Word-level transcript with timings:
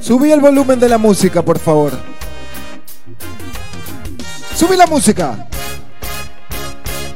Subí 0.00 0.30
el 0.30 0.40
volumen 0.40 0.78
de 0.78 0.88
la 0.88 0.98
música, 0.98 1.42
por 1.42 1.58
favor. 1.58 1.92
Subí 4.54 4.76
la 4.76 4.86
música. 4.86 5.48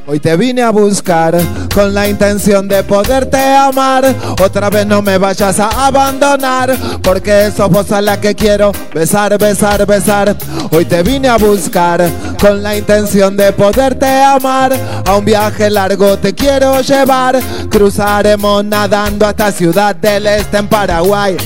Hoy 0.07 0.19
te 0.19 0.35
vine 0.35 0.61
a 0.61 0.71
buscar 0.71 1.39
con 1.73 1.93
la 1.93 2.09
intención 2.09 2.67
de 2.67 2.83
poderte 2.83 3.37
amar. 3.37 4.13
Otra 4.43 4.69
vez 4.69 4.85
no 4.85 5.01
me 5.01 5.17
vayas 5.17 5.57
a 5.59 5.87
abandonar, 5.87 6.75
porque 7.01 7.49
sos 7.55 7.69
vos 7.69 7.91
a 7.91 8.01
la 8.01 8.19
que 8.19 8.35
quiero 8.35 8.73
besar, 8.93 9.37
besar, 9.37 9.85
besar. 9.85 10.35
Hoy 10.71 10.85
te 10.85 11.01
vine 11.01 11.29
a 11.29 11.37
buscar 11.37 12.01
con 12.41 12.63
la 12.63 12.75
intención 12.75 13.37
de 13.37 13.53
poderte 13.53 14.07
amar. 14.07 14.73
A 15.05 15.15
un 15.15 15.23
viaje 15.23 15.69
largo 15.69 16.17
te 16.17 16.33
quiero 16.33 16.81
llevar. 16.81 17.39
Cruzaremos 17.69 18.65
nadando 18.65 19.27
hasta 19.27 19.51
Ciudad 19.51 19.95
del 19.95 20.25
Este 20.25 20.57
en 20.57 20.67
Paraguay. 20.67 21.37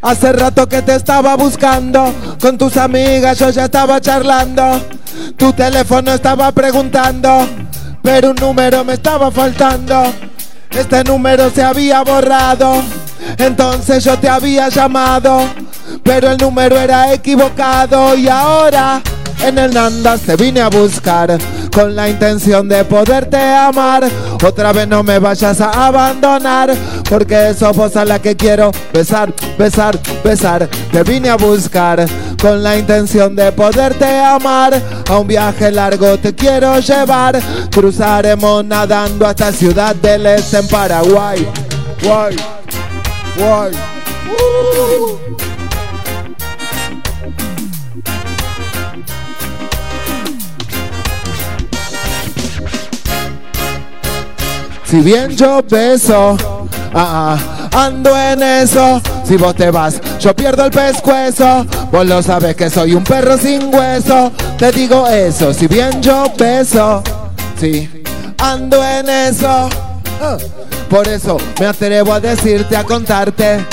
Hace 0.00 0.32
rato 0.32 0.68
que 0.68 0.82
te 0.82 0.94
estaba 0.94 1.34
buscando, 1.34 2.12
con 2.40 2.58
tus 2.58 2.76
amigas 2.76 3.38
yo 3.38 3.50
ya 3.50 3.64
estaba 3.64 4.00
charlando. 4.00 4.80
Tu 5.36 5.52
teléfono 5.54 6.12
estaba 6.12 6.52
preguntando, 6.52 7.46
pero 8.02 8.30
un 8.30 8.36
número 8.36 8.84
me 8.84 8.94
estaba 8.94 9.30
faltando. 9.30 10.04
Este 10.70 11.02
número 11.04 11.50
se 11.50 11.62
había 11.62 12.02
borrado, 12.02 12.82
entonces 13.38 14.04
yo 14.04 14.18
te 14.18 14.28
había 14.28 14.68
llamado, 14.68 15.40
pero 16.02 16.32
el 16.32 16.36
número 16.36 16.78
era 16.78 17.12
equivocado 17.12 18.14
y 18.16 18.28
ahora 18.28 19.00
en 19.48 19.58
el 19.58 19.74
Nandas 19.74 20.22
te 20.22 20.36
vine 20.36 20.60
a 20.60 20.68
buscar 20.68 21.38
con 21.72 21.94
la 21.94 22.08
intención 22.08 22.68
de 22.68 22.84
poderte 22.84 23.36
amar. 23.36 24.08
Otra 24.42 24.72
vez 24.72 24.88
no 24.88 25.02
me 25.02 25.18
vayas 25.18 25.60
a 25.60 25.86
abandonar, 25.86 26.74
porque 27.08 27.52
sos 27.54 27.76
vos 27.76 27.94
a 27.96 28.04
la 28.04 28.20
que 28.20 28.36
quiero 28.36 28.72
besar, 28.92 29.34
besar, 29.58 29.98
besar. 30.22 30.68
Te 30.90 31.02
vine 31.02 31.28
a 31.28 31.36
buscar 31.36 32.06
con 32.40 32.62
la 32.62 32.78
intención 32.78 33.36
de 33.36 33.52
poderte 33.52 34.06
amar. 34.18 34.80
A 35.08 35.18
un 35.18 35.26
viaje 35.26 35.70
largo 35.70 36.18
te 36.18 36.34
quiero 36.34 36.78
llevar. 36.80 37.38
Cruzaremos 37.70 38.64
nadando 38.64 39.26
hasta 39.26 39.52
Ciudad 39.52 39.94
del 39.96 40.26
Este 40.26 40.58
en 40.58 40.68
Paraguay. 40.68 41.46
Guay, 42.02 42.36
guay. 43.36 43.72
Si 54.94 55.00
bien 55.00 55.28
yo 55.30 55.60
beso, 55.68 56.36
ah, 56.94 57.36
ah, 57.36 57.86
ando 57.86 58.16
en 58.16 58.40
eso. 58.40 59.02
Si 59.24 59.36
vos 59.36 59.52
te 59.56 59.68
vas, 59.68 60.00
yo 60.20 60.36
pierdo 60.36 60.66
el 60.66 60.70
pescuezo. 60.70 61.66
Vos 61.90 62.06
lo 62.06 62.22
sabes 62.22 62.54
que 62.54 62.70
soy 62.70 62.94
un 62.94 63.02
perro 63.02 63.36
sin 63.36 63.74
hueso. 63.74 64.30
Te 64.56 64.70
digo 64.70 65.08
eso, 65.08 65.52
si 65.52 65.66
bien 65.66 66.00
yo 66.00 66.32
beso, 66.38 67.02
sí, 67.58 68.04
ando 68.38 68.84
en 68.84 69.08
eso. 69.08 69.68
Ah, 70.22 70.36
por 70.88 71.08
eso 71.08 71.38
me 71.58 71.66
atrevo 71.66 72.12
a 72.12 72.20
decirte, 72.20 72.76
a 72.76 72.84
contarte. 72.84 73.66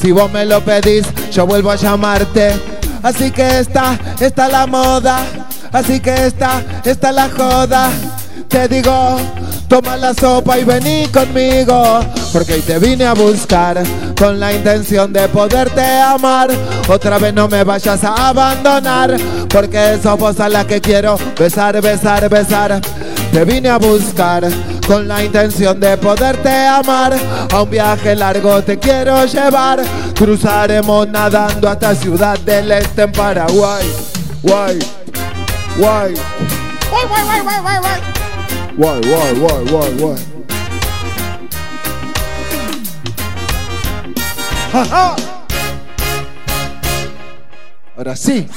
Si 0.00 0.10
vos 0.10 0.32
me 0.32 0.46
lo 0.46 0.64
pedís, 0.64 1.04
yo 1.32 1.46
vuelvo 1.46 1.70
a 1.70 1.76
llamarte. 1.76 2.50
Así 3.02 3.30
que 3.30 3.58
esta, 3.58 3.98
esta 4.18 4.48
la 4.48 4.66
moda. 4.66 5.18
Así 5.70 6.00
que 6.00 6.14
esta, 6.28 6.62
esta 6.82 7.12
la 7.12 7.28
joda. 7.28 7.90
Te 8.48 8.68
digo, 8.68 9.18
Toma 9.72 9.96
la 9.96 10.12
sopa 10.12 10.58
y 10.58 10.64
vení 10.64 11.06
conmigo, 11.06 12.00
porque 12.30 12.52
hoy 12.52 12.60
te 12.60 12.78
vine 12.78 13.06
a 13.06 13.14
buscar 13.14 13.82
con 14.18 14.38
la 14.38 14.52
intención 14.52 15.14
de 15.14 15.26
poderte 15.28 15.80
amar. 15.80 16.50
Otra 16.90 17.16
vez 17.16 17.32
no 17.32 17.48
me 17.48 17.64
vayas 17.64 18.04
a 18.04 18.28
abandonar, 18.28 19.16
porque 19.48 19.98
sos 20.02 20.18
vos 20.18 20.38
a 20.40 20.50
la 20.50 20.66
que 20.66 20.78
quiero 20.82 21.16
besar, 21.38 21.80
besar, 21.80 22.28
besar. 22.28 22.82
Te 23.32 23.46
vine 23.46 23.70
a 23.70 23.78
buscar 23.78 24.46
con 24.86 25.08
la 25.08 25.24
intención 25.24 25.80
de 25.80 25.96
poderte 25.96 26.50
amar. 26.50 27.16
A 27.50 27.62
un 27.62 27.70
viaje 27.70 28.14
largo 28.14 28.62
te 28.62 28.78
quiero 28.78 29.24
llevar. 29.24 29.82
Cruzaremos 30.14 31.08
nadando 31.08 31.70
hasta 31.70 31.94
Ciudad 31.94 32.38
del 32.40 32.72
Este 32.72 33.04
en 33.04 33.12
Paraguay. 33.12 33.90
Guay, 34.42 34.78
guay. 35.78 36.14
Guay, 36.90 37.80
guay. 37.80 38.21
Why, 38.74 38.98
why, 39.00 39.32
why, 39.34 39.62
why, 39.70 39.88
why? 40.00 40.16
¡Ja, 44.72 45.16
Ahora 47.96 48.16
sí. 48.16 48.48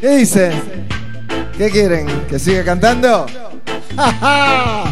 ¿Qué 0.00 0.08
dice? 0.16 0.50
¿Qué 1.56 1.70
quieren? 1.70 2.26
¿Que 2.28 2.40
siga 2.40 2.64
cantando? 2.64 3.26
¡Ja, 3.96 4.84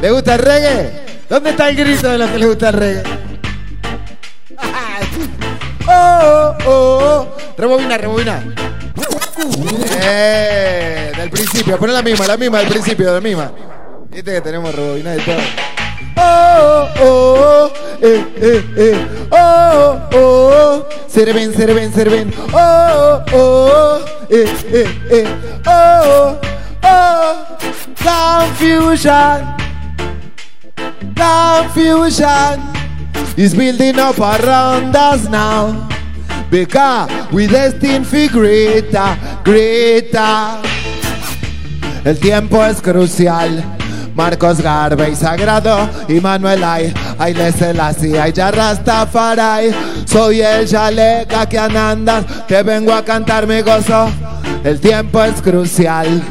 ¿Le 0.00 0.10
gusta 0.10 0.34
el 0.34 0.40
reggae? 0.40 1.06
¿Dónde 1.28 1.50
está 1.50 1.68
el 1.68 1.76
grito 1.76 2.08
de 2.08 2.18
los 2.18 2.30
que 2.30 2.38
les 2.38 2.48
gusta 2.48 2.68
el 2.70 2.74
reggae? 2.74 3.02
¡Oh, 5.86 5.86
oh, 5.86 6.56
oh! 6.66 7.36
Rebobina, 7.56 7.96
rebobina. 7.96 8.42
Eh, 10.04 11.12
del 11.16 11.30
principio, 11.30 11.78
pon 11.78 11.92
la 11.92 12.02
misma, 12.02 12.26
la 12.26 12.36
misma 12.36 12.58
del 12.58 12.68
principio, 12.68 13.12
la 13.12 13.20
misma. 13.20 13.50
Viste 14.10 14.32
que 14.32 14.40
tenemos 14.40 14.74
rebobinada 14.74 15.16
y 15.16 15.20
todo. 15.20 15.36
Oh, 16.16 16.88
oh, 17.00 17.04
oh, 17.04 17.72
eh, 18.02 18.24
eh, 18.36 18.64
eh. 18.76 19.06
Oh, 19.30 19.98
oh, 20.12 20.18
oh. 20.18 20.86
Oh, 22.54 23.22
oh, 23.32 24.00
eh, 24.30 24.46
eh, 24.72 24.86
eh. 25.10 25.26
Oh, 25.66 26.38
oh. 26.82 27.46
Confusion. 28.02 29.38
Confusion 31.16 32.60
is 33.36 33.54
building 33.54 33.98
up 33.98 34.18
around 34.18 34.94
us 34.96 35.28
now. 35.28 35.88
Because 36.52 37.08
we 37.32 37.46
destined 37.46 38.06
for 38.06 38.28
greater, 38.28 39.16
greater. 39.42 40.60
El 42.04 42.18
tiempo 42.18 42.62
es 42.62 42.82
crucial. 42.82 43.64
Marcos 44.14 44.60
Garvey, 44.60 45.16
Sagrado, 45.16 45.88
y 46.08 46.20
Manuel 46.20 46.62
Ay, 46.62 46.92
Aile 47.18 47.52
Selassie, 47.52 48.18
Ay 48.18 48.32
Rastafari. 48.32 49.74
Soy 50.04 50.42
el 50.42 50.68
chaleca 50.68 51.48
que 51.48 51.58
anandas, 51.58 52.26
que 52.46 52.62
vengo 52.62 52.92
a 52.92 53.02
cantar 53.02 53.46
mi 53.46 53.62
gozo. 53.62 54.10
El 54.62 54.78
tiempo 54.78 55.22
es 55.24 55.40
crucial. 55.40 56.22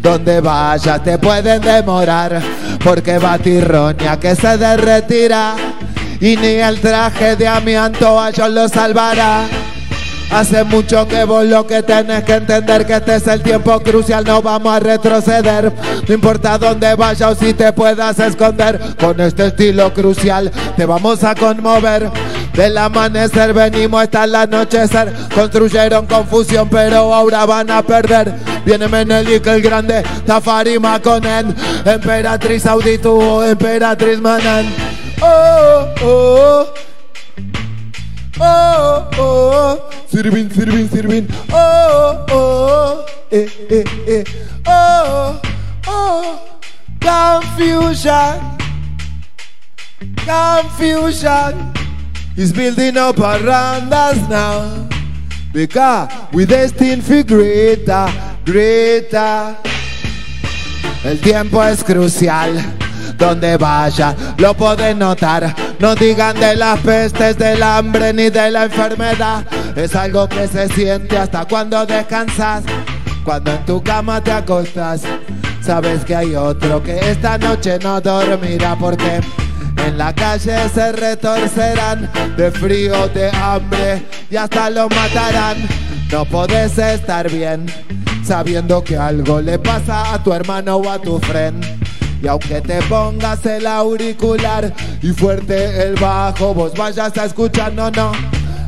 Donde 0.00 0.40
vayas 0.40 1.02
te 1.02 1.18
pueden 1.18 1.60
demorar, 1.60 2.40
porque 2.84 3.18
va 3.18 3.38
tirronia 3.38 4.20
que 4.20 4.36
se 4.36 4.56
derretirá. 4.56 5.56
Y 6.20 6.36
ni 6.36 6.54
el 6.56 6.80
traje 6.80 7.36
de 7.36 7.46
amianto 7.46 8.20
a 8.20 8.30
ellos 8.30 8.50
lo 8.50 8.68
salvará. 8.68 9.46
Hace 10.30 10.64
mucho 10.64 11.06
que 11.06 11.22
vos 11.24 11.44
lo 11.44 11.64
que 11.64 11.82
tenés 11.82 12.24
que 12.24 12.34
entender 12.34 12.84
que 12.84 12.94
este 12.94 13.14
es 13.14 13.26
el 13.28 13.40
tiempo 13.40 13.78
crucial, 13.80 14.24
no 14.24 14.42
vamos 14.42 14.74
a 14.74 14.80
retroceder. 14.80 15.72
No 16.08 16.14
importa 16.14 16.58
dónde 16.58 16.94
vayas 16.96 17.30
o 17.30 17.34
si 17.36 17.54
te 17.54 17.72
puedas 17.72 18.18
esconder, 18.18 18.80
con 18.98 19.20
este 19.20 19.46
estilo 19.46 19.94
crucial 19.94 20.50
te 20.76 20.86
vamos 20.86 21.22
a 21.22 21.36
conmover. 21.36 22.10
Del 22.52 22.76
amanecer 22.78 23.52
venimos 23.52 24.02
hasta 24.02 24.24
el 24.24 24.34
anochecer. 24.34 25.12
Construyeron 25.34 26.06
confusión, 26.06 26.68
pero 26.68 27.14
ahora 27.14 27.46
van 27.46 27.70
a 27.70 27.82
perder. 27.82 28.34
Viene 28.64 28.88
Menelik 28.88 29.46
el 29.46 29.62
grande, 29.62 30.02
Tafari 30.26 30.78
Makonen, 30.78 31.54
Emperatriz 31.84 32.66
Auditu, 32.66 33.42
Emperatriz 33.42 34.20
Manan. 34.20 34.93
Oh, 35.26 35.94
oh, 36.02 36.74
oh. 36.74 36.74
Oh, 38.40 39.08
oh, 39.16 39.90
sirvin, 40.08 40.50
sirvin, 40.50 40.88
sirvin, 40.88 41.28
oh, 41.52 42.26
oh, 42.30 43.06
eh, 43.30 43.48
eh, 43.70 43.84
eh, 44.08 44.24
oh, 44.66 45.40
oh, 45.86 46.58
confusion, 47.00 48.40
confusion. 50.26 51.72
Is 52.36 52.52
building 52.52 52.96
up 52.96 53.18
around 53.20 53.92
us 53.92 54.28
now. 54.28 54.88
Because 55.52 56.10
we 56.32 56.44
destined 56.44 57.04
for 57.04 57.22
greater, 57.22 58.08
greater. 58.44 59.56
El 61.04 61.18
tiempo 61.20 61.62
es 61.62 61.84
crucial. 61.84 62.83
Donde 63.24 63.56
vaya, 63.56 64.14
lo 64.36 64.52
pueden 64.52 64.98
notar. 64.98 65.56
No 65.78 65.94
digan 65.94 66.38
de 66.38 66.56
las 66.56 66.78
pestes, 66.80 67.38
del 67.38 67.62
hambre 67.62 68.12
ni 68.12 68.28
de 68.28 68.50
la 68.50 68.64
enfermedad. 68.64 69.46
Es 69.74 69.96
algo 69.96 70.28
que 70.28 70.46
se 70.46 70.68
siente 70.68 71.16
hasta 71.16 71.46
cuando 71.46 71.86
descansas. 71.86 72.64
Cuando 73.24 73.52
en 73.52 73.64
tu 73.64 73.82
cama 73.82 74.22
te 74.22 74.30
acostas. 74.30 75.04
Sabes 75.62 76.04
que 76.04 76.14
hay 76.14 76.34
otro 76.34 76.82
que 76.82 76.98
esta 76.98 77.38
noche 77.38 77.78
no 77.82 77.98
dormirá 77.98 78.76
porque 78.76 79.22
en 79.86 79.96
la 79.96 80.14
calle 80.14 80.68
se 80.68 80.92
retorcerán 80.92 82.10
de 82.36 82.50
frío, 82.50 83.08
de 83.08 83.30
hambre 83.30 84.02
y 84.30 84.36
hasta 84.36 84.68
lo 84.68 84.86
matarán. 84.90 85.56
No 86.12 86.26
podés 86.26 86.76
estar 86.76 87.30
bien 87.30 87.64
sabiendo 88.22 88.84
que 88.84 88.98
algo 88.98 89.40
le 89.40 89.58
pasa 89.58 90.12
a 90.12 90.22
tu 90.22 90.30
hermano 90.34 90.76
o 90.76 90.90
a 90.90 90.98
tu 90.98 91.18
friend. 91.20 91.64
Y 92.22 92.26
aunque 92.26 92.60
te 92.60 92.80
pongas 92.82 93.44
el 93.46 93.66
auricular 93.66 94.72
y 95.02 95.10
fuerte 95.10 95.82
el 95.82 95.94
bajo, 95.96 96.54
vos 96.54 96.72
vayas 96.74 97.16
a 97.18 97.24
escuchar, 97.26 97.72
no, 97.72 97.90
no. 97.90 98.12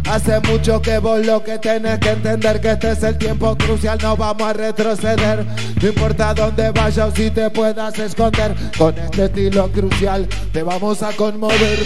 Hace 0.09 0.39
mucho 0.41 0.81
que 0.81 0.99
vos 0.99 1.25
lo 1.27 1.43
que 1.43 1.59
tenés 1.59 1.99
que 1.99 2.11
entender 2.11 2.61
que 2.61 2.71
este 2.73 2.93
es 2.93 3.03
el 3.03 3.19
tiempo 3.19 3.57
crucial, 3.57 3.99
no 4.01 4.17
vamos 4.17 4.43
a 4.49 4.53
retroceder. 4.53 5.45
No 5.83 5.89
importa 5.89 6.33
dónde 6.33 6.71
vayas 6.71 7.09
o 7.09 7.17
si 7.17 7.31
te 7.31 7.51
puedas 7.51 7.99
esconder, 7.99 8.55
con 8.79 8.97
este 8.97 9.25
estilo 9.25 9.69
crucial 9.73 10.29
te 10.53 10.63
vamos 10.63 11.03
a 11.03 11.13
conmover. 11.13 11.79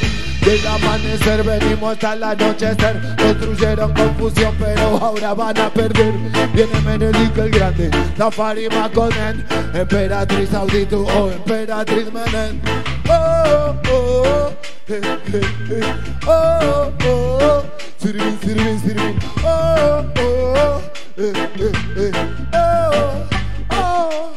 Desde 0.44 0.69
amanecer 0.69 1.42
venimos 1.42 1.92
hasta 1.92 2.14
el 2.14 2.22
anochecer, 2.22 3.00
construyeron 3.16 3.92
confusión 3.92 4.54
pero 4.58 4.96
ahora 4.96 5.34
van 5.34 5.58
a 5.58 5.69
perder. 5.70 6.14
Viene 6.54 6.81
Menelik 6.81 7.37
el 7.37 7.50
grande, 7.50 7.90
Tafari 8.16 8.69
Maconen, 8.69 9.44
Emperatriz 9.75 10.52
Auditu 10.54 11.06
o 11.06 11.31
Emperatriz 11.31 12.10
Menen. 12.12 12.60
Oh, 13.08 13.75
oh, 13.90 14.22
oh, 14.25 14.52
eh, 14.88 15.00
eh, 15.32 15.40
eh. 15.70 15.94
oh, 16.26 16.90
oh, 17.04 17.38
oh. 17.42 17.64
Sirvin, 17.98 18.38
sirvin, 18.42 18.81
sirvin. 18.81 19.19
Oh, 19.44 20.04
oh, 20.16 20.81
eh, 21.19 21.32
eh, 21.58 21.72
eh. 21.96 22.12
oh, 22.54 23.26
oh. 23.72 24.32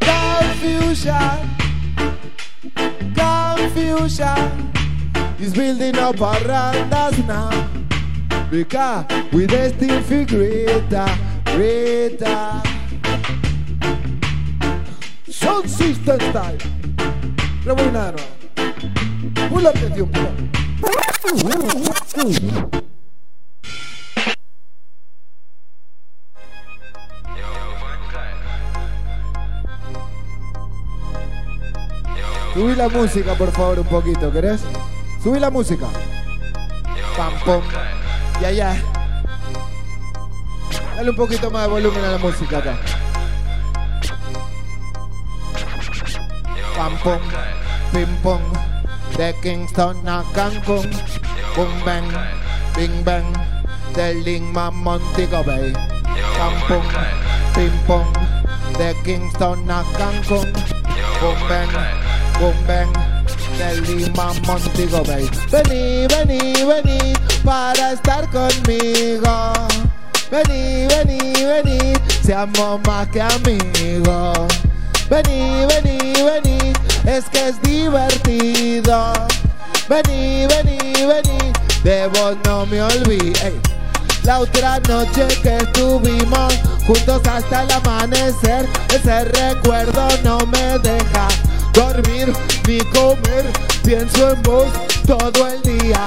Confusion, 0.00 1.38
confusion 3.14 4.81
is 5.42 5.52
building 5.52 5.98
up 5.98 6.20
around 6.20 6.90
now. 7.26 7.68
Because 8.50 9.04
we 9.32 9.46
destined 9.46 10.04
for 10.04 10.24
greater, 10.24 11.08
greater. 11.46 12.62
Sound 15.28 15.68
system 15.68 16.20
style. 16.20 16.58
Rebobinado. 17.64 18.20
Pull 19.48 19.66
up 19.66 19.74
the 19.74 19.90
tune, 19.96 20.08
pull 20.12 20.26
up. 20.26 20.42
Subí 32.54 32.74
la 32.76 32.88
música, 32.88 33.34
por 33.34 33.50
favor, 33.50 33.78
un 33.80 33.86
poquito, 33.86 34.30
¿querés? 34.30 34.60
Subí 35.22 35.38
la 35.38 35.50
música. 35.50 35.86
Pam, 37.16 37.32
pum. 37.44 37.62
Ya, 38.40 38.50
ya. 38.50 38.82
Dale 40.96 41.10
un 41.10 41.16
poquito 41.16 41.48
más 41.48 41.62
de 41.62 41.68
volumen 41.68 42.04
a 42.04 42.10
la 42.12 42.18
música 42.18 42.58
acá. 42.58 42.76
Pam, 46.76 46.98
pum. 47.04 47.20
Pim, 47.92 48.16
pum. 48.16 48.40
De 49.16 49.32
Kingston 49.42 50.08
a 50.08 50.24
Cancún. 50.34 50.90
Boom, 51.54 51.84
bang. 51.84 52.08
Bing, 52.74 53.04
bang. 53.04 53.24
De 53.94 54.14
Lima, 54.14 54.72
Montego 54.72 55.44
Bay. 55.44 55.72
Pam, 56.36 56.54
pum. 56.66 56.82
Pim, 57.54 57.78
pum. 57.86 58.12
De 58.76 58.92
Kingston 59.04 59.70
a 59.70 59.84
Cancún. 59.96 60.52
Boom, 61.20 61.48
bang. 61.48 61.70
Boom, 62.40 62.66
bang 62.66 63.11
de 63.58 63.80
Lima, 63.82 64.32
Montego 64.46 65.02
Bay. 65.04 65.28
Vení, 65.50 66.06
vení, 66.08 66.54
vení 66.64 67.14
para 67.44 67.92
estar 67.92 68.26
conmigo. 68.30 69.52
Vení, 70.30 70.88
vení, 70.88 71.32
vení, 71.44 71.94
seamos 72.24 72.80
más 72.86 73.08
que 73.08 73.20
amigos. 73.20 74.48
Vení, 75.10 75.66
vení, 75.66 76.12
vení, 76.22 76.72
es 77.04 77.24
que 77.30 77.48
es 77.48 77.60
divertido. 77.62 79.12
Vení, 79.88 80.46
vení, 80.46 81.06
vení, 81.06 81.52
de 81.84 82.06
vos 82.08 82.36
no 82.44 82.66
me 82.66 82.82
olvidé. 82.82 83.52
La 84.24 84.38
otra 84.38 84.78
noche 84.88 85.26
que 85.42 85.56
estuvimos 85.56 86.54
juntos 86.86 87.20
hasta 87.26 87.64
el 87.64 87.72
amanecer, 87.72 88.68
ese 88.94 89.24
recuerdo 89.24 90.08
no 90.22 90.38
me 90.46 90.78
deja 90.78 91.28
dormir 91.72 92.32
ni 92.66 92.78
comer. 92.90 93.44
Pienso 93.84 94.30
en 94.30 94.42
vos 94.42 94.68
todo 95.06 95.48
el 95.48 95.62
día. 95.62 96.06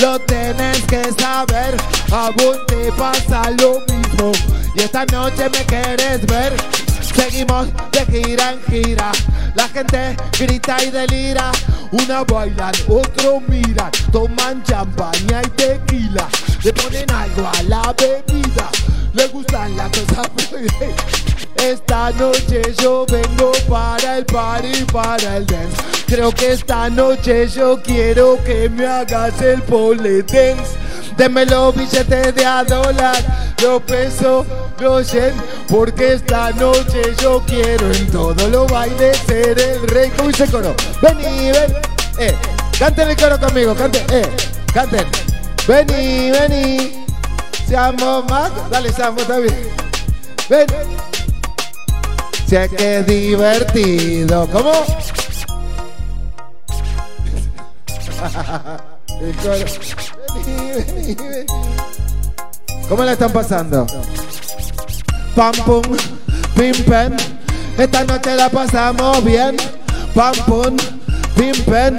Lo 0.00 0.18
tenés 0.20 0.82
que 0.82 1.02
saber. 1.18 1.76
A 2.12 2.30
vos 2.36 2.58
te 2.66 2.92
pasa 2.92 3.50
lo 3.58 3.80
mismo. 3.88 4.32
Y 4.74 4.80
esta 4.80 5.04
noche 5.06 5.48
me 5.50 5.64
quieres 5.64 6.24
ver. 6.26 6.52
Seguimos 7.14 7.68
de 7.92 8.06
gira 8.06 8.52
en 8.52 8.62
gira. 8.64 9.12
La 9.54 9.68
gente 9.68 10.16
grita 10.38 10.82
y 10.84 10.90
delira. 10.90 11.50
Una 11.92 12.24
bailan, 12.24 12.74
otro 12.88 13.40
miran. 13.48 13.90
Toman 14.12 14.62
champaña 14.64 15.42
y 15.44 15.50
tequila. 15.50 16.28
Le 16.62 16.72
ponen 16.72 17.10
algo 17.10 17.48
a 17.48 17.62
la 17.62 17.94
bebida. 17.98 18.68
Le 19.14 19.26
gustan 19.28 19.76
las 19.76 19.88
cosas 19.90 20.30
esta 21.56 22.10
noche 22.12 22.62
yo 22.80 23.06
vengo 23.06 23.52
para 23.68 23.95
el 24.16 24.24
party, 24.24 24.84
para 24.92 25.36
el 25.36 25.46
dance. 25.46 25.76
Creo 26.06 26.30
que 26.32 26.52
esta 26.52 26.88
noche 26.88 27.48
yo 27.48 27.80
quiero 27.82 28.42
que 28.44 28.68
me 28.68 28.86
hagas 28.86 29.40
el 29.42 29.62
pole 29.62 30.22
dance. 30.22 30.76
Deme 31.16 31.46
los 31.46 31.74
billetes 31.74 32.34
de 32.34 32.44
a 32.44 32.62
dólar, 32.64 33.16
los 33.62 33.82
pesos, 33.82 34.46
los 34.78 35.12
yen, 35.12 35.32
porque 35.68 36.14
esta 36.14 36.50
noche 36.50 37.14
yo 37.20 37.42
quiero 37.46 37.90
en 37.92 38.10
todo 38.10 38.48
lo 38.48 38.66
baile 38.66 39.14
ser 39.26 39.58
el 39.58 39.88
rey. 39.88 40.10
¿Cómo 40.16 40.28
dice 40.28 40.44
el 40.44 40.50
coro? 40.50 40.74
Vení, 41.00 41.52
ven, 41.52 41.74
eh, 42.18 42.34
canten 42.78 43.08
el 43.08 43.16
coro 43.16 43.38
conmigo, 43.40 43.74
canten, 43.74 44.04
eh, 44.10 44.28
canten. 44.72 45.06
Vení, 45.66 46.30
vení, 46.30 47.04
seamos 47.66 48.24
más, 48.28 48.50
dale, 48.70 48.92
seamos 48.92 49.26
también. 49.26 49.56
Ven. 50.48 50.66
Que 52.48 52.98
es 52.98 53.06
divertido. 53.06 54.48
¿Cómo? 54.52 54.72
¿Cómo 62.88 63.02
la 63.02 63.12
están 63.12 63.32
pasando? 63.32 63.84
Pam 65.34 65.52
pum, 65.64 65.82
pim 66.54 66.84
pam. 66.84 67.16
Esta 67.76 68.04
noche 68.04 68.36
la 68.36 68.48
pasamos 68.48 69.24
bien. 69.24 69.56
Pam 70.14 70.34
pum, 70.46 70.76
pim 71.36 71.64
pam. 71.64 71.96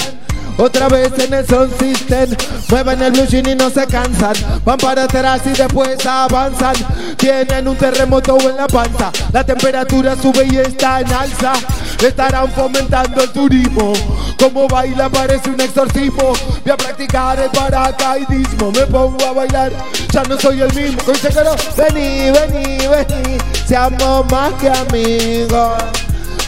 Otra 0.58 0.88
vez 0.88 1.12
en 1.20 1.34
el 1.34 1.46
sound 1.46 1.72
system. 1.80 2.36
Mueven 2.70 3.02
el 3.02 3.12
blue 3.12 3.28
y 3.32 3.56
no 3.56 3.70
se 3.70 3.86
cansan. 3.86 4.34
Van 4.66 4.78
para 4.78 5.04
atrás 5.04 5.42
y 5.46 5.50
después 5.50 6.04
avanzan. 6.06 6.76
Tienen 7.18 7.68
un 7.68 7.76
terremoto 7.76 8.38
en 8.42 8.58
la 8.58 8.68
panza. 8.68 9.12
La 9.32 9.44
temperatura 9.44 10.16
sube 10.16 10.48
y 10.52 10.58
está 10.58 11.02
en 11.02 11.14
alza. 11.14 11.54
Estarán 12.02 12.52
fomentando 12.52 13.22
el 13.22 13.30
turismo. 13.32 13.94
Como 14.40 14.68
baila 14.68 15.10
parece 15.10 15.50
un 15.50 15.62
exorcismo. 15.62 16.34
Voy 16.64 16.72
a 16.72 16.78
practicar 16.78 17.40
el 17.40 17.50
paracaidismo. 17.52 18.72
Me 18.72 18.86
pongo 18.88 19.26
a 19.26 19.34
bailar, 19.34 19.72
ya 20.12 20.24
no 20.24 20.40
soy 20.40 20.62
el 20.62 20.74
mismo. 20.74 21.02
Vení, 21.78 22.32
vení, 22.32 22.88
vení. 22.88 23.38
Seamos 23.68 24.32
más 24.32 24.54
que 24.54 24.70
amigos 24.70 25.84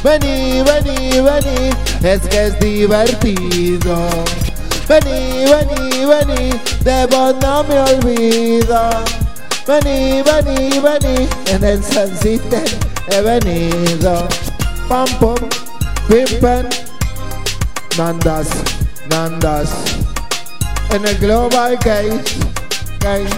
Vení, 0.01 0.63
vení, 0.63 1.19
vení, 1.19 1.71
es 2.01 2.21
que 2.29 2.45
es 2.45 2.59
divertido. 2.59 4.07
Vení, 4.87 5.45
vení, 5.45 6.05
vení, 6.05 6.53
de 6.85 7.05
vos 7.07 7.35
no 7.41 7.63
me 7.65 7.81
olvido. 7.81 8.89
Vení, 9.67 10.23
vení, 10.23 10.79
vení, 10.79 11.27
en 11.51 11.63
el 11.65 11.83
Sun 11.83 12.11
he 13.11 13.21
venido. 13.21 14.25
Pam, 14.87 15.05
pam, 15.19 15.35
pim, 16.07 16.39
pam. 16.39 16.65
Nandas, 17.97 18.47
Nandas. 19.09 19.69
En 20.91 21.05
el 21.05 21.17
Global 21.17 21.75
Gate, 21.75 22.23
Gate. 23.01 23.29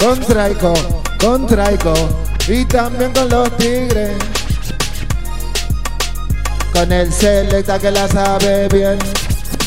Con 0.00 0.18
Traico, 0.20 0.72
con 1.20 1.46
Traico. 1.46 1.92
Y 2.48 2.64
también 2.64 3.12
con 3.12 3.28
los 3.28 3.54
tigres 3.58 4.16
con 6.72 6.92
el 6.92 7.12
selecta 7.12 7.78
que 7.78 7.90
la 7.90 8.06
sabe 8.08 8.68
bien. 8.68 8.98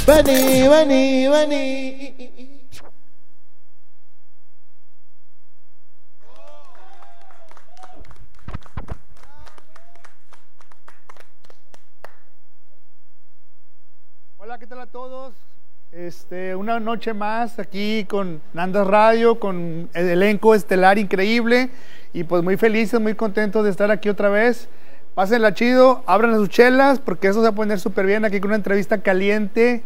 Vení, 0.08 0.68
vení, 0.68 1.28
vení. 1.28 2.62
Hola, 14.38 14.58
¿qué 14.58 14.68
tal 14.68 14.80
a 14.80 14.88
todos? 14.88 15.34
Este, 15.92 16.56
una 16.56 16.80
noche 16.80 17.14
más 17.14 17.60
aquí 17.60 18.06
con 18.06 18.42
Nandas 18.54 18.88
Radio, 18.88 19.40
con 19.40 19.90
el 19.94 20.08
elenco 20.10 20.56
estelar 20.56 20.98
increíble 20.98 21.70
y 22.14 22.24
pues 22.24 22.44
muy 22.44 22.58
felices, 22.58 23.00
muy 23.00 23.16
contentos 23.16 23.66
de 23.66 23.72
estar 23.72 23.92
aquí 23.92 24.08
otra 24.08 24.30
vez 24.30 24.70
Pásenla 25.16 25.54
chido, 25.54 26.04
abran 26.06 26.36
sus 26.36 26.50
chelas 26.50 27.00
porque 27.00 27.28
eso 27.28 27.40
se 27.40 27.44
va 27.44 27.50
a 27.50 27.56
poner 27.56 27.80
súper 27.80 28.06
bien 28.06 28.24
aquí 28.24 28.40
con 28.40 28.50
una 28.50 28.56
entrevista 28.56 29.02
caliente. 29.02 29.84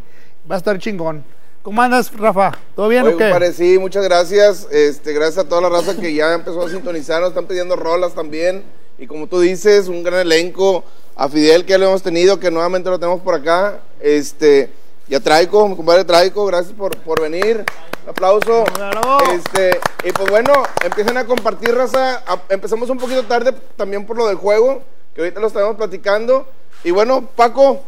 Va 0.49 0.55
a 0.55 0.57
estar 0.59 0.77
chingón. 0.77 1.23
¿Cómo 1.63 1.81
andas, 1.81 2.13
Rafa? 2.15 2.51
¿Todo 2.75 2.87
bien 2.89 3.07
o 3.07 3.17
qué? 3.17 3.31
Parecí, 3.31 3.79
muchas 3.79 4.03
gracias. 4.03 4.67
Este, 4.69 5.13
gracias 5.13 5.43
a 5.43 5.49
toda 5.49 5.61
la 5.61 5.69
raza 5.69 5.95
que 5.95 6.13
ya 6.13 6.35
empezó 6.35 6.63
a 6.63 6.69
sintonizar, 6.69 7.21
nos 7.21 7.29
están 7.29 7.47
pidiendo 7.47 7.75
rolas 7.75 8.13
también. 8.13 8.63
Y 8.99 9.07
como 9.07 9.25
tú 9.25 9.39
dices, 9.39 9.87
un 9.87 10.03
gran 10.03 10.19
elenco. 10.19 10.83
A 11.15 11.29
Fidel 11.29 11.63
que 11.63 11.71
ya 11.71 11.77
lo 11.77 11.87
hemos 11.87 12.03
tenido, 12.03 12.39
que 12.39 12.51
nuevamente 12.51 12.89
lo 12.89 12.99
tenemos 12.99 13.21
por 13.21 13.33
acá. 13.33 13.79
Este, 13.99 14.69
y 15.07 15.15
a 15.15 15.19
Traico, 15.19 15.67
mi 15.67 15.75
compadre 15.75 16.03
Traico, 16.03 16.45
gracias 16.45 16.73
por, 16.73 16.95
por 16.97 17.19
venir. 17.19 17.65
Un 18.03 18.09
aplauso. 18.09 18.65
Este, 19.33 19.79
y 20.03 20.11
pues 20.11 20.29
bueno, 20.29 20.51
empiecen 20.83 21.17
a 21.17 21.25
compartir, 21.25 21.73
raza. 21.73 22.21
empezamos 22.49 22.89
un 22.91 22.99
poquito 22.99 23.23
tarde 23.23 23.53
también 23.75 24.05
por 24.05 24.17
lo 24.17 24.27
del 24.27 24.35
juego, 24.35 24.83
que 25.15 25.21
ahorita 25.21 25.39
lo 25.39 25.47
estaremos 25.47 25.77
platicando. 25.77 26.45
Y 26.83 26.91
bueno, 26.91 27.25
Paco, 27.35 27.79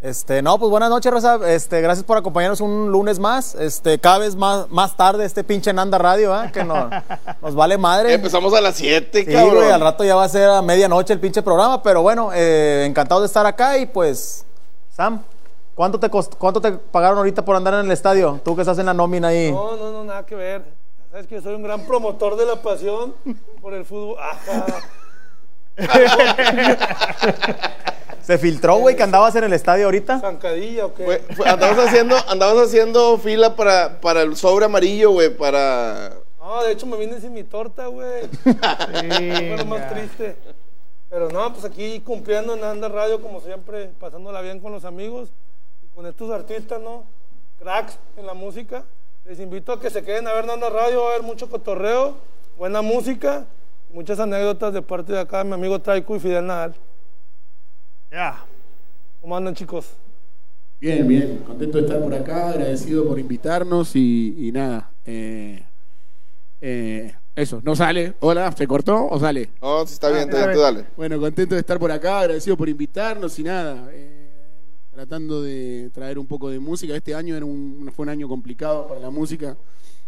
este, 0.00 0.42
no, 0.42 0.58
pues 0.58 0.70
buenas 0.70 0.90
noches, 0.90 1.12
Rosa. 1.12 1.38
Este, 1.48 1.80
gracias 1.80 2.04
por 2.04 2.16
acompañarnos 2.16 2.60
un 2.60 2.90
lunes 2.90 3.18
más. 3.18 3.54
Este, 3.56 3.98
cada 3.98 4.18
vez 4.18 4.36
más, 4.36 4.70
más 4.70 4.96
tarde, 4.96 5.24
este 5.24 5.44
pinche 5.44 5.72
Nanda 5.72 5.98
Radio, 5.98 6.40
¿eh? 6.40 6.50
que 6.52 6.64
nos, 6.64 6.88
nos 7.42 7.54
vale 7.54 7.76
madre. 7.76 8.14
Empezamos 8.14 8.54
a 8.54 8.60
las 8.60 8.76
7, 8.76 9.24
sí, 9.24 9.32
cabrón. 9.32 9.64
al 9.64 9.80
rato 9.80 10.04
ya 10.04 10.14
va 10.14 10.24
a 10.24 10.28
ser 10.28 10.48
a 10.48 10.62
medianoche 10.62 11.12
el 11.12 11.20
pinche 11.20 11.42
programa, 11.42 11.82
pero 11.82 12.00
bueno, 12.00 12.30
eh, 12.32 12.84
encantado 12.86 13.20
de 13.20 13.26
estar 13.26 13.44
acá 13.44 13.76
y 13.76 13.86
pues, 13.86 14.46
Sam, 14.90 15.22
¿cuánto 15.74 16.00
te, 16.00 16.08
¿cuánto 16.08 16.60
te 16.60 16.72
pagaron 16.72 17.18
ahorita 17.18 17.44
por 17.44 17.56
andar 17.56 17.74
en 17.74 17.86
el 17.86 17.90
estadio? 17.90 18.40
Tú 18.44 18.54
que 18.54 18.62
estás 18.62 18.78
en 18.78 18.86
la 18.86 18.94
nómina 18.94 19.28
ahí. 19.28 19.52
No, 19.52 19.76
no, 19.76 19.90
no, 19.90 20.04
nada 20.04 20.24
que 20.24 20.36
ver. 20.36 20.62
Sabes 21.10 21.26
que 21.26 21.42
soy 21.42 21.54
un 21.54 21.62
gran 21.62 21.84
promotor 21.86 22.36
de 22.36 22.46
la 22.46 22.62
pasión 22.62 23.14
por 23.60 23.74
el 23.74 23.84
fútbol. 23.84 24.16
Ajá. 24.20 24.64
¿Se 28.22 28.36
filtró, 28.36 28.76
güey, 28.76 28.96
que 28.96 29.02
andabas 29.02 29.34
en 29.36 29.44
el 29.44 29.52
estadio 29.52 29.86
ahorita? 29.86 30.20
¿Zancadilla 30.20 30.86
o 30.86 30.94
qué? 30.94 31.22
andabas, 31.46 31.78
haciendo, 31.78 32.16
andabas 32.28 32.66
haciendo 32.66 33.16
fila 33.18 33.56
para, 33.56 34.00
para 34.00 34.22
el 34.22 34.36
sobre 34.36 34.66
amarillo, 34.66 35.12
güey, 35.12 35.34
para... 35.34 36.12
No, 36.38 36.62
de 36.62 36.72
hecho 36.72 36.86
me 36.86 36.96
vine 36.96 37.20
sin 37.20 37.32
mi 37.32 37.44
torta, 37.44 37.86
güey. 37.86 38.24
Sí, 38.24 38.52
Fue 38.60 39.56
lo 39.56 39.64
más 39.64 39.90
triste. 39.90 40.36
Pero 41.08 41.30
no, 41.30 41.52
pues 41.52 41.64
aquí 41.64 42.00
cumpliendo 42.00 42.54
en 42.54 42.64
Anda 42.64 42.88
Radio, 42.88 43.22
como 43.22 43.40
siempre, 43.40 43.90
pasándola 43.98 44.42
bien 44.42 44.60
con 44.60 44.72
los 44.72 44.84
amigos 44.84 45.30
y 45.82 45.86
con 45.94 46.06
estos 46.06 46.30
artistas, 46.30 46.80
¿no? 46.80 47.04
Cracks 47.58 47.98
en 48.16 48.26
la 48.26 48.34
música. 48.34 48.84
Les 49.24 49.40
invito 49.40 49.72
a 49.72 49.80
que 49.80 49.90
se 49.90 50.02
queden 50.02 50.26
a 50.26 50.32
ver 50.32 50.46
Nanda 50.46 50.68
Radio, 50.68 51.02
va 51.02 51.08
a 51.08 51.14
haber 51.14 51.22
mucho 51.22 51.48
cotorreo, 51.48 52.16
buena 52.58 52.82
música, 52.82 53.46
muchas 53.90 54.18
anécdotas 54.20 54.72
de 54.72 54.82
parte 54.82 55.12
de 55.12 55.20
acá, 55.20 55.44
mi 55.44 55.52
amigo 55.52 55.80
Traico 55.80 56.16
y 56.16 56.20
Fidel 56.20 56.46
Nadal. 56.46 56.74
Ya. 58.10 58.44
¿Cómo 59.20 59.36
andan, 59.36 59.54
chicos? 59.54 59.90
Bien, 60.80 61.06
bien. 61.06 61.38
Contento 61.46 61.78
de 61.78 61.84
estar 61.84 62.02
por 62.02 62.14
acá, 62.14 62.50
agradecido 62.50 63.06
por 63.06 63.18
invitarnos 63.18 63.94
y, 63.96 64.50
nada. 64.52 64.90
Eh, 65.04 65.64
eh, 66.60 67.14
eso, 67.34 67.60
no 67.62 67.74
sale. 67.74 68.14
Hola, 68.20 68.50
¿se 68.52 68.66
cortó 68.66 69.08
o 69.08 69.18
sale? 69.18 69.50
No, 69.60 69.86
si 69.86 69.94
está 69.94 70.08
bien, 70.08 70.20
ah, 70.20 70.24
está 70.24 70.38
bien, 70.38 70.52
tú 70.52 70.60
dale. 70.60 70.84
Bueno, 70.96 71.20
contento 71.20 71.54
de 71.54 71.60
estar 71.60 71.78
por 71.78 71.90
acá, 71.90 72.20
agradecido 72.20 72.56
por 72.56 72.68
invitarnos 72.68 73.38
y 73.38 73.42
nada. 73.42 73.88
Eh, 73.92 74.28
tratando 74.92 75.42
de 75.42 75.90
traer 75.92 76.18
un 76.18 76.26
poco 76.26 76.50
de 76.50 76.58
música. 76.58 76.96
Este 76.96 77.14
año 77.14 77.36
era 77.36 77.44
un, 77.44 77.90
fue 77.94 78.04
un 78.04 78.08
año 78.08 78.28
complicado 78.28 78.88
para 78.88 79.00
la 79.00 79.10
música. 79.10 79.56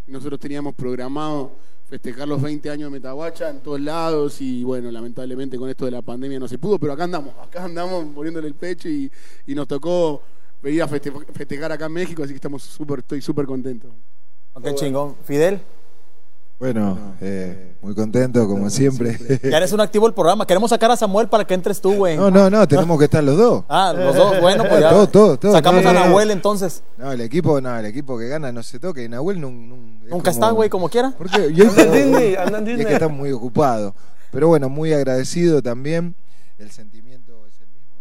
Nosotros 0.06 0.40
teníamos 0.40 0.74
programado 0.74 1.52
festejar 1.90 2.28
los 2.28 2.40
20 2.40 2.70
años 2.70 2.90
de 2.90 2.98
Metaguacha 2.98 3.50
en 3.50 3.58
todos 3.60 3.80
lados 3.80 4.40
y 4.40 4.62
bueno, 4.62 4.92
lamentablemente 4.92 5.58
con 5.58 5.68
esto 5.68 5.86
de 5.86 5.90
la 5.90 6.02
pandemia 6.02 6.38
no 6.38 6.46
se 6.46 6.56
pudo, 6.56 6.78
pero 6.78 6.92
acá 6.92 7.02
andamos, 7.02 7.34
acá 7.42 7.64
andamos 7.64 8.06
poniéndole 8.14 8.46
el 8.46 8.54
pecho 8.54 8.88
y, 8.88 9.10
nos 9.48 9.66
tocó 9.66 10.22
venir 10.62 10.82
a 10.82 10.88
festejar 10.88 11.72
acá 11.72 11.86
en 11.86 11.92
México, 11.92 12.22
así 12.22 12.32
que 12.32 12.36
estamos 12.36 12.62
súper, 12.62 13.00
estoy 13.00 13.20
súper 13.20 13.44
contento. 13.44 13.88
Ok, 14.54 14.74
chingón. 14.74 15.16
Fidel. 15.24 15.60
Bueno, 16.60 17.14
eh, 17.22 17.72
muy 17.80 17.94
contento 17.94 18.46
como 18.46 18.68
siempre. 18.68 19.18
Ya 19.42 19.56
eres 19.56 19.72
un 19.72 19.80
activo 19.80 20.06
el 20.06 20.12
programa. 20.12 20.46
Queremos 20.46 20.68
sacar 20.68 20.90
a 20.90 20.96
Samuel 20.96 21.26
para 21.26 21.46
que 21.46 21.54
entres 21.54 21.80
tú, 21.80 21.94
güey. 21.94 22.18
No, 22.18 22.30
no, 22.30 22.50
no, 22.50 22.68
tenemos 22.68 22.98
que 22.98 23.06
estar 23.06 23.24
los 23.24 23.38
dos. 23.38 23.64
Ah, 23.70 23.94
los 23.96 24.14
dos. 24.14 24.38
Bueno, 24.42 24.64
pues 24.68 24.78
ya. 24.78 24.90
Todo, 24.90 25.08
todo, 25.08 25.38
todo, 25.38 25.52
Sacamos 25.52 25.86
a 25.86 25.94
Nahuel 25.94 26.30
entonces. 26.30 26.82
No, 26.98 27.12
el 27.12 27.22
equipo, 27.22 27.62
no, 27.62 27.78
el 27.78 27.86
equipo 27.86 28.18
que 28.18 28.28
gana 28.28 28.52
no 28.52 28.62
se 28.62 28.78
toca. 28.78 29.00
Y 29.02 29.08
Nahuel 29.08 29.40
nunca 29.40 30.30
está, 30.30 30.50
güey, 30.50 30.68
como 30.68 30.90
quiera. 30.90 31.14
Porque 31.16 31.50
yo 31.54 31.64
Disney, 31.64 32.34
es 32.34 32.86
que 32.86 32.92
está 32.92 33.08
muy 33.08 33.32
ocupado. 33.32 33.94
Pero 34.30 34.48
bueno, 34.48 34.68
muy 34.68 34.92
agradecido 34.92 35.62
también. 35.62 36.14
El 36.58 36.70
sentimiento 36.70 37.46
es 37.46 37.58
el 37.62 37.68
mismo. 37.68 37.96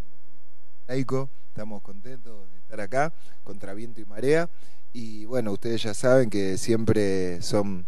Laico, 0.86 1.30
estamos 1.48 1.82
contentos 1.82 2.34
de 2.52 2.60
estar 2.60 2.82
acá 2.82 3.14
contra 3.46 3.74
viento 3.74 4.02
y 4.02 4.06
marea. 4.06 4.50
Y 4.92 5.24
bueno, 5.24 5.54
ustedes 5.54 5.82
ya 5.82 5.94
saben 5.94 6.30
que 6.30 6.58
siempre 6.58 7.42
son 7.42 7.86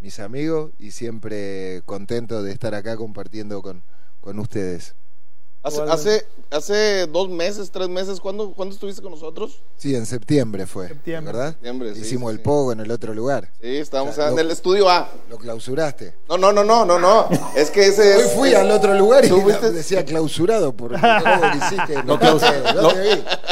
mis 0.00 0.18
amigos 0.20 0.72
y 0.78 0.92
siempre 0.92 1.82
contento 1.84 2.42
de 2.42 2.52
estar 2.52 2.74
acá 2.74 2.96
compartiendo 2.96 3.62
con, 3.62 3.82
con 4.20 4.38
ustedes. 4.38 4.94
Hace, 5.62 6.24
hace, 6.50 7.06
dos 7.06 7.28
meses, 7.28 7.70
tres 7.70 7.90
meses, 7.90 8.18
¿cuándo, 8.18 8.54
¿cuándo 8.54 8.74
estuviste 8.74 9.02
con 9.02 9.10
nosotros? 9.10 9.60
Sí, 9.76 9.94
en 9.94 10.06
septiembre 10.06 10.64
fue, 10.64 10.88
septiembre. 10.88 11.34
¿verdad? 11.34 11.54
Hicimos 11.96 12.32
el 12.32 12.40
pogo 12.40 12.72
en 12.72 12.80
el 12.80 12.90
otro 12.90 13.12
lugar. 13.12 13.50
Sí, 13.60 13.76
estábamos 13.76 14.16
en 14.16 14.38
el 14.38 14.50
estudio 14.50 14.88
A. 14.88 15.10
¿Lo 15.28 15.36
clausuraste? 15.36 16.14
No, 16.30 16.38
no, 16.38 16.50
no, 16.50 16.64
no, 16.64 16.86
no, 16.86 16.98
no. 16.98 17.28
Es 17.54 17.70
que 17.70 17.88
ese 17.88 18.16
Hoy 18.16 18.22
fui 18.34 18.54
al 18.54 18.70
otro 18.70 18.94
lugar 18.94 19.22
y 19.26 19.28
decía 19.74 20.02
clausurado 20.02 20.72
por 20.72 20.94
el 20.94 21.00
que 21.00 21.58
hiciste. 21.58 22.02
Lo, 22.04 22.18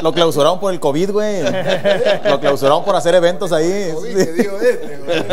lo, 0.02 0.12
clausuraron 0.14 0.58
por 0.60 0.72
el 0.72 0.80
COVID, 0.80 1.10
güey. 1.10 1.42
lo 2.24 2.40
clausuraron 2.40 2.86
por 2.86 2.96
hacer 2.96 3.16
eventos 3.16 3.52
ahí. 3.52 3.92
COVID, 3.92 4.14
te 4.14 4.32
digo 4.32 4.58
este, 4.58 4.96
güey. 4.96 5.24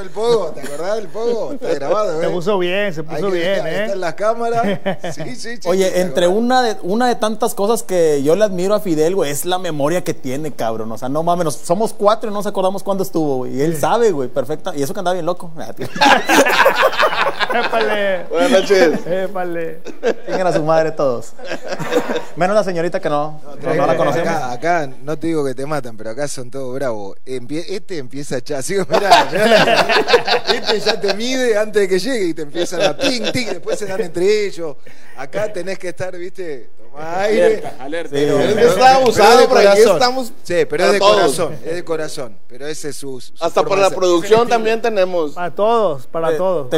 El 0.00 0.10
pogo, 0.10 0.48
¿te 0.48 0.60
acordás 0.60 0.96
del 0.96 1.08
pogo? 1.08 1.52
Está 1.52 1.74
grabado, 1.74 2.20
Se 2.20 2.28
puso 2.28 2.58
bien, 2.58 2.92
se 2.92 3.02
puso 3.02 3.30
bien, 3.30 3.66
¿eh? 3.66 3.82
Está 3.82 3.92
en 3.92 4.00
la 4.00 4.16
cámara. 4.16 4.80
Sí, 5.14 5.36
sí, 5.36 5.56
sí. 5.56 5.68
Oye, 5.68 6.00
entre 6.00 6.26
una 6.28 6.62
de, 6.62 6.76
una 6.82 7.06
de 7.06 7.14
tantas 7.14 7.54
cosas 7.54 7.82
que 7.82 8.22
yo 8.22 8.34
le 8.36 8.44
admiro 8.44 8.74
a 8.74 8.80
Fidel, 8.80 9.14
güey, 9.14 9.30
es 9.30 9.44
la 9.44 9.58
memoria 9.58 10.02
que 10.02 10.14
tiene, 10.14 10.52
cabrón. 10.52 10.90
O 10.92 10.98
sea, 10.98 11.08
no 11.08 11.22
mames, 11.22 11.54
somos 11.54 11.92
cuatro 11.92 12.28
y 12.28 12.32
no 12.32 12.38
nos 12.38 12.46
acordamos 12.46 12.82
cuándo 12.82 13.02
estuvo, 13.02 13.36
güey. 13.38 13.56
Y 13.56 13.62
él 13.62 13.76
sabe, 13.76 14.10
güey, 14.10 14.28
perfecta. 14.28 14.74
Y 14.74 14.82
eso 14.82 14.92
que 14.94 15.00
andaba 15.00 15.14
bien 15.14 15.26
loco. 15.26 15.50
Épale. 17.54 18.24
Buenas 18.24 18.50
noches. 18.50 19.06
Épale. 19.06 19.80
Tengan 20.26 20.46
a 20.48 20.52
su 20.52 20.62
madre 20.62 20.90
todos. 20.92 21.32
Menos 22.36 22.56
la 22.56 22.64
señorita 22.64 23.00
que 23.00 23.08
no, 23.08 23.40
no, 23.62 23.86
la 23.86 23.96
conocemos. 23.96 24.28
Acá, 24.28 24.88
no 25.02 25.16
te 25.16 25.28
digo 25.28 25.44
que 25.44 25.54
te 25.54 25.64
matan, 25.66 25.96
pero 25.96 26.10
acá 26.10 26.26
son 26.26 26.50
todos 26.50 26.74
bravos. 26.74 27.16
este 27.24 27.98
empieza 27.98 28.36
a 28.36 28.58
así, 28.58 28.74
mirá, 28.74 29.83
este 30.48 30.80
ya 30.80 31.00
te 31.00 31.14
mide 31.14 31.56
antes 31.56 31.82
de 31.82 31.88
que 31.88 31.98
llegue 31.98 32.24
y 32.26 32.34
te 32.34 32.42
empiezan 32.42 32.82
a 32.82 32.96
ting, 32.96 33.30
ting, 33.32 33.46
después 33.46 33.78
se 33.78 33.86
dan 33.86 34.00
entre 34.00 34.46
ellos. 34.46 34.76
Acá 35.16 35.52
tenés 35.52 35.78
que 35.78 35.88
estar, 35.88 36.16
viste, 36.16 36.70
toma 36.76 37.20
aire. 37.20 37.62
Alerta, 37.78 38.10
Pero, 38.12 38.40
está 38.40 38.96
abusado, 38.96 39.48
pero 39.48 39.70
aquí 39.70 39.80
estamos. 39.80 40.32
Sí, 40.42 40.64
pero 40.68 40.84
es 40.86 40.92
de 40.92 40.98
corazón, 40.98 41.58
es 41.64 41.74
de 41.74 41.84
corazón. 41.84 42.38
Pero 42.48 42.66
ese 42.66 42.88
es 42.88 42.96
su. 42.96 43.22
Hasta 43.40 43.62
por 43.62 43.78
la 43.78 43.90
producción 43.90 44.48
también 44.48 44.82
tenemos. 44.82 45.32
Para 45.32 45.54
todos, 45.54 46.06
para 46.06 46.32
eh, 46.32 46.36
todos. 46.36 46.68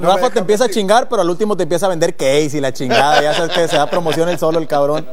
Rafa 0.00 0.30
te 0.30 0.38
empieza 0.38 0.64
a 0.64 0.68
chingar, 0.68 1.08
pero 1.08 1.22
al 1.22 1.30
último 1.30 1.56
te 1.56 1.64
empieza 1.64 1.86
a 1.86 1.88
vender 1.88 2.14
case 2.14 2.50
y 2.54 2.60
la 2.60 2.72
chingada. 2.72 3.22
Ya 3.22 3.34
sabes 3.34 3.52
que 3.52 3.68
se 3.68 3.76
da 3.76 3.88
promoción 3.88 4.28
el 4.28 4.38
solo, 4.38 4.58
el 4.58 4.68
cabrón. 4.68 5.06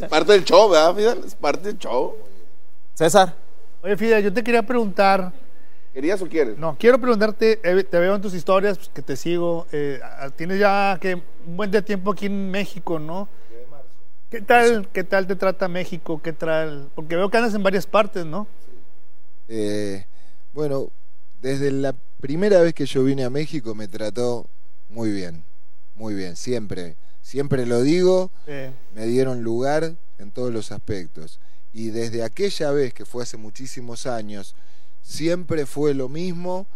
Es 0.00 0.08
parte 0.08 0.32
del 0.32 0.44
show, 0.44 0.68
¿verdad, 0.68 0.94
Fidel? 0.94 1.20
Es 1.26 1.34
parte 1.34 1.68
del 1.68 1.78
show. 1.78 2.16
César. 2.94 3.34
Oye, 3.82 3.96
Fidel, 3.96 4.22
yo 4.22 4.32
te 4.32 4.44
quería 4.44 4.62
preguntar. 4.62 5.32
¿Querías 5.92 6.22
o 6.22 6.28
quieres? 6.28 6.56
No, 6.56 6.76
quiero 6.78 7.00
preguntarte, 7.00 7.60
eh, 7.64 7.84
te 7.84 7.98
veo 7.98 8.14
en 8.14 8.22
tus 8.22 8.34
historias, 8.34 8.78
pues, 8.78 8.90
que 8.90 9.02
te 9.02 9.16
sigo. 9.16 9.66
Eh, 9.72 10.00
tienes 10.36 10.60
ya 10.60 10.98
que 11.00 11.16
un 11.16 11.56
buen 11.56 11.70
de 11.70 11.82
tiempo 11.82 12.12
aquí 12.12 12.26
en 12.26 12.50
México, 12.50 12.98
¿no? 12.98 13.28
¿Qué 14.30 14.40
tal, 14.40 14.88
¿Qué 14.92 15.02
tal 15.02 15.26
te 15.26 15.34
trata 15.34 15.66
México? 15.66 16.20
¿Qué 16.22 16.32
tal? 16.32 16.88
Porque 16.94 17.16
veo 17.16 17.28
que 17.28 17.36
andas 17.36 17.54
en 17.54 17.64
varias 17.64 17.86
partes, 17.86 18.24
¿no? 18.24 18.46
Eh, 19.48 20.04
bueno, 20.52 20.90
desde 21.42 21.72
la 21.72 21.96
primera 22.20 22.60
vez 22.60 22.72
que 22.72 22.86
yo 22.86 23.02
vine 23.02 23.24
a 23.24 23.30
México 23.30 23.74
me 23.74 23.88
trató 23.88 24.46
muy 24.88 25.10
bien, 25.10 25.42
muy 25.96 26.14
bien, 26.14 26.36
siempre, 26.36 26.94
siempre 27.22 27.66
lo 27.66 27.82
digo, 27.82 28.30
me 28.94 29.06
dieron 29.06 29.42
lugar 29.42 29.96
en 30.18 30.30
todos 30.30 30.52
los 30.52 30.70
aspectos. 30.70 31.40
Y 31.72 31.90
desde 31.90 32.22
aquella 32.22 32.70
vez, 32.70 32.94
que 32.94 33.04
fue 33.04 33.24
hace 33.24 33.36
muchísimos 33.36 34.06
años, 34.06 34.54
siempre 35.02 35.66
fue 35.66 35.94
lo 35.94 36.08
mismo 36.08 36.66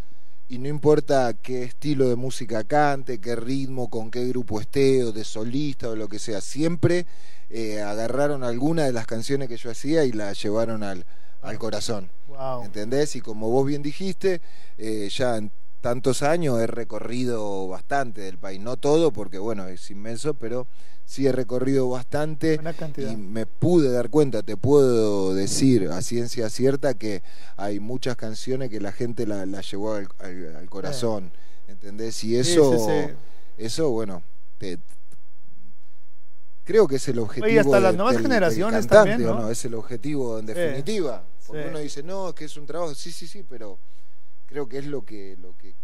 y 0.48 0.58
no 0.58 0.68
importa 0.68 1.32
qué 1.34 1.64
estilo 1.64 2.08
de 2.08 2.16
música 2.16 2.64
cante, 2.64 3.18
qué 3.18 3.34
ritmo, 3.34 3.88
con 3.88 4.10
qué 4.10 4.26
grupo 4.28 4.60
esté, 4.60 5.02
o 5.04 5.12
de 5.12 5.24
solista 5.24 5.88
o 5.88 5.96
lo 5.96 6.08
que 6.08 6.18
sea, 6.18 6.40
siempre 6.40 7.06
eh, 7.50 7.80
agarraron 7.80 8.44
alguna 8.44 8.84
de 8.84 8.92
las 8.92 9.06
canciones 9.06 9.48
que 9.48 9.56
yo 9.56 9.70
hacía 9.70 10.04
y 10.04 10.12
la 10.12 10.32
llevaron 10.32 10.82
al, 10.82 11.06
al 11.40 11.58
corazón. 11.58 12.10
Wow. 12.28 12.64
¿Entendés? 12.64 13.16
Y 13.16 13.20
como 13.20 13.48
vos 13.48 13.66
bien 13.66 13.82
dijiste, 13.82 14.40
eh, 14.76 15.08
ya 15.10 15.36
en 15.36 15.50
tantos 15.80 16.22
años 16.22 16.60
he 16.60 16.66
recorrido 16.66 17.68
bastante 17.68 18.22
del 18.22 18.38
país, 18.38 18.60
no 18.60 18.76
todo 18.76 19.12
porque 19.12 19.38
bueno, 19.38 19.68
es 19.68 19.90
inmenso, 19.90 20.34
pero 20.34 20.66
sí 21.06 21.26
he 21.26 21.32
recorrido 21.32 21.88
bastante 21.88 22.58
y 22.96 23.16
me 23.16 23.46
pude 23.46 23.90
dar 23.92 24.08
cuenta, 24.10 24.42
te 24.42 24.56
puedo 24.56 25.34
decir 25.34 25.88
a 25.90 26.00
ciencia 26.02 26.48
cierta 26.50 26.94
que 26.94 27.22
hay 27.56 27.78
muchas 27.80 28.16
canciones 28.16 28.70
que 28.70 28.80
la 28.80 28.90
gente 28.92 29.26
la, 29.26 29.44
la 29.46 29.60
llevó 29.60 29.94
al, 29.94 30.08
al- 30.18 30.56
al 30.56 30.68
corazón, 30.70 31.30
¿entendés? 31.68 32.16
Y 32.24 32.28
Sí, 32.28 32.36
eso, 32.36 32.72
sí, 32.72 32.84
sí. 33.08 33.14
eso 33.58 33.90
bueno, 33.90 34.22
te- 34.58 34.78
creo 36.64 36.88
que 36.88 36.96
es 36.96 37.08
el 37.08 37.18
objetivo. 37.18 37.60
Hasta 37.60 37.80
las 37.80 37.92
de- 37.92 37.96
nuevas 37.98 38.14
del- 38.14 38.22
del 38.22 38.32
generaciones 38.32 38.86
cantante, 38.86 39.10
también, 39.10 39.30
¿o 39.30 39.40
¿no? 39.40 39.50
Es 39.50 39.64
el 39.64 39.74
objetivo 39.74 40.38
en 40.38 40.46
Sí. 40.46 40.54
definitiva. 40.54 41.24
Porque 41.46 41.62
Sí. 41.62 41.68
uno 41.68 41.78
dice, 41.78 42.02
no, 42.02 42.30
es 42.30 42.34
que 42.34 42.46
es 42.46 42.56
un 42.56 42.66
trabajo, 42.66 42.94
sí, 42.94 43.12
sí, 43.12 43.26
sí, 43.26 43.44
pero 43.48 43.78
creo 44.46 44.66
que 44.66 44.78
es 44.78 44.86
lo 44.86 45.04
que, 45.04 45.36
lo 45.40 45.54
que, 45.58 45.68
lo 45.68 45.74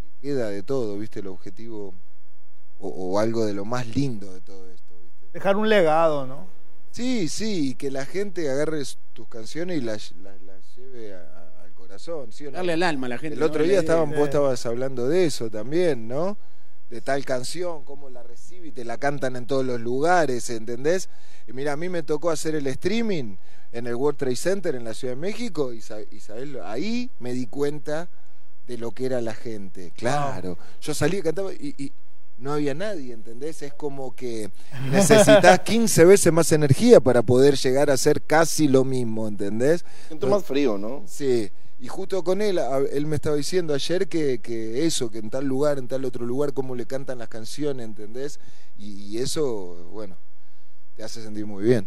que 0.00 0.20
queda 0.20 0.48
de 0.48 0.62
todo, 0.64 0.98
¿viste? 0.98 1.20
El 1.20 1.28
objetivo 1.28 1.94
o, 2.80 2.88
o 2.88 3.18
algo 3.18 3.44
de 3.46 3.54
lo 3.54 3.64
más 3.64 3.86
lindo 3.88 4.32
de 4.32 4.40
todo 4.40 4.70
esto, 4.70 4.94
¿viste? 5.02 5.26
Dejar 5.32 5.56
un 5.56 5.68
legado, 5.68 6.26
¿no? 6.26 6.46
Sí, 6.90 7.28
sí, 7.28 7.70
y 7.70 7.74
que 7.74 7.90
la 7.90 8.04
gente 8.04 8.50
agarre 8.50 8.82
tus 9.12 9.28
canciones 9.28 9.78
y 9.78 9.80
las, 9.80 10.12
las, 10.22 10.40
las 10.42 10.74
lleve 10.76 11.14
a- 11.14 11.18
a- 11.20 11.62
al 11.64 11.72
corazón, 11.72 12.32
¿sí 12.32 12.46
o 12.46 12.50
no? 12.50 12.56
Darle 12.56 12.72
al 12.72 12.82
alma 12.82 13.06
a 13.06 13.10
la 13.10 13.18
gente. 13.18 13.34
El 13.34 13.40
¿no? 13.40 13.46
otro 13.46 13.62
día 13.62 13.80
estaban, 13.80 14.10
vos 14.10 14.24
estabas 14.28 14.64
hablando 14.66 15.08
de 15.08 15.24
eso 15.26 15.48
también, 15.50 16.08
¿no? 16.08 16.36
De 16.88 17.00
tal 17.00 17.24
canción, 17.24 17.84
cómo 17.84 18.10
la 18.10 18.24
recibe 18.24 18.68
y 18.68 18.72
te 18.72 18.84
la 18.84 18.98
cantan 18.98 19.36
en 19.36 19.46
todos 19.46 19.64
los 19.64 19.80
lugares, 19.80 20.50
¿entendés? 20.50 21.08
Y 21.46 21.52
mira, 21.52 21.72
a 21.74 21.76
mí 21.76 21.88
me 21.88 22.02
tocó 22.02 22.30
hacer 22.30 22.56
el 22.56 22.66
streaming 22.66 23.36
en 23.70 23.86
el 23.86 23.94
World 23.94 24.18
Trade 24.18 24.34
Center 24.36 24.74
en 24.74 24.82
la 24.82 24.94
Ciudad 24.94 25.14
de 25.14 25.20
México 25.20 25.72
y 25.72 25.80
ahí 26.64 27.08
me 27.20 27.32
di 27.32 27.46
cuenta 27.46 28.08
de 28.66 28.78
lo 28.78 28.90
que 28.90 29.06
era 29.06 29.20
la 29.20 29.34
gente. 29.34 29.92
Claro, 29.96 30.58
yo 30.80 30.92
salí 30.92 31.18
y 31.18 31.22
cantaba 31.22 31.52
y, 31.52 31.74
y 31.78 31.92
no 32.40 32.54
había 32.54 32.74
nadie, 32.74 33.12
¿entendés? 33.12 33.62
Es 33.62 33.74
como 33.74 34.14
que 34.14 34.50
necesitas 34.90 35.60
15 35.64 36.04
veces 36.06 36.32
más 36.32 36.50
energía 36.52 37.00
para 37.00 37.22
poder 37.22 37.56
llegar 37.56 37.90
a 37.90 37.94
hacer 37.94 38.22
casi 38.22 38.66
lo 38.66 38.84
mismo, 38.84 39.28
¿entendés? 39.28 39.84
Siento 40.08 40.26
más 40.26 40.44
frío, 40.44 40.78
¿no? 40.78 41.04
Sí, 41.06 41.50
y 41.78 41.88
justo 41.88 42.22
con 42.24 42.42
él, 42.42 42.60
él 42.92 43.06
me 43.06 43.16
estaba 43.16 43.36
diciendo 43.36 43.74
ayer 43.74 44.08
que, 44.08 44.40
que 44.40 44.86
eso, 44.86 45.10
que 45.10 45.18
en 45.18 45.30
tal 45.30 45.46
lugar, 45.46 45.78
en 45.78 45.88
tal 45.88 46.04
otro 46.04 46.26
lugar, 46.26 46.52
cómo 46.52 46.74
le 46.74 46.86
cantan 46.86 47.18
las 47.18 47.28
canciones, 47.28 47.84
¿entendés? 47.86 48.40
Y, 48.78 49.02
y 49.04 49.18
eso, 49.18 49.88
bueno, 49.92 50.16
te 50.96 51.02
hace 51.02 51.22
sentir 51.22 51.46
muy 51.46 51.64
bien. 51.64 51.86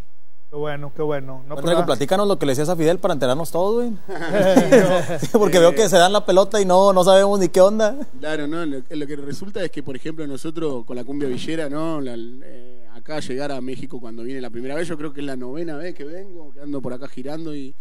Qué 0.53 0.59
bueno, 0.59 0.91
qué 0.95 1.01
bueno. 1.01 1.43
No, 1.47 1.55
Bueno, 1.55 1.71
Rico, 1.71 1.83
platícanos 1.87 2.27
lo 2.27 2.37
que 2.37 2.45
le 2.45 2.51
decías 2.51 2.69
a 2.69 2.75
Fidel 2.75 2.99
para 2.99 3.15
enterarnos 3.15 3.49
todos, 3.49 3.73
güey. 3.73 3.89
Sí, 5.19 5.27
porque 5.33 5.57
veo 5.57 5.73
que 5.73 5.89
se 5.89 5.97
dan 5.97 6.13
la 6.13 6.27
pelota 6.27 6.61
y 6.61 6.65
no, 6.65 6.93
no 6.93 7.03
sabemos 7.03 7.39
ni 7.39 7.49
qué 7.49 7.59
onda. 7.59 7.95
Claro, 8.19 8.45
¿no? 8.45 8.63
Lo, 8.63 8.77
lo 8.87 9.07
que 9.07 9.15
resulta 9.15 9.63
es 9.63 9.71
que, 9.71 9.81
por 9.81 9.95
ejemplo, 9.95 10.27
nosotros 10.27 10.85
con 10.85 10.95
la 10.95 11.03
cumbia 11.03 11.27
villera, 11.27 11.69
¿no? 11.69 11.99
La- 12.01 12.13
eh, 12.15 12.85
acá 12.93 13.19
llegar 13.19 13.51
a 13.51 13.61
México 13.61 13.99
cuando 13.99 14.21
viene 14.21 14.41
la 14.41 14.51
primera 14.51 14.75
vez, 14.75 14.87
yo 14.87 14.95
creo 14.95 15.11
que 15.11 15.21
es 15.21 15.25
la 15.25 15.35
novena 15.35 15.75
vez 15.75 15.95
que 15.95 16.03
vengo, 16.03 16.51
que 16.53 16.61
ando 16.61 16.83
por 16.83 16.93
acá 16.93 17.07
girando 17.07 17.55
y, 17.55 17.73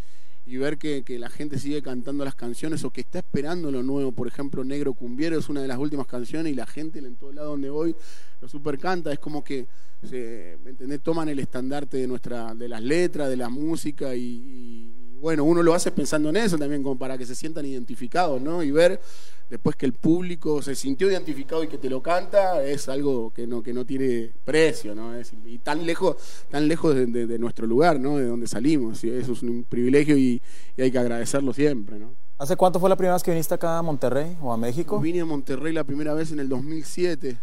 y 0.44 0.56
ver 0.56 0.78
que, 0.78 1.02
que 1.02 1.18
la 1.18 1.30
gente 1.30 1.58
sigue 1.58 1.82
cantando 1.82 2.24
las 2.24 2.34
canciones 2.34 2.84
o 2.84 2.90
que 2.90 3.02
está 3.02 3.20
esperando 3.20 3.70
lo 3.70 3.82
nuevo. 3.82 4.12
Por 4.12 4.26
ejemplo, 4.26 4.64
Negro 4.64 4.94
Cumbiero 4.94 5.38
es 5.38 5.48
una 5.48 5.62
de 5.62 5.68
las 5.68 5.78
últimas 5.78 6.06
canciones 6.06 6.52
y 6.52 6.56
la 6.56 6.66
gente 6.66 6.98
en 6.98 7.16
todo 7.16 7.32
lado 7.32 7.50
donde 7.50 7.70
voy 7.70 7.94
lo 8.40 8.48
super 8.48 8.78
canta. 8.78 9.12
Es 9.12 9.18
como 9.18 9.44
que, 9.44 9.66
se, 10.02 10.58
¿me 10.64 10.70
entendés? 10.70 11.00
Toman 11.00 11.28
el 11.28 11.38
estandarte 11.38 11.96
de, 11.96 12.06
nuestra, 12.06 12.54
de 12.54 12.68
las 12.68 12.82
letras, 12.82 13.28
de 13.28 13.36
la 13.36 13.48
música 13.48 14.14
y, 14.16 14.92
bueno, 15.22 15.44
uno 15.44 15.62
lo 15.62 15.72
hace 15.72 15.90
pensando 15.92 16.28
en 16.30 16.36
eso 16.36 16.58
también, 16.58 16.82
como 16.82 16.98
para 16.98 17.16
que 17.16 17.24
se 17.24 17.34
sientan 17.36 17.64
identificados, 17.64 18.42
¿no? 18.42 18.62
Y 18.62 18.72
ver 18.72 19.00
después 19.48 19.76
que 19.76 19.86
el 19.86 19.92
público 19.92 20.60
se 20.62 20.74
sintió 20.74 21.08
identificado 21.10 21.62
y 21.62 21.68
que 21.68 21.78
te 21.78 21.88
lo 21.88 22.02
canta, 22.02 22.62
es 22.64 22.88
algo 22.88 23.32
que 23.32 23.46
no, 23.46 23.62
que 23.62 23.72
no 23.72 23.84
tiene 23.86 24.32
precio, 24.44 24.94
¿no? 24.94 25.14
Es- 25.14 25.32
y 25.46 25.58
tan 25.58 25.86
lejos, 25.86 26.16
tan 26.50 26.66
lejos 26.66 26.94
de, 26.94 27.06
de- 27.06 27.26
de 27.28 27.38
nuestro 27.38 27.66
lugar, 27.68 28.00
¿no? 28.00 28.16
De 28.18 28.26
donde 28.26 28.48
salimos. 28.48 29.04
Y 29.04 29.10
eso 29.10 29.32
es 29.32 29.42
un 29.42 29.64
privilegio 29.68 30.16
y, 30.16 30.42
y 30.76 30.82
hay 30.82 30.90
que 30.90 30.98
agradecerlo 30.98 31.52
siempre, 31.54 31.98
¿no? 31.98 32.14
¿Hace 32.38 32.56
cuánto 32.56 32.80
fue 32.80 32.88
la 32.90 32.96
primera 32.96 33.14
vez 33.14 33.22
que 33.22 33.30
viniste 33.30 33.54
acá 33.54 33.78
a 33.78 33.82
Monterrey 33.82 34.36
o 34.42 34.52
a 34.52 34.56
México? 34.56 34.98
Vine 34.98 35.20
a 35.20 35.24
Monterrey 35.24 35.72
la 35.72 35.84
primera 35.84 36.14
vez 36.14 36.32
en 36.32 36.40
el 36.40 36.48
2007. 36.48 37.36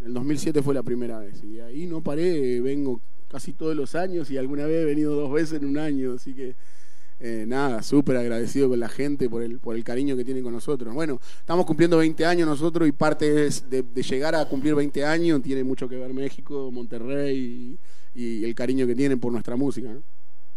En 0.00 0.06
el 0.06 0.14
2007 0.14 0.62
fue 0.62 0.72
la 0.72 0.82
primera 0.82 1.18
vez. 1.18 1.42
Y 1.44 1.60
ahí 1.60 1.86
no 1.86 2.00
paré, 2.00 2.62
vengo 2.62 3.00
casi 3.30 3.52
todos 3.52 3.76
los 3.76 3.94
años 3.94 4.30
y 4.30 4.38
alguna 4.38 4.64
vez 4.64 4.82
he 4.82 4.84
venido 4.86 5.14
dos 5.14 5.30
veces 5.30 5.60
en 5.60 5.68
un 5.68 5.76
año. 5.76 6.14
Así 6.14 6.32
que 6.32 6.54
eh, 7.20 7.44
nada, 7.46 7.82
súper 7.82 8.16
agradecido 8.16 8.68
con 8.68 8.80
la 8.80 8.88
gente 8.88 9.30
por 9.30 9.42
el, 9.42 9.58
por 9.58 9.76
el 9.76 9.84
cariño 9.84 10.16
que 10.16 10.24
tienen 10.24 10.42
con 10.42 10.52
nosotros. 10.52 10.92
Bueno, 10.94 11.20
estamos 11.38 11.64
cumpliendo 11.64 11.98
20 11.98 12.26
años 12.26 12.48
nosotros 12.48 12.88
y 12.88 12.92
parte 12.92 13.30
de, 13.32 13.82
de 13.82 14.02
llegar 14.02 14.34
a 14.34 14.44
cumplir 14.46 14.74
20 14.74 15.04
años 15.04 15.42
tiene 15.42 15.64
mucho 15.64 15.88
que 15.88 15.96
ver 15.96 16.12
México, 16.12 16.70
Monterrey 16.72 17.78
y, 18.14 18.20
y 18.20 18.44
el 18.44 18.54
cariño 18.54 18.86
que 18.86 18.94
tienen 18.94 19.18
por 19.20 19.32
nuestra 19.32 19.56
música. 19.56 19.88
¿no? 19.88 20.02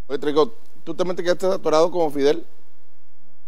Oye, 0.08 0.20
Trico, 0.20 0.54
¿tú 0.84 0.94
también 0.94 1.16
te 1.16 1.24
quedaste 1.24 1.48
atorado 1.48 1.92
como 1.92 2.10
Fidel? 2.10 2.44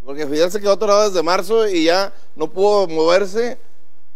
Porque 0.03 0.25
Fidel 0.25 0.51
se 0.51 0.59
quedó 0.59 0.73
atorado 0.73 1.07
desde 1.09 1.23
marzo 1.23 1.67
y 1.67 1.85
ya 1.85 2.13
no 2.35 2.49
pudo 2.49 2.87
moverse. 2.87 3.57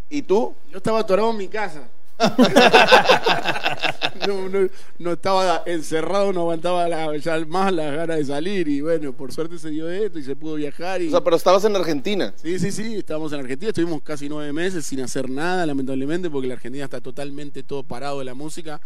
¿Y 0.10 0.22
tú? 0.22 0.54
Yo 0.70 0.78
estaba 0.78 1.00
atorado 1.00 1.32
en 1.32 1.38
mi 1.38 1.48
casa. 1.48 1.88
no, 4.28 4.50
no, 4.50 4.70
no 5.00 5.12
estaba 5.14 5.64
encerrado, 5.66 6.32
no 6.34 6.42
aguantaba 6.42 6.88
la- 6.88 7.16
ya 7.18 7.40
más 7.46 7.74
las 7.74 7.96
ganas 7.96 8.18
de 8.18 8.26
salir 8.26 8.68
y 8.68 8.82
bueno, 8.82 9.14
por 9.14 9.32
suerte 9.34 9.58
se 9.58 9.70
dio 9.70 9.90
esto 9.90 10.20
y 10.20 10.24
se 10.24 10.36
pudo 10.36 10.56
viajar 10.56 11.02
y 11.02 11.08
O 11.08 11.12
sea, 11.12 11.24
pero 11.24 11.36
estabas 11.36 11.64
en 11.66 11.76
Argentina. 11.76 12.34
sí, 12.36 12.60
sí, 12.60 12.72
sí, 12.72 12.96
estábamos 12.96 13.34
en 13.34 13.40
Argentina, 13.42 13.70
estuvimos 13.70 14.02
casi 14.02 14.30
nueve 14.30 14.54
meses 14.54 14.86
sin 14.86 15.02
hacer 15.02 15.30
nada, 15.30 15.66
lamentablemente, 15.66 16.30
porque 16.30 16.48
la 16.48 16.54
Argentina 16.56 16.86
está 16.86 17.02
totalmente 17.02 17.64
todo 17.64 17.84
parado 17.84 18.20
de 18.20 18.26
la 18.26 18.34
música. 18.34 18.80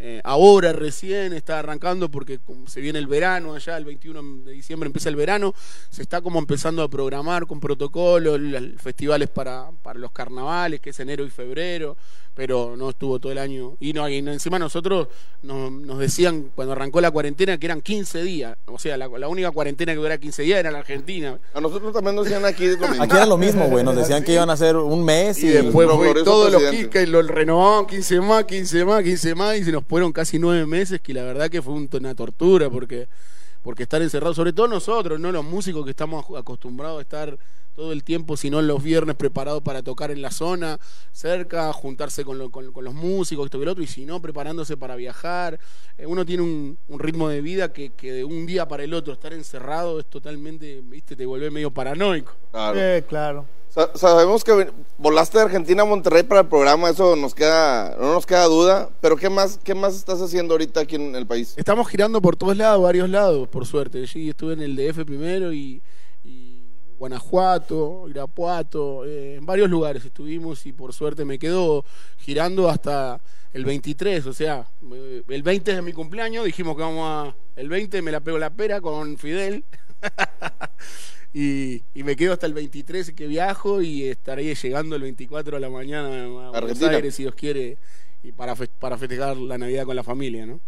Eh, 0.00 0.20
ahora 0.22 0.72
recién 0.72 1.32
está 1.32 1.58
arrancando 1.58 2.08
porque 2.08 2.38
como 2.38 2.68
se 2.68 2.80
viene 2.80 3.00
el 3.00 3.08
verano 3.08 3.54
allá, 3.54 3.76
el 3.76 3.84
21 3.84 4.44
de 4.44 4.52
diciembre 4.52 4.86
empieza 4.86 5.08
el 5.08 5.16
verano, 5.16 5.52
se 5.90 6.02
está 6.02 6.20
como 6.20 6.38
empezando 6.38 6.84
a 6.84 6.88
programar 6.88 7.46
con 7.48 7.58
protocolos, 7.58 8.40
las- 8.40 8.80
festivales 8.80 9.28
para, 9.28 9.70
para 9.82 9.98
los 9.98 10.12
carnavales, 10.12 10.78
que 10.80 10.90
es 10.90 11.00
enero 11.00 11.26
y 11.26 11.30
febrero, 11.30 11.96
pero 12.38 12.76
no 12.76 12.90
estuvo 12.90 13.18
todo 13.18 13.32
el 13.32 13.38
año. 13.38 13.76
Y, 13.80 13.92
no, 13.92 14.08
y 14.08 14.18
encima 14.18 14.60
nosotros 14.60 15.08
nos, 15.42 15.72
nos 15.72 15.98
decían 15.98 16.52
cuando 16.54 16.70
arrancó 16.70 17.00
la 17.00 17.10
cuarentena 17.10 17.58
que 17.58 17.66
eran 17.66 17.80
15 17.80 18.22
días, 18.22 18.56
o 18.66 18.78
sea, 18.78 18.96
la, 18.96 19.08
la 19.08 19.26
única 19.26 19.50
cuarentena 19.50 19.90
que 19.92 19.96
durara 19.96 20.18
15 20.18 20.42
días 20.44 20.60
era 20.60 20.70
la 20.70 20.78
Argentina. 20.78 21.36
A 21.52 21.60
nosotros 21.60 21.92
también 21.92 22.14
nos 22.14 22.26
decían 22.26 22.44
aquí 22.44 22.64
lo 22.68 22.78
mismo. 22.88 23.02
Aquí 23.02 23.16
era 23.16 23.26
lo 23.26 23.36
mismo, 23.36 23.66
güey. 23.66 23.82
Nos 23.82 23.96
decían 23.96 24.22
que 24.22 24.34
iban 24.34 24.48
a 24.50 24.52
hacer 24.52 24.76
un 24.76 25.04
mes 25.04 25.42
Y 25.42 25.48
y, 25.48 25.50
después 25.50 25.88
fue 25.90 26.22
todos 26.22 26.52
los 26.52 26.62
que 26.62 27.06
lo 27.08 27.22
renovaban 27.22 27.86
15 27.88 28.20
más, 28.20 28.44
15 28.44 28.84
más, 28.84 29.02
15 29.02 29.34
más 29.34 29.56
y 29.58 29.64
se 29.64 29.72
nos 29.72 29.82
fueron 29.84 30.12
casi 30.12 30.38
nueve 30.38 30.64
meses 30.64 31.00
que 31.00 31.12
la 31.12 31.24
verdad 31.24 31.50
que 31.50 31.60
fue 31.60 31.74
un- 31.74 31.88
una 31.92 32.14
tortura 32.14 32.70
porque, 32.70 33.08
porque 33.68 33.82
estar 33.82 34.00
encerrados, 34.00 34.34
sobre 34.34 34.54
todo 34.54 34.66
nosotros, 34.66 35.20
no 35.20 35.30
los 35.30 35.44
músicos 35.44 35.84
que 35.84 35.90
estamos 35.90 36.24
acostumbrados 36.34 37.00
a 37.00 37.02
estar 37.02 37.38
todo 37.76 37.92
el 37.92 38.02
tiempo, 38.02 38.34
sino 38.34 38.62
los 38.62 38.82
viernes 38.82 39.14
preparados 39.14 39.60
para 39.62 39.82
tocar 39.82 40.10
en 40.10 40.22
la 40.22 40.30
zona, 40.30 40.78
cerca, 41.12 41.70
juntarse 41.74 42.24
con, 42.24 42.38
lo- 42.38 42.50
con- 42.50 42.72
con 42.72 42.82
los 42.82 42.94
músicos, 42.94 43.44
esto 43.44 43.60
y 43.60 43.66
lo 43.66 43.72
otro, 43.72 43.84
y 43.84 43.86
si 43.86 44.06
no, 44.06 44.22
preparándose 44.22 44.78
para 44.78 44.96
viajar. 44.96 45.60
Eh, 45.98 46.06
uno 46.06 46.24
tiene 46.24 46.44
un, 46.44 46.78
un 46.88 46.98
ritmo 46.98 47.28
de 47.28 47.42
vida 47.42 47.70
que, 47.70 47.90
que 47.90 48.10
de 48.10 48.24
un 48.24 48.46
día 48.46 48.66
para 48.66 48.84
el 48.84 48.94
otro 48.94 49.12
estar 49.12 49.34
encerrado 49.34 50.00
es 50.00 50.06
totalmente, 50.06 50.80
viste, 50.82 51.14
te 51.14 51.26
vuelve 51.26 51.50
medio 51.50 51.70
paranoico. 51.70 52.32
Claro. 52.50 52.80
eh, 52.80 53.04
claro. 53.06 53.44
Sa- 53.78 53.96
Sabemos 53.96 54.42
que 54.42 54.72
volaste 54.96 55.38
de 55.38 55.44
Argentina 55.44 55.82
a 55.82 55.86
Monterrey 55.86 56.24
para 56.24 56.40
el 56.40 56.48
programa, 56.48 56.90
eso 56.90 57.14
nos 57.14 57.32
queda, 57.32 57.96
no 57.96 58.12
nos 58.14 58.26
queda 58.26 58.44
duda. 58.46 58.90
Pero 59.00 59.16
¿qué 59.16 59.30
más, 59.30 59.60
qué 59.62 59.72
más 59.76 59.94
estás 59.94 60.20
haciendo 60.20 60.54
ahorita 60.54 60.80
aquí 60.80 60.96
en 60.96 61.14
el 61.14 61.28
país? 61.28 61.54
Estamos 61.56 61.86
girando 61.86 62.20
por 62.20 62.34
todos 62.34 62.56
lados, 62.56 62.82
varios 62.82 63.08
lados, 63.08 63.46
por 63.46 63.66
suerte. 63.66 64.04
Sí, 64.08 64.30
estuve 64.30 64.54
en 64.54 64.62
el 64.62 64.74
DF 64.74 65.04
primero 65.04 65.52
y, 65.52 65.80
Guanajuato, 66.98 68.08
Irapuato, 68.08 69.04
eh, 69.06 69.36
en 69.36 69.46
varios 69.46 69.70
lugares 69.70 70.04
estuvimos 70.04 70.66
y 70.66 70.72
por 70.72 70.92
suerte 70.92 71.24
me 71.24 71.38
quedo 71.38 71.84
girando 72.16 72.68
hasta 72.68 73.20
el 73.52 73.64
23, 73.64 74.26
o 74.26 74.32
sea, 74.32 74.66
eh, 74.92 75.22
el 75.28 75.42
20 75.44 75.70
es 75.70 75.82
mi 75.84 75.92
cumpleaños, 75.92 76.44
dijimos 76.44 76.74
que 76.74 76.82
vamos 76.82 77.04
a... 77.06 77.36
El 77.54 77.68
20 77.68 78.02
me 78.02 78.10
la 78.10 78.18
pego 78.18 78.38
la 78.38 78.50
pera 78.50 78.80
con 78.80 79.16
Fidel. 79.16 79.64
Y, 81.34 81.82
y 81.94 82.02
me 82.04 82.16
quedo 82.16 82.32
hasta 82.32 82.46
el 82.46 82.54
23 82.54 83.12
que 83.12 83.26
viajo 83.26 83.82
y 83.82 84.04
estaré 84.08 84.54
llegando 84.54 84.96
el 84.96 85.02
24 85.02 85.56
de 85.56 85.60
la 85.60 85.68
mañana 85.68 86.24
a 86.24 86.26
Buenos 86.28 86.54
Argentina. 86.54 86.90
Aires, 86.92 87.14
si 87.14 87.22
Dios 87.24 87.34
quiere, 87.34 87.76
y 88.22 88.32
para, 88.32 88.56
fe- 88.56 88.68
para 88.78 88.96
festejar 88.96 89.36
la 89.36 89.58
Navidad 89.58 89.84
con 89.84 89.94
la 89.94 90.02
familia, 90.02 90.46
¿no? 90.46 90.58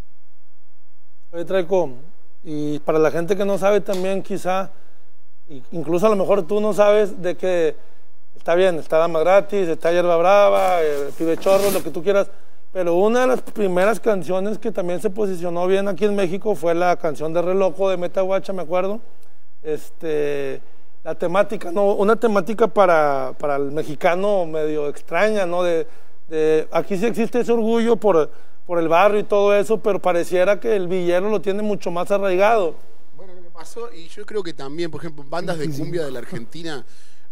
Oye, 1.32 1.44
Traico, 1.44 1.90
y 2.44 2.78
para 2.80 2.98
la 2.98 3.10
gente 3.10 3.36
que 3.36 3.44
no 3.44 3.56
sabe 3.56 3.80
también 3.80 4.22
quizá, 4.22 4.70
incluso 5.72 6.06
a 6.06 6.10
lo 6.10 6.16
mejor 6.16 6.46
tú 6.46 6.60
no 6.60 6.72
sabes 6.74 7.20
de 7.22 7.36
que 7.36 7.74
está 8.36 8.54
bien, 8.54 8.76
está 8.78 8.98
Dama 8.98 9.20
Gratis, 9.20 9.68
está 9.68 9.92
Hierba 9.92 10.16
Brava, 10.16 10.82
eh, 10.82 11.10
Pibe 11.16 11.36
Chorro, 11.38 11.70
lo 11.70 11.82
que 11.82 11.90
tú 11.90 12.02
quieras. 12.02 12.28
Pero 12.72 12.94
una 12.94 13.22
de 13.22 13.26
las 13.28 13.42
primeras 13.42 13.98
canciones 13.98 14.58
que 14.58 14.70
también 14.70 15.00
se 15.00 15.10
posicionó 15.10 15.66
bien 15.66 15.88
aquí 15.88 16.04
en 16.04 16.14
México 16.14 16.54
fue 16.54 16.74
la 16.74 16.96
canción 16.96 17.32
de 17.32 17.42
Relojo 17.42 17.90
de 17.90 17.96
Metahuacha, 17.96 18.52
me 18.52 18.62
acuerdo. 18.62 19.00
Este, 19.62 20.60
la 21.04 21.14
temática, 21.14 21.70
¿no? 21.70 21.94
Una 21.94 22.16
temática 22.16 22.66
para, 22.66 23.34
para 23.38 23.56
el 23.56 23.70
mexicano 23.72 24.46
medio 24.46 24.88
extraña, 24.88 25.46
¿no? 25.46 25.62
De, 25.62 25.86
de- 26.28 26.66
aquí 26.70 26.96
sí 26.96 27.06
existe 27.06 27.40
ese 27.40 27.52
orgullo 27.52 27.96
por, 27.96 28.30
por 28.66 28.78
el 28.78 28.88
barrio 28.88 29.20
y 29.20 29.24
todo 29.24 29.54
eso, 29.54 29.78
pero 29.78 29.98
pareciera 30.00 30.58
que 30.60 30.76
el 30.76 30.88
villero 30.88 31.28
lo 31.28 31.40
tiene 31.40 31.62
mucho 31.62 31.90
más 31.90 32.10
arraigado. 32.10 32.74
Bueno, 33.16 33.34
lo 33.34 33.42
que 33.42 33.50
pasó, 33.50 33.92
y 33.92 34.08
yo 34.08 34.24
creo 34.24 34.42
que 34.42 34.54
también, 34.54 34.90
por 34.90 35.00
ejemplo, 35.00 35.24
bandas 35.28 35.58
de 35.58 35.70
cumbia 35.70 36.04
de 36.04 36.10
la 36.10 36.20
Argentina 36.20 36.84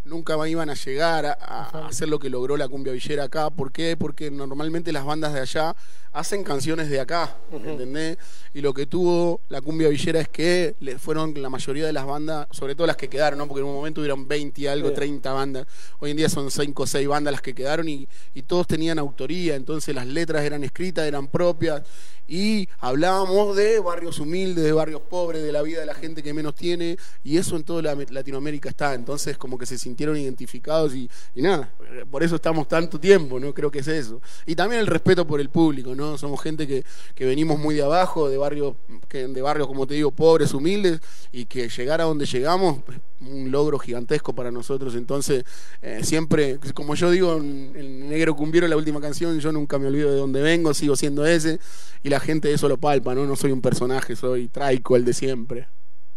nunca 0.09 0.37
iban 0.49 0.71
a 0.71 0.75
llegar 0.75 1.27
a, 1.27 1.33
a 1.41 1.87
hacer 1.89 2.09
lo 2.09 2.19
que 2.19 2.31
logró 2.31 2.57
la 2.57 2.69
cumbia 2.69 2.93
villera 2.93 3.25
acá. 3.25 3.51
¿Por 3.51 3.71
qué? 3.73 3.97
Porque 3.97 4.31
normalmente 4.31 4.93
las 4.93 5.05
bandas 5.05 5.35
de 5.35 5.41
allá 5.41 5.75
hacen 6.13 6.43
canciones 6.43 6.89
de 6.89 6.99
acá, 7.01 7.37
¿entendés? 7.53 8.17
Y 8.55 8.61
lo 8.63 8.73
que 8.75 8.87
tuvo 8.87 9.41
la 9.51 9.61
cumbia 9.61 9.89
villera 9.89 10.21
es 10.21 10.29
que 10.29 10.75
le 10.81 10.99
fueron 10.99 11.41
la 11.41 11.51
mayoría 11.51 11.87
de 11.87 11.93
las 11.93 12.07
bandas, 12.07 12.49
sobre 12.51 12.75
todo 12.75 12.87
las 12.87 12.97
que 12.97 13.09
quedaron, 13.09 13.39
¿no? 13.39 13.47
Porque 13.47 13.61
en 13.61 13.67
un 13.67 13.75
momento 13.75 14.01
hubieron 14.01 14.27
20 14.27 14.61
y 14.63 14.67
algo, 14.67 14.89
Sí. 14.89 14.95
30 14.95 15.33
bandas. 15.33 15.67
Hoy 16.01 16.11
en 16.13 16.17
día 16.17 16.29
son 16.29 16.51
5 16.51 16.83
o 16.83 16.87
6 16.87 17.07
bandas 17.07 17.31
las 17.33 17.43
que 17.43 17.55
quedaron 17.55 17.89
y, 17.89 18.09
y 18.35 18.43
todos 18.43 18.67
tenían 18.67 18.99
autoría, 18.99 19.55
entonces 19.55 19.95
las 19.95 20.07
letras 20.07 20.43
eran 20.45 20.65
escritas, 20.65 21.07
eran 21.07 21.29
propias 21.29 21.83
y 22.29 22.69
hablábamos 22.79 23.57
de 23.57 23.81
barrios 23.81 24.19
humildes, 24.21 24.63
de 24.63 24.73
barrios 24.73 25.01
pobres, 25.01 25.43
de 25.43 25.51
la 25.51 25.63
vida 25.63 25.81
de 25.81 25.87
la 25.87 25.95
gente 25.95 26.23
que 26.23 26.35
menos 26.35 26.55
tiene 26.55 26.99
y 27.25 27.39
eso 27.39 27.57
en 27.57 27.65
toda 27.65 27.83
la- 27.83 27.97
Latinoamérica 28.11 28.69
está, 28.69 28.95
entonces 28.95 29.39
como 29.39 29.57
que 29.59 29.65
se 29.67 29.79
sintieron 29.79 30.17
identificados 30.17 30.95
y, 30.95 31.09
y 31.35 31.43
nada, 31.43 31.73
por 32.11 32.23
eso 32.23 32.37
estamos 32.37 32.69
tanto 32.69 33.01
tiempo, 33.01 33.41
¿no? 33.41 33.55
Creo 33.55 33.71
que 33.71 33.79
es 33.79 33.89
eso. 33.89 34.21
Y 34.47 34.55
también 34.55 34.81
el 34.81 34.87
respeto 34.87 35.27
por 35.27 35.41
el 35.41 35.49
público, 35.49 35.95
¿no? 35.95 36.19
Somos 36.19 36.41
gente 36.43 36.67
que, 36.67 36.85
que 37.15 37.25
venimos 37.25 37.59
muy 37.59 37.75
de 37.75 37.83
abajo, 37.83 38.29
de 38.29 38.37
barrios, 38.37 38.75
que, 39.09 39.27
de 39.27 39.43
barrios, 39.43 39.67
como 39.67 39.87
te 39.87 39.95
digo, 39.95 40.11
pobres, 40.11 40.53
humildes 40.53 41.01
y 41.33 41.47
que 41.47 41.69
llegar 41.69 42.01
a 42.01 42.05
donde 42.05 42.27
llegamos 42.27 42.81
un 43.21 43.51
logro 43.51 43.79
gigantesco 43.79 44.33
para 44.35 44.51
nosotros. 44.51 44.95
Entonces, 44.95 45.45
eh, 45.83 46.01
siempre, 46.03 46.59
como 46.75 46.95
yo 46.95 47.11
digo 47.11 47.37
en 47.37 48.09
Negro 48.09 48.37
Cumbiero, 48.37 48.69
la 48.69 48.77
última 48.77 49.01
canción, 49.01 49.39
yo 49.41 49.53
nunca 49.53 49.79
me 49.79 49.87
olvido 49.87 50.11
de 50.11 50.17
dónde 50.17 50.43
vengo, 50.43 50.73
sigo 50.75 50.97
siendo 50.97 51.27
ese, 51.27 51.59
y 52.03 52.09
la 52.09 52.21
gente 52.21 52.53
eso 52.53 52.69
lo 52.69 52.79
palpa, 52.79 53.15
¿no? 53.15 53.25
No 53.27 53.37
soy 53.37 53.53
un 53.53 53.61
personaje, 53.61 54.17
soy 54.17 54.49
traico, 54.49 54.97
el 54.97 55.05
de 55.05 55.13
siempre. 55.13 55.69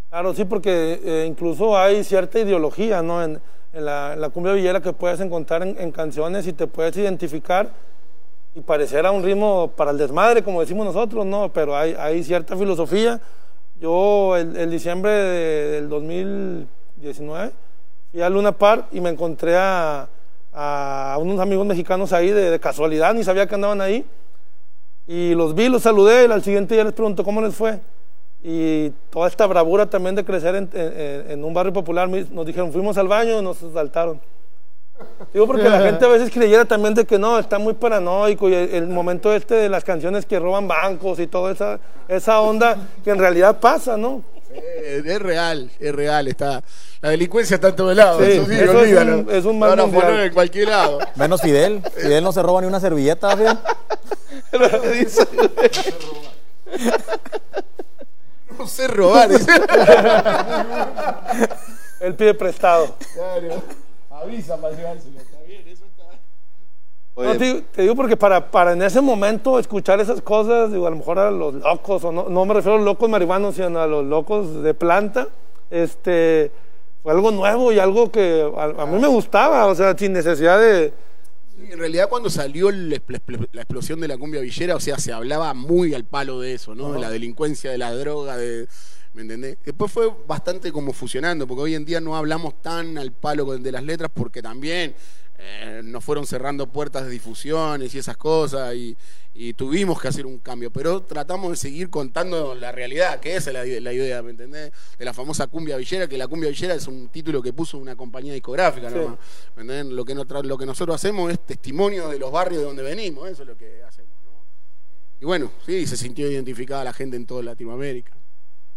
Claro, 0.10 0.34
sí, 0.34 0.46
porque 0.46 1.00
eh, 1.04 1.26
incluso 1.28 1.78
hay 1.78 2.04
cierta 2.04 2.40
ideología, 2.40 3.02
¿no? 3.02 3.24
En, 3.24 3.42
la, 3.74 4.30
cumbia 4.34 4.52
villera 4.52 4.82
que 4.82 4.92
puedes 4.92 5.22
encontrar 5.22 5.64
en, 5.64 5.92
canciones 5.94 6.46
y 6.46 6.52
te 6.52 6.68
puedes 6.68 6.98
identificar 6.98 7.72
y 8.54 8.60
parecer 8.60 9.06
a 9.06 9.12
un 9.12 9.24
ritmo 9.24 9.72
para 9.78 9.92
el 9.92 9.98
desmadre, 9.98 10.44
como 10.44 10.60
decimos 10.60 10.86
nosotros, 10.86 11.26
¿no? 11.26 11.54
Pero 11.54 11.78
hay, 11.78 12.22
cierta 12.26 12.58
filosofía. 12.58 13.22
Yo 13.80 14.36
el, 14.36 14.58
el 14.58 14.70
diciembre 14.70 15.10
de- 15.10 15.72
del 15.72 15.88
2019 17.02 17.52
fui 18.12 18.22
a 18.22 18.30
Luna 18.30 18.52
Park 18.52 18.88
y 18.92 19.02
me 19.02 19.10
encontré 19.10 19.56
a, 19.58 20.08
unos 21.20 21.40
amigos 21.40 21.66
mexicanos 21.66 22.12
ahí 22.12 22.30
de, 22.30 22.60
casualidad, 22.60 23.14
ni 23.14 23.24
sabía 23.24 23.48
que 23.48 23.56
andaban 23.56 23.80
ahí. 23.80 24.06
Y 25.08 25.34
los 25.34 25.56
vi, 25.56 25.70
los 25.70 25.82
saludé 25.82 26.28
y 26.28 26.32
al 26.32 26.44
siguiente 26.44 26.76
día 26.76 26.84
les 26.84 26.94
pregunto 26.94 27.24
cómo 27.24 27.42
les 27.42 27.56
fue. 27.56 27.80
Y 28.44 28.90
toda 29.10 29.28
esta 29.28 29.48
bravura 29.48 29.86
también 29.86 30.16
de 30.16 30.26
crecer 30.26 30.56
en, 30.56 31.44
un 31.44 31.54
barrio 31.54 31.72
popular, 31.72 32.10
nos 32.10 32.46
dijeron, 32.46 32.72
fuimos 32.74 32.98
al 32.98 33.08
baño 33.08 33.40
y 33.40 33.42
nos 33.42 33.58
saltaron. 33.74 34.20
Digo 35.34 35.48
porque 35.48 35.70
la 35.70 35.82
gente 35.82 36.06
a 36.06 36.10
veces 36.10 36.30
creyera 36.30 36.66
también 36.66 36.94
de 36.94 37.06
que 37.06 37.18
no, 37.18 37.40
está 37.40 37.58
muy 37.58 37.74
paranoico 37.74 38.50
y 38.50 38.54
el, 38.54 38.76
el 38.76 38.88
momento 38.88 39.34
este 39.34 39.56
de 39.56 39.70
las 39.70 39.84
canciones 39.84 40.26
que 40.26 40.38
roban 40.38 40.68
bancos 40.68 41.20
y 41.20 41.28
toda 41.28 41.54
esa, 41.54 41.80
esa 42.08 42.42
onda 42.42 42.78
que 43.04 43.10
en 43.10 43.18
realidad 43.18 43.60
pasa, 43.60 43.96
¿no? 43.98 44.22
Eh, 44.54 45.02
es 45.06 45.22
real, 45.22 45.72
es 45.80 45.96
real, 45.96 46.28
está. 46.28 46.62
La 47.02 47.10
delincuencia 47.10 47.56
está 47.56 47.70
en 47.70 47.76
todos 47.76 47.96
lados, 47.96 48.24
Sí, 48.24 48.32
eso 48.34 48.46
sí, 48.46 48.54
eso 48.54 48.64
es 48.64 48.70
olvídalo. 48.78 49.18
un- 49.20 49.32
es 49.32 49.46
un 49.46 49.58
mal 49.60 49.70
van 49.72 49.80
a 49.80 49.84
mundial. 49.86 50.04
poner 50.06 50.20
en 50.28 50.34
cualquier 50.34 50.68
lado. 50.70 51.00
Menos 51.16 51.42
Fidel. 51.42 51.82
Fidel 51.96 52.24
no 52.24 52.32
se 52.32 52.42
roba 52.44 52.62
ni 52.62 52.68
una 52.68 52.80
servilleta, 52.80 53.36
Fidel. 53.38 53.58
No 58.58 58.68
sé 58.68 58.88
robar. 58.88 59.30
dice. 59.30 59.52
Él 62.02 62.16
pide 62.16 62.34
prestado. 62.34 62.96
Claro. 63.14 63.62
Avisa 64.12 64.58
para 64.60 64.76
llevárselo. 64.76 65.20
Está 65.20 65.38
bien, 65.48 65.64
eso 65.68 65.84
está. 65.86 66.04
Oye, 67.22 67.34
No, 67.34 67.38
te, 67.38 67.62
te 67.74 67.82
digo 67.84 67.96
porque 67.96 68.18
para, 68.18 68.52
para 68.52 68.74
en 68.74 68.82
ese 68.82 69.02
momento 69.02 69.58
escuchar 69.60 70.00
esas 70.00 70.22
cosas, 70.22 70.72
digo, 70.72 70.88
a 70.88 70.90
lo 70.90 70.98
mejor 70.98 71.20
a 71.20 71.32
los 71.32 71.54
locos, 71.56 72.04
o 72.04 72.12
no, 72.12 72.30
no 72.30 72.46
me 72.46 72.54
refiero 72.54 72.76
a 72.76 72.78
los 72.78 72.86
locos 72.86 73.10
marihuanos, 73.10 73.56
sino 73.56 73.80
a 73.80 73.88
los 73.88 74.06
locos 74.06 74.62
de 74.64 74.74
planta, 74.74 75.28
este, 75.70 76.52
fue 77.04 77.12
algo 77.14 77.32
nuevo 77.32 77.72
y 77.72 77.80
algo 77.80 78.12
que 78.12 78.52
a, 78.58 78.84
a 78.84 78.86
mí 78.86 79.00
me 79.00 79.08
gustaba, 79.08 79.66
o 79.68 79.76
sea, 79.76 79.98
sin 79.98 80.14
necesidad 80.14 80.60
de... 80.60 80.94
En 81.70 81.78
realidad 81.78 82.10
cuando 82.10 82.30
salió 82.30 82.72
la 82.72 82.96
explosión 82.96 84.00
de 84.00 84.08
la 84.08 84.18
cumbia 84.18 84.42
villera, 84.42 84.76
o 84.76 84.80
sea, 84.80 84.98
se 84.98 85.14
hablaba 85.14 85.54
muy 85.54 85.94
al 85.94 86.06
palo 86.06 86.40
de 86.40 86.56
eso, 86.56 86.74
¿no? 86.74 86.92
De 86.94 87.00
la 87.00 87.12
delincuencia, 87.12 87.70
de 87.70 87.78
la 87.78 87.94
droga, 87.94 88.36
de... 88.36 88.68
¿Me 89.14 89.24
entendés? 89.24 89.58
Después 89.64 89.92
fue 89.92 90.10
bastante 90.26 90.72
como 90.72 90.94
fusionando, 90.94 91.46
porque 91.46 91.64
hoy 91.64 91.76
en 91.76 91.86
día 91.86 92.00
no 92.00 92.16
hablamos 92.16 92.62
tan 92.62 92.98
al 92.98 93.12
palo 93.12 93.46
de 93.58 93.72
las 93.72 93.84
letras, 93.84 94.10
porque 94.14 94.42
también 94.42 94.96
eh, 95.44 95.82
nos 95.84 96.04
fueron 96.04 96.28
cerrando 96.28 96.68
puertas 96.68 97.06
de 97.06 97.10
difusiones 97.12 97.96
y 97.96 97.98
esas 97.98 98.16
cosas, 98.16 98.76
y, 98.76 98.96
y 99.34 99.54
tuvimos 99.54 100.00
que 100.00 100.08
hacer 100.08 100.26
un 100.28 100.38
cambio, 100.38 100.70
pero 100.72 101.02
tratamos 101.02 101.50
de 101.50 101.56
seguir 101.56 101.90
contando 101.90 102.54
la 102.54 102.72
realidad, 102.72 103.20
que 103.20 103.36
esa 103.36 103.50
es 103.50 103.54
la, 103.56 103.82
la 103.82 103.94
idea, 103.94 104.22
¿me 104.22 104.32
entendés? 104.32 104.72
De 105.00 105.06
la 105.06 105.14
famosa 105.14 105.48
cumbia 105.48 105.78
villera, 105.78 106.08
que 106.08 106.18
la 106.18 106.28
cumbia 106.28 106.50
villera 106.50 106.76
es 106.76 106.86
un 106.88 107.08
título 107.10 107.42
que 107.42 107.54
puso 107.54 107.78
una 107.80 107.96
compañía 107.96 108.34
discográfica, 108.34 108.90
Sí. 108.90 108.96
nomás. 108.96 109.18
¿Me 109.56 109.64
entendés? 109.64 109.94
Lo 109.96 110.06
que, 110.06 110.14
lo 110.44 110.58
que 110.58 110.66
nosotros 110.68 110.96
hacemos 110.96 111.32
es 111.32 111.40
testimonio 111.46 112.10
de 112.10 112.20
los 112.20 112.32
barrios 112.32 112.60
de 112.62 112.68
donde 112.68 112.84
venimos, 112.84 113.28
eso 113.30 113.42
es 113.42 113.48
lo 113.50 113.58
que 113.58 113.82
hacemos. 113.84 114.12
¿no? 114.24 114.32
Y 115.20 115.26
bueno, 115.26 115.52
sí, 115.66 115.88
se 115.88 115.98
sintió 115.98 116.30
identificada 116.30 116.84
la 116.84 116.94
gente 116.94 117.18
en 117.18 117.26
toda 117.26 117.42
Latinoamérica. 117.42 118.12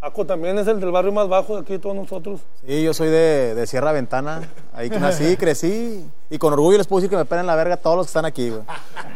Paco 0.05 0.27
también 0.27 0.59
es 0.59 0.67
el 0.67 0.81
del 0.81 0.91
barrio 0.91 1.13
más 1.13 1.31
bajo 1.31 1.55
de 1.55 1.63
aquí 1.63 1.79
todos 1.79 1.97
nosotros. 1.97 2.41
Sí, 2.67 2.83
yo 2.83 2.93
soy 2.93 3.09
de, 3.09 3.55
de 3.55 3.67
Sierra 3.67 3.91
Ventana. 3.91 4.43
Ahí 4.75 4.91
nací, 4.91 5.35
crecí. 5.39 6.05
Y 6.29 6.37
con 6.37 6.53
orgullo 6.53 6.77
les 6.77 6.87
puedo 6.87 7.01
decir 7.01 7.09
que 7.09 7.17
me 7.17 7.25
pelen 7.25 7.47
la 7.47 7.55
verga 7.55 7.79
todos 7.79 7.97
los 7.97 8.07
que 8.07 8.11
están 8.11 8.27
aquí, 8.27 8.51
güey. 8.51 8.61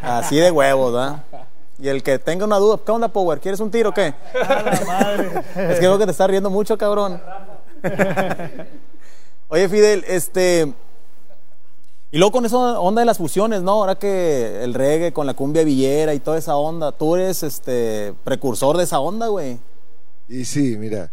Así 0.01 0.37
de 0.37 0.49
huevos, 0.49 0.91
¿verdad? 0.91 1.23
Y 1.77 1.89
el 1.89 2.01
que 2.01 2.17
tenga 2.17 2.45
una 2.45 2.57
duda, 2.57 2.79
¿qué 2.83 2.91
onda, 2.91 3.07
Power? 3.07 3.39
¿Quieres 3.39 3.59
un 3.59 3.69
tiro 3.69 3.89
o 3.89 3.93
qué? 3.93 4.15
es 5.55 5.79
que 5.79 5.87
veo 5.87 5.99
que 5.99 6.05
te 6.05 6.11
estás 6.11 6.27
riendo 6.27 6.49
mucho, 6.49 6.75
cabrón. 6.75 7.21
Oye, 9.49 9.69
Fidel, 9.69 10.03
este. 10.07 10.73
Y 12.09 12.17
luego 12.17 12.31
con 12.31 12.47
esa 12.47 12.57
onda 12.57 13.01
de 13.01 13.05
las 13.05 13.19
fusiones, 13.19 13.61
¿no? 13.61 13.73
Ahora 13.73 13.93
que 13.93 14.63
el 14.63 14.73
reggae 14.73 15.13
con 15.13 15.27
la 15.27 15.35
cumbia 15.35 15.63
villera 15.63 16.15
y 16.15 16.19
toda 16.19 16.39
esa 16.39 16.55
onda, 16.55 16.91
tú 16.91 17.15
eres 17.15 17.43
este 17.43 18.15
precursor 18.23 18.75
de 18.75 18.85
esa 18.85 18.99
onda, 18.99 19.27
güey. 19.27 19.59
Y 20.29 20.45
sí, 20.45 20.77
mira. 20.77 21.11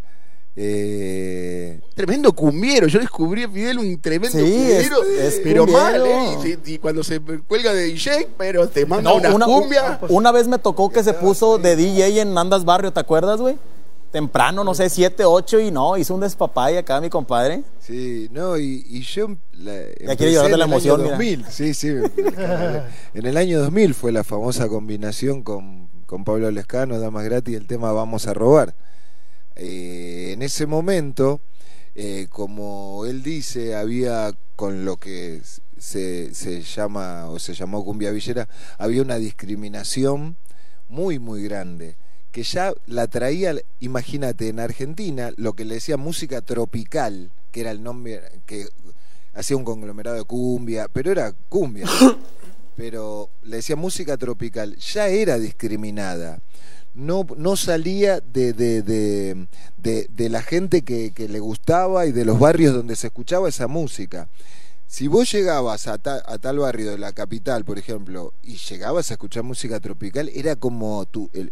eh, 0.55 1.79
Tremendo 1.95 2.31
cumbiero, 2.33 2.87
yo 2.87 2.99
descubrí 2.99 3.43
a 3.43 3.49
Fidel 3.49 3.79
un 3.79 3.99
tremendo 3.99 4.37
Sí, 4.37 4.43
cumbiero, 4.43 5.03
es- 5.03 5.33
es 5.35 5.41
pero 5.43 5.65
mal. 5.67 6.03
¿eh? 6.05 6.57
Y, 6.65 6.77
cuando 6.79 7.03
se 7.03 7.19
cuelga 7.19 7.73
de 7.73 7.83
DJ, 7.85 8.27
pero 8.37 8.67
te 8.67 8.85
manda 8.85 9.09
No, 9.09 9.17
una, 9.17 9.33
una, 9.35 9.45
cumbia. 9.45 9.99
una 10.09 10.31
vez 10.31 10.47
me 10.47 10.57
tocó 10.59 10.89
que 10.89 11.03
se 11.03 11.13
puso 11.13 11.57
de 11.57 11.75
DJ 11.75 12.21
en 12.21 12.37
Andas 12.37 12.65
Barrio, 12.65 12.91
¿te 12.93 12.99
acuerdas, 12.99 13.39
güey? 13.39 13.55
Temprano, 14.11 14.63
no 14.63 14.73
sé, 14.73 14.89
7, 14.89 15.25
8 15.25 15.59
y 15.59 15.69
no, 15.69 15.97
hizo 15.97 16.15
un 16.15 16.21
despapay 16.21 16.77
acá 16.77 17.01
mi 17.01 17.09
compadre. 17.09 17.61
Sí, 17.81 18.29
no, 18.31 18.57
y, 18.57 18.83
y 18.89 19.01
yo 19.01 19.27
la, 19.53 19.73
quiere 19.73 20.05
empecé 20.11 20.31
llorar 20.31 20.47
de 20.47 20.53
en 20.53 20.59
la 20.59 20.65
el 20.65 20.71
emoción, 20.71 21.01
año 21.01 21.17
mira. 21.17 21.17
2000, 21.17 21.45
sí, 21.51 21.73
sí. 21.73 21.87
en 23.13 23.25
el 23.25 23.37
año 23.37 23.59
2000 23.59 23.93
fue 23.93 24.11
la 24.11 24.23
famosa 24.23 24.67
combinación 24.69 25.43
con, 25.43 25.89
con 26.05 26.23
Pablo 26.23 26.49
Lescano, 26.51 26.99
Damas 26.99 27.25
Gratis, 27.25 27.55
el 27.57 27.67
tema 27.67 27.91
Vamos 27.91 28.27
a 28.27 28.33
robar. 28.33 28.75
Eh, 29.57 30.31
en 30.33 30.41
ese 30.41 30.65
momento, 30.65 31.41
eh, 31.95 32.27
como 32.29 33.05
él 33.05 33.23
dice, 33.23 33.75
había 33.75 34.31
con 34.55 34.85
lo 34.85 34.97
que 34.97 35.41
se, 35.77 36.33
se 36.33 36.61
llama 36.61 37.29
o 37.29 37.39
se 37.39 37.53
llamó 37.53 37.83
cumbia 37.83 38.11
villera, 38.11 38.47
había 38.77 39.01
una 39.01 39.17
discriminación 39.17 40.37
muy, 40.89 41.19
muy 41.19 41.43
grande 41.43 41.95
que 42.37 42.43
ya 42.43 42.71
la 42.85 43.07
traía, 43.07 43.55
imagínate, 43.79 44.49
en 44.49 44.59
Argentina, 44.59 45.31
lo 45.37 45.53
que 45.53 45.65
le 45.65 45.73
decía 45.73 45.97
música 45.97 46.41
tropical, 46.41 47.31
que 47.51 47.61
era 47.61 47.71
el 47.71 47.81
nombre 47.81 48.21
que 48.45 48.67
hacía 49.33 49.57
un 49.57 49.63
conglomerado 49.63 50.17
de 50.17 50.23
cumbia, 50.23 50.87
pero 50.87 51.11
era 51.11 51.33
cumbia, 51.49 51.87
pero 52.75 53.31
le 53.41 53.55
decía 53.55 53.75
música 53.75 54.17
tropical, 54.17 54.75
ya 54.75 55.07
era 55.07 55.39
discriminada. 55.39 56.39
No, 56.97 57.25
no 57.37 57.55
salía 57.55 58.19
de, 58.21 58.53
de, 58.53 58.81
de, 58.81 59.47
de- 59.77 60.29
la 60.29 60.41
gente 60.41 60.81
que, 60.81 61.11
que 61.11 61.29
le 61.29 61.39
gustaba 61.39 62.07
y 62.07 62.11
de 62.11 62.25
los 62.25 62.39
barrios 62.39 62.73
donde 62.73 62.95
se 62.95 63.07
escuchaba 63.07 63.47
esa 63.47 63.67
música. 63.67 64.27
Si 64.87 65.07
vos 65.07 65.31
llegabas 65.31 65.87
a, 65.87 65.93
a 65.93 66.37
tal 66.39 66.59
barrio 66.59 66.89
de 66.91 66.97
la 66.97 67.11
capital, 67.13 67.65
por 67.65 67.77
ejemplo, 67.77 68.33
y 68.41 68.55
llegabas 68.55 69.11
a 69.11 69.13
escuchar 69.13 69.43
música 69.43 69.79
tropical, 69.79 70.29
era 70.33 70.55
como 70.55 71.05
tu... 71.05 71.29
el- 71.33 71.51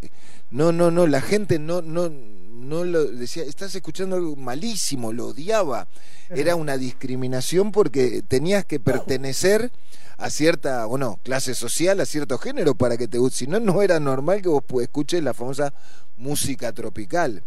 no, 0.49 0.71
no, 0.71 0.89
no, 0.89 1.05
la 1.05 1.21
gente 1.21 1.59
no, 1.59 1.81
no, 1.81 2.09
no 2.55 2.83
lo 2.83 3.05
decía, 3.05 3.43
estás 3.43 3.75
escuchando 3.75 4.15
algo 4.15 4.35
malísimo, 4.35 5.11
lo 5.13 5.27
odiaba. 5.27 5.87
Era 6.29 6.55
una 6.55 6.77
discriminación 6.77 7.71
porque 7.71 8.23
tenías 8.27 8.65
que 8.65 8.79
pertenecer 8.79 9.71
a 10.17 10.29
cierta, 10.29 10.85
bueno, 10.85 11.19
clase 11.23 11.53
social, 11.53 11.99
a 11.99 12.05
cierto 12.05 12.37
género 12.37 12.73
para 12.75 12.97
que 12.97 13.07
te 13.07 13.17
guste. 13.17 13.39
Si 13.39 13.47
no, 13.47 13.59
no 13.59 13.81
era 13.81 13.99
normal 13.99 14.41
que 14.41 14.49
vos 14.49 14.63
escuches 14.81 15.21
la 15.23 15.33
famosa 15.33 15.73
música 16.17 16.71
tropical. 16.73 17.43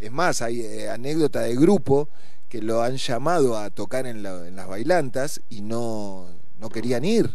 Es 0.00 0.10
más, 0.12 0.40
hay 0.42 0.60
eh, 0.62 0.88
anécdota 0.88 1.40
de 1.40 1.54
grupo 1.56 2.08
que 2.48 2.62
lo 2.62 2.82
han 2.82 2.96
llamado 2.96 3.58
a 3.58 3.70
tocar 3.70 4.06
en, 4.06 4.22
la- 4.22 4.46
en 4.46 4.56
las 4.56 4.68
bailantas 4.68 5.40
y 5.50 5.60
no, 5.62 6.26
no 6.58 6.68
querían 6.70 7.04
ir. 7.04 7.30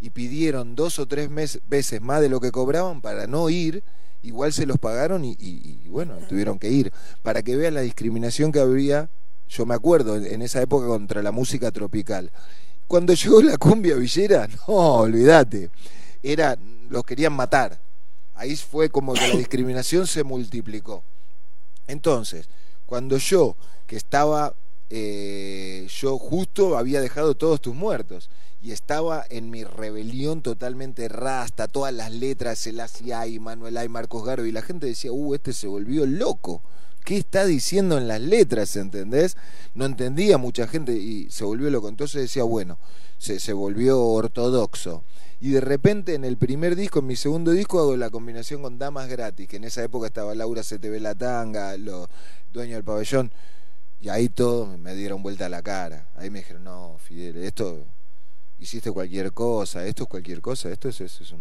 Y 0.00 0.10
pidieron 0.10 0.74
dos 0.74 0.98
o 0.98 1.06
tres 1.06 1.30
mes- 1.30 1.60
veces 1.68 2.00
más 2.00 2.20
de 2.20 2.28
lo 2.28 2.40
que 2.40 2.50
cobraban 2.52 3.00
para 3.00 3.26
no 3.26 3.48
ir. 3.50 3.82
Igual 4.24 4.52
se 4.52 4.64
los 4.66 4.78
pagaron 4.78 5.24
y, 5.24 5.36
y- 5.38 5.88
bueno, 5.88 6.16
tuvieron 6.28 6.58
que 6.58 6.70
ir. 6.70 6.90
Para 7.22 7.42
que 7.42 7.56
vean 7.56 7.74
la 7.74 7.82
discriminación 7.82 8.50
que 8.50 8.58
había, 8.58 9.08
yo 9.48 9.66
me 9.66 9.74
acuerdo, 9.74 10.16
en 10.16 10.42
esa 10.42 10.60
época 10.62 10.86
contra 10.86 11.22
la 11.22 11.30
música 11.30 11.70
tropical. 11.70 12.30
Cuando 12.88 13.12
llegó 13.14 13.42
la 13.42 13.56
cumbia 13.58 13.94
villera, 13.96 14.48
no, 14.68 14.74
olvídate. 14.74 15.70
Era, 16.22 16.56
los 16.88 17.04
querían 17.04 17.34
matar. 17.34 17.78
Ahí 18.34 18.56
fue 18.56 18.88
como 18.88 19.12
que 19.12 19.28
la 19.28 19.36
discriminación 19.36 20.06
se 20.06 20.24
multiplicó. 20.24 21.04
Entonces, 21.86 22.48
cuando 22.86 23.18
yo, 23.18 23.56
que 23.86 23.96
estaba, 23.96 24.54
eh, 24.90 25.86
yo 26.00 26.18
justo 26.18 26.76
había 26.76 27.00
dejado 27.00 27.34
todos 27.34 27.60
tus 27.60 27.74
muertos 27.74 28.30
y 28.64 28.72
estaba 28.72 29.26
en 29.28 29.50
mi 29.50 29.62
rebelión 29.62 30.40
totalmente 30.40 31.06
rasta, 31.08 31.68
todas 31.68 31.92
las 31.92 32.10
letras, 32.10 32.66
el 32.66 32.80
y 33.28 33.38
Manuel 33.38 33.76
Ay, 33.76 33.90
Marcos 33.90 34.24
Garo, 34.24 34.46
y 34.46 34.52
la 34.52 34.62
gente 34.62 34.86
decía, 34.86 35.12
uh, 35.12 35.34
este 35.34 35.52
se 35.52 35.66
volvió 35.66 36.06
loco. 36.06 36.62
¿Qué 37.04 37.18
está 37.18 37.44
diciendo 37.44 37.98
en 37.98 38.08
las 38.08 38.22
letras, 38.22 38.74
entendés? 38.76 39.36
No 39.74 39.84
entendía 39.84 40.38
mucha 40.38 40.66
gente 40.66 40.94
y 40.94 41.30
se 41.30 41.44
volvió 41.44 41.68
loco. 41.68 41.90
Entonces 41.90 42.22
decía, 42.22 42.44
bueno, 42.44 42.78
se, 43.18 43.38
se 43.38 43.52
volvió 43.52 44.00
ortodoxo. 44.00 45.04
Y 45.42 45.50
de 45.50 45.60
repente 45.60 46.14
en 46.14 46.24
el 46.24 46.38
primer 46.38 46.74
disco, 46.74 47.00
en 47.00 47.06
mi 47.06 47.16
segundo 47.16 47.50
disco, 47.50 47.80
hago 47.80 47.98
la 47.98 48.08
combinación 48.08 48.62
con 48.62 48.78
Damas 48.78 49.08
Gratis, 49.08 49.46
que 49.46 49.56
en 49.56 49.64
esa 49.64 49.84
época 49.84 50.06
estaba 50.06 50.34
Laura 50.34 50.62
CTV 50.62 51.00
La 51.00 51.14
Tanga, 51.14 51.76
los 51.76 52.08
dueños 52.50 52.76
del 52.76 52.84
pabellón, 52.84 53.30
y 54.00 54.08
ahí 54.08 54.30
todos 54.30 54.78
me 54.78 54.94
dieron 54.94 55.22
vuelta 55.22 55.44
a 55.44 55.50
la 55.50 55.60
cara. 55.60 56.08
Ahí 56.16 56.30
me 56.30 56.38
dijeron, 56.38 56.64
no, 56.64 56.96
Fidel, 56.98 57.36
esto 57.44 57.84
hiciste 58.58 58.90
cualquier 58.92 59.32
cosa, 59.32 59.86
esto 59.86 60.04
es 60.04 60.08
cualquier 60.08 60.40
cosa, 60.40 60.70
esto 60.70 60.88
es, 60.88 61.00
es- 61.00 61.20
es 61.20 61.32
un... 61.32 61.40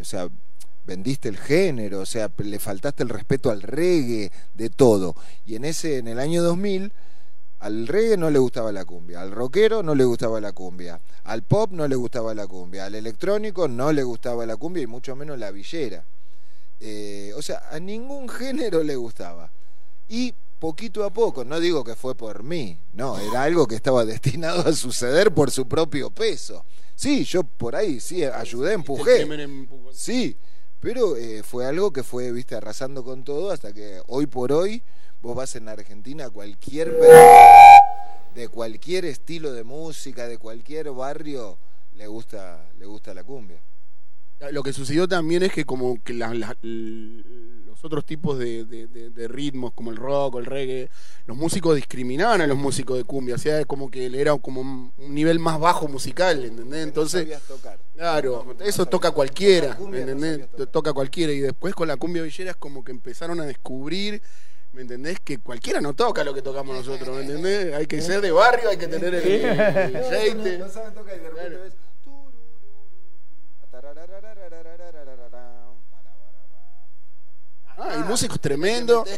O 0.00 0.04
sea, 0.04 0.28
vendiste 0.86 1.28
el 1.28 1.36
género, 1.36 2.00
o 2.00 2.06
sea, 2.06 2.30
le 2.38 2.58
faltaste 2.58 3.02
el 3.02 3.08
respeto 3.10 3.50
al 3.50 3.62
reggae, 3.62 4.30
de 4.54 4.70
todo. 4.70 5.14
Y 5.46 5.56
en 5.56 5.64
ese, 5.64 5.98
en 5.98 6.08
el 6.08 6.18
año 6.18 6.42
2000, 6.42 6.92
al 7.60 7.86
reggae 7.86 8.16
no 8.16 8.30
le 8.30 8.38
gustaba 8.38 8.72
la 8.72 8.84
cumbia, 8.86 9.20
al 9.20 9.30
rockero 9.32 9.82
no 9.82 9.94
le 9.94 10.04
gustaba 10.04 10.40
la 10.40 10.52
cumbia, 10.52 10.98
al 11.24 11.42
pop 11.42 11.70
no 11.72 11.86
le 11.86 11.94
gustaba 11.96 12.34
la 12.34 12.46
cumbia, 12.46 12.86
al 12.86 12.94
electrónico 12.94 13.68
no 13.68 13.92
le 13.92 14.02
gustaba 14.02 14.46
la 14.46 14.56
cumbia 14.56 14.82
y 14.82 14.86
mucho 14.86 15.14
menos 15.14 15.38
la 15.38 15.50
villera. 15.50 16.02
Eh, 16.80 17.32
o 17.36 17.42
sea, 17.42 17.62
a 17.70 17.78
ningún 17.78 18.28
género 18.40 18.82
le 18.82 18.96
gustaba. 18.96 19.50
Y 20.08 20.34
poquito 20.60 21.02
a 21.04 21.10
poco, 21.12 21.44
no 21.44 21.58
digo 21.58 21.82
que 21.82 21.96
fue 21.96 22.14
por 22.14 22.44
mí, 22.44 22.78
no, 22.92 23.18
era 23.18 23.42
algo 23.42 23.66
que 23.66 23.74
estaba 23.74 24.04
destinado 24.14 24.68
a 24.68 24.72
suceder 24.72 25.32
por 25.34 25.50
su 25.50 25.66
propio 25.66 26.10
peso. 26.10 26.64
Sí, 26.94 27.24
yo 27.24 27.42
por 27.42 27.74
ahí, 27.74 27.98
sí, 27.98 28.22
ayudé, 28.24 28.74
empujé. 28.74 29.26
Sí, 29.92 30.36
pero 30.78 31.16
eh, 31.16 31.42
fue 31.42 31.66
algo 31.66 31.92
que 31.92 32.02
fue, 32.02 32.30
viste, 32.30 32.54
arrasando 32.54 33.02
con 33.02 33.24
todo 33.24 33.50
hasta 33.50 33.72
que 33.72 34.00
hoy 34.06 34.26
por 34.26 34.52
hoy 34.52 34.82
vos 35.22 35.34
vas 35.34 35.56
en 35.56 35.68
Argentina 35.68 36.26
a 36.26 36.30
cualquier 36.30 36.94
de 38.34 38.48
cualquier 38.48 39.04
estilo 39.06 39.52
de 39.52 39.64
música, 39.64 40.28
de 40.28 40.38
cualquier 40.38 40.90
barrio 40.92 41.58
le 41.96 42.06
gusta 42.06 42.68
le 42.78 42.86
gusta 42.86 43.12
la 43.14 43.24
cumbia. 43.24 43.60
Lo 44.52 44.62
que 44.62 44.72
sucedió 44.72 45.06
también 45.08 45.42
es 45.42 45.52
que 45.52 45.64
como 45.66 46.02
que 46.02 46.14
la- 46.14 46.32
la- 46.32 46.56
los 47.80 47.84
otros 47.86 48.04
tipos 48.04 48.38
de, 48.38 48.64
de- 48.66 48.86
de- 48.88 49.08
de 49.10 49.28
ritmos, 49.28 49.72
como 49.72 49.90
el 49.90 49.96
rock 49.96 50.34
o 50.34 50.38
el 50.38 50.44
reggae, 50.44 50.90
los 51.26 51.34
músicos 51.36 51.76
discriminaban 51.76 52.42
a 52.42 52.46
los 52.46 52.58
músicos 52.58 52.98
de 52.98 53.04
cumbia, 53.04 53.36
o 53.36 53.38
sea, 53.38 53.64
como 53.64 53.90
que 53.90 54.06
era 54.20 54.36
como 54.36 54.60
un 54.60 54.92
nivel 55.08 55.38
más 55.38 55.58
bajo 55.58 55.88
musical, 55.88 56.44
¿entendés? 56.44 56.84
Entonces, 56.84 57.22
No 57.22 57.32
sabías 57.32 57.42
tocar. 57.48 57.78
claro, 57.94 58.54
eso 58.60 58.84
toca 58.84 59.12
cualquiera. 59.12 59.78
Toca 60.70 60.92
cualquiera, 60.92 61.32
y 61.32 61.40
después 61.40 61.74
con 61.74 61.88
la 61.88 61.96
cumbia 61.96 62.22
villera 62.22 62.50
es 62.50 62.56
como 62.56 62.84
que 62.84 62.92
empezaron 62.92 63.40
a 63.40 63.46
descubrir... 63.46 64.20
¿Me 64.72 64.82
entendés? 64.82 65.18
Que 65.18 65.38
cualquiera 65.38 65.80
no 65.80 65.94
toca 65.94 66.22
lo 66.22 66.32
que 66.32 66.42
tocamos 66.42 66.76
nosotros, 66.76 67.16
¿me 67.16 67.22
entendés? 67.22 67.74
Hay 67.74 67.86
que 67.88 68.00
ser 68.00 68.20
de 68.20 68.30
barrio, 68.30 68.68
hay 68.68 68.76
que 68.76 68.86
tener 68.86 69.12
el, 69.16 69.24
el 69.26 69.96
aceite. 69.96 70.58
No 70.58 70.68
saben 70.68 70.94
tocar 70.94 71.16
y 71.16 71.18
de 71.18 71.28
repente 71.28 71.56
ves 71.58 71.72
Ah, 77.80 77.88
hay 77.96 78.02
músicos 78.08 78.40
tremendos. 78.40 79.08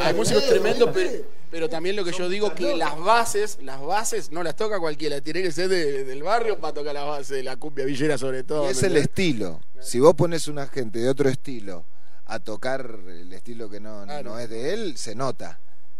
Hay 0.00 0.14
músicos 0.14 0.46
tremendos, 0.48 0.90
pero, 0.92 1.10
pero 1.50 1.68
también 1.68 1.96
lo 1.96 2.04
que 2.04 2.12
yo 2.12 2.28
digo 2.28 2.52
que 2.54 2.74
las 2.76 2.98
bases, 2.98 3.58
las 3.62 3.80
bases 3.80 4.30
no 4.30 4.42
las 4.42 4.56
toca 4.56 4.78
cualquiera, 4.80 5.20
tiene 5.20 5.42
que 5.42 5.52
ser 5.52 5.68
de- 5.68 6.04
del 6.04 6.22
barrio 6.22 6.58
para 6.58 6.74
tocar 6.74 6.94
las 6.94 7.06
bases 7.06 7.28
de 7.28 7.42
la 7.42 7.56
cumbia 7.56 7.84
villera 7.84 8.18
sobre 8.18 8.42
todo. 8.44 8.66
Y 8.66 8.72
es 8.72 8.82
¿me 8.82 8.88
el 8.88 8.96
estilo. 8.98 9.60
Si 9.80 10.00
vos 10.00 10.14
pones 10.14 10.48
una 10.48 10.66
gente 10.66 10.98
de 10.98 11.08
otro 11.08 11.28
estilo 11.28 11.84
a 12.26 12.40
tocar 12.40 12.98
el 13.08 13.32
estilo 13.32 13.70
que 13.70 13.80
no, 13.80 14.04
Claro. 14.04 14.30
no 14.32 14.38
es 14.38 14.50
de 14.50 14.74
él, 14.74 14.98
se 14.98 15.14
nota. 15.14 15.58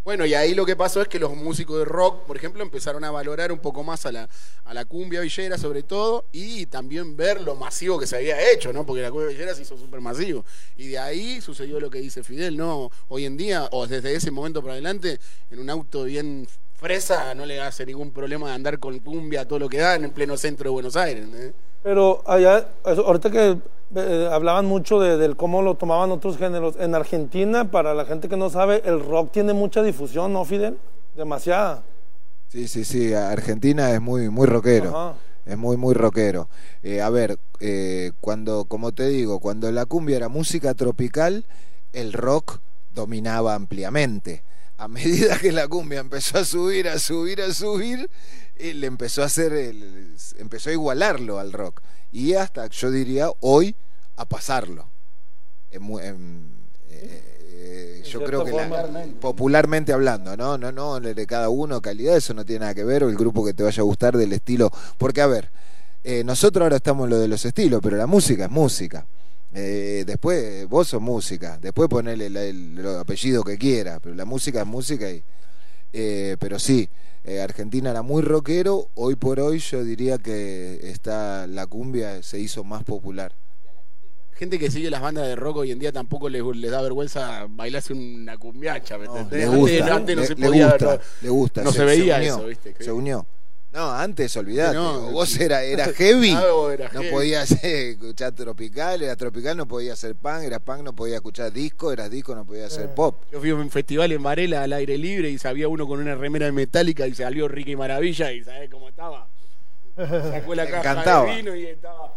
Bueno, 0.09 0.25
y 0.25 0.33
ahí 0.33 0.55
lo 0.55 0.65
que 0.65 0.75
pasó 0.75 1.03
es 1.03 1.07
que 1.07 1.19
los 1.19 1.35
músicos 1.35 1.77
de 1.77 1.85
rock, 1.85 2.23
por 2.23 2.35
ejemplo, 2.35 2.63
empezaron 2.63 3.03
a 3.03 3.11
valorar 3.11 3.51
un 3.51 3.59
poco 3.59 3.83
más 3.83 4.07
a 4.07 4.11
la, 4.11 4.27
a 4.65 4.73
la 4.73 4.83
cumbia 4.83 5.21
villera 5.21 5.55
sobre 5.55 5.83
todo 5.83 6.25
y 6.31 6.65
también 6.65 7.15
ver 7.15 7.41
lo 7.41 7.53
masivo 7.53 7.99
que 7.99 8.07
se 8.07 8.15
había 8.15 8.51
hecho, 8.51 8.73
¿no? 8.73 8.87
Porque 8.87 9.03
la 9.03 9.11
cumbia 9.11 9.27
villera 9.27 9.53
se 9.53 9.61
hizo 9.61 9.77
súper 9.77 10.01
masivo. 10.01 10.43
Y 10.77 10.87
de 10.87 10.97
ahí 10.97 11.41
sucedió 11.41 11.79
lo 11.79 11.91
que 11.91 11.99
dice 11.99 12.23
Fidel, 12.23 12.57
¿no? 12.57 12.89
Hoy 13.07 13.25
en 13.25 13.37
día, 13.37 13.69
o 13.71 13.85
desde 13.85 14.15
ese 14.15 14.31
momento 14.31 14.63
para 14.63 14.73
adelante, 14.73 15.19
en 15.51 15.59
un 15.59 15.69
auto 15.69 16.05
bien 16.05 16.47
fresa 16.73 17.35
no 17.35 17.45
le 17.45 17.61
hace 17.61 17.85
ningún 17.85 18.09
problema 18.09 18.47
de 18.47 18.55
andar 18.55 18.79
con 18.79 18.97
cumbia 18.97 19.47
todo 19.47 19.59
lo 19.59 19.69
que 19.69 19.77
da 19.77 19.93
en 19.93 20.05
el 20.05 20.11
pleno 20.11 20.37
centro 20.37 20.71
de 20.71 20.71
Buenos 20.71 20.95
Aires, 20.95 21.27
¿eh? 21.35 21.53
Pero 21.83 22.23
allá, 22.25 22.67
ahorita 22.83 23.29
que 23.29 23.57
eh, 23.95 24.29
hablaban 24.31 24.65
mucho 24.65 24.99
de, 24.99 25.17
del 25.17 25.35
cómo 25.35 25.61
lo 25.61 25.75
tomaban 25.75 26.11
otros 26.11 26.37
géneros, 26.37 26.75
en 26.79 26.95
Argentina, 26.95 27.71
para 27.71 27.93
la 27.93 28.05
gente 28.05 28.29
que 28.29 28.37
no 28.37 28.49
sabe, 28.49 28.81
el 28.85 29.03
rock 29.03 29.31
tiene 29.31 29.53
mucha 29.53 29.81
difusión, 29.83 30.33
¿no, 30.33 30.45
Fidel? 30.45 30.77
Demasiada. 31.15 31.83
Sí, 32.49 32.67
sí, 32.67 32.83
sí. 32.83 33.13
Argentina 33.13 33.91
es 33.91 34.01
muy, 34.01 34.29
muy 34.29 34.47
rockero. 34.47 34.89
Ajá. 34.89 35.13
Es 35.45 35.57
muy, 35.57 35.77
muy 35.77 35.93
rockero. 35.95 36.47
Eh, 36.83 37.01
a 37.01 37.09
ver, 37.09 37.39
eh, 37.59 38.11
cuando, 38.21 38.65
como 38.65 38.91
te 38.91 39.07
digo, 39.07 39.39
cuando 39.39 39.71
la 39.71 39.85
cumbia 39.85 40.17
era 40.17 40.29
música 40.29 40.73
tropical, 40.75 41.45
el 41.93 42.13
rock 42.13 42.59
dominaba 42.93 43.55
ampliamente. 43.55 44.43
A 44.77 44.87
medida 44.87 45.37
que 45.39 45.51
la 45.51 45.67
cumbia 45.67 45.99
empezó 45.99 46.37
a 46.37 46.45
subir, 46.45 46.87
a 46.87 46.99
subir, 46.99 47.41
a 47.41 47.51
subir, 47.53 48.09
eh, 48.55 48.73
le 48.73 48.87
empezó 48.87 49.23
a 49.23 49.25
hacer, 49.25 49.53
el- 49.53 50.15
empezó 50.37 50.69
a 50.69 50.73
igualarlo 50.73 51.39
al 51.39 51.51
rock. 51.51 51.81
Y 52.11 52.33
hasta, 52.33 52.67
yo 52.67 52.91
diría, 52.91 53.29
hoy, 53.41 53.75
a 54.15 54.25
pasarlo. 54.25 54.85
En 55.71 55.83
en- 55.99 56.51
eh, 56.89 57.21
eh, 57.51 58.01
yo 58.03 58.19
cierta 58.19 58.25
creo 58.25 58.45
que 58.45 58.51
la- 58.51 58.67
forma. 58.67 59.03
popularmente 59.19 59.93
hablando, 59.93 60.35
¿no? 60.35 60.57
No, 60.57 60.71
no, 60.71 60.99
de 60.99 61.27
cada 61.27 61.49
uno, 61.49 61.81
calidad, 61.81 62.17
eso 62.17 62.33
no 62.33 62.43
tiene 62.45 62.61
nada 62.61 62.73
que 62.73 62.83
ver, 62.83 63.03
o 63.03 63.09
el 63.09 63.15
grupo 63.15 63.45
que 63.45 63.53
te 63.53 63.63
vaya 63.63 63.81
a 63.81 63.83
gustar 63.85 64.17
del 64.17 64.33
estilo. 64.33 64.71
Porque, 64.97 65.21
a 65.21 65.27
ver, 65.27 65.49
eh, 66.03 66.23
nosotros 66.23 66.63
ahora 66.63 66.77
estamos 66.77 67.05
en 67.05 67.09
lo 67.11 67.19
de 67.19 67.27
los 67.27 67.45
estilos, 67.45 67.79
pero 67.83 67.95
la 67.97 68.07
música 68.07 68.45
es 68.45 68.51
música. 68.51 69.05
Eh, 69.53 70.03
después, 70.05 70.67
vos 70.67 70.87
sos 70.87 71.01
música, 71.01 71.57
después 71.61 71.89
ponele 71.89 72.27
el, 72.27 72.37
el- 72.37 72.79
el 72.79 72.97
apellido 72.97 73.43
que 73.43 73.57
quieras, 73.57 73.99
pero 74.01 74.15
la 74.15 74.25
música 74.25 74.61
es 74.61 74.67
música. 74.67 75.09
Y, 75.11 75.23
eh, 75.93 76.37
pero 76.39 76.57
sí, 76.59 76.87
eh, 77.23 77.41
Argentina 77.41 77.91
era 77.91 78.01
muy 78.01 78.21
rockero, 78.21 78.89
hoy 78.95 79.15
por 79.15 79.39
hoy 79.39 79.59
yo 79.59 79.83
diría 79.83 80.17
que 80.17 80.79
está 80.83 81.47
la 81.47 81.67
cumbia 81.67 82.23
se 82.23 82.39
hizo 82.39 82.63
más 82.63 82.83
popular. 82.83 83.33
Gente 84.33 84.57
que 84.57 84.71
sigue 84.71 84.89
las 84.89 85.01
bandas 85.01 85.27
de 85.27 85.35
rock 85.35 85.57
hoy 85.57 85.71
en 85.71 85.79
día 85.79 85.91
tampoco 85.91 86.29
les, 86.29 86.41
les 86.55 86.71
da 86.71 86.81
vergüenza 86.81 87.45
bailarse 87.49 87.91
una 87.91 88.37
cumbiacha, 88.37 88.97
¿me 88.97 89.05
No, 89.05 89.17
entendés? 89.17 89.49
le 89.51 89.81
Antes- 89.91 90.15
no 90.15 90.21
le, 90.21 90.27
se 90.27 90.35
le 90.35 90.45
podía, 90.47 90.67
gusta, 90.69 90.85
no- 90.95 91.01
le 91.21 91.29
gusta, 91.29 91.63
no 91.63 91.71
se 91.73 91.83
veía 91.83 92.17
unió, 92.17 92.35
eso, 92.37 92.45
¿viste? 92.47 92.75
Se 92.79 92.91
unió. 92.91 93.25
No, 93.71 93.91
antes, 93.91 94.35
olvidate. 94.35 94.75
No, 94.75 95.11
vos 95.11 95.29
sí. 95.29 95.43
era, 95.43 95.61
era 95.61 95.85
heavy. 95.93 96.33
Vos 96.33 96.73
era 96.73 96.85
no 96.91 97.01
heavy. 97.01 97.11
podías 97.13 97.63
eh, 97.63 97.91
escuchar 97.91 98.31
tropical, 98.33 99.01
era 99.03 99.15
tropical, 99.15 99.55
no 99.55 99.67
podía 99.67 99.95
ser 99.95 100.15
punk, 100.15 100.41
era 100.43 100.59
punk, 100.59 100.79
no 100.81 100.93
podía 100.93 101.15
escuchar 101.17 101.51
disco, 101.53 101.91
era 101.91 102.09
disco, 102.09 102.33
no 102.33 102.45
podía 102.45 102.65
Eh. 102.65 102.69
ser 102.71 102.93
pop. 102.95 103.21
Yo 103.31 103.39
fui 103.39 103.51
a 103.51 103.55
un 103.55 103.69
festival 103.69 104.11
en 104.11 104.23
Varela 104.23 104.63
al 104.63 104.73
aire 104.73 104.97
libre 104.97 105.29
y 105.29 105.37
sabía 105.37 105.67
uno 105.67 105.87
con 105.87 105.99
una 105.99 106.15
remera 106.15 106.47
de 106.47 106.51
metálica 106.51 107.05
y 107.05 107.13
salió 107.13 107.47
Ricky 107.47 107.75
Maravilla 107.75 108.31
y 108.31 108.43
¿sabés 108.43 108.69
cómo 108.71 108.89
estaba? 108.89 109.27
Sacó 109.95 110.55
la 110.55 110.65
caja 110.69 110.91
encantaba. 110.91 111.25
de 111.29 111.35
vino 111.35 111.55
y 111.55 111.65
estaba. 111.67 112.13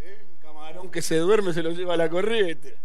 ¿eh? 0.00 0.18
Camarón 0.42 0.90
que 0.90 1.00
se 1.00 1.16
duerme 1.18 1.52
se 1.52 1.62
lo 1.62 1.70
lleva 1.70 1.94
a 1.94 1.96
la 1.96 2.08
corriente. 2.10 2.76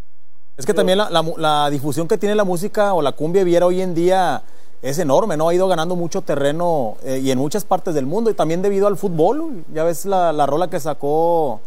Es 0.56 0.68
que 0.68 0.74
también 0.76 1.00
la, 1.00 1.10
la 1.10 1.24
mu- 1.24 1.38
la 1.38 1.68
difusión 1.72 2.08
que 2.08 2.20
tiene 2.20 2.36
la 2.36 2.44
música 2.44 2.94
o 2.94 3.02
la 3.02 3.14
cumbia 3.14 3.44
viera 3.44 3.66
hoy 3.66 3.82
en 3.82 3.96
día 3.96 4.44
es 4.84 5.00
enorme, 5.00 5.36
¿no? 5.38 5.48
Ha 5.50 5.54
ido 5.56 5.68
ganando 5.68 5.96
mucho 5.96 6.22
terreno 6.22 6.98
eh, 7.04 7.18
y 7.24 7.32
en 7.32 7.40
muchas 7.40 7.64
partes 7.64 7.96
del 7.96 8.06
mundo 8.06 8.30
y 8.30 8.34
también 8.36 8.62
debido 8.62 8.86
al 8.86 8.98
fútbol. 8.98 9.64
Ya 9.74 9.84
ves 9.84 10.06
la, 10.06 10.32
la 10.34 10.46
rola 10.46 10.70
que 10.70 10.80
sacó 10.80 11.62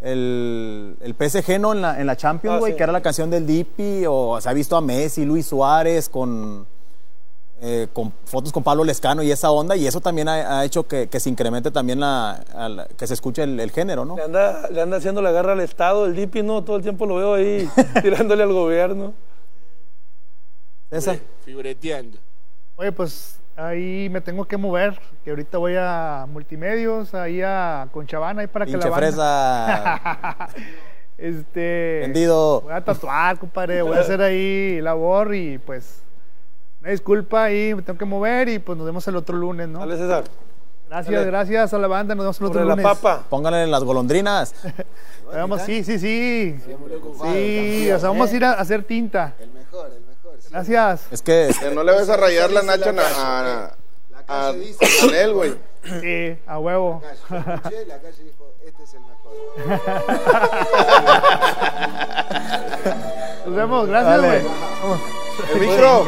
el, 0.00 0.96
el 1.00 1.14
PSG, 1.14 1.58
¿no? 1.60 1.72
En 1.72 1.82
la, 1.82 2.00
en 2.00 2.06
la 2.06 2.16
Champions, 2.16 2.56
Ah, 2.56 2.58
güey, 2.60 2.72
sí. 2.72 2.76
que 2.76 2.82
era 2.84 2.92
la 2.92 3.02
canción 3.02 3.28
del 3.28 3.46
Dipi 3.46 4.04
o 4.08 4.40
se 4.40 4.48
ha 4.48 4.52
visto 4.52 4.76
a 4.76 4.80
Messi, 4.80 5.24
Luis 5.24 5.46
Suárez 5.46 6.08
con, 6.08 6.64
eh, 7.60 7.88
con 7.92 8.12
fotos 8.24 8.52
con 8.52 8.62
Pablo 8.62 8.84
Lescano 8.84 9.22
y 9.24 9.32
esa 9.32 9.50
onda 9.50 9.74
y 9.76 9.86
eso 9.88 10.00
también 10.00 10.28
ha, 10.28 10.60
ha 10.60 10.64
hecho 10.64 10.86
que, 10.86 11.08
que 11.08 11.18
se 11.18 11.30
incremente 11.30 11.72
también 11.72 11.98
la, 11.98 12.44
que 12.96 13.06
se 13.08 13.14
escuche 13.14 13.42
el, 13.42 13.58
el 13.58 13.72
género, 13.72 14.04
¿no? 14.04 14.14
Le 14.16 14.22
anda, 14.22 14.68
le 14.70 14.80
anda 14.80 14.98
haciendo 14.98 15.20
la 15.22 15.32
guerra 15.32 15.54
al 15.54 15.60
Estado, 15.60 16.06
el 16.06 16.14
DIPI, 16.14 16.42
¿no? 16.44 16.62
Todo 16.62 16.76
el 16.76 16.82
tiempo 16.82 17.04
lo 17.06 17.16
veo 17.16 17.34
ahí 17.34 17.68
tirándole 18.02 18.44
al 18.44 18.52
gobierno. 18.52 19.12
Esa. 20.90 21.16
Fibreteando. 21.44 22.18
Oye, 22.76 22.90
pues 22.90 23.38
ahí 23.56 24.08
me 24.10 24.20
tengo 24.20 24.44
que 24.46 24.56
mover, 24.56 24.98
que 25.22 25.30
ahorita 25.30 25.58
voy 25.58 25.74
a 25.78 26.26
Multimedios, 26.28 27.14
ahí 27.14 27.40
a 27.40 27.88
Conchabana, 27.92 28.40
ahí 28.40 28.46
para 28.48 28.66
que 28.66 28.76
la 28.76 28.88
banda... 28.88 28.96
fresa. 28.96 30.48
Este... 31.16 32.00
Vendido. 32.02 32.62
Voy 32.62 32.72
a 32.72 32.84
tatuar, 32.84 33.38
compadre, 33.38 33.82
voy 33.82 33.96
a 33.96 34.00
hacer 34.00 34.20
ahí 34.20 34.80
labor 34.80 35.34
y 35.34 35.58
pues... 35.58 36.02
Una 36.80 36.90
disculpa 36.90 37.44
ahí, 37.44 37.72
me 37.74 37.82
tengo 37.82 37.96
que 37.98 38.04
mover 38.04 38.48
y 38.48 38.58
pues 38.58 38.76
nos 38.76 38.84
vemos 38.84 39.06
el 39.06 39.16
otro 39.16 39.36
lunes, 39.36 39.68
¿no? 39.68 39.78
Dale, 39.78 39.96
César. 39.96 40.24
Gracias, 40.88 41.14
dale. 41.14 41.26
gracias 41.26 41.72
a 41.72 41.78
la 41.78 41.86
banda, 41.86 42.14
nos 42.16 42.24
vemos 42.24 42.40
el 42.40 42.46
otro 42.46 42.60
Sobre 42.60 42.68
la 42.68 42.74
lunes. 42.74 42.84
papa. 42.84 43.24
Pónganle 43.30 43.66
las 43.68 43.84
golondrinas. 43.84 44.54
Nos 45.24 45.34
vemos, 45.34 45.62
sí, 45.62 45.82
sí, 45.82 45.98
sí. 45.98 46.56
Sí, 47.22 47.90
o 47.90 47.98
sea, 47.98 48.10
vamos 48.10 48.30
a 48.30 48.36
ir 48.36 48.44
a 48.44 48.52
hacer 48.52 48.82
tinta. 48.82 49.34
El 49.40 49.50
mejor, 49.52 49.86
el 49.86 49.92
mejor. 49.92 50.02
sí. 50.02 50.03
Gracias. 50.50 51.00
Es 51.10 51.22
que 51.22 51.50
Que 51.60 51.70
no 51.70 51.82
le 51.82 51.92
vas 51.92 52.08
a 52.08 52.16
rayar 52.16 52.50
la 52.50 52.62
nacha 52.62 52.90
a, 52.90 52.92
La 52.92 53.02
a, 53.06 54.48
a, 54.48 54.52
calle 54.52 54.58
dice- 54.60 54.84
a 54.84 55.04
Anel, 55.04 55.32
güey. 55.34 55.54
Sí, 56.00 56.38
a 56.46 56.58
huevo. 56.58 57.02
Escuché, 57.12 57.84
la 57.86 57.98
calle 58.00 58.22
dijo, 58.24 58.54
este 58.64 58.82
es 58.84 58.94
el 58.94 59.00
mejor. 59.00 59.34
Nos 63.46 63.54
vemos, 63.56 63.86
gracias, 63.88 64.20
güey. 64.20 64.42
El 65.52 65.60
micro. 65.60 66.06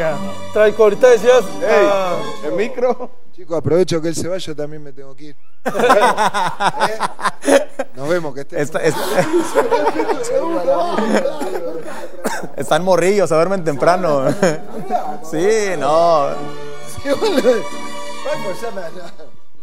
Traico, 0.52 0.82
ahorita 0.84 1.08
decías. 1.10 1.44
Ey, 1.60 1.88
ah, 1.90 2.16
el 2.44 2.52
micro. 2.52 3.10
Chicos, 3.37 3.59
aprovecho 3.59 4.01
que 4.01 4.09
él 4.09 4.14
se 4.14 4.29
vaya, 4.29 4.38
yo 4.46 4.57
también 4.57 4.83
me 4.83 4.94
tengo 4.94 5.14
que 5.14 5.25
ir. 5.27 5.37
¿Eh? 5.66 6.99
Nos 7.94 8.09
vemos, 8.09 8.33
que 8.35 8.40
estés. 8.40 8.61
esta- 8.62 8.83
esta- 8.83 9.03
están 12.57 12.83
morrillos, 12.83 13.29
se 13.29 13.35
duermen 13.35 13.62
temprano. 13.62 14.25
Sí, 15.31 15.49
no. 15.79 16.29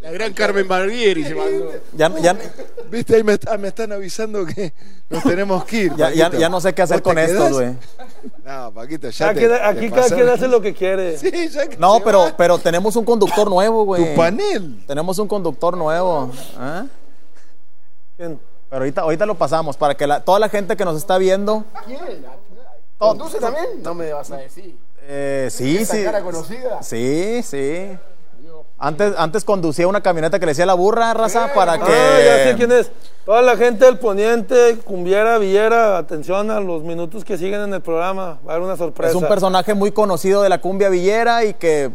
La 0.03 0.11
gran 0.11 0.33
Carmen 0.33 0.67
Barbieri 0.67 1.23
se 1.23 1.33
mandó. 1.33 1.71
Ya, 1.93 2.09
ya, 2.19 2.37
Viste, 2.91 3.15
ahí 3.15 3.23
me, 3.23 3.39
me 3.57 3.67
están 3.69 3.91
avisando 3.93 4.45
que 4.45 4.73
nos 5.09 5.23
tenemos 5.23 5.63
que 5.63 5.77
ir. 5.83 5.95
ya, 5.95 6.11
ya- 6.11 6.49
no 6.49 6.59
sé 6.61 6.73
qué 6.73 6.81
hacer 6.81 6.97
¿Vos 6.97 7.03
te 7.03 7.09
con 7.09 7.17
estos, 7.17 7.37
quedás? 7.37 7.51
güey. 7.53 7.75
No, 8.45 8.71
Paquito, 8.73 9.09
ya 9.09 9.33
te, 9.33 9.53
aquí 9.63 9.89
cada 9.89 10.09
quien 10.09 10.27
hace 10.29 10.47
lo 10.49 10.61
que 10.61 10.73
quiere. 10.73 11.17
Sí, 11.17 11.31
ya 11.49 11.67
que 11.67 11.77
No, 11.77 12.01
pero, 12.03 12.19
va. 12.19 12.37
pero 12.37 12.57
tenemos 12.59 12.95
un 12.97 13.05
conductor 13.05 13.49
nuevo, 13.49 13.85
güey. 13.85 14.11
Tu 14.11 14.15
panel. 14.17 14.83
Tenemos 14.85 15.17
un 15.19 15.27
conductor 15.27 15.75
nuevo. 15.77 16.29
¿eh? 16.59 16.83
¿Quién? 18.17 18.39
Pero 18.69 18.81
ahorita, 18.81 19.01
ahorita 19.01 19.25
lo 19.25 19.35
pasamos 19.35 19.77
para 19.77 19.95
que 19.95 20.05
la- 20.05 20.21
toda 20.23 20.37
la 20.39 20.49
gente 20.49 20.75
que 20.75 20.83
nos 20.85 20.97
está 20.97 21.17
viendo. 21.17 21.63
¿Conduce 22.97 23.39
también? 23.39 23.81
No 23.81 23.93
me 23.93 24.11
vas 24.13 24.29
a 24.31 24.37
decir. 24.37 24.77
eh, 25.03 25.47
sí, 25.51 25.77
¿Esa 25.77 25.95
sí. 25.95 26.03
cara 26.03 26.21
conocida? 26.21 26.83
Sí, 26.83 27.41
sí. 27.43 27.97
Antes, 28.83 29.13
antes 29.17 29.45
conducía 29.45 29.87
una 29.87 30.01
camioneta 30.01 30.39
que 30.39 30.45
le 30.45 30.49
decía 30.49 30.65
la 30.65 30.73
burra, 30.73 31.13
raza, 31.13 31.53
para 31.55 31.77
que. 31.77 31.85
Ah, 31.89 32.19
ya 32.19 32.43
sé 32.43 32.55
quién 32.57 32.69
es. 32.73 32.91
Toda 33.25 33.41
la 33.41 33.55
gente 33.55 33.85
del 33.85 33.97
poniente, 33.97 34.77
cumbiera, 34.83 35.37
villera, 35.37 35.97
atención 35.97 36.51
a 36.51 36.59
los 36.59 36.83
minutos 36.83 37.23
que 37.23 37.37
siguen 37.37 37.61
en 37.61 37.73
el 37.73 37.79
programa. 37.79 38.39
Va 38.45 38.51
a 38.51 38.55
haber 38.55 38.65
una 38.67 38.75
sorpresa. 38.75 39.11
Es 39.11 39.15
un 39.15 39.29
personaje 39.29 39.73
muy 39.73 39.93
conocido 39.93 40.41
de 40.41 40.49
la 40.49 40.59
cumbia 40.59 40.89
villera 40.89 41.45
y 41.45 41.53
que, 41.53 41.91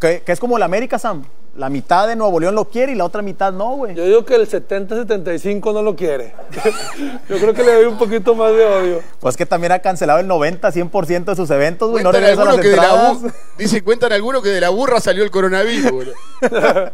que, 0.00 0.22
que 0.22 0.32
es 0.32 0.40
como 0.40 0.58
la 0.58 0.64
América, 0.64 0.98
Sam. 0.98 1.26
La 1.56 1.68
mitad 1.68 2.06
de 2.06 2.16
Nuevo 2.16 2.38
León 2.38 2.54
lo 2.54 2.66
quiere 2.66 2.92
y 2.92 2.94
la 2.94 3.04
otra 3.04 3.22
mitad 3.22 3.52
no, 3.52 3.76
güey. 3.76 3.94
Yo 3.94 4.04
digo 4.04 4.24
que 4.24 4.36
el 4.36 4.48
70-75 4.48 5.74
no 5.74 5.82
lo 5.82 5.96
quiere. 5.96 6.32
Yo 7.28 7.38
creo 7.38 7.52
que 7.52 7.62
le 7.64 7.74
doy 7.74 7.84
un 7.86 7.98
poquito 7.98 8.34
más 8.34 8.52
de 8.52 8.64
odio. 8.64 9.00
Pues 9.18 9.36
que 9.36 9.46
también 9.46 9.72
ha 9.72 9.80
cancelado 9.80 10.20
el 10.20 10.28
90-100% 10.28 11.24
de 11.24 11.36
sus 11.36 11.50
eventos, 11.50 11.90
güey. 11.90 12.04
No 12.04 12.12
regresa 12.12 12.44
las 12.44 12.58
que 12.58 12.68
de 12.68 12.76
la 12.76 13.16
Dice, 13.58 13.82
cuentan 13.82 14.12
algunos 14.12 14.42
que 14.42 14.50
de 14.50 14.60
la 14.60 14.70
burra 14.70 15.00
salió 15.00 15.24
el 15.24 15.30
coronavirus. 15.30 15.90
boludo. 15.90 16.14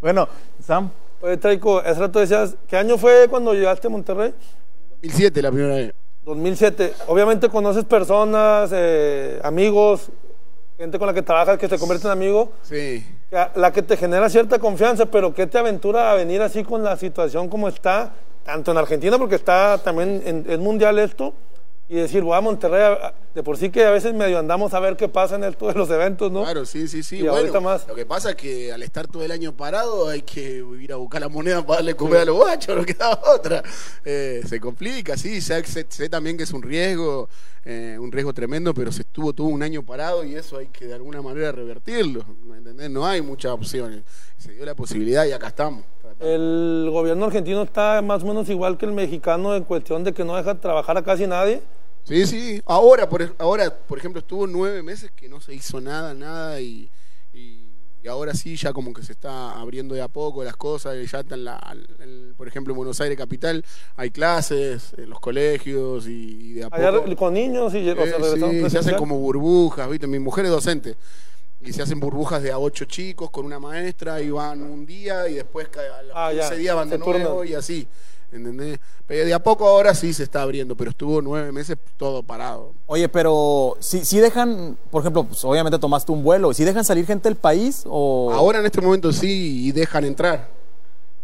Bueno, 0.00 0.28
Sam, 0.66 0.90
Oye, 1.20 1.36
Traico, 1.36 1.78
hace 1.78 2.00
rato 2.00 2.18
decías, 2.18 2.56
¿qué 2.66 2.76
año 2.76 2.98
fue 2.98 3.28
cuando 3.30 3.54
llegaste 3.54 3.86
a 3.86 3.90
Monterrey? 3.90 4.34
2007 5.02 5.40
la 5.40 5.52
primera 5.52 5.74
vez. 5.76 5.92
2007. 6.24 6.94
Obviamente 7.06 7.48
conoces 7.48 7.84
personas, 7.84 8.70
eh, 8.72 9.40
amigos, 9.44 10.10
gente 10.82 10.98
con 10.98 11.06
la 11.06 11.14
que 11.14 11.22
trabajas 11.22 11.58
que 11.58 11.68
te 11.68 11.78
convierte 11.78 12.08
en 12.08 12.12
amigo, 12.12 12.50
Sí. 12.62 13.06
la 13.54 13.72
que 13.72 13.82
te 13.82 13.96
genera 13.96 14.28
cierta 14.28 14.58
confianza, 14.58 15.06
pero 15.06 15.32
¿qué 15.32 15.46
te 15.46 15.56
aventura 15.56 16.10
a 16.10 16.14
venir 16.16 16.42
así 16.42 16.64
con 16.64 16.82
la 16.82 16.96
situación 16.96 17.48
como 17.48 17.68
está, 17.68 18.10
tanto 18.44 18.72
en 18.72 18.78
Argentina, 18.78 19.16
porque 19.16 19.36
está 19.36 19.78
también 19.78 20.20
en, 20.26 20.44
es 20.48 20.58
mundial 20.58 20.98
esto, 20.98 21.34
y 21.88 21.96
decir, 21.96 22.22
voy 22.22 22.36
a 22.36 22.40
Monterrey, 22.40 22.96
de 23.34 23.42
por 23.42 23.58
sí 23.58 23.68
que 23.70 23.84
a 23.84 23.90
veces 23.90 24.14
medio 24.14 24.38
andamos 24.38 24.72
a 24.72 24.80
ver 24.80 24.96
qué 24.96 25.08
pasa 25.08 25.34
en 25.36 25.44
esto 25.44 25.66
de 25.68 25.74
los 25.74 25.90
eventos, 25.90 26.30
¿no? 26.32 26.42
Claro, 26.42 26.64
sí, 26.64 26.88
sí, 26.88 27.02
sí. 27.02 27.16
Y 27.16 27.22
bueno, 27.22 27.36
ahorita 27.36 27.60
más. 27.60 27.86
Lo 27.86 27.94
que 27.94 28.06
pasa 28.06 28.30
es 28.30 28.36
que 28.36 28.72
al 28.72 28.82
estar 28.82 29.06
todo 29.08 29.22
el 29.22 29.30
año 29.30 29.54
parado 29.54 30.08
hay 30.08 30.22
que 30.22 30.64
ir 30.80 30.92
a 30.92 30.96
buscar 30.96 31.20
la 31.20 31.28
moneda 31.28 31.60
para 31.66 31.78
darle 31.78 31.94
comer 31.94 32.20
a 32.20 32.24
los 32.24 32.36
guachos, 32.36 32.76
no 32.78 32.84
queda 32.86 33.20
otra. 33.34 33.62
Eh, 34.04 34.42
se 34.48 34.58
complica, 34.60 35.16
sí, 35.18 35.40
sé, 35.42 35.62
sé- 35.64 35.86
sé 35.88 36.08
también 36.08 36.36
que 36.38 36.44
es 36.44 36.52
un 36.52 36.62
riesgo, 36.62 37.28
eh, 37.64 37.98
un 38.00 38.10
riesgo 38.10 38.32
tremendo, 38.32 38.72
pero 38.72 38.90
se 38.90 39.02
estuvo 39.02 39.32
todo 39.34 39.48
un 39.48 39.62
año 39.62 39.82
parado 39.82 40.24
y 40.24 40.34
eso 40.34 40.56
hay 40.58 40.68
que 40.68 40.86
de 40.86 40.94
alguna 40.94 41.20
manera 41.20 41.52
revertirlo, 41.52 42.24
¿me 42.44 42.56
entendés? 42.58 42.88
No 42.90 43.06
hay 43.06 43.20
muchas 43.20 43.52
opciones. 43.52 44.02
Se 44.38 44.52
dio 44.52 44.64
la 44.64 44.74
posibilidad 44.74 45.26
y 45.26 45.32
acá 45.32 45.48
estamos. 45.48 45.84
El 46.22 46.88
gobierno 46.90 47.26
argentino 47.26 47.62
está 47.62 48.00
más 48.02 48.22
o 48.22 48.26
menos 48.26 48.48
igual 48.48 48.78
que 48.78 48.86
el 48.86 48.92
mexicano 48.92 49.54
en 49.56 49.64
cuestión 49.64 50.04
de 50.04 50.12
que 50.12 50.24
no 50.24 50.36
deja 50.36 50.54
trabajar 50.60 50.96
a 50.96 51.02
casi 51.02 51.26
nadie. 51.26 51.60
Sí, 52.04 52.26
sí. 52.26 52.60
Ahora, 52.66 53.08
por, 53.08 53.34
ahora, 53.38 53.74
por 53.76 53.98
ejemplo, 53.98 54.20
estuvo 54.20 54.46
nueve 54.46 54.82
meses 54.82 55.10
que 55.14 55.28
no 55.28 55.40
se 55.40 55.54
hizo 55.54 55.80
nada, 55.80 56.14
nada 56.14 56.60
y, 56.60 56.88
y, 57.32 57.60
y 58.02 58.08
ahora 58.08 58.34
sí, 58.34 58.56
ya 58.56 58.72
como 58.72 58.92
que 58.92 59.02
se 59.02 59.12
está 59.12 59.52
abriendo 59.52 59.94
de 59.94 60.02
a 60.02 60.08
poco 60.08 60.42
las 60.42 60.56
cosas. 60.56 60.94
Ya 61.10 61.20
están, 61.20 61.44
la, 61.44 61.58
el- 62.00 62.34
por 62.36 62.48
ejemplo, 62.48 62.72
en 62.72 62.76
Buenos 62.78 63.00
Aires 63.00 63.16
capital 63.16 63.64
hay 63.96 64.10
clases 64.10 64.94
en 64.96 65.10
los 65.10 65.20
colegios 65.20 66.08
y, 66.08 66.10
y 66.40 66.52
de 66.54 66.64
a 66.64 66.68
Allá 66.72 66.92
poco. 66.92 67.14
con 67.16 67.34
niños 67.34 67.72
y 67.74 67.88
o 67.90 67.94
sea, 67.94 68.04
Eh, 68.04 68.36
sí, 68.64 68.70
se 68.70 68.78
hacen 68.78 68.96
como 68.96 69.18
burbujas, 69.18 69.88
¿viste? 69.88 70.06
Mi 70.08 70.18
mujer 70.18 70.44
es 70.46 70.50
docente. 70.50 70.96
Y 71.64 71.72
se 71.72 71.82
hacen 71.82 72.00
burbujas 72.00 72.42
de 72.42 72.50
a 72.50 72.58
ocho 72.58 72.84
chicos 72.84 73.30
con 73.30 73.46
una 73.46 73.58
maestra 73.58 74.20
y 74.20 74.30
van 74.30 74.62
un 74.62 74.84
día 74.84 75.28
y 75.28 75.34
después 75.34 75.68
a 75.76 76.02
los 76.02 76.12
Ah, 76.14 76.32
ya, 76.32 76.40
15 76.48 76.56
días 76.56 76.74
van 76.76 76.90
de 76.90 76.98
nuevo 76.98 77.44
y 77.44 77.54
así. 77.54 77.86
¿Entendés? 78.32 78.78
Pero 79.06 79.26
de 79.26 79.34
a 79.34 79.42
poco 79.42 79.68
ahora 79.68 79.94
sí 79.94 80.14
se 80.14 80.22
está 80.22 80.40
abriendo, 80.40 80.74
pero 80.74 80.90
estuvo 80.90 81.20
nueve 81.20 81.52
meses 81.52 81.76
todo 81.98 82.22
parado. 82.22 82.72
oye, 82.86 83.06
pero 83.08 83.76
si, 83.78 84.06
si 84.06 84.18
dejan, 84.18 84.78
por 84.90 85.02
ejemplo, 85.02 85.24
pues, 85.24 85.44
obviamente 85.44 85.78
tomaste 85.78 86.12
un 86.12 86.22
vuelo, 86.22 86.54
si 86.54 86.64
dejan 86.64 86.82
salir 86.84 87.04
gente 87.06 87.28
del 87.28 87.36
país 87.36 87.82
o... 87.86 88.32
Ahora 88.32 88.60
en 88.60 88.66
este 88.66 88.80
momento 88.80 89.12
sí 89.12 89.66
y 89.66 89.72
dejan 89.72 90.04
entrar. 90.04 90.48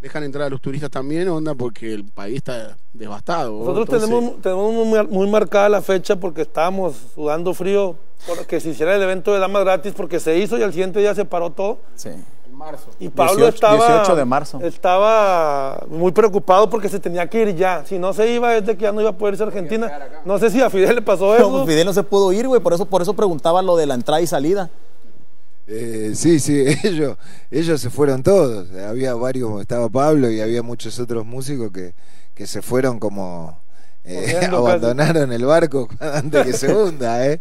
Dejan 0.08 0.24
entrar 0.24 0.46
a 0.46 0.48
los 0.48 0.62
turistas 0.62 0.90
también, 0.90 1.28
onda, 1.28 1.54
porque 1.54 1.92
el 1.92 2.02
país 2.06 2.36
está 2.36 2.78
devastado. 2.94 3.52
Nosotros 3.58 3.84
Entonces, 3.88 4.08
tenemos, 4.08 4.40
tenemos 4.40 4.72
muy, 4.86 5.06
muy 5.06 5.28
marcada 5.28 5.68
la 5.68 5.82
fecha 5.82 6.16
porque 6.16 6.40
estábamos 6.40 6.96
sudando 7.14 7.52
frío 7.52 7.94
porque 8.26 8.58
se 8.58 8.70
hiciera 8.70 8.96
el 8.96 9.02
evento 9.02 9.34
de 9.34 9.38
damas 9.38 9.64
gratis 9.64 9.92
porque 9.94 10.18
se 10.18 10.38
hizo 10.38 10.56
y 10.56 10.62
al 10.62 10.72
siguiente 10.72 10.98
día 11.00 11.14
se 11.14 11.26
paró 11.26 11.50
todo. 11.50 11.80
Sí. 11.94 12.08
En 12.08 12.54
marzo. 12.56 12.86
Y 12.98 13.10
Pablo 13.10 13.34
18 13.34 13.54
estaba, 13.54 13.76
18 13.86 14.16
de 14.16 14.24
marzo. 14.24 14.60
estaba 14.62 15.84
muy 15.90 16.12
preocupado 16.12 16.70
porque 16.70 16.88
se 16.88 16.98
tenía 16.98 17.28
que 17.28 17.42
ir 17.42 17.54
ya. 17.54 17.84
Si 17.84 17.98
no 17.98 18.14
se 18.14 18.32
iba 18.32 18.56
es 18.56 18.64
de 18.64 18.74
que 18.78 18.84
ya 18.84 18.92
no 18.92 19.02
iba 19.02 19.10
a 19.10 19.18
poder 19.18 19.34
irse 19.34 19.44
a 19.44 19.46
Argentina. 19.48 19.92
No 20.24 20.38
sé 20.38 20.48
si 20.48 20.62
a 20.62 20.70
Fidel 20.70 20.94
le 20.94 21.02
pasó 21.02 21.26
No, 21.26 21.34
eso. 21.36 21.50
pues 21.50 21.66
Fidel 21.66 21.84
no 21.84 21.92
se 21.92 22.02
pudo 22.02 22.32
ir, 22.32 22.48
güey, 22.48 22.62
por 22.62 22.72
eso, 22.72 22.86
por 22.86 23.02
eso 23.02 23.12
preguntaba 23.12 23.60
lo 23.60 23.76
de 23.76 23.84
la 23.84 23.92
entrada 23.92 24.22
y 24.22 24.26
salida. 24.26 24.70
Eh, 25.70 26.12
sí, 26.14 26.40
sí, 26.40 26.64
ellos, 26.84 27.16
ellos 27.50 27.80
se 27.80 27.90
fueron 27.90 28.22
todos. 28.22 28.70
Había 28.72 29.14
varios, 29.14 29.60
estaba 29.60 29.88
Pablo 29.88 30.30
y 30.30 30.40
había 30.40 30.62
muchos 30.62 30.98
otros 30.98 31.26
músicos 31.26 31.70
que, 31.72 31.94
que 32.34 32.46
se 32.46 32.62
fueron 32.62 32.98
como 32.98 33.60
eh, 34.04 34.48
abandonaron 34.52 35.32
el 35.32 35.44
barco 35.44 35.88
antes 36.00 36.46
que 36.46 36.52
se 36.54 36.74
hunda, 36.74 37.26
¿eh? 37.26 37.40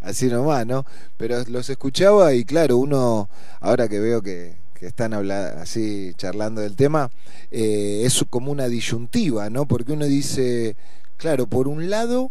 Así 0.00 0.26
nomás, 0.26 0.66
¿no? 0.66 0.84
Pero 1.16 1.42
los 1.48 1.68
escuchaba 1.70 2.34
y 2.34 2.44
claro, 2.44 2.76
uno, 2.76 3.28
ahora 3.60 3.88
que 3.88 3.98
veo 3.98 4.22
que, 4.22 4.56
que 4.74 4.86
están 4.86 5.14
habla- 5.14 5.60
así 5.62 6.12
charlando 6.16 6.60
del 6.60 6.76
tema, 6.76 7.10
eh, 7.50 8.02
es 8.04 8.24
como 8.28 8.52
una 8.52 8.68
disyuntiva, 8.68 9.48
¿no? 9.50 9.66
Porque 9.66 9.92
uno 9.92 10.04
dice, 10.04 10.76
claro, 11.16 11.46
por 11.46 11.66
un 11.66 11.88
lado, 11.90 12.30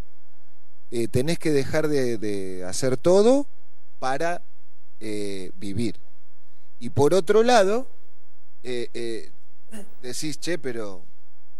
eh, 0.92 1.08
tenés 1.08 1.38
que 1.38 1.50
dejar 1.52 1.88
de, 1.88 2.18
de 2.18 2.64
hacer 2.64 2.96
todo 2.96 3.46
para 3.98 4.42
eh, 5.00 5.50
vivir. 5.56 5.96
Y 6.80 6.90
por 6.90 7.14
otro 7.14 7.42
lado, 7.42 7.86
eh, 8.62 8.88
eh, 8.94 9.30
decís, 10.02 10.38
che, 10.38 10.58
pero 10.58 11.02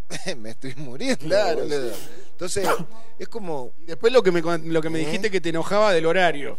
me 0.39 0.51
estoy 0.51 0.75
muriendo. 0.77 1.25
Claro, 1.25 1.61
boludo". 1.63 1.93
Entonces, 2.33 2.69
es 3.19 3.29
como... 3.29 3.73
Y 3.83 3.87
después 3.87 4.13
lo 4.13 4.23
que 4.23 4.31
me, 4.31 4.43
lo 4.43 4.83
que 4.83 4.91
me 4.91 5.01
¿Eh? 5.01 5.07
dijiste 5.07 5.31
que 5.31 5.41
te 5.41 5.49
enojaba 5.51 5.93
del 5.93 6.07
horario. 6.07 6.59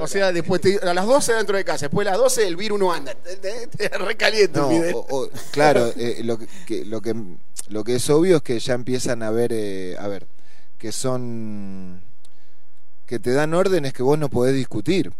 O 0.00 0.06
sea, 0.06 0.30
después 0.32 0.60
te- 0.60 0.78
a 0.78 0.94
las 0.94 1.04
12 1.04 1.32
dentro 1.34 1.56
de 1.56 1.64
casa, 1.64 1.86
después 1.86 2.06
a 2.06 2.12
las 2.12 2.18
12 2.20 2.46
el 2.46 2.54
virus 2.56 2.78
no 2.78 2.92
anda. 2.92 3.12
Te, 3.14 3.36
te- 3.36 3.66
te 3.66 3.88
recaliente, 3.98 4.58
No, 4.60 4.68
Fidel. 4.68 4.94
o- 4.94 5.06
o- 5.08 5.30
claro, 5.50 5.92
eh, 5.96 6.20
lo, 6.22 6.38
que- 6.38 6.46
que, 6.64 6.84
lo, 6.84 7.00
que, 7.02 7.12
lo 7.68 7.82
que 7.82 7.96
es 7.96 8.08
obvio 8.08 8.36
es 8.36 8.42
que 8.42 8.58
ya 8.60 8.74
empiezan 8.74 9.24
a 9.24 9.30
ver, 9.32 9.52
eh, 9.52 9.96
a 9.98 10.06
ver, 10.06 10.28
que 10.78 10.92
son, 10.92 12.00
que 13.06 13.18
te 13.18 13.32
dan 13.32 13.52
órdenes 13.52 13.92
que 13.92 14.04
vos 14.04 14.16
no 14.16 14.28
podés 14.28 14.54
discutir. 14.54 15.12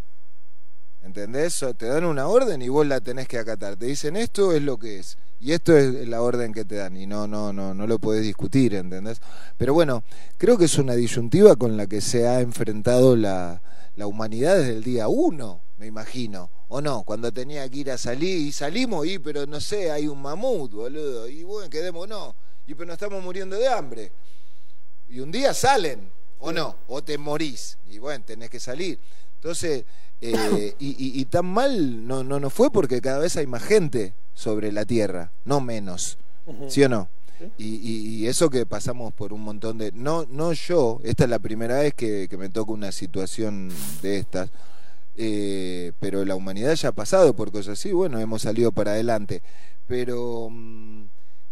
¿Entendés? 1.05 1.63
Te 1.77 1.87
dan 1.87 2.05
una 2.07 2.29
orden 2.29 2.63
y 2.63 2.69
vos 2.69 2.87
la 2.87 2.99
tenés 2.99 3.29
que 3.29 3.39
acatar. 3.39 3.77
Te 3.77 3.85
dicen 3.87 4.17
esto 4.17 4.53
es 4.53 4.63
lo 4.63 4.79
que 4.79 5.01
es. 5.01 5.19
Y 5.39 5.53
esto 5.53 5.77
es 5.77 6.09
la 6.09 6.23
orden 6.23 6.55
que 6.55 6.65
te 6.65 6.77
dan. 6.77 6.97
Y 6.97 7.07
no, 7.07 7.27
no, 7.27 7.53
no, 7.53 7.75
no 7.75 7.87
lo 7.87 7.99
podés 7.99 8.23
discutir, 8.23 8.75
¿entendés? 8.75 9.21
Pero 9.59 9.75
bueno, 9.75 10.03
creo 10.39 10.57
que 10.57 10.65
es 10.65 10.79
una 10.79 10.95
disyuntiva 10.95 11.57
con 11.57 11.77
la 11.77 11.87
que 11.87 12.01
se 12.01 12.27
ha 12.27 12.41
enfrentado 12.41 13.17
la, 13.17 13.61
la 13.97 14.07
humanidad 14.07 14.57
desde 14.57 14.73
el 14.73 14.83
día 14.83 15.09
uno, 15.09 15.61
me 15.77 15.87
imagino. 15.87 16.51
¿O 16.69 16.81
no? 16.81 17.03
Cuando 17.03 17.31
tenía 17.31 17.69
que 17.69 17.79
ir 17.79 17.91
a 17.91 17.99
salir 17.99 18.39
y 18.39 18.51
salimos 18.51 19.07
y, 19.07 19.19
pero 19.19 19.45
no 19.45 19.61
sé, 19.61 19.91
hay 19.91 20.09
un 20.09 20.23
mamut, 20.23 20.73
boludo. 20.73 21.29
Y 21.29 21.45
bueno, 21.45 21.69
quedemos 21.69 22.09
no. 22.09 22.35
Y 22.67 22.75
pero 22.75 22.87
nos 22.87 22.95
estamos 22.95 23.23
muriendo 23.23 23.57
de 23.57 23.69
hambre. 23.69 24.11
Y 25.09 25.21
un 25.21 25.31
día 25.31 25.53
salen, 25.53 26.11
¿o 26.39 26.51
no? 26.51 26.77
O 26.89 27.05
te 27.05 27.19
morís. 27.19 27.77
Y 27.91 27.99
bueno, 27.99 28.25
tenés 28.25 28.49
que 28.49 28.59
salir. 28.59 28.99
Entonces, 29.35 29.85
eh, 30.33 30.75
y, 30.79 30.91
y- 30.91 31.20
y 31.20 31.25
tan 31.27 31.47
mal 31.47 32.07
no, 32.07 32.25
no, 32.25 32.41
no 32.41 32.49
fue 32.51 32.70
porque 32.70 33.01
cada 33.01 33.18
vez 33.18 33.37
hay 33.37 33.47
más 33.47 33.62
gente 33.62 34.14
sobre 34.35 34.72
la 34.72 34.85
Tierra, 34.85 35.31
no 35.45 35.61
menos. 35.61 36.18
¿Sí 36.68 36.83
o 36.83 36.89
no? 36.89 37.09
Y, 37.59 37.75
y- 37.77 38.07
y 38.22 38.27
eso 38.27 38.49
que 38.49 38.64
pasamos 38.64 39.12
por 39.12 39.33
un 39.33 39.43
montón 39.43 39.79
de... 39.79 39.93
No, 39.93 40.27
no 40.31 40.53
yo, 40.53 41.01
esta 41.05 41.25
es 41.25 41.31
la 41.31 41.39
primera 41.41 41.79
vez 41.81 41.93
que, 41.95 42.27
que 42.29 42.37
me 42.37 42.49
toca 42.49 42.72
una 42.72 42.91
situación 42.93 43.70
de 44.03 44.18
estas, 44.18 44.51
eh, 45.16 45.93
pero 46.01 46.25
la 46.25 46.37
humanidad 46.37 46.75
ya 46.75 46.89
ha 46.89 46.93
pasado 46.93 47.35
por 47.35 47.51
cosas 47.53 47.79
así, 47.79 47.93
bueno, 47.93 48.18
hemos 48.18 48.43
salido 48.43 48.72
para 48.72 48.93
adelante. 48.93 49.43
Pero 49.87 50.49
mm, 50.51 51.03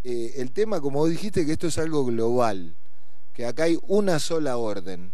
eh, 0.04 0.34
el 0.38 0.50
tema, 0.52 0.80
como 0.80 1.00
vos 1.00 1.10
dijiste, 1.10 1.44
que 1.44 1.52
esto 1.52 1.66
es 1.66 1.78
algo 1.78 2.04
global, 2.04 2.74
que 3.34 3.44
acá 3.46 3.64
hay 3.64 3.78
una 3.88 4.18
sola 4.18 4.56
orden. 4.56 5.12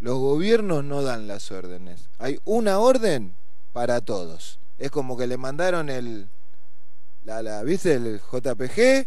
Los 0.00 0.18
gobiernos 0.18 0.84
no 0.84 1.02
dan 1.02 1.26
las 1.26 1.50
órdenes. 1.50 2.08
Hay 2.18 2.38
una 2.44 2.78
orden 2.78 3.34
para 3.72 4.00
todos. 4.00 4.58
Es 4.78 4.90
como 4.90 5.16
que 5.16 5.26
le 5.26 5.36
mandaron 5.36 5.88
el, 5.88 6.28
la, 7.24 7.42
la, 7.42 7.62
¿viste? 7.62 7.94
El 7.94 8.20
JPG, 8.20 9.06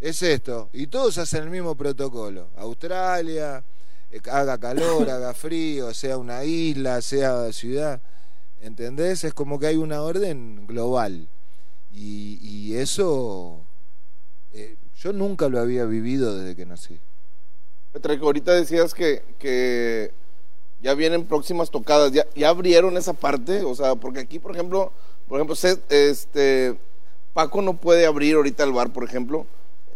es 0.00 0.22
esto. 0.22 0.70
Y 0.72 0.86
todos 0.86 1.18
hacen 1.18 1.44
el 1.44 1.50
mismo 1.50 1.74
protocolo. 1.74 2.48
Australia, 2.56 3.62
eh, 4.10 4.20
haga 4.30 4.58
calor, 4.58 5.08
haga 5.10 5.34
frío, 5.34 5.92
sea 5.92 6.16
una 6.16 6.44
isla, 6.44 7.02
sea 7.02 7.52
ciudad. 7.52 8.00
¿Entendés? 8.60 9.24
Es 9.24 9.34
como 9.34 9.58
que 9.58 9.66
hay 9.66 9.76
una 9.76 10.02
orden 10.02 10.66
global. 10.66 11.28
Y, 11.92 12.38
y 12.42 12.76
eso 12.76 13.60
eh, 14.52 14.76
yo 14.98 15.12
nunca 15.12 15.48
lo 15.48 15.60
había 15.60 15.84
vivido 15.84 16.38
desde 16.38 16.56
que 16.56 16.66
nací. 16.66 16.98
Treco, 18.00 18.26
ahorita 18.26 18.52
decías 18.52 18.94
que, 18.94 19.22
que 19.38 20.12
ya 20.82 20.94
vienen 20.94 21.26
próximas 21.26 21.70
tocadas, 21.70 22.12
¿Ya, 22.12 22.26
ya 22.34 22.48
abrieron 22.48 22.96
esa 22.96 23.12
parte, 23.12 23.62
o 23.62 23.74
sea, 23.74 23.94
porque 23.96 24.20
aquí, 24.20 24.38
por 24.38 24.52
ejemplo, 24.52 24.92
por 25.28 25.38
ejemplo, 25.38 25.56
este 25.90 26.76
Paco 27.32 27.62
no 27.62 27.76
puede 27.76 28.06
abrir 28.06 28.34
ahorita 28.34 28.64
el 28.64 28.72
bar, 28.72 28.92
por 28.92 29.04
ejemplo, 29.04 29.46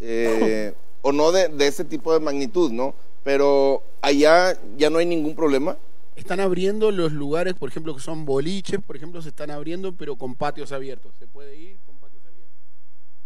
eh, 0.00 0.74
o 1.02 1.12
no 1.12 1.32
de, 1.32 1.48
de 1.48 1.66
ese 1.66 1.84
tipo 1.84 2.12
de 2.12 2.20
magnitud, 2.20 2.70
¿no? 2.70 2.94
Pero 3.24 3.82
allá 4.02 4.58
ya 4.76 4.90
no 4.90 4.98
hay 4.98 5.06
ningún 5.06 5.34
problema. 5.34 5.76
Están 6.14 6.38
abriendo 6.38 6.92
los 6.92 7.10
lugares, 7.12 7.54
por 7.54 7.68
ejemplo, 7.68 7.94
que 7.94 8.00
son 8.00 8.24
boliches, 8.24 8.80
por 8.80 8.96
ejemplo, 8.96 9.20
se 9.20 9.30
están 9.30 9.50
abriendo, 9.50 9.96
pero 9.96 10.14
con 10.16 10.36
patios 10.36 10.70
abiertos. 10.70 11.12
Se 11.18 11.26
puede 11.26 11.56
ir. 11.56 11.76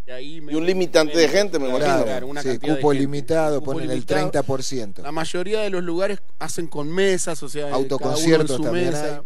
Y, 0.08 0.10
ahí 0.10 0.36
Y 0.48 0.54
un 0.54 0.64
limitante 0.64 1.18
de 1.18 1.28
gente, 1.28 1.58
me 1.58 1.68
imagino. 1.68 2.02
Claro, 2.04 2.26
una 2.28 2.40
sí, 2.40 2.48
cantidad 2.48 2.74
de 2.74 2.80
cupo 2.80 2.92
limitado, 2.94 3.60
Cupo 3.60 3.72
ponen 3.72 3.90
limitado. 3.90 4.26
el 4.26 4.32
30%. 4.32 5.02
La 5.02 5.12
mayoría 5.12 5.60
de 5.60 5.68
los 5.68 5.82
lugares 5.82 6.20
hacen 6.38 6.66
con 6.66 6.88
mesas, 6.88 7.42
o 7.42 7.48
sea, 7.48 7.64
cada 7.64 7.76
uno 7.76 7.86
en 7.86 7.92
Autoconciertos 7.92 8.56
su 8.56 8.62
también 8.62 8.86
mesa. 8.86 9.16
hay. 9.16 9.22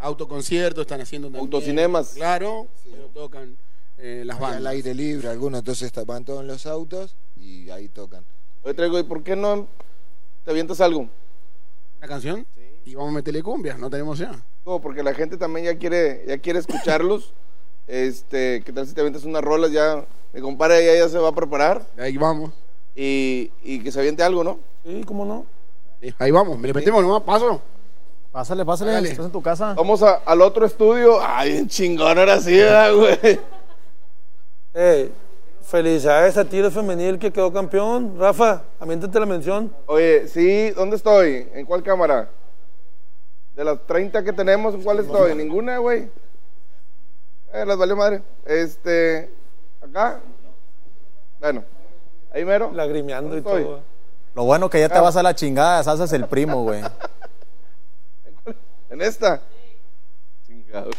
Autoconciertos 0.00 0.82
están 0.82 1.00
haciendo 1.00 1.28
también. 1.28 1.44
Autocinemas. 1.44 2.08
Claro, 2.14 2.66
pero 2.84 3.04
tocan 3.14 3.56
eh, 3.98 4.24
las 4.26 4.40
bandas. 4.40 4.58
al 4.58 4.66
aire 4.66 4.92
libre, 4.92 5.28
algunos 5.28 5.60
entonces 5.60 5.92
van 6.04 6.24
todos 6.24 6.40
en 6.40 6.48
los 6.48 6.66
autos 6.66 7.14
y 7.36 7.70
ahí 7.70 7.88
tocan. 7.88 8.24
Oye, 8.64 8.74
Treco, 8.74 8.98
¿y 8.98 9.04
por 9.04 9.22
qué 9.22 9.36
no 9.36 9.68
te 10.44 10.50
avientas 10.50 10.80
algo? 10.80 11.08
¿Una 11.98 12.08
canción? 12.08 12.44
Y 12.84 12.96
vamos 12.96 13.12
a 13.12 13.14
meterle 13.14 13.42
cumbia, 13.42 13.78
no 13.78 13.88
tenemos 13.88 14.18
ya. 14.18 14.44
No, 14.66 14.80
porque 14.80 15.02
la 15.02 15.14
gente 15.14 15.36
también 15.36 15.66
ya 15.66 15.78
quiere, 15.78 16.24
ya 16.26 16.38
quiere 16.38 16.58
escucharlos. 16.58 17.32
Este, 17.86 18.62
¿qué 18.64 18.72
tal 18.72 18.86
si 18.86 18.94
te 18.94 19.00
avientas 19.00 19.24
unas 19.24 19.42
rolas? 19.42 19.70
Ya, 19.70 20.04
mi 20.34 20.40
compadre 20.40 20.84
ya, 20.84 20.94
ya 21.04 21.08
se 21.08 21.18
va 21.18 21.28
a 21.28 21.34
preparar 21.34 21.82
Ahí 21.98 22.16
vamos. 22.18 22.50
y, 22.94 23.50
y 23.62 23.80
que 23.82 23.90
se 23.92 24.00
aviente 24.00 24.22
algo, 24.22 24.44
¿no? 24.44 24.58
Sí, 24.84 25.02
¿cómo 25.06 25.24
no? 25.24 25.46
Ahí 26.18 26.30
vamos, 26.30 26.58
me 26.58 26.68
le 26.68 26.74
metemos 26.74 27.02
nomás, 27.02 27.22
paso. 27.22 27.62
Pásale, 28.30 28.64
pásale, 28.64 28.98
estás 29.08 29.26
en 29.26 29.32
tu 29.32 29.40
casa. 29.40 29.74
Vamos 29.74 30.02
a- 30.02 30.16
al 30.26 30.42
otro 30.42 30.66
estudio. 30.66 31.18
Ay, 31.22 31.52
bien 31.52 31.68
chingón, 31.68 32.18
ahora 32.18 32.40
sí, 32.40 32.56
¿verdad, 32.56 32.92
güey. 32.94 33.40
Eh, 34.74 35.10
felicidades 35.62 36.36
a 36.36 36.44
Tiro 36.44 36.70
Femenil 36.70 37.18
que 37.18 37.32
quedó 37.32 37.52
campeón. 37.52 38.16
Rafa, 38.18 38.64
aviéntate 38.80 39.20
la 39.20 39.26
mención. 39.26 39.72
Oye, 39.86 40.26
sí, 40.28 40.70
¿dónde 40.70 40.96
estoy? 40.96 41.48
¿En 41.54 41.64
cuál 41.64 41.82
cámara? 41.84 42.28
De 43.54 43.64
las 43.64 43.78
30 43.86 44.24
que 44.24 44.32
tenemos, 44.32 44.74
¿en 44.74 44.82
cuál 44.82 44.98
estoy? 44.98 45.34
Ninguna, 45.36 45.78
güey. 45.78 46.08
Eh, 47.52 47.64
las 47.64 47.78
valió 47.78 47.96
madre. 47.96 48.20
Este, 48.44 49.30
acá. 49.84 50.20
Bueno, 51.40 51.64
ahí 52.32 52.44
mero. 52.44 52.70
Lagrimeando 52.72 53.36
y 53.36 53.40
¿Dónde 53.40 53.60
estoy? 53.60 53.64
todo. 53.64 53.80
Lo 54.34 54.44
bueno 54.44 54.68
que 54.70 54.80
ya 54.80 54.88
te 54.88 54.98
Ah. 54.98 55.02
vas 55.02 55.16
a 55.16 55.22
la 55.22 55.34
chingada, 55.34 55.82
salsas 55.82 56.12
el 56.12 56.26
primo, 56.26 56.62
güey. 56.64 56.82
¿En 58.90 59.02
esta? 59.02 59.40
Chingado. 60.46 60.90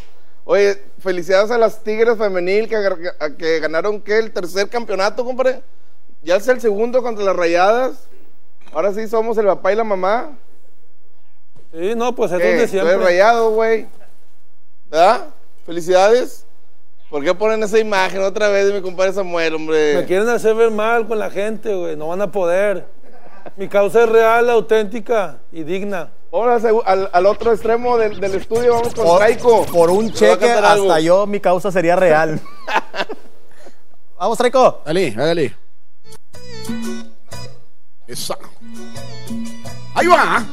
Oye, 0.44 0.80
felicidades 1.00 1.50
a 1.50 1.58
las 1.58 1.82
Tigres 1.82 2.16
Femenil 2.16 2.68
que, 2.68 3.34
que 3.36 3.60
ganaron, 3.60 4.00
¿qué? 4.00 4.18
El 4.18 4.32
tercer 4.32 4.68
campeonato, 4.68 5.24
compadre. 5.24 5.62
Ya 6.22 6.36
es 6.36 6.46
el 6.48 6.60
segundo 6.60 7.02
contra 7.02 7.24
las 7.24 7.36
Rayadas. 7.36 8.06
Ahora 8.72 8.92
sí 8.92 9.08
somos 9.08 9.36
el 9.38 9.46
papá 9.46 9.72
y 9.72 9.76
la 9.76 9.84
mamá. 9.84 10.36
Sí, 11.72 11.94
no, 11.96 12.14
pues 12.14 12.30
es 12.32 12.38
de 12.38 12.44
Tú 12.44 12.50
eres 12.50 12.70
siempre. 12.70 12.96
rayado, 12.96 13.50
güey. 13.50 13.86
¿Verdad? 14.88 15.26
Felicidades. 15.64 16.45
¿Por 17.10 17.22
qué 17.22 17.34
ponen 17.34 17.62
esa 17.62 17.78
imagen 17.78 18.22
otra 18.22 18.48
vez 18.48 18.66
de 18.66 18.74
mi 18.74 18.82
compadre 18.82 19.12
Samuel, 19.12 19.54
hombre? 19.54 19.94
Me 19.94 20.04
quieren 20.04 20.28
hacer 20.28 20.54
ver 20.54 20.70
mal 20.70 21.06
con 21.06 21.18
la 21.18 21.30
gente, 21.30 21.72
güey. 21.74 21.96
No 21.96 22.08
van 22.08 22.20
a 22.20 22.32
poder. 22.32 22.86
Mi 23.56 23.68
causa 23.68 24.02
es 24.04 24.08
real, 24.08 24.50
auténtica 24.50 25.38
y 25.52 25.62
digna. 25.62 26.10
Vamos 26.32 26.64
al, 26.84 27.26
otro 27.26 27.52
extremo 27.52 27.96
del, 27.96 28.18
del 28.18 28.34
estudio, 28.34 28.74
vamos 28.74 28.92
con 28.92 29.04
Por, 29.06 29.18
Traico. 29.18 29.64
por 29.66 29.90
un 29.90 30.08
a 30.08 30.12
cheque, 30.12 30.50
hasta 30.50 30.72
algo. 30.72 30.98
yo, 30.98 31.26
mi 31.26 31.40
causa 31.40 31.70
sería 31.70 31.96
real. 31.96 32.40
Vamos, 34.18 34.38
Traico. 34.38 34.80
Dale, 34.84 35.14
hágale. 35.16 35.54
Esa. 38.06 38.36
Ahí 39.94 40.06
va. 40.06 40.44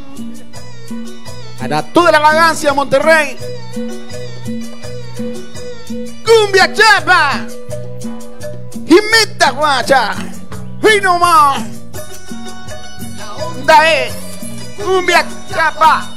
Para 1.59 1.81
toda 1.93 2.11
la 2.11 2.19
vagancia, 2.19 2.73
Monterrey. 2.73 3.37
Cumbia 6.25 6.73
chapa. 6.73 7.39
Y 8.85 8.99
meta 9.11 9.51
guacha. 9.51 10.15
Y 10.81 11.01
no 11.01 11.19
más. 11.19 11.61
La 13.65 13.93
es 13.93 14.13
cumbia 14.77 15.25
chapa. 15.49 16.09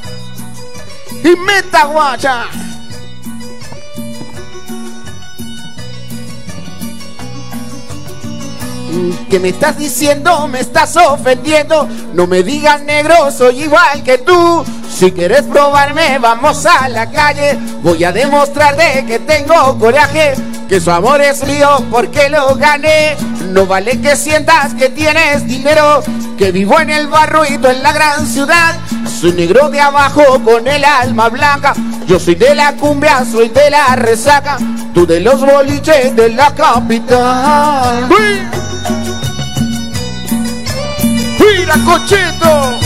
Y 1.23 1.37
meta 1.37 1.85
guacha. 1.85 2.47
¿Qué 9.31 9.41
me 9.41 9.49
estás 9.49 9.77
diciendo? 9.77 10.47
Me 10.49 10.61
estás 10.61 10.97
ofendiendo. 10.97 11.89
No 12.15 12.27
me 12.27 12.43
digas 12.43 12.83
negro, 12.83 13.31
soy 13.31 13.63
igual 13.63 14.03
que 14.03 14.19
tú. 14.19 14.65
Si 14.89 15.13
quieres 15.13 15.43
probarme, 15.43 16.19
vamos 16.19 16.65
a 16.65 16.89
la 16.89 17.11
calle. 17.11 17.59
Voy 17.83 18.03
a 18.05 18.13
demostrarte 18.13 19.05
que 19.07 19.19
tengo 19.19 19.79
coraje. 19.79 20.35
Que 20.69 20.81
su 20.81 20.91
amor 20.91 21.21
es 21.21 21.47
mío 21.47 21.85
porque 21.91 22.29
lo 22.29 22.55
gané. 22.55 23.17
No 23.51 23.67
vale 23.67 24.01
que 24.01 24.17
sientas 24.17 24.75
que 24.75 24.89
tienes 24.89 25.47
dinero. 25.47 26.03
Que 26.39 26.53
vivo 26.53 26.81
en 26.81 26.91
el 26.91 27.09
barro 27.09 27.45
y 27.45 27.59
tú 27.59 27.69
en 27.69 27.83
la 27.83 27.93
gran 27.93 28.27
ciudad. 28.27 28.77
Soy 29.21 29.33
negro 29.33 29.71
de 29.71 29.81
abajo 29.81 30.23
con 30.45 30.67
el 30.67 30.85
alma 30.85 31.29
blanca. 31.29 31.75
Yo 32.07 32.21
soy 32.21 32.35
de 32.35 32.55
la 32.55 32.75
cumbia, 32.75 33.25
soy 33.25 33.49
de 33.49 33.71
la 33.71 33.97
resaca. 33.97 34.59
Tú 34.95 35.07
de 35.07 35.21
los 35.21 35.41
boliches 35.41 36.15
de 36.15 36.31
la 36.31 36.55
capital. 36.55 38.09
¡Mira, 41.39 41.75
cochito! 41.85 42.79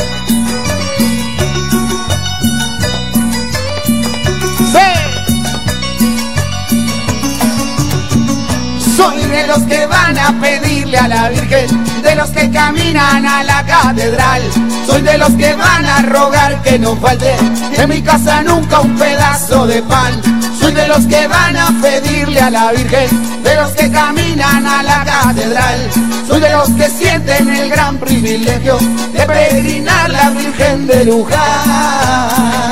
Soy 8.97 9.23
de 9.25 9.47
los 9.47 9.63
que 9.65 9.87
van 9.87 10.19
a 10.19 10.41
pedirle 10.41 10.99
a 10.99 11.09
la 11.09 11.29
Virgen, 11.31 12.03
de 12.03 12.15
los 12.15 12.31
que 12.31 12.51
caminan 12.51 13.27
a 13.27 13.43
la 13.43 13.65
catedral. 13.65 14.43
Soy 14.87 15.03
de 15.03 15.19
los 15.19 15.31
que 15.33 15.55
van 15.55 15.87
a 15.87 16.03
rogar 16.03 16.63
que 16.63 16.79
no 16.79 16.97
falte 16.97 17.35
en 17.77 17.89
mi 17.89 18.03
casa 18.03 18.43
nunca 18.43 18.81
un 18.81 18.95
pedazo 18.97 19.67
de 19.67 19.83
pan. 19.83 20.40
Soy 20.71 20.83
de 20.83 20.87
los 20.87 21.05
que 21.07 21.27
van 21.27 21.57
a 21.57 21.69
pedirle 21.83 22.41
a 22.41 22.49
la 22.49 22.71
Virgen, 22.71 23.43
de 23.43 23.57
los 23.57 23.73
que 23.73 23.91
caminan 23.91 24.65
a 24.65 24.85
la 24.85 25.05
catedral. 25.05 25.91
Soy 26.29 26.41
de 26.41 26.49
los 26.51 26.71
que 26.71 26.89
sienten 26.89 27.49
el 27.49 27.71
gran 27.71 27.99
privilegio 27.99 28.79
de 29.13 29.27
peregrinar 29.27 30.09
la 30.11 30.31
Virgen 30.31 30.87
de 30.87 31.07
Luján. 31.07 32.71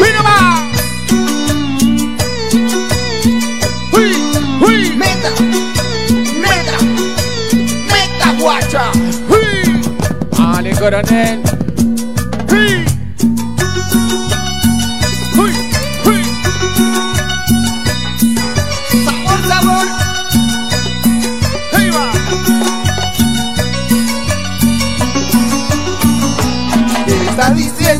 ¡Mira 0.00 0.22
más! 0.24 0.60
¡Uy! 3.92 4.12
¡Uy! 4.66 4.90
¡Meta! 4.96 5.30
¡Meta! 6.34 6.78
¡Meta, 7.92 8.32
guacha! 8.40 8.90
¡Uy! 9.28 9.80
¡Ale, 10.36 10.72
coronel! 10.72 11.49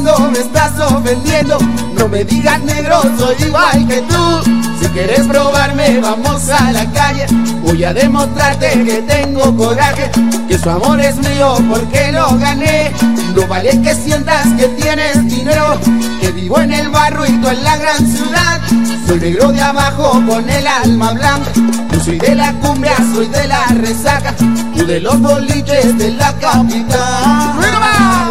Diciendo? 0.01 0.31
Me 0.31 0.39
estás 0.39 0.81
ofendiendo. 0.81 1.59
No 1.99 2.09
me 2.09 2.25
digas 2.25 2.61
negro, 2.63 3.03
soy 3.19 3.37
igual 3.47 3.87
que 3.87 4.01
tú. 4.03 4.61
Si 4.81 4.87
quieres 4.89 5.27
probarme, 5.27 6.01
vamos 6.01 6.49
a 6.49 6.73
la 6.73 6.91
calle. 6.93 7.27
Voy 7.63 7.85
a 7.85 7.93
demostrarte 7.93 8.85
que 8.85 9.03
tengo 9.03 9.55
coraje. 9.57 10.11
Que 10.49 10.59
su 10.59 10.71
amor 10.71 11.01
es 11.01 11.17
mío 11.17 11.57
porque 11.69 12.13
lo 12.13 12.37
gané. 12.39 12.93
No 13.35 13.47
vale 13.47 13.81
que 13.83 13.95
sientas 13.95 14.47
que 14.59 14.69
tienes 14.69 15.27
dinero. 15.29 15.79
Que 16.21 16.33
vivo 16.33 16.61
en 16.61 16.73
el 16.73 16.89
barro 16.89 17.27
y 17.27 17.33
tú 17.33 17.49
en 17.49 17.63
la 17.63 17.77
gran 17.77 18.07
ciudad. 18.07 18.61
Soy 19.07 19.21
negro 19.21 19.53
de 19.53 19.61
abajo 19.61 20.23
con 20.27 20.49
el 20.49 20.67
alma 20.67 21.13
blanca. 21.13 21.51
Yo 21.93 22.01
soy 22.01 22.19
de 22.19 22.35
la 22.35 22.53
cumbia, 22.55 22.97
soy 23.15 23.27
de 23.27 23.47
la 23.49 23.67
resaca. 23.67 24.35
Tú 24.75 24.87
de 24.87 25.01
los 25.01 25.21
boliches 25.21 25.99
de 25.99 26.13
la 26.13 26.33
capital. 26.39 28.30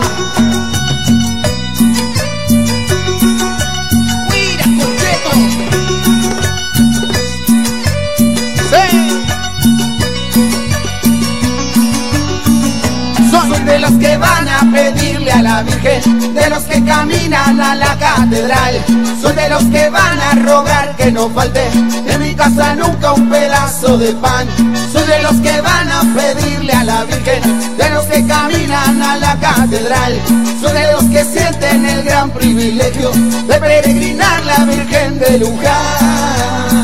Que 13.99 14.17
van 14.17 14.47
a 14.47 14.59
pedirle 14.71 15.31
a 15.31 15.41
la 15.41 15.63
Virgen, 15.63 16.33
de 16.33 16.49
los 16.49 16.63
que 16.63 16.83
caminan 16.83 17.59
a 17.59 17.75
la 17.75 17.97
catedral. 17.97 18.75
Soy 19.21 19.35
de 19.35 19.49
los 19.49 19.63
que 19.65 19.89
van 19.89 20.19
a 20.19 20.31
rogar 20.45 20.95
que 20.95 21.11
no 21.11 21.29
falte 21.29 21.67
en 22.07 22.21
mi 22.21 22.33
casa 22.33 22.75
nunca 22.75 23.13
un 23.13 23.29
pedazo 23.29 23.97
de 23.97 24.13
pan. 24.13 24.47
Soy 24.91 25.05
de 25.05 25.21
los 25.21 25.35
que 25.41 25.61
van 25.61 25.89
a 25.91 26.01
pedirle 26.15 26.73
a 26.73 26.83
la 26.83 27.03
Virgen, 27.03 27.77
de 27.77 27.89
los 27.89 28.05
que 28.05 28.25
caminan 28.25 29.01
a 29.01 29.17
la 29.17 29.37
catedral. 29.39 30.13
Soy 30.61 30.73
de 30.73 30.91
los 30.93 31.03
que 31.03 31.23
sienten 31.25 31.85
el 31.85 32.03
gran 32.03 32.29
privilegio 32.31 33.11
de 33.11 33.59
peregrinar 33.59 34.45
la 34.45 34.65
Virgen 34.65 35.19
de 35.19 35.39
Luján. 35.39 36.78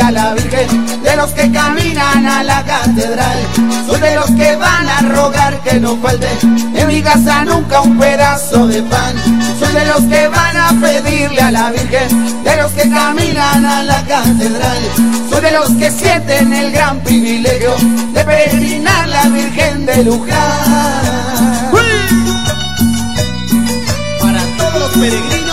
A 0.00 0.10
la 0.10 0.34
Virgen, 0.34 1.02
de 1.02 1.16
los 1.16 1.30
que 1.30 1.50
caminan 1.50 2.26
a 2.26 2.42
la 2.42 2.62
catedral. 2.64 3.38
Soy 3.86 4.00
de 4.00 4.14
los 4.16 4.30
que 4.32 4.56
van 4.56 4.88
a 4.88 5.00
rogar 5.14 5.60
que 5.62 5.80
no 5.80 5.96
falte 5.96 6.28
en 6.74 6.88
mi 6.88 7.02
casa 7.02 7.44
nunca 7.44 7.80
un 7.80 7.98
pedazo 7.98 8.66
de 8.66 8.82
pan. 8.82 9.14
Soy 9.58 9.72
de 9.72 9.84
los 9.86 10.02
que 10.02 10.28
van 10.28 10.56
a 10.56 10.72
pedirle 10.80 11.40
a 11.40 11.50
la 11.50 11.70
Virgen, 11.70 12.44
de 12.44 12.56
los 12.56 12.72
que 12.72 12.88
caminan 12.90 13.64
a 13.64 13.82
la 13.82 14.02
catedral. 14.04 14.78
Soy 15.30 15.40
de 15.40 15.52
los 15.52 15.70
que 15.70 15.90
sienten 15.90 16.52
el 16.52 16.72
gran 16.72 17.00
privilegio 17.00 17.74
de 18.12 18.24
peregrinar 18.24 19.08
la 19.08 19.28
Virgen 19.28 19.86
de 19.86 20.04
Luján. 20.04 20.36
Para 24.20 24.40
todos 24.58 24.80
los 24.80 24.90
peregrinos, 24.90 25.45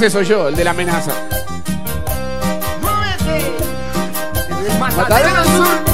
Ese 0.00 0.08
soy 0.08 0.24
yo, 0.24 0.48
el 0.48 0.56
de 0.56 0.64
la 0.64 0.70
amenaza. 0.70 1.12
¡Muévete! 2.80 3.54
Matadero 4.78 5.44
Sur. 5.44 5.89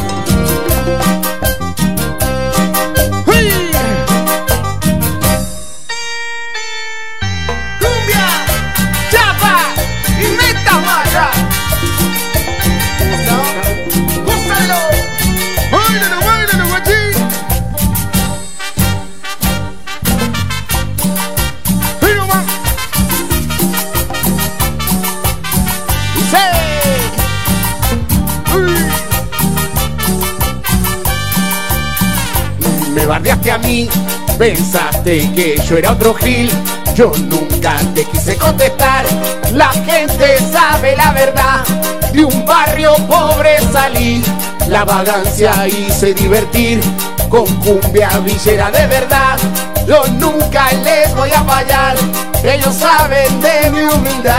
Pensaste 34.38 35.32
que 35.32 35.60
yo 35.68 35.76
era 35.76 35.92
otro 35.92 36.14
gil. 36.14 36.50
Yo 36.94 37.12
nunca 37.24 37.76
te 37.94 38.04
quise 38.04 38.36
contestar. 38.36 39.04
La 39.52 39.70
gente 39.70 40.38
sabe 40.50 40.96
la 40.96 41.12
verdad. 41.12 41.64
De 42.12 42.24
un 42.24 42.44
barrio 42.44 42.94
pobre 43.06 43.58
salí. 43.72 44.22
La 44.68 44.84
vagancia 44.84 45.66
hice 45.66 46.14
divertir. 46.14 46.80
Con 47.28 47.46
cumbia 47.56 48.10
villera 48.24 48.70
de 48.70 48.86
verdad. 48.86 49.38
Yo 49.86 50.04
nunca 50.18 50.70
les 50.84 51.14
voy 51.14 51.30
a 51.30 51.42
fallar. 51.44 51.96
Ellos 52.42 52.74
saben 52.74 53.40
de 53.40 53.70
mi 53.70 53.82
humildad. 53.82 54.36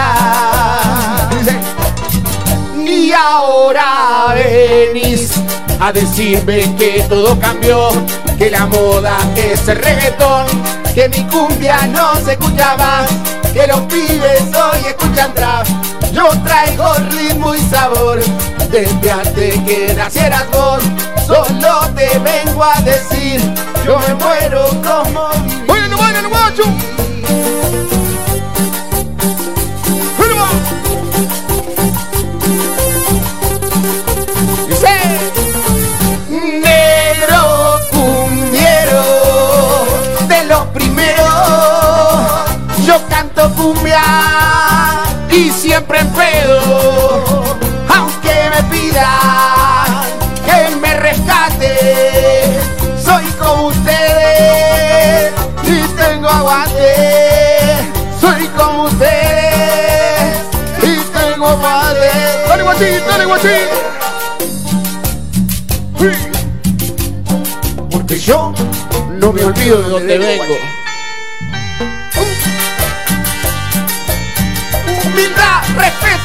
Y 2.86 3.12
ahora 3.12 4.34
venís 4.34 5.32
a 5.80 5.92
decirme 5.92 6.76
que 6.76 7.06
todo 7.08 7.38
cambió, 7.40 7.90
que 8.38 8.52
la 8.52 8.66
moda 8.68 9.18
es 9.36 9.68
el 9.68 9.78
reggaetón, 9.78 10.46
que 10.94 11.10
mi 11.10 11.24
cumbia 11.26 11.88
no 11.88 12.16
se 12.24 12.34
escucha 12.34 12.78
más, 12.78 13.10
que 13.52 13.66
los 13.68 13.80
pibes 13.82 14.44
hoy 14.54 14.86
escuchan 14.88 15.34
trap. 15.34 15.66
Yo 16.12 16.30
traigo 16.44 16.94
ritmo 17.12 17.56
y 17.56 17.62
sabor. 17.62 18.20
Desde 18.72 19.12
antes 19.12 19.56
que 19.62 19.94
nacieras 19.96 20.46
vos, 20.52 20.84
solo 21.26 21.90
te 21.96 22.20
vengo 22.20 22.64
a 22.64 22.80
decir, 22.82 23.42
yo 23.86 23.98
me 24.00 24.14
muero 24.16 24.68
como 24.84 25.30
¡Oye, 25.68 25.88
no 25.88 25.98
vayan, 25.98 26.30
guacho! 26.30 26.64
Y 45.32 45.52
siempre 45.52 46.00
en 46.00 46.10
pedo 46.14 47.44
aunque 47.96 48.34
me 48.54 48.64
pidan 48.70 49.88
que 50.46 50.76
me 50.78 50.94
rescate. 50.98 52.60
Soy 53.04 53.26
como 53.40 53.68
ustedes 53.68 55.32
y 55.64 55.82
tengo 55.96 56.30
aguante. 56.30 56.94
Soy 58.20 58.48
como 58.58 58.84
ustedes 58.84 60.38
y 60.84 61.00
tengo 61.18 61.48
aguante 61.48 62.10
¡Dale, 62.48 62.64
guachín, 62.64 63.02
dale, 63.08 63.26
guachín! 63.26 63.68
porque 67.92 68.20
yo 68.20 68.54
no 69.20 69.34
me 69.34 69.44
olvido 69.44 69.82
de 69.82 69.90
donde 69.90 70.18
vengo. 70.18 70.56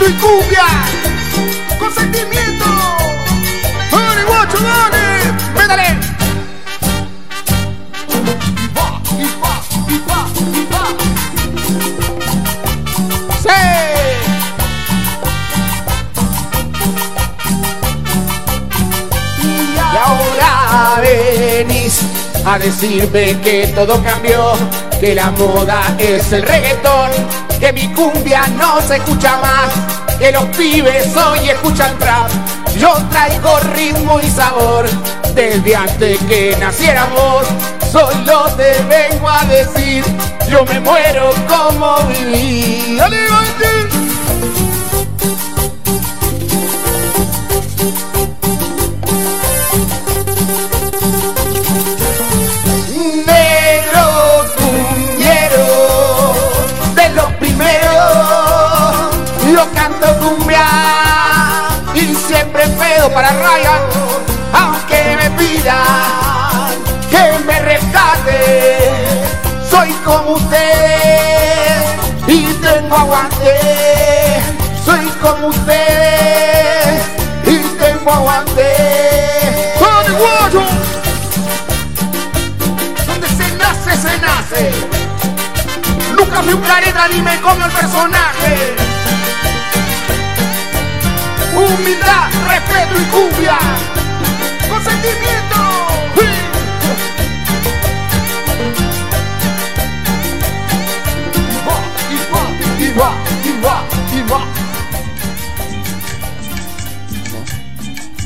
Respeto 0.03 0.09
y 0.09 0.13
cumbia, 0.15 0.65
con 1.79 1.95
sentimiento. 1.95 2.65
¡Dale, 3.91 4.25
guacho, 4.25 4.59
dale! 4.61 5.33
¡Métale! 5.55 5.99
¡Sí! 13.43 13.49
Y 19.93 19.97
ahora 19.97 21.01
venís 21.01 22.01
a 22.45 22.59
decirme 22.59 23.41
que 23.41 23.73
todo 23.75 24.03
cambió, 24.03 24.53
que 25.01 25.15
la 25.15 25.31
moda 25.33 25.95
es 25.99 26.33
el 26.33 26.43
reggaetón, 26.43 27.11
que 27.63 27.73
mi 27.73 27.87
cumbia 27.95 28.45
no 28.59 28.81
se 28.81 28.97
escucha 28.97 29.37
más, 29.37 30.19
que 30.19 30.33
los 30.33 30.45
pibes 30.47 31.17
hoy 31.17 31.49
escuchan 31.49 31.97
trap. 31.97 32.29
Yo 32.77 32.93
traigo 33.09 33.57
ritmo 33.73 34.19
y 34.19 34.29
sabor 34.29 34.85
desde 35.33 35.77
antes 35.77 36.19
que 36.25 36.57
naciéramos. 36.59 37.47
Solo 37.93 38.47
te 38.57 38.83
vengo 38.89 39.29
a 39.29 39.45
decir, 39.45 40.05
yo 40.51 40.65
me 40.65 40.81
muero 40.81 41.33
como 41.47 41.99
viví. 42.09 42.97
¡Dale, 42.99 43.29
como 70.05 70.33
ustedes 70.33 71.85
y 72.27 72.45
tengo 72.55 72.97
aguante 72.97 74.41
soy 74.85 75.07
como 75.21 75.49
ustedes 75.49 77.03
y 77.47 77.59
tengo 77.79 78.13
aguante 78.13 79.33
¡Dale, 79.81 80.11
guacho! 80.11 80.63
donde 83.07 83.29
se 83.29 83.57
nace, 83.57 83.97
se 83.97 84.19
nace. 84.19 84.71
Nunca 86.17 86.43
fui 86.43 86.53
un 86.53 86.61
careta 86.63 87.09
ni 87.09 87.21
me 87.21 87.41
como 87.41 87.65
el 87.65 87.71
personaje. 87.73 88.75
Humildad, 91.55 92.31
respeto 92.49 93.01
y 93.01 93.05
cumbia. 93.05 93.59
Con 94.69 94.85
sentimiento. 94.85 95.72
Va, 102.99 103.85
y 104.15 104.23
va. 104.31 104.63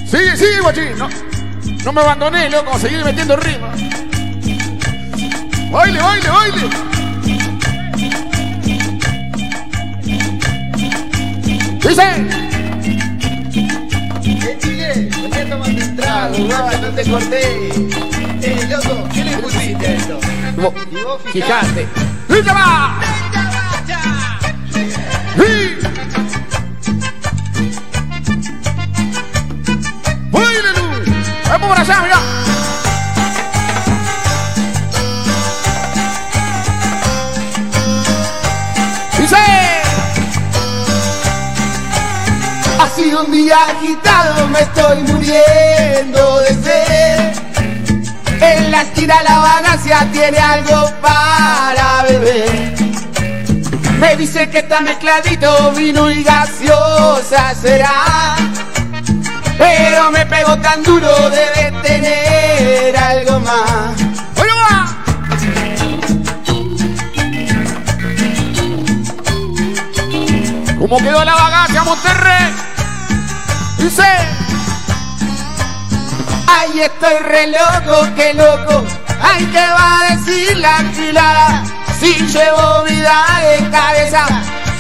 Sigue, 0.07 0.37
sigue, 0.37 0.61
guachín. 0.61 0.99
No, 0.99 1.09
no 1.85 1.93
me 1.93 2.01
abandoné, 2.01 2.49
loco. 2.51 2.79
Seguir 2.79 3.05
metiendo 3.05 3.37
ritmo. 3.37 3.69
¡Baile, 5.71 6.01
baile, 6.01 6.31
baile! 6.31 6.71
Dice. 11.83 12.47
no 16.81 16.91
te 16.95 17.11
corté. 17.11 17.69
Eh, 18.43 18.69
loco, 18.71 19.09
¿qué 19.13 19.25
le 19.25 19.37
pusiste 19.39 19.87
a 19.87 19.95
esto? 19.95 20.21
Fíjate. 21.33 21.89
¡Y 22.29 23.06
día 43.37 43.57
agitado, 43.69 44.49
me 44.49 44.61
estoy 44.61 45.03
muriendo 45.03 46.41
de 46.41 46.55
sed. 46.65 47.33
En 48.41 48.71
la 48.71 48.83
esquina 48.83 49.23
la 49.23 49.39
vagancia 49.39 50.09
tiene 50.11 50.39
algo 50.39 50.91
para 51.03 52.03
beber. 52.05 52.75
Me 53.99 54.17
dice 54.17 54.49
que 54.49 54.59
está 54.59 54.81
mezcladito, 54.81 55.73
vino 55.73 56.11
y 56.11 56.23
gaseosa 56.23 57.55
será. 57.55 58.37
Pero 59.59 60.11
me 60.11 60.25
pegó 60.27 60.57
tan 60.59 60.83
duro, 60.83 61.09
debe 61.31 61.73
tener 61.83 62.97
algo 62.97 63.41
más. 63.41 63.93
¿Cómo 70.79 70.99
quedó 70.99 71.25
la 71.25 71.35
vagancia, 71.35 71.83
Monterrey? 71.83 72.66
Dice. 73.87 74.03
Ay, 76.49 76.81
estoy 76.81 77.19
re 77.19 77.47
loco, 77.47 78.09
qué 78.17 78.35
loco. 78.35 78.85
Ay, 79.23 79.47
¿qué 79.53 79.65
va 79.65 80.01
a 80.01 80.17
decir 80.17 80.57
la 80.57 80.79
gilada? 80.93 81.63
Si 82.01 82.15
llevo 82.15 82.83
vida 82.83 83.25
de 83.43 83.71
cabeza, 83.71 84.27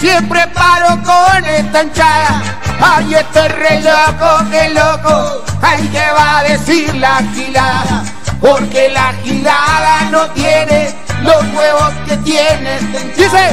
siempre 0.00 0.44
paro 0.48 1.00
con 1.04 1.44
esta 1.44 1.84
hinchada. 1.84 2.42
Ay, 2.80 3.14
estoy 3.14 3.46
re 3.46 3.80
loco, 3.82 4.44
qué 4.50 4.70
loco. 4.70 5.44
Ay, 5.62 5.88
¿qué 5.92 6.04
va 6.12 6.38
a 6.38 6.42
decir 6.42 6.92
la 6.96 7.22
gilada? 7.32 8.02
Porque 8.40 8.88
la 8.88 9.12
gilada 9.22 10.00
no 10.10 10.28
tiene 10.30 10.92
los 11.22 11.44
huevos 11.54 11.92
que 12.08 12.16
tiene 12.16 12.74
esta. 12.74 13.22
Dice, 13.22 13.50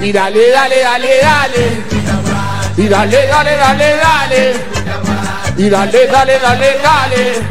y 0.00 0.12
dale, 0.12 0.50
dale, 0.52 0.80
dale, 0.80 1.18
dale. 1.20 2.02
Y 2.76 2.88
dale, 2.88 3.26
dale, 3.26 3.56
dale, 3.56 3.96
dale. 3.96 4.81
Y 5.56 5.68
dale, 5.68 6.06
dale, 6.06 6.38
dale, 6.38 6.78
dale. 6.82 7.42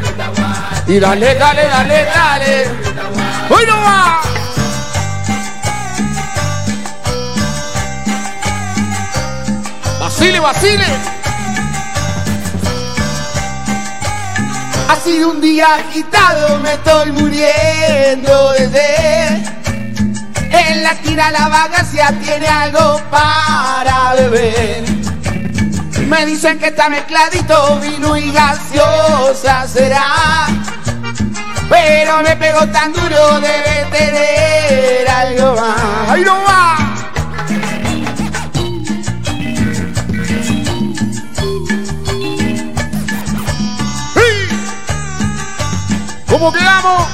Y 0.86 0.98
dale, 0.98 1.34
dale, 1.36 1.68
dale, 1.68 2.04
dale. 2.04 2.70
¡Hoy 3.48 3.66
no 3.66 3.80
va! 3.80 4.20
¡Basile, 10.00 10.40
Basile! 10.40 10.86
Ha 14.88 14.96
sido 14.96 15.30
un 15.30 15.40
día 15.40 15.76
agitado, 15.76 16.58
me 16.58 16.72
estoy 16.74 17.12
muriendo 17.12 18.52
de 18.52 18.68
sed. 18.68 19.52
En 20.50 20.82
la 20.82 20.90
esquina 20.90 21.30
la 21.30 21.48
vagancia 21.48 22.12
tiene 22.20 22.46
algo 22.46 23.00
para 23.10 24.14
beber. 24.14 24.91
Me 26.12 26.26
dicen 26.26 26.58
que 26.58 26.66
está 26.66 26.90
mezcladito 26.90 27.80
vino 27.80 28.14
y 28.18 28.30
gaseosa 28.32 29.66
será. 29.66 30.46
Pero 31.70 32.22
me 32.22 32.36
pegó 32.36 32.66
tan 32.68 32.92
duro, 32.92 33.40
debe 33.40 33.86
tener 33.90 35.08
algo 35.08 35.54
más. 35.58 36.10
¡Ahí 36.10 36.20
no 36.20 36.34
va! 36.42 36.76
¿Cómo 46.28 46.52
quedamos? 46.52 47.08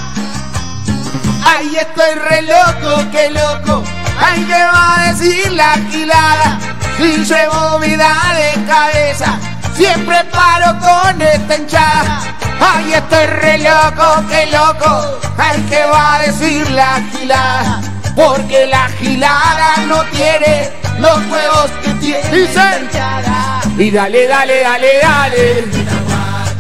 Ay, 1.45 1.77
estoy 1.77 2.15
re 2.17 2.43
loco, 2.43 3.05
qué 3.13 3.31
loco. 3.31 3.85
Ay, 4.19 4.43
que 4.43 4.55
va 4.55 5.01
a 5.01 5.13
decir 5.13 5.53
la 5.53 5.77
quilada 5.89 6.68
15 6.99 7.49
movidas 7.53 8.37
de 8.37 8.65
cabeza, 8.65 9.39
siempre 9.77 10.17
paro 10.33 10.77
con 10.81 11.23
esta 11.23 11.57
hinchada. 11.57 12.23
Ay, 12.61 12.93
estoy 12.95 13.27
re 13.27 13.59
loco, 13.59 14.03
oh, 14.03 14.23
qué 14.29 14.47
loco, 14.47 15.21
ay, 15.39 15.63
que 15.71 15.85
va 15.87 16.17
a 16.17 16.23
decir 16.23 16.69
la 16.73 17.01
gilada. 17.13 17.81
Porque 18.17 18.67
la 18.67 18.89
gilada 18.99 19.77
no 19.87 20.03
tiene 20.07 20.73
los 20.99 21.19
huevos 21.27 21.71
que 21.85 21.91
tiene 22.01 22.29
Dice. 22.31 22.43
esta 22.49 22.79
hinchada. 22.81 23.61
Y 23.79 23.91
dale, 23.93 24.27
dale, 24.27 24.61
dale, 24.61 24.89
dale. 25.01 25.65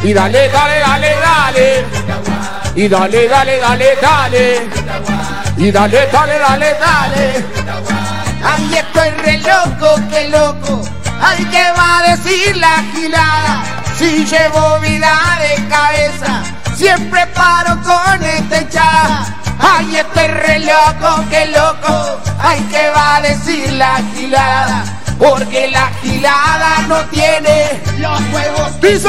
Y 0.04 0.12
dale, 0.12 0.48
dale, 0.50 0.78
dale, 0.78 1.16
dale. 1.20 1.84
Y 2.76 2.88
dale, 2.88 3.28
dale, 3.28 3.58
dale, 3.58 3.98
dale. 4.00 4.68
Y 5.56 5.72
dale, 5.72 6.06
dale, 6.12 6.38
dale, 6.38 6.76
dale. 6.78 7.97
Ay, 8.42 8.74
estoy 8.74 9.10
re 9.22 9.38
loco, 9.38 10.00
qué 10.10 10.28
loco. 10.28 10.82
Ay, 11.20 11.44
¿qué 11.50 11.64
va 11.76 11.98
a 11.98 12.16
decir 12.16 12.56
la 12.56 12.84
gilada? 12.94 13.64
Si 13.98 14.24
llevo 14.24 14.78
vida 14.80 15.38
de 15.40 15.68
cabeza, 15.68 16.42
siempre 16.76 17.26
paro 17.34 17.80
con 17.82 18.22
esta 18.22 18.58
echada. 18.58 19.36
Ay, 19.58 19.96
estoy 19.96 20.28
re 20.28 20.60
loco, 20.60 21.24
qué 21.30 21.46
loco. 21.46 22.20
Ay, 22.40 22.64
¿qué 22.70 22.88
va 22.90 23.16
a 23.16 23.20
decir 23.20 23.72
la 23.72 24.00
gilada? 24.14 24.84
Porque 25.18 25.68
la 25.68 25.90
gilada 26.00 26.78
no 26.86 27.00
tiene 27.06 27.80
los 27.98 28.20
huevos 28.32 28.70
que 28.80 28.92
Dice. 28.92 29.08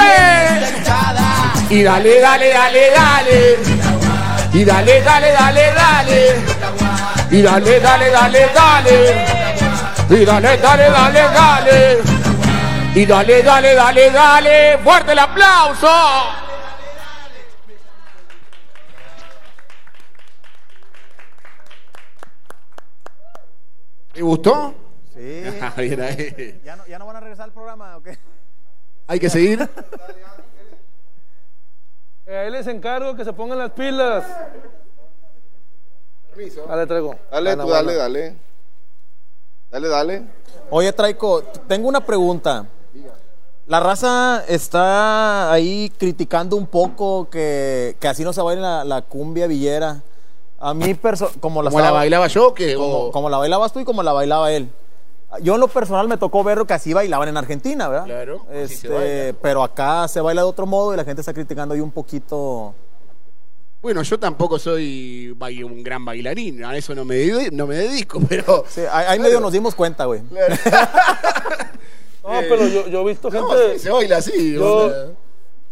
Y 1.69 1.83
dale, 1.83 2.19
dale, 2.19 2.49
dale, 2.51 2.91
dale. 2.95 3.59
Y 4.53 4.65
dale, 4.65 5.01
dale, 5.01 5.31
dale, 5.31 5.73
dale. 5.73 6.88
Y 7.31 7.41
dale, 7.43 7.79
dale, 7.79 8.09
dale, 8.09 8.49
dale. 8.53 9.25
Y 10.09 10.25
dale, 10.25 10.57
dale, 10.57 10.89
dale, 10.89 11.21
dale. 11.21 11.97
Y 12.95 13.05
dale, 13.05 13.43
dale, 13.43 13.75
dale, 13.75 14.09
dale. 14.09 14.77
Fuerte 14.79 15.11
el 15.11 15.19
aplauso. 15.19 15.87
¿Te 24.11 24.21
gustó? 24.23 24.73
Sí. 25.13 25.43
Bien 25.77 26.01
ahí. 26.01 26.61
¿Ya 26.65 26.75
no, 26.75 26.87
¿Ya 26.87 26.97
no 26.97 27.05
van 27.05 27.17
a 27.17 27.19
regresar 27.19 27.45
al 27.45 27.53
programa 27.53 27.97
o 27.97 28.01
qué? 28.01 28.17
Hay 29.07 29.19
que 29.19 29.29
seguir. 29.29 29.69
Eh, 32.31 32.37
ahí 32.37 32.51
les 32.51 32.67
encargo 32.67 33.15
que 33.15 33.25
se 33.25 33.33
pongan 33.33 33.57
las 33.57 33.71
pilas. 33.71 34.23
Dale, 36.67 36.85
traigo. 36.87 37.15
Dale, 37.31 37.51
tú 37.55 37.57
dale, 37.67 37.83
buena. 37.83 37.93
dale. 37.93 38.35
Dale, 39.71 39.87
dale. 39.87 40.23
Oye, 40.71 40.91
Traico, 40.93 41.43
tengo 41.67 41.87
una 41.87 42.05
pregunta. 42.05 42.65
La 43.67 43.79
raza 43.79 44.43
está 44.47 45.51
ahí 45.51 45.91
criticando 45.97 46.55
un 46.55 46.65
poco 46.65 47.29
que, 47.29 47.95
que 47.99 48.07
así 48.07 48.23
no 48.23 48.33
se 48.33 48.41
baila 48.41 48.61
la, 48.61 48.83
la 48.83 49.01
cumbia 49.03 49.45
villera. 49.45 50.01
A 50.59 50.73
mí, 50.73 50.93
perso 50.95 51.29
como 51.39 51.61
la, 51.61 51.69
¿Cómo 51.69 51.81
la 51.83 51.91
bailaba 51.91 52.27
yo? 52.27 52.53
que 52.53 52.75
como, 52.75 53.11
como 53.11 53.29
la 53.29 53.37
bailabas 53.37 53.71
tú 53.71 53.79
y 53.79 53.85
como 53.85 54.01
la 54.01 54.11
bailaba 54.11 54.51
él. 54.51 54.69
Yo 55.41 55.53
en 55.53 55.59
lo 55.59 55.67
personal 55.67 56.07
me 56.07 56.17
tocó 56.17 56.43
verlo 56.43 56.65
que 56.65 56.73
así 56.73 56.93
bailaban 56.93 57.29
en 57.29 57.37
Argentina, 57.37 57.87
¿verdad? 57.87 58.05
Claro, 58.05 58.41
así 58.49 58.75
se 58.75 58.87
Este, 58.87 58.89
baila. 58.89 59.37
pero 59.41 59.63
acá 59.63 60.07
se 60.07 60.19
baila 60.19 60.41
de 60.41 60.47
otro 60.47 60.65
modo 60.65 60.91
y 60.93 60.97
la 60.97 61.03
gente 61.05 61.21
está 61.21 61.33
criticando 61.33 61.75
ahí 61.75 61.79
un 61.81 61.91
poquito. 61.91 62.73
Bueno, 63.81 64.01
yo 64.03 64.19
tampoco 64.19 64.59
soy 64.59 65.35
un 65.63 65.83
gran 65.83 66.03
bailarín, 66.03 66.63
a 66.65 66.75
eso 66.75 66.93
no 66.93 67.05
me, 67.05 67.49
no 67.51 67.65
me 67.65 67.75
dedico, 67.75 68.19
pero... 68.29 68.65
Sí, 68.67 68.81
ahí, 68.91 69.17
medio 69.19 69.39
nos 69.39 69.53
dimos 69.53 69.73
cuenta, 69.75 70.05
güey. 70.05 70.21
No, 72.23 72.41
pero 72.41 72.67
yo, 72.67 72.87
yo 72.87 73.01
he 73.01 73.05
visto 73.11 73.31
gente. 73.31 73.47
No, 73.47 73.73
sí, 73.73 73.79
se 73.79 73.89
baila 73.89 74.17
así. 74.17 74.53
Yo- 74.53 74.75
o 74.75 74.89
sea. 74.89 75.05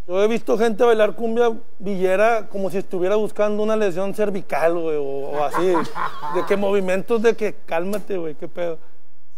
Yo 0.08 0.22
he 0.24 0.26
visto 0.26 0.56
gente 0.58 0.82
bailar 0.82 1.14
cumbia 1.14 1.52
villera 1.78 2.48
como 2.48 2.70
si 2.70 2.78
estuviera 2.78 3.14
buscando 3.16 3.62
una 3.62 3.76
lesión 3.76 4.14
cervical, 4.14 4.72
güey, 4.78 4.96
o, 4.96 5.02
o 5.02 5.44
así. 5.44 5.66
De 6.34 6.46
que 6.48 6.56
movimientos 6.56 7.20
de 7.22 7.36
que 7.36 7.54
cálmate, 7.66 8.16
güey, 8.16 8.34
qué 8.34 8.48
pedo. 8.48 8.78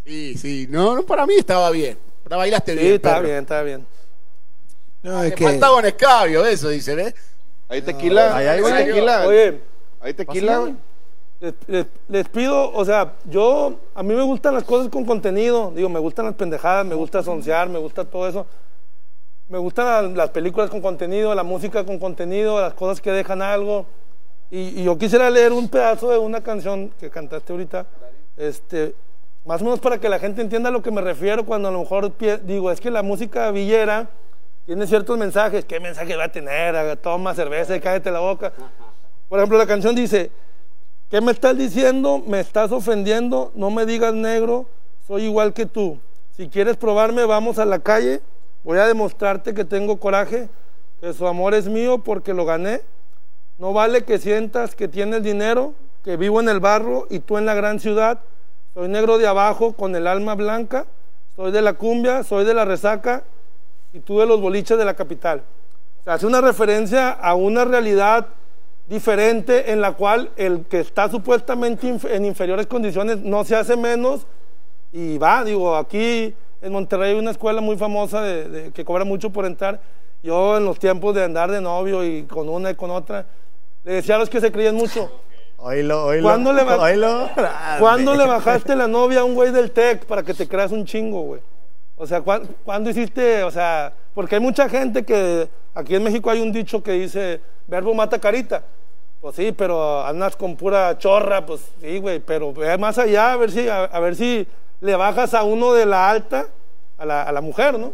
Sí, 0.06 0.38
sí, 0.38 0.66
no, 0.70 0.94
no, 0.94 1.02
para 1.02 1.26
mí 1.26 1.34
estaba 1.36 1.70
bien. 1.70 1.98
La 2.28 2.36
bailaste 2.36 2.72
Sí, 2.74 2.78
bien. 2.78 2.94
está 2.94 3.14
perro. 3.16 3.26
bien, 3.26 3.38
está 3.38 3.62
bien. 3.62 3.86
No, 5.02 5.22
es 5.24 5.30
Me 5.30 5.34
que. 5.34 5.44
faltaba 5.44 5.76
un 5.78 5.84
escabio, 5.86 6.46
eso 6.46 6.68
dice, 6.68 6.94
¿ves? 6.94 7.14
Ahí 7.70 7.80
tequila. 7.82 8.36
Ahí 8.36 8.46
hay, 8.46 8.62
tequila. 8.86 9.26
Oye, 9.26 9.60
Ahí 10.00 10.12
tequila. 10.14 10.72
les, 11.40 11.54
les- 11.68 11.86
les 12.08 12.28
pido, 12.28 12.70
o 12.72 12.84
sea, 12.84 13.14
yo, 13.24 13.74
a 13.94 14.02
mí 14.02 14.12
me 14.14 14.22
gustan 14.22 14.52
las 14.54 14.64
cosas 14.64 14.88
con 14.90 15.04
contenido. 15.06 15.72
Digo, 15.74 15.88
me 15.88 16.00
gustan 16.00 16.26
las 16.26 16.34
pendejadas, 16.34 16.84
me 16.84 16.94
gusta 16.94 17.22
soncear, 17.22 17.68
me 17.68 17.78
gusta 17.78 18.04
todo 18.04 18.28
eso. 18.28 18.46
Me 19.48 19.58
gustan 19.58 19.86
las, 19.86 20.16
las 20.16 20.30
películas 20.30 20.68
con 20.68 20.80
contenido, 20.80 21.34
la 21.34 21.42
música 21.42 21.84
con 21.84 21.98
contenido, 21.98 22.60
las 22.60 22.74
cosas 22.74 23.00
que 23.00 23.10
dejan 23.12 23.40
algo. 23.40 23.86
Y, 24.50 24.80
y 24.80 24.84
yo 24.84 24.98
quisiera 24.98 25.30
leer 25.30 25.52
un 25.52 25.68
pedazo 25.68 26.10
de 26.10 26.18
una 26.18 26.40
canción 26.42 26.90
que 27.00 27.08
cantaste 27.08 27.52
ahorita, 27.52 27.86
este, 28.36 28.94
más 29.44 29.60
o 29.60 29.64
menos 29.64 29.78
para 29.80 29.98
que 29.98 30.08
la 30.08 30.18
gente 30.18 30.42
entienda 30.42 30.68
a 30.70 30.72
lo 30.72 30.82
que 30.82 30.90
me 30.90 31.00
refiero 31.00 31.44
cuando 31.46 31.68
a 31.68 31.70
lo 31.70 31.78
mejor 31.80 32.12
digo, 32.44 32.70
es 32.72 32.80
que 32.80 32.90
la 32.90 33.02
música 33.02 33.50
villera 33.52 34.08
tiene 34.70 34.86
ciertos 34.86 35.18
mensajes. 35.18 35.64
¿Qué 35.64 35.80
mensaje 35.80 36.14
va 36.14 36.26
a 36.26 36.28
tener? 36.30 36.96
Toma 36.98 37.34
cerveza 37.34 37.74
y 37.74 37.80
cállate 37.80 38.08
la 38.12 38.20
boca. 38.20 38.52
Por 39.28 39.40
ejemplo, 39.40 39.58
la 39.58 39.66
canción 39.66 39.96
dice, 39.96 40.30
¿qué 41.10 41.20
me 41.20 41.32
estás 41.32 41.58
diciendo? 41.58 42.22
¿Me 42.24 42.38
estás 42.38 42.70
ofendiendo? 42.70 43.50
No 43.56 43.72
me 43.72 43.84
digas 43.84 44.14
negro, 44.14 44.66
soy 45.08 45.24
igual 45.24 45.54
que 45.54 45.66
tú. 45.66 45.98
Si 46.36 46.48
quieres 46.48 46.76
probarme, 46.76 47.24
vamos 47.24 47.58
a 47.58 47.64
la 47.64 47.80
calle. 47.80 48.20
Voy 48.62 48.78
a 48.78 48.86
demostrarte 48.86 49.54
que 49.54 49.64
tengo 49.64 49.98
coraje, 49.98 50.48
que 51.00 51.12
su 51.14 51.26
amor 51.26 51.54
es 51.54 51.66
mío 51.66 51.98
porque 51.98 52.32
lo 52.32 52.44
gané. 52.44 52.80
No 53.58 53.72
vale 53.72 54.04
que 54.04 54.20
sientas 54.20 54.76
que 54.76 54.86
tienes 54.86 55.24
dinero, 55.24 55.74
que 56.04 56.16
vivo 56.16 56.40
en 56.40 56.48
el 56.48 56.60
barro 56.60 57.08
y 57.10 57.18
tú 57.18 57.38
en 57.38 57.44
la 57.44 57.54
gran 57.54 57.80
ciudad. 57.80 58.20
Soy 58.74 58.86
negro 58.86 59.18
de 59.18 59.26
abajo 59.26 59.72
con 59.72 59.96
el 59.96 60.06
alma 60.06 60.36
blanca. 60.36 60.86
Soy 61.34 61.50
de 61.50 61.60
la 61.60 61.72
cumbia, 61.72 62.22
soy 62.22 62.44
de 62.44 62.54
la 62.54 62.64
resaca 62.64 63.24
y 63.92 64.00
tú 64.00 64.20
de 64.20 64.26
los 64.26 64.40
boliches 64.40 64.76
de 64.78 64.84
la 64.84 64.94
capital. 64.94 65.42
O 66.00 66.04
sea, 66.04 66.14
hace 66.14 66.26
una 66.26 66.40
referencia 66.40 67.10
a 67.10 67.34
una 67.34 67.64
realidad 67.64 68.26
diferente 68.88 69.70
en 69.72 69.80
la 69.80 69.92
cual 69.92 70.30
el 70.36 70.64
que 70.68 70.80
está 70.80 71.08
supuestamente 71.08 71.86
inf- 71.86 72.10
en 72.10 72.24
inferiores 72.24 72.66
condiciones 72.66 73.18
no 73.18 73.44
se 73.44 73.54
hace 73.54 73.76
menos 73.76 74.26
y 74.92 75.18
va, 75.18 75.44
digo, 75.44 75.76
aquí 75.76 76.34
en 76.60 76.72
Monterrey 76.72 77.12
hay 77.12 77.18
una 77.18 77.30
escuela 77.30 77.60
muy 77.60 77.76
famosa 77.76 78.20
de, 78.22 78.48
de- 78.48 78.72
que 78.72 78.84
cobra 78.84 79.04
mucho 79.04 79.30
por 79.30 79.44
entrar. 79.46 79.80
Yo 80.22 80.56
en 80.58 80.64
los 80.64 80.78
tiempos 80.78 81.14
de 81.14 81.24
andar 81.24 81.50
de 81.50 81.60
novio 81.60 82.04
y 82.04 82.24
con 82.24 82.48
una 82.48 82.70
y 82.70 82.74
con 82.74 82.90
otra, 82.90 83.26
le 83.84 83.94
decía 83.94 84.16
a 84.16 84.18
los 84.18 84.28
que 84.28 84.40
se 84.40 84.50
creían 84.52 84.74
mucho, 84.74 85.10
Oílo, 85.62 86.06
oílo. 86.06 86.22
¿Cuándo 86.22 86.52
le 86.54 86.62
Oílo. 86.62 87.28
¿Cuándo 87.78 88.14
le 88.14 88.26
bajaste 88.26 88.74
la 88.76 88.88
novia 88.88 89.20
a 89.20 89.24
un 89.24 89.34
güey 89.34 89.52
del 89.52 89.70
TEC 89.70 90.06
para 90.06 90.22
que 90.22 90.32
te 90.34 90.48
creas 90.48 90.72
un 90.72 90.86
chingo, 90.86 91.20
güey? 91.22 91.40
O 92.02 92.06
sea, 92.06 92.22
¿cuán- 92.22 92.48
¿cuándo 92.64 92.88
hiciste? 92.88 93.42
O 93.44 93.50
sea, 93.50 93.92
porque 94.14 94.36
hay 94.36 94.40
mucha 94.40 94.68
gente 94.70 95.04
que 95.04 95.48
aquí 95.74 95.94
en 95.94 96.02
México 96.02 96.30
hay 96.30 96.40
un 96.40 96.50
dicho 96.50 96.82
que 96.82 96.92
dice, 96.92 97.40
verbo 97.66 97.92
mata 97.92 98.18
carita. 98.18 98.64
Pues 99.20 99.36
sí, 99.36 99.52
pero 99.52 100.02
andas 100.06 100.34
con 100.34 100.56
pura 100.56 100.96
chorra, 100.96 101.44
pues 101.44 101.60
sí, 101.82 101.98
güey, 101.98 102.20
pero 102.20 102.54
ve 102.54 102.78
más 102.78 102.96
allá 102.96 103.34
a 103.34 103.36
ver 103.36 103.50
si 103.50 103.68
a, 103.68 103.84
a 103.84 104.00
ver 104.00 104.16
si 104.16 104.46
le 104.80 104.96
bajas 104.96 105.34
a 105.34 105.42
uno 105.42 105.74
de 105.74 105.84
la 105.84 106.08
alta 106.10 106.46
a 106.96 107.04
la, 107.04 107.22
a 107.24 107.32
la 107.32 107.42
mujer, 107.42 107.78
¿no? 107.78 107.92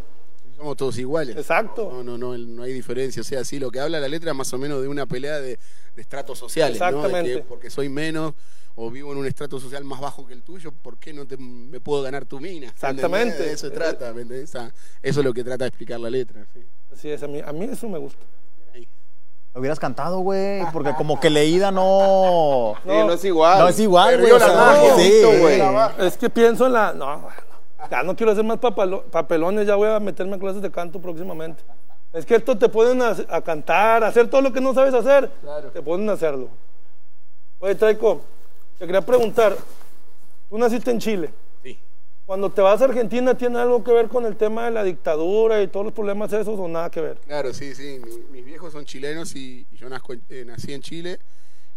Somos 0.57 0.77
todos 0.77 0.97
iguales. 0.99 1.37
Exacto. 1.37 1.91
No, 1.93 2.05
no, 2.05 2.17
no, 2.17 2.39
no 2.39 2.63
hay 2.63 2.73
diferencia. 2.73 3.23
O 3.23 3.25
sea, 3.25 3.45
sí, 3.45 3.59
lo 3.59 3.73
que 3.73 3.81
habla 3.81 3.99
la 3.99 4.07
letra 4.09 4.31
es 4.31 4.37
más 4.37 4.53
o 4.55 4.59
menos 4.59 4.81
de 4.83 4.87
una 4.89 5.05
pelea 5.05 5.41
de, 5.41 5.59
de 5.97 6.01
estratos 6.03 6.39
sociales. 6.39 6.79
¿no? 6.79 6.87
De 6.87 6.93
que 6.93 6.99
Exactamente. 6.99 7.45
porque 7.49 7.71
soy 7.71 7.89
menos 7.89 8.33
o 8.77 8.91
vivo 8.91 9.11
en 9.13 9.19
un 9.19 9.27
estrato 9.27 9.59
social 9.59 9.83
más 9.85 10.01
bajo 10.01 10.27
que 10.27 10.35
el 10.35 10.43
tuyo, 10.43 10.71
¿por 10.71 10.99
qué 10.99 11.13
no 11.13 11.27
te, 11.27 11.37
me 11.37 11.81
puedo 11.81 12.03
ganar 12.03 12.25
tu 12.27 12.39
mina? 12.39 12.69
Exactamente. 12.69 13.29
¿Entendés? 13.35 13.47
De 13.47 13.53
eso 13.55 13.69
se 13.69 13.75
trata, 13.75 14.13
¿me 14.13 14.23
entendés? 14.23 14.51
Esa- 14.51 14.73
Eso 15.03 15.21
es 15.21 15.27
lo 15.27 15.33
que 15.33 15.43
trata 15.43 15.65
de 15.65 15.69
explicar 15.69 15.99
la 15.99 16.11
letra. 16.11 16.47
sí. 16.55 16.61
Así 16.93 17.11
es, 17.11 17.23
a 17.23 17.27
mí, 17.27 17.41
a 17.45 17.53
mí 17.53 17.65
eso 17.71 17.89
me 17.89 17.99
gusta. 17.99 18.25
Lo 19.55 19.61
hubieras 19.61 19.79
cantado, 19.81 20.19
güey, 20.21 20.63
porque 20.71 20.93
como 20.95 21.19
que 21.19 21.31
leída 21.31 21.71
no... 21.71 22.75
Sí, 22.85 22.89
no 22.91 23.13
es 23.13 23.25
igual. 23.25 23.59
No 23.59 23.69
es 23.69 23.81
igual, 23.81 24.21
güey. 24.21 24.31
O 24.33 24.39
la 24.39 24.47
sea, 24.47 24.55
magia, 24.57 24.97
sí, 24.97 25.23
güey. 25.41 25.61
Es 26.07 26.17
que 26.19 26.29
pienso 26.29 26.67
en 26.67 26.75
la. 26.75 26.93
No, 26.93 27.21
bueno. 27.21 27.37
Ya 27.91 28.03
no 28.03 28.15
quiero 28.15 28.33
hacer 28.33 28.45
más 28.45 28.59
papalo- 28.59 29.03
papelones, 29.05 29.67
ya 29.67 29.75
voy 29.77 29.89
a 29.89 29.99
meterme 29.99 30.37
a 30.37 30.39
clases 30.39 30.61
de 30.61 30.71
canto 30.71 31.01
próximamente. 31.01 31.63
Es 32.13 32.27
que 32.27 32.35
esto 32.35 32.57
te 32.59 32.69
ponen 32.69 33.01
a, 33.01 33.17
a 33.31 33.41
cantar, 33.41 34.05
a 34.05 34.09
hacer 34.09 34.29
todo 34.29 34.43
lo 34.43 34.53
que 34.53 34.61
no 34.61 34.75
sabes 34.75 34.93
hacer. 34.93 35.31
Te 35.73 35.81
ponen 35.81 36.11
a 36.11 36.13
hacerlo. 36.15 36.49
Oye, 37.59 37.75
Traico, 37.77 38.21
te 38.79 38.87
quería 38.87 39.01
preguntar, 39.01 39.57
tú 40.49 40.59
naciste 40.59 40.91
en 40.91 40.99
Chile. 40.99 41.31
Sí. 41.63 41.79
Cuando 42.27 42.51
te 42.51 42.61
vas 42.61 42.81
a 42.81 42.85
Argentina, 42.87 43.37
¿tiene 43.37 43.59
algo 43.59 43.83
que 43.85 43.93
ver 43.93 44.09
con 44.09 44.27
el 44.27 44.37
tema 44.37 44.65
de 44.67 44.71
la 44.73 44.85
dictadura 44.85 45.63
y 45.63 45.69
todos 45.69 45.87
los 45.87 45.95
problemas 45.95 46.33
esos 46.33 46.59
o 46.59 46.69
nada 46.69 46.91
que 46.91 47.01
ver? 47.01 47.19
Claro, 47.27 47.53
sí, 47.55 47.75
sí. 47.75 48.01
Mi- 48.05 48.37
mis 48.39 48.45
viejos 48.45 48.73
son 48.73 48.85
chilenos 48.85 49.35
y, 49.37 49.67
y 49.71 49.77
yo 49.77 49.89
nazco 49.89 50.13
en- 50.13 50.23
eh, 50.29 50.45
nací 50.45 50.73
en 50.73 50.83
Chile. 50.83 51.19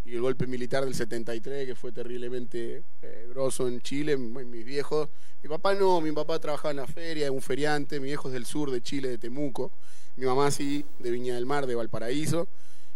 Y 0.05 0.15
el 0.15 0.21
golpe 0.21 0.47
militar 0.47 0.85
del 0.85 0.95
73, 0.95 1.67
que 1.67 1.75
fue 1.75 1.91
terriblemente 1.91 2.83
eh, 3.01 3.27
grosso 3.29 3.67
en 3.67 3.79
Chile, 3.81 4.17
mi- 4.17 4.43
mis 4.43 4.65
viejos. 4.65 5.07
Mi 5.43 5.49
papá 5.49 5.75
no, 5.75 6.01
mi 6.01 6.11
papá 6.11 6.39
trabajaba 6.39 6.71
en 6.71 6.77
la 6.77 6.87
feria, 6.87 7.25
es 7.25 7.31
un 7.31 7.41
feriante. 7.41 7.99
Mi 7.99 8.07
viejo 8.07 8.27
es 8.29 8.33
del 8.33 8.45
sur 8.45 8.71
de 8.71 8.81
Chile, 8.81 9.09
de 9.09 9.17
Temuco. 9.19 9.71
Mi 10.15 10.25
mamá 10.25 10.49
sí, 10.51 10.83
de 10.99 11.11
Viña 11.11 11.35
del 11.35 11.45
Mar, 11.45 11.67
de 11.67 11.75
Valparaíso. 11.75 12.47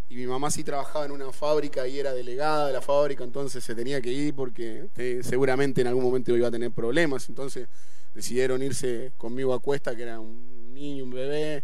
Y 0.09 0.15
mi 0.15 0.27
mamá 0.27 0.51
sí 0.51 0.63
trabajaba 0.63 1.05
en 1.05 1.11
una 1.11 1.31
fábrica 1.31 1.87
y 1.87 1.99
era 1.99 2.13
delegada 2.13 2.67
de 2.67 2.73
la 2.73 2.81
fábrica, 2.81 3.23
entonces 3.23 3.63
se 3.63 3.73
tenía 3.73 3.99
que 4.01 4.11
ir 4.11 4.35
porque 4.35 4.87
eh, 4.97 5.21
seguramente 5.23 5.81
en 5.81 5.87
algún 5.87 6.03
momento 6.03 6.35
iba 6.35 6.47
a 6.49 6.51
tener 6.51 6.71
problemas. 6.71 7.29
Entonces 7.29 7.67
decidieron 8.13 8.61
irse 8.61 9.11
conmigo 9.17 9.53
a 9.53 9.59
Cuesta, 9.59 9.95
que 9.95 10.03
era 10.03 10.19
un 10.19 10.73
niño, 10.73 11.03
un 11.05 11.11
bebé, 11.11 11.63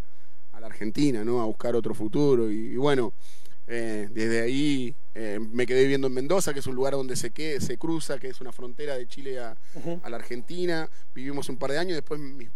a 0.53 0.59
la 0.59 0.65
Argentina, 0.67 1.23
¿no? 1.23 1.41
A 1.41 1.45
buscar 1.45 1.75
otro 1.75 1.93
futuro. 1.93 2.49
Y, 2.51 2.55
y 2.73 2.75
bueno, 2.77 3.13
eh, 3.67 4.09
desde 4.11 4.41
ahí 4.41 4.95
eh, 5.13 5.37
me 5.39 5.67
quedé 5.67 5.81
viviendo 5.83 6.07
en 6.07 6.13
Mendoza, 6.13 6.51
que 6.53 6.59
es 6.59 6.65
un 6.67 6.73
lugar 6.75 6.93
donde 6.93 7.15
se, 7.15 7.29
que- 7.29 7.61
se 7.61 7.77
cruza, 7.77 8.17
que 8.17 8.29
es 8.29 8.41
una 8.41 8.51
frontera 8.51 8.97
de 8.97 9.05
Chile 9.07 9.37
a, 9.39 9.55
a 10.03 10.09
la 10.09 10.15
Argentina. 10.17 10.89
Vivimos 11.13 11.49
un 11.49 11.57
par 11.57 11.71
de 11.71 11.77
años, 11.77 11.93
después 11.95 12.19
mis, 12.19 12.49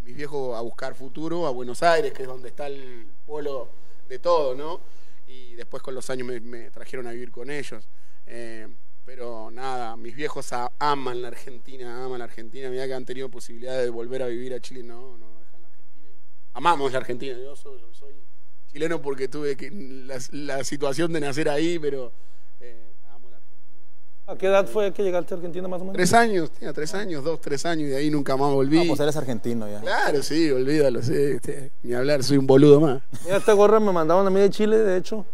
viejos 0.00 0.56
a 0.56 0.62
buscar 0.62 0.94
futuro 0.94 1.46
a 1.46 1.50
Buenos 1.50 1.82
Aires, 1.82 2.12
que 2.14 2.22
es 2.22 2.28
donde 2.28 2.48
está 2.48 2.68
el 2.68 3.06
polo 3.26 3.68
de 4.08 4.18
todo, 4.18 4.54
¿no? 4.54 4.80
Y 5.26 5.54
después 5.54 5.82
con 5.82 5.94
los 5.94 6.08
años 6.10 6.28
me, 6.42 6.70
trajeron 6.70 7.06
a 7.06 7.12
vivir 7.12 7.30
con 7.30 7.50
ellos. 7.50 7.88
Eh, 8.26 8.68
pero 9.04 9.50
nada, 9.52 9.96
mis 9.96 10.16
viejos 10.16 10.50
aman 10.78 11.22
la 11.22 11.28
Argentina, 11.28 12.04
aman 12.04 12.18
la 12.18 12.24
Argentina. 12.24 12.68
Mira 12.68 12.86
que 12.86 12.94
han 12.94 13.04
tenido 13.04 13.28
posibilidad 13.28 13.80
de 13.80 13.88
volver 13.88 14.22
a 14.22 14.26
vivir 14.26 14.52
a 14.52 14.60
Chile, 14.60 14.82
no, 14.82 15.16
no, 15.16 15.38
dejan 15.38 15.62
la 15.62 15.68
Argentina. 15.68 16.08
Amamos 16.54 16.92
la 16.92 16.98
Argentina, 16.98 17.36
yo 17.38 17.54
soy, 17.54 17.80
yo 17.80 17.94
soy 17.94 18.14
chileno 18.72 19.00
porque 19.00 19.28
tuve 19.28 19.56
que, 19.56 19.70
la, 19.70 20.18
la 20.32 20.64
situación 20.64 21.12
de 21.12 21.20
nacer 21.20 21.48
ahí, 21.48 21.78
pero 21.78 22.12
eh, 22.60 22.92
amo 23.10 23.30
la 23.30 23.36
Argentina. 23.36 23.84
¿A 24.28 24.34
qué 24.36 24.46
edad 24.46 24.66
fue 24.66 24.92
que 24.92 25.04
llegaste 25.04 25.34
a 25.34 25.36
Argentina 25.36 25.68
más 25.68 25.80
o 25.80 25.84
menos? 25.84 25.96
Tres 25.96 26.12
años, 26.12 26.50
tenía 26.50 26.72
tres 26.72 26.92
años, 26.94 27.22
dos, 27.22 27.40
tres 27.40 27.64
años, 27.64 27.86
y 27.86 27.90
de 27.90 27.96
ahí 27.96 28.10
nunca 28.10 28.36
más 28.36 28.52
volví. 28.52 28.78
No, 28.78 28.86
pues 28.88 28.98
eres 28.98 29.16
argentino 29.16 29.68
ya. 29.68 29.80
Claro, 29.80 30.20
sí, 30.20 30.50
olvídalo, 30.50 31.00
sí, 31.00 31.14
este, 31.14 31.70
ni 31.84 31.94
hablar, 31.94 32.24
soy 32.24 32.36
un 32.36 32.46
boludo 32.46 32.80
más. 32.80 33.02
Mira, 33.24 33.36
esta 33.36 33.52
gorra 33.52 33.78
me 33.78 33.92
mandaron 33.92 34.26
a 34.26 34.30
mí 34.30 34.40
de 34.40 34.50
Chile, 34.50 34.78
de 34.78 34.96
hecho. 34.96 35.24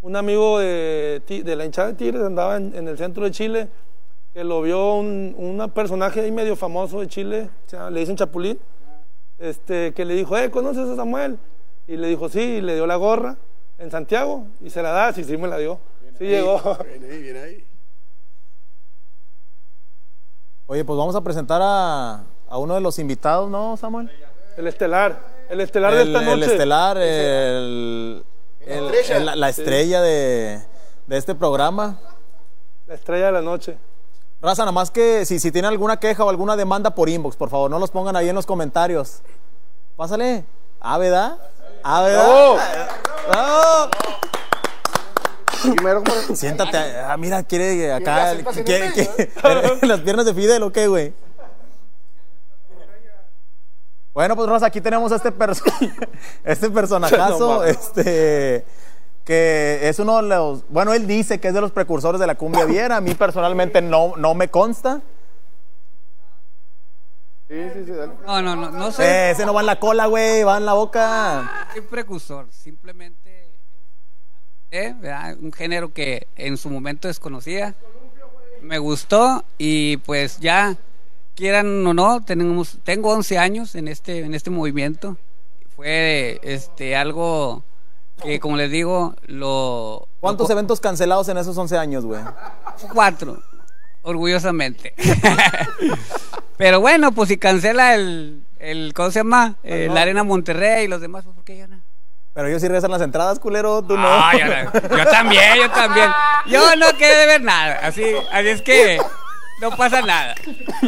Un 0.00 0.16
amigo 0.16 0.60
de, 0.60 1.20
la 1.44 1.64
hinchada 1.66 1.88
de 1.88 1.94
Tigres 1.94 2.22
andaba 2.22 2.56
en, 2.56 2.74
en 2.74 2.88
el 2.88 2.96
centro 2.96 3.24
de 3.24 3.32
Chile, 3.32 3.68
que 4.32 4.44
lo 4.44 4.62
vio 4.62 4.94
un 4.94 5.34
un 5.36 5.70
personaje 5.70 6.20
ahí 6.20 6.32
medio 6.32 6.56
famoso 6.56 7.00
de 7.00 7.08
Chile, 7.08 7.50
le 7.90 8.00
dicen 8.00 8.16
Chapulín, 8.16 8.58
este, 9.38 9.92
que 9.92 10.06
le 10.06 10.14
dijo, 10.14 10.38
eh, 10.38 10.50
¿conoces 10.50 10.88
a 10.88 10.96
Samuel? 10.96 11.38
Y 11.86 11.96
le 11.96 12.08
dijo, 12.08 12.30
sí, 12.30 12.40
y 12.40 12.60
le 12.62 12.76
dio 12.76 12.86
la 12.86 12.96
gorra 12.96 13.36
en 13.76 13.90
Santiago, 13.90 14.46
y 14.62 14.70
se 14.70 14.82
la 14.82 14.90
da, 14.90 15.12
sí, 15.12 15.22
sí 15.22 15.36
me 15.36 15.48
la 15.48 15.58
dio. 15.58 15.78
Sí 16.16 16.24
llegó. 16.24 16.78
Bien 16.84 17.12
ahí, 17.12 17.22
bien 17.22 17.36
ahí. 17.36 17.64
Oye, 20.70 20.84
pues 20.84 20.98
vamos 20.98 21.16
a 21.16 21.22
presentar 21.22 21.60
a, 21.62 22.24
a 22.48 22.58
uno 22.58 22.74
de 22.74 22.80
los 22.80 22.98
invitados, 22.98 23.48
¿no, 23.50 23.76
Samuel? 23.78 24.10
El 24.56 24.66
estelar, 24.66 25.18
el 25.48 25.60
estelar 25.62 25.94
de 25.94 26.02
esta 26.02 26.20
noche. 26.20 26.32
el 26.34 26.42
estelar, 26.42 26.98
el, 26.98 28.24
el- 28.60 28.94
el- 29.10 29.24
la, 29.26 29.34
la 29.36 29.48
estrella 29.48 30.02
de, 30.02 30.60
de 31.06 31.16
este 31.16 31.34
programa. 31.34 31.98
La 32.86 32.94
estrella 32.94 33.26
de 33.26 33.32
la 33.32 33.40
noche. 33.40 33.78
Raza, 34.42 34.62
nada 34.62 34.72
más 34.72 34.90
que 34.90 35.24
si, 35.24 35.40
si 35.40 35.50
tienen 35.50 35.70
alguna 35.70 35.98
queja 35.98 36.22
o 36.24 36.28
alguna 36.28 36.54
demanda 36.54 36.94
por 36.94 37.08
inbox, 37.08 37.34
por 37.36 37.48
favor, 37.48 37.70
no 37.70 37.78
los 37.78 37.90
pongan 37.90 38.14
ahí 38.16 38.28
en 38.28 38.34
los 38.34 38.44
comentarios. 38.46 39.22
Pásale. 39.96 40.44
Ah, 40.80 40.98
¿verdad? 40.98 41.38
Ah, 41.82 42.02
¿verdad? 42.02 42.88
¡Bravo! 43.28 43.90
Primero. 45.62 46.02
Siéntate. 46.34 46.76
Ah, 47.00 47.16
mira, 47.16 47.42
quiere 47.42 47.92
acá. 47.92 48.34
Quiere- 48.64 48.92
quiere- 48.92 49.30
las 49.86 50.00
piernas 50.00 50.26
de 50.26 50.34
Fidel, 50.34 50.62
¿o 50.62 50.72
qué, 50.72 50.86
güey? 50.88 51.12
Bueno, 54.14 54.34
pues 54.34 54.48
Rosa, 54.48 54.66
aquí 54.66 54.80
tenemos 54.80 55.12
a 55.12 55.16
este, 55.16 55.30
perso 55.30 55.62
este 56.44 56.70
personajazo, 56.70 57.58
No 57.58 57.64
este, 57.64 58.64
que 59.24 59.78
es 59.88 59.98
uno 60.00 60.16
de 60.16 60.22
los, 60.28 60.68
bueno, 60.68 60.92
él 60.92 61.06
dice 61.06 61.38
que 61.38 61.48
es 61.48 61.54
de 61.54 61.60
los 61.60 61.70
precursores 61.70 62.20
de 62.20 62.26
la 62.26 62.34
cumbia 62.34 62.64
viera, 62.64 62.96
a 62.96 63.00
mí 63.00 63.14
personalmente 63.14 63.80
no, 63.80 64.14
no 64.16 64.34
me 64.34 64.48
consta, 64.48 65.00
Sí, 67.46 67.54
sí, 67.72 67.84
sí, 67.86 67.92
dale. 67.92 68.12
No, 68.26 68.42
no, 68.42 68.56
no, 68.56 68.70
no 68.70 68.92
soy, 68.92 69.06
Eh, 69.06 69.30
ese 69.30 69.46
no 69.46 69.54
va 69.54 69.60
en 69.60 69.66
la 69.66 69.80
cola, 69.80 70.04
güey, 70.04 70.42
va 70.42 70.58
en 70.58 70.66
la 70.66 70.74
boca. 70.74 71.68
soy 71.72 71.80
precursor, 71.80 72.46
simplemente 72.50 73.27
eh, 74.70 74.94
un 75.40 75.52
género 75.52 75.92
que 75.92 76.26
en 76.36 76.56
su 76.56 76.70
momento 76.70 77.08
desconocía, 77.08 77.74
me 78.62 78.78
gustó 78.78 79.44
y 79.56 79.98
pues 79.98 80.38
ya 80.40 80.76
quieran 81.34 81.86
o 81.86 81.94
no, 81.94 82.22
tenemos, 82.24 82.78
tengo 82.84 83.10
11 83.12 83.38
años 83.38 83.74
en 83.74 83.88
este, 83.88 84.20
en 84.20 84.34
este 84.34 84.50
movimiento, 84.50 85.16
fue 85.76 86.40
este 86.42 86.96
algo 86.96 87.62
que 88.22 88.40
como 88.40 88.56
les 88.56 88.70
digo, 88.70 89.14
lo... 89.26 90.08
¿Cuántos 90.18 90.48
lo- 90.48 90.54
eventos 90.54 90.80
cancelados 90.80 91.28
en 91.28 91.38
esos 91.38 91.56
11 91.56 91.78
años, 91.78 92.04
güey? 92.04 92.20
Cuatro, 92.92 93.40
orgullosamente. 94.02 94.94
Pero 96.56 96.80
bueno, 96.80 97.12
pues 97.12 97.28
si 97.28 97.36
cancela 97.38 97.94
el, 97.94 98.42
el 98.58 98.92
¿cómo 98.94 99.12
se 99.12 99.20
llama? 99.20 99.54
Eh, 99.62 99.88
la 99.92 100.02
Arena 100.02 100.24
Monterrey 100.24 100.86
y 100.86 100.88
los 100.88 101.00
demás, 101.00 101.22
pues 101.24 101.36
¿por 101.36 101.44
qué 101.44 101.58
ya 101.58 101.68
no? 101.68 101.80
Pero 102.38 102.46
ellos 102.50 102.60
sí 102.62 102.68
regresan 102.68 102.92
las 102.92 103.02
entradas, 103.02 103.40
culero, 103.40 103.82
tú 103.82 103.96
no. 103.96 104.06
Ah, 104.06 104.30
yo, 104.38 104.44
no. 104.46 104.96
Yo 104.96 105.04
también, 105.10 105.56
yo 105.56 105.68
también. 105.72 106.08
Yo 106.46 106.76
no 106.76 106.86
quedé 106.96 107.16
de 107.22 107.26
ver 107.26 107.42
nada, 107.42 107.80
así, 107.82 108.04
así 108.30 108.46
es 108.46 108.62
que 108.62 108.96
no 109.60 109.72
pasa 109.76 110.02
nada. 110.02 110.36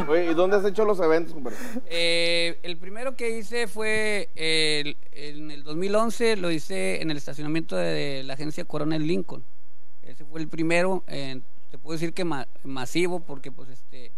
Oye, 0.07 0.30
¿y 0.30 0.34
dónde 0.34 0.59
has 0.59 0.64
hecho 0.64 0.84
los 0.84 1.01
eventos, 1.01 1.34
compadre? 1.34 1.57
Eh, 1.86 2.61
el 2.62 2.76
primero 2.76 3.16
que 3.16 3.36
hice 3.36 3.66
fue 3.66 4.28
el- 4.36 4.96
en 5.11 5.51
el 5.51 5.64
2011, 5.64 6.36
lo 6.36 6.53
hice 6.53 7.03
en 7.03 7.11
el 7.11 7.16
estacionamiento 7.16 7.74
de 7.74 8.22
la 8.22 8.34
agencia 8.34 8.64
Coronel 8.64 9.05
Lincoln. 9.05 9.42
Ese 10.05 10.24
fue 10.24 10.40
el 10.42 10.46
primero, 10.46 11.03
eh, 11.09 11.40
te 11.72 11.78
puedo 11.78 11.94
decir 11.98 12.12
que 12.14 12.22
ma- 12.24 12.46
masivo, 12.62 13.18
porque 13.18 13.51
pues 13.51 13.70
este 13.70 14.12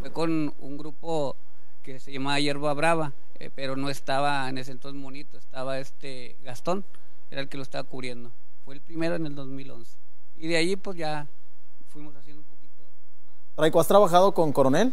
fue 0.00 0.10
con 0.10 0.54
un 0.58 0.78
grupo 0.78 1.36
que 1.82 2.00
se 2.00 2.12
llamaba 2.12 2.40
Hierba 2.40 2.72
Brava, 2.72 3.12
eh, 3.40 3.50
pero 3.54 3.76
no 3.76 3.90
estaba 3.90 4.48
en 4.48 4.58
ese 4.58 4.72
entonces 4.72 5.00
Monito, 5.00 5.38
estaba 5.38 5.78
este 5.78 6.36
Gastón, 6.44 6.84
era 7.30 7.40
el 7.40 7.48
que 7.48 7.56
lo 7.56 7.62
estaba 7.62 7.84
cubriendo. 7.84 8.30
Fue 8.64 8.74
el 8.74 8.80
primero 8.80 9.14
en 9.14 9.26
el 9.26 9.34
2011. 9.34 9.96
Y 10.36 10.48
de 10.48 10.56
allí 10.56 10.76
pues 10.76 10.96
ya 10.96 11.26
fuimos 11.88 12.14
haciendo 12.16 12.42
un 12.42 12.48
poquito 12.48 12.84
Raico, 13.56 13.80
¿has 13.80 13.88
trabajado 13.88 14.32
con 14.32 14.52
Coronel? 14.52 14.92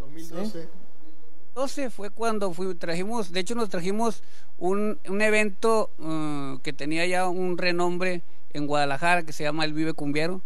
2012. 0.00 0.68
12 1.54 1.90
fue 1.90 2.10
cuando 2.10 2.52
fui, 2.52 2.74
trajimos, 2.74 3.32
de 3.32 3.40
hecho 3.40 3.54
nos 3.54 3.70
trajimos 3.70 4.22
un, 4.58 4.98
un 5.08 5.22
evento 5.22 5.90
eh, 5.98 6.58
que 6.62 6.74
tenía 6.74 7.06
ya 7.06 7.28
un 7.28 7.56
renombre 7.56 8.22
en 8.52 8.66
Guadalajara 8.66 9.22
que 9.22 9.32
se 9.32 9.44
llama 9.44 9.64
el 9.64 9.72
Vive 9.72 9.94
Cumbiero. 9.94 10.42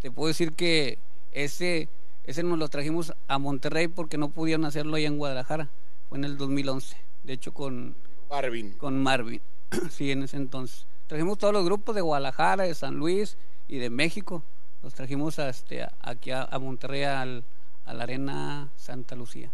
Te 0.00 0.10
puedo 0.10 0.28
decir 0.28 0.52
que 0.52 0.98
ese, 1.32 1.88
ese 2.24 2.42
nos 2.42 2.58
lo 2.58 2.68
trajimos 2.68 3.14
a 3.28 3.38
Monterrey 3.38 3.88
porque 3.88 4.18
no 4.18 4.28
pudieron 4.28 4.64
hacerlo 4.64 4.96
allá 4.96 5.06
en 5.06 5.18
Guadalajara. 5.18 5.70
Fue 6.12 6.18
en 6.18 6.24
el 6.24 6.36
2011, 6.36 6.94
de 7.22 7.32
hecho 7.32 7.54
con, 7.54 7.96
Marvin. 8.28 8.72
con 8.76 9.02
Marvin, 9.02 9.40
sí, 9.90 10.10
en 10.10 10.22
ese 10.24 10.36
entonces. 10.36 10.86
Trajimos 11.06 11.38
todos 11.38 11.54
los 11.54 11.64
grupos 11.64 11.94
de 11.94 12.02
Guadalajara, 12.02 12.64
de 12.64 12.74
San 12.74 12.96
Luis 12.96 13.38
y 13.66 13.78
de 13.78 13.88
México. 13.88 14.42
Los 14.82 14.92
trajimos 14.92 15.38
a, 15.38 15.48
este, 15.48 15.82
a- 15.84 15.92
aquí 16.02 16.30
a, 16.30 16.42
a 16.42 16.58
Monterrey 16.58 17.04
al- 17.04 17.44
a 17.86 17.94
la 17.94 18.02
Arena 18.02 18.68
Santa 18.76 19.14
Lucía 19.16 19.50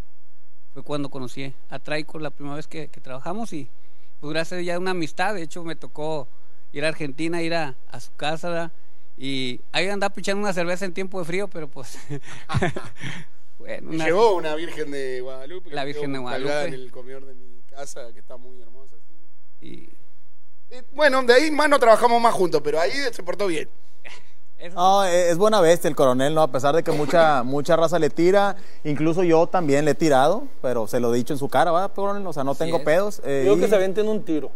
fue 0.73 0.83
cuando 0.83 1.09
conocí 1.09 1.53
a 1.69 1.79
Traico 1.79 2.19
la 2.19 2.29
primera 2.29 2.55
vez 2.57 2.67
que, 2.67 2.89
que 2.89 2.99
trabajamos 3.01 3.53
y 3.53 3.67
pues 4.19 4.31
gracias 4.33 4.63
ya 4.65 4.75
a 4.75 4.79
una 4.79 4.91
amistad, 4.91 5.33
de 5.33 5.41
hecho 5.43 5.63
me 5.63 5.75
tocó 5.77 6.27
ir 6.73 6.83
a 6.85 6.89
Argentina, 6.89 7.41
ir 7.41 7.55
a, 7.55 7.75
a 7.89 7.99
su 8.01 8.13
casa 8.15 8.49
¿verdad? 8.49 8.71
y 9.17 9.61
ahí 9.71 9.87
andaba 9.87 10.13
pichando 10.13 10.41
una 10.43 10.53
cerveza 10.53 10.83
en 10.85 10.93
tiempo 10.93 11.17
de 11.19 11.25
frío, 11.25 11.47
pero 11.47 11.67
pues 11.69 11.97
bueno, 13.59 13.89
Me 13.89 13.95
una- 13.97 14.05
llevó 14.05 14.35
una 14.35 14.55
Virgen 14.55 14.89
de 14.91 15.21
Guadalupe. 15.21 15.69
La 15.71 15.83
Virgen 15.83 16.13
de 16.13 16.19
Guadalupe. 16.19 16.65
En 16.65 16.73
el 16.73 16.91
comedor 16.91 17.25
de 17.25 17.33
mi 17.35 17.61
casa, 17.69 18.11
que 18.13 18.19
está 18.19 18.37
muy 18.37 18.59
hermosa. 18.61 18.95
sí. 19.59 19.67
y 19.67 19.89
Eh, 20.71 20.83
Bueno, 20.91 21.21
de 21.23 21.33
ahí 21.33 21.51
más 21.51 21.67
no 21.69 21.77
trabajamos 21.79 22.21
más 22.21 22.33
juntos, 22.33 22.61
pero 22.63 22.79
ahí 22.79 22.91
se 23.11 23.21
portó 23.23 23.45
bien. 23.47 23.69
No, 24.75 25.05
e- 25.05 25.29
es 25.29 25.37
buena 25.37 25.61
bestia 25.61 25.87
el 25.87 25.95
coronel, 25.95 26.35
¿no? 26.35 26.41
A 26.41 26.51
pesar 26.51 26.75
de 26.75 26.83
que 26.83 26.91
mucha, 26.91 27.43
mucha 27.43 27.75
raza 27.77 27.97
le 27.97 28.09
tira, 28.09 28.57
incluso 28.83 29.23
yo 29.23 29.47
también 29.47 29.85
le 29.85 29.91
he 29.91 29.95
tirado, 29.95 30.43
pero 30.61 30.85
se 30.85 30.99
lo 30.99 31.13
he 31.13 31.17
dicho 31.17 31.31
en 31.33 31.39
su 31.39 31.47
cara, 31.47 31.71
¿va, 31.71 31.87
coronel? 31.93 32.27
O 32.27 32.33
sea, 32.33 32.43
no 32.43 32.55
tengo 32.55 32.77
es. 32.79 32.83
pedos. 32.83 33.21
eh, 33.23 33.41
Digo 33.43 33.55
y- 33.55 33.61
que 33.61 33.67
se 33.69 33.75
avienten 33.75 34.07
un 34.09 34.23
tiro. 34.25 34.51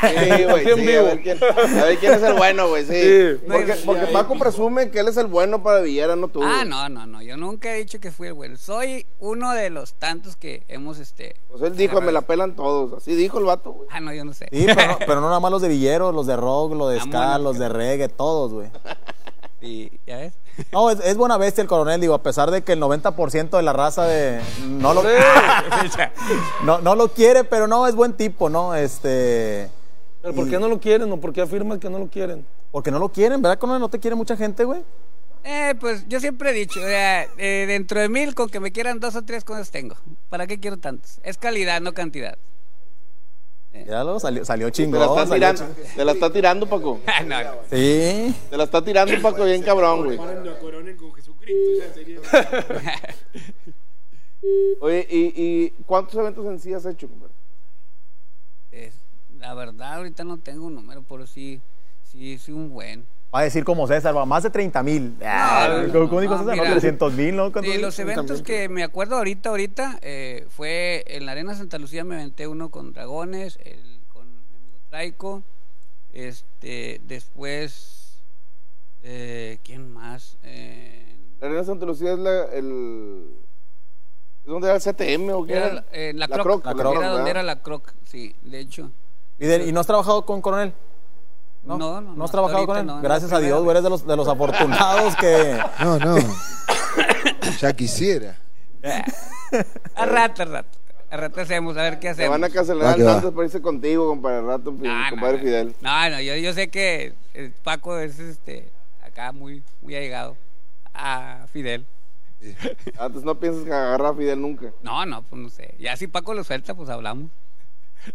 Sí, 0.00 0.44
güey, 0.44 0.64
sí, 0.64 0.94
a, 0.94 1.02
ver 1.02 1.22
quién, 1.22 1.38
a 1.42 1.84
ver 1.84 1.98
quién 1.98 2.12
es 2.12 2.22
el 2.22 2.34
bueno, 2.34 2.68
güey, 2.68 2.84
sí. 2.84 3.02
Sí. 3.02 3.40
Porque, 3.46 3.74
porque 3.84 4.06
Paco 4.06 4.38
presume 4.38 4.90
que 4.90 5.00
él 5.00 5.08
es 5.08 5.16
el 5.16 5.26
bueno 5.26 5.62
para 5.62 5.80
Villera, 5.80 6.16
no 6.16 6.28
tú. 6.28 6.42
Ah, 6.42 6.64
no, 6.64 6.88
no, 6.88 7.06
no. 7.06 7.22
Yo 7.22 7.36
nunca 7.36 7.74
he 7.74 7.78
dicho 7.78 8.00
que 8.00 8.10
fui 8.10 8.28
el 8.28 8.34
bueno. 8.34 8.56
Soy 8.56 9.06
uno 9.18 9.52
de 9.52 9.70
los 9.70 9.94
tantos 9.94 10.36
que 10.36 10.64
hemos, 10.68 10.98
este. 10.98 11.36
Pues 11.48 11.62
él 11.62 11.76
dijo, 11.76 12.00
me 12.00 12.12
la 12.12 12.22
pelan 12.22 12.54
todos. 12.56 12.92
Así 12.94 13.14
dijo 13.14 13.38
el 13.38 13.44
vato, 13.44 13.72
güey. 13.72 13.88
Ah, 13.90 14.00
no, 14.00 14.12
yo 14.12 14.24
no 14.24 14.32
sé. 14.32 14.48
Sí, 14.52 14.66
pero 14.66 14.86
no, 14.86 14.98
pero 14.98 15.20
no 15.20 15.28
nada 15.28 15.40
más 15.40 15.50
los 15.50 15.62
de 15.62 15.68
villeros, 15.68 16.14
los 16.14 16.26
de 16.26 16.36
rock, 16.36 16.74
los 16.74 16.90
de 16.90 16.98
Ah, 16.98 17.04
ska, 17.04 17.38
los 17.38 17.58
de 17.58 17.68
reggae, 17.68 18.08
todos, 18.08 18.52
güey. 18.52 18.70
Y, 19.62 19.92
¿Ya 20.06 20.16
ves? 20.16 20.32
No, 20.72 20.90
es, 20.90 21.00
es 21.00 21.16
buena 21.16 21.36
bestia 21.36 21.62
el 21.62 21.68
coronel, 21.68 22.00
digo, 22.00 22.14
a 22.14 22.22
pesar 22.22 22.50
de 22.50 22.62
que 22.62 22.72
el 22.72 22.80
90% 22.80 23.56
de 23.56 23.62
la 23.62 23.72
raza 23.72 24.04
de... 24.04 24.40
No 24.66 24.94
lo, 24.94 25.02
no, 26.64 26.80
no 26.80 26.94
lo 26.94 27.08
quiere, 27.08 27.44
pero 27.44 27.66
no, 27.66 27.86
es 27.86 27.94
buen 27.94 28.14
tipo, 28.14 28.48
¿no? 28.48 28.74
Este... 28.74 29.70
¿Pero 30.22 30.34
por 30.34 30.50
qué 30.50 30.58
no 30.58 30.68
lo 30.68 30.80
quieren 30.80 31.10
o 31.12 31.16
por 31.18 31.32
qué 31.32 31.40
afirman 31.40 31.80
que 31.80 31.88
no 31.88 31.98
lo 31.98 32.08
quieren? 32.08 32.44
Porque 32.70 32.90
no 32.90 32.98
lo 32.98 33.08
quieren, 33.08 33.40
¿verdad, 33.40 33.58
coronel? 33.58 33.80
¿No 33.80 33.88
te 33.88 33.98
quiere 33.98 34.14
mucha 34.14 34.36
gente, 34.36 34.64
güey? 34.64 34.82
Eh, 35.44 35.74
pues 35.80 36.06
yo 36.08 36.20
siempre 36.20 36.50
he 36.50 36.52
dicho, 36.52 36.80
o 36.80 36.84
sea, 36.84 37.24
eh, 37.38 37.64
dentro 37.66 38.00
de 38.00 38.08
mil, 38.10 38.34
con 38.34 38.50
que 38.50 38.60
me 38.60 38.72
quieran 38.72 39.00
dos 39.00 39.16
o 39.16 39.22
tres 39.22 39.44
cosas 39.44 39.70
tengo. 39.70 39.96
¿Para 40.28 40.46
qué 40.46 40.60
quiero 40.60 40.76
tantos? 40.76 41.18
Es 41.22 41.38
calidad, 41.38 41.80
no 41.80 41.94
cantidad. 41.94 42.36
Ya 43.72 44.02
lo 44.04 44.18
salió, 44.18 44.44
salió 44.44 44.66
Te 44.66 44.82
la, 44.82 44.84
chingón. 44.84 45.02
está 45.18 45.34
tirando, 45.34 45.62
chingón. 45.62 45.94
te 45.96 46.04
la 46.04 46.12
está 46.12 46.32
tirando, 46.32 46.66
Paco. 46.68 47.00
Ah, 47.06 47.22
no. 47.22 47.36
Sí. 47.70 48.34
Te 48.50 48.56
la 48.56 48.64
está 48.64 48.82
tirando, 48.84 49.14
Paco, 49.22 49.44
bien 49.44 49.62
cabrón, 49.62 50.04
güey. 50.04 50.16
Con 50.16 51.14
Jesucristo. 51.14 52.22
Oye, 54.80 55.06
¿y, 55.10 55.32
y 55.36 55.70
cuántos 55.86 56.14
eventos 56.16 56.46
en 56.46 56.58
sí 56.58 56.72
has 56.72 56.86
hecho, 56.86 57.08
compadre? 57.08 57.34
Es- 58.72 58.94
la 59.38 59.54
verdad, 59.54 59.94
ahorita 59.94 60.24
no 60.24 60.38
tengo 60.38 60.66
un 60.66 60.74
número, 60.74 61.02
pero 61.08 61.26
sí, 61.26 61.60
sí, 62.10 62.38
sí, 62.38 62.52
un 62.52 62.70
buen. 62.70 63.04
Va 63.32 63.40
a 63.40 63.42
decir 63.44 63.62
como 63.64 63.86
César, 63.86 64.16
va, 64.16 64.26
más 64.26 64.42
de 64.42 64.50
30 64.50 64.82
mil. 64.82 65.16
Ah, 65.24 65.84
no, 65.92 66.08
¿Cómo, 66.08 66.20
dijo 66.20 66.32
no, 66.34 66.40
César? 66.40 66.56
No, 66.56 66.62
mira. 66.62 66.72
300 66.72 67.12
mil, 67.12 67.36
¿no? 67.36 67.52
¿Cuánto 67.52 67.62
Sí, 67.70 67.76
dijo? 67.76 67.82
los 67.82 67.98
eventos 68.00 68.42
que 68.42 68.68
me 68.68 68.82
acuerdo 68.82 69.16
ahorita, 69.16 69.50
ahorita, 69.50 69.98
eh, 70.02 70.46
fue 70.50 71.04
en 71.06 71.26
la 71.26 71.32
Arena 71.32 71.54
Santa 71.54 71.78
Lucía 71.78 72.02
me 72.02 72.16
aventé 72.16 72.48
uno 72.48 72.70
con 72.70 72.92
Dragones, 72.92 73.58
el, 73.64 74.00
con 74.12 74.26
mi 74.26 74.56
amigo 74.56 74.78
Traico, 74.88 75.42
este, 76.12 77.00
después, 77.06 78.20
eh, 79.04 79.58
¿quién 79.62 79.92
más? 79.92 80.36
Eh, 80.42 81.16
La 81.40 81.46
Arena 81.46 81.62
Santa 81.64 81.86
Lucía 81.86 82.12
es 82.14 82.18
la, 82.18 82.44
el... 82.46 83.30
¿Es 84.44 84.46
donde 84.50 84.66
era 84.68 84.76
el 84.76 84.82
CTM 84.82 85.30
o 85.34 85.44
qué 85.46 85.52
era 85.52 85.66
era? 85.66 85.74
la, 85.74 85.84
eh, 85.92 86.12
la 86.14 86.26
La 86.26 86.34
Croc, 86.38 86.62
Croc, 86.62 86.64
la 86.64 86.70
era 86.72 86.80
Croc, 86.80 86.94
donde 86.94 87.08
¿verdad? 87.10 87.28
era 87.28 87.42
la 87.44 87.62
Croc, 87.62 87.92
sí, 88.04 88.34
de 88.42 88.58
hecho. 88.58 88.90
¿Y, 89.38 89.46
de- 89.46 89.66
y 89.66 89.72
no 89.72 89.78
has 89.80 89.86
trabajado 89.86 90.26
con 90.26 90.42
Coronel? 90.42 90.72
No, 91.62 91.76
no, 91.76 92.00
no, 92.00 92.14
¿No 92.14 92.24
has 92.24 92.30
trabajado 92.30 92.66
con 92.66 92.78
él? 92.78 92.86
no, 92.86 92.96
no, 92.96 93.02
Gracias 93.02 93.32
a 93.32 93.38
Dios, 93.38 93.66
eres 93.68 93.82
de 93.82 93.90
los, 93.90 94.06
de 94.06 94.16
los 94.16 94.26
afortunados 94.28 95.14
que... 95.16 95.58
No, 95.80 95.98
no. 95.98 96.16
ya 97.60 97.72
quisiera. 97.74 98.38
A 99.94 100.06
rato, 100.06 100.42
a 100.42 100.46
rato. 100.46 100.78
A 101.10 101.16
rato 101.16 101.40
hacemos, 101.40 101.76
a 101.76 101.82
ver 101.82 101.94
qué 101.94 102.02
Te 102.02 102.08
hacemos. 102.10 102.30
van 102.30 102.44
a 102.44 102.50
cancelar. 102.50 102.98
Nantes 102.98 103.30
para 103.32 103.44
irse 103.44 103.60
contigo, 103.60 104.06
compadre, 104.08 104.38
al 104.38 104.46
rato, 104.46 104.70
No, 104.72 105.02
no, 105.04 105.10
compadre 105.10 105.38
no. 105.38 105.42
Fidel. 105.42 105.74
No, 105.80 106.10
no, 106.10 106.20
yo, 106.20 106.36
yo 106.36 106.52
sé 106.54 106.68
que 106.70 107.14
eh, 107.34 107.52
Paco 107.64 107.98
es 107.98 108.18
este 108.20 108.70
acá 109.02 109.32
muy, 109.32 109.62
muy 109.82 109.96
allegado 109.96 110.36
a 110.94 111.46
Fidel. 111.52 111.84
Antes 112.98 113.22
no 113.24 113.34
piensas 113.38 113.64
que 113.64 113.72
agarrar 113.72 114.12
a 114.12 114.14
Fidel 114.14 114.40
nunca. 114.40 114.72
No, 114.82 115.04
no, 115.04 115.22
pues 115.22 115.42
no 115.42 115.48
sé. 115.50 115.74
Ya 115.80 115.96
si 115.96 116.06
Paco 116.06 116.32
lo 116.32 116.44
suelta, 116.44 116.74
pues 116.74 116.88
hablamos. 116.88 117.30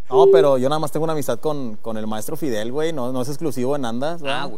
No, 0.09 0.27
pero 0.31 0.57
yo 0.57 0.67
nada 0.69 0.79
más 0.79 0.91
tengo 0.91 1.03
una 1.03 1.13
amistad 1.13 1.39
con, 1.39 1.75
con 1.77 1.97
el 1.97 2.07
maestro 2.07 2.35
Fidel, 2.35 2.71
güey. 2.71 2.91
No, 2.93 3.11
no 3.11 3.21
es 3.21 3.29
exclusivo 3.29 3.75
en 3.75 3.85
Andas. 3.85 4.21
¿verdad? 4.21 4.45
Ah. 4.45 4.49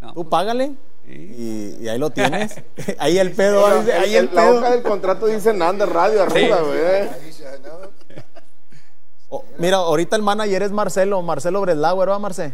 No, 0.00 0.08
Tú 0.08 0.14
pues, 0.14 0.26
págale 0.28 0.72
y, 1.06 1.76
y 1.80 1.88
ahí 1.88 1.98
lo 1.98 2.10
tienes. 2.10 2.56
ahí 2.98 3.18
el 3.18 3.32
pedo, 3.32 3.66
ahí 3.66 4.14
el- 4.16 4.28
el 4.28 4.34
la 4.34 4.42
pedo. 4.42 4.56
hoja 4.58 4.70
del 4.70 4.82
contrato 4.82 5.26
dice 5.26 5.52
Nantes 5.52 5.88
Radio 5.88 6.22
arriba, 6.22 6.60
güey. 6.62 7.08
Oh, 9.28 9.44
mira, 9.58 9.76
ahorita 9.76 10.16
el 10.16 10.22
manager 10.22 10.62
es 10.64 10.72
Marcelo, 10.72 11.22
Marcelo 11.22 11.60
Breslauer, 11.60 12.08
¿va, 12.08 12.18
Marce? 12.18 12.52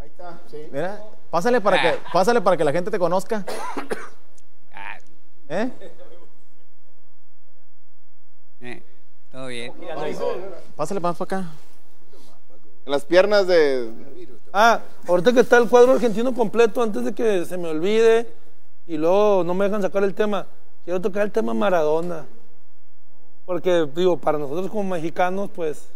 Ahí 0.00 0.08
está, 0.08 0.40
sí. 0.50 0.56
Mira, 0.72 1.00
pásale 1.30 1.60
para 1.60 1.80
que, 1.80 1.98
pásale 2.12 2.40
para 2.40 2.56
que 2.56 2.64
la 2.64 2.72
gente 2.72 2.90
te 2.90 2.98
conozca. 2.98 3.44
ah, 4.74 4.98
eh, 5.48 5.70
todo 9.38 9.46
bien. 9.46 9.72
Pásale 10.74 10.98
más 11.00 11.16
para 11.16 11.38
acá. 11.42 11.50
En 12.84 12.90
las 12.92 13.04
piernas 13.04 13.46
de... 13.46 13.88
Ah, 14.52 14.80
ahorita 15.06 15.32
que 15.32 15.40
está 15.40 15.58
el 15.58 15.68
cuadro 15.68 15.92
argentino 15.92 16.34
completo, 16.34 16.82
antes 16.82 17.04
de 17.04 17.14
que 17.14 17.44
se 17.44 17.56
me 17.56 17.68
olvide 17.68 18.26
y 18.86 18.96
luego 18.96 19.44
no 19.44 19.54
me 19.54 19.66
dejan 19.66 19.80
sacar 19.82 20.02
el 20.02 20.14
tema, 20.14 20.46
quiero 20.84 21.00
tocar 21.00 21.22
el 21.22 21.30
tema 21.30 21.54
Maradona. 21.54 22.26
Porque, 23.46 23.86
digo, 23.94 24.16
para 24.16 24.38
nosotros 24.38 24.68
como 24.70 24.84
mexicanos, 24.90 25.50
pues, 25.54 25.88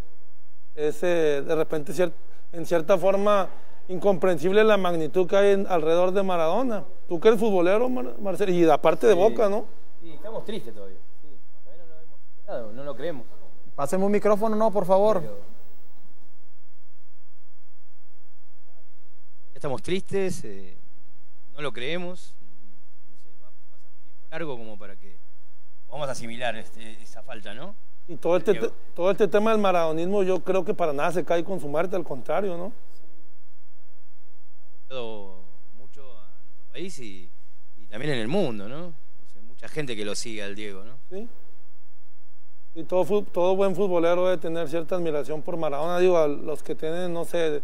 es 0.77 1.03
eh, 1.03 1.43
de 1.45 1.55
repente 1.57 1.93
cier- 1.93 2.13
en 2.53 2.65
cierta 2.65 2.97
forma 2.97 3.49
incomprensible 3.89 4.63
la 4.63 4.77
magnitud 4.77 5.27
que 5.27 5.37
hay 5.37 5.53
en- 5.55 5.67
alrededor 5.67 6.13
de 6.13 6.23
Maradona. 6.23 6.85
Tú 7.09 7.19
que 7.19 7.29
eres 7.29 7.41
futbolero, 7.41 7.89
Mar- 7.89 8.15
Marcelo, 8.21 8.53
y 8.53 8.69
aparte 8.71 9.07
de 9.07 9.15
Boca, 9.15 9.49
¿no? 9.49 9.65
Sí, 10.01 10.13
estamos 10.13 10.45
tristes 10.45 10.73
todavía. 10.75 10.97
Sí, 11.23 11.29
todavía 11.65 11.83
no 11.85 11.89
lo 11.89 12.01
hemos 12.03 12.21
superado, 12.21 12.42
no 12.61 12.85
lo 12.85 12.95
creemos. 12.95 13.27
Páseme 13.75 14.05
un 14.05 14.13
micrófono, 14.13 14.55
no, 14.57 14.71
por 14.71 14.85
favor. 14.85 15.23
Estamos 19.55 19.83
tristes, 19.83 20.45
eh, 20.45 20.77
no 21.55 21.61
lo 21.61 21.73
creemos. 21.73 22.35
No 23.11 23.17
sé, 23.19 23.29
va 23.43 23.49
a 23.49 23.51
pasar 23.51 23.79
un 23.79 24.03
tiempo 24.03 24.27
largo 24.31 24.57
como 24.59 24.79
para 24.79 24.97
que 24.97 25.17
podamos 25.87 26.09
asimilar 26.09 26.57
este- 26.57 27.01
esa 27.03 27.23
falta, 27.23 27.55
¿no? 27.55 27.75
Y 28.09 28.17
todo 28.17 28.37
este, 28.37 28.55
te- 28.55 28.71
todo 28.95 29.11
este 29.13 29.29
tema 29.29 29.53
del 29.53 29.61
maradonismo 29.61 30.23
yo 30.25 30.41
creo 30.43 30.65
que 30.65 30.75
para 30.75 30.93
nada 30.93 31.13
se 31.13 31.25
cae 31.25 31.45
con 31.45 31.61
su 31.61 31.69
muerte, 31.69 31.95
al 31.95 32.05
contrario, 32.05 32.57
¿no? 32.57 32.73
Ha 34.91 34.95
dado 34.95 35.43
mucho 35.79 36.03
a 36.19 36.27
nuestro 36.45 36.65
país 36.73 36.99
y, 36.99 37.31
y 37.79 37.87
también 37.87 38.15
en 38.15 38.19
el 38.19 38.29
mundo, 38.29 38.69
¿no? 38.69 38.87
O 38.89 39.33
sea, 39.33 39.41
mucha 39.43 39.69
gente 39.69 39.95
que 39.95 40.05
lo 40.05 40.15
sigue 40.17 40.43
al 40.43 40.57
Diego, 40.57 40.83
¿no? 40.83 40.99
¿sí? 41.09 41.29
Y 42.75 42.85
todo, 42.85 43.23
todo 43.23 43.55
buen 43.55 43.77
futbolero 43.77 44.25
debe 44.25 44.39
tener 44.39 44.69
cierta 44.69 44.97
admiración 44.97 45.43
por 45.43 45.57
Maradona, 45.57 45.99
digo, 45.99 46.17
a 46.17 46.27
los 46.27 46.63
que 46.63 46.75
tienen, 46.75 47.13
no 47.13 47.25
sé, 47.25 47.63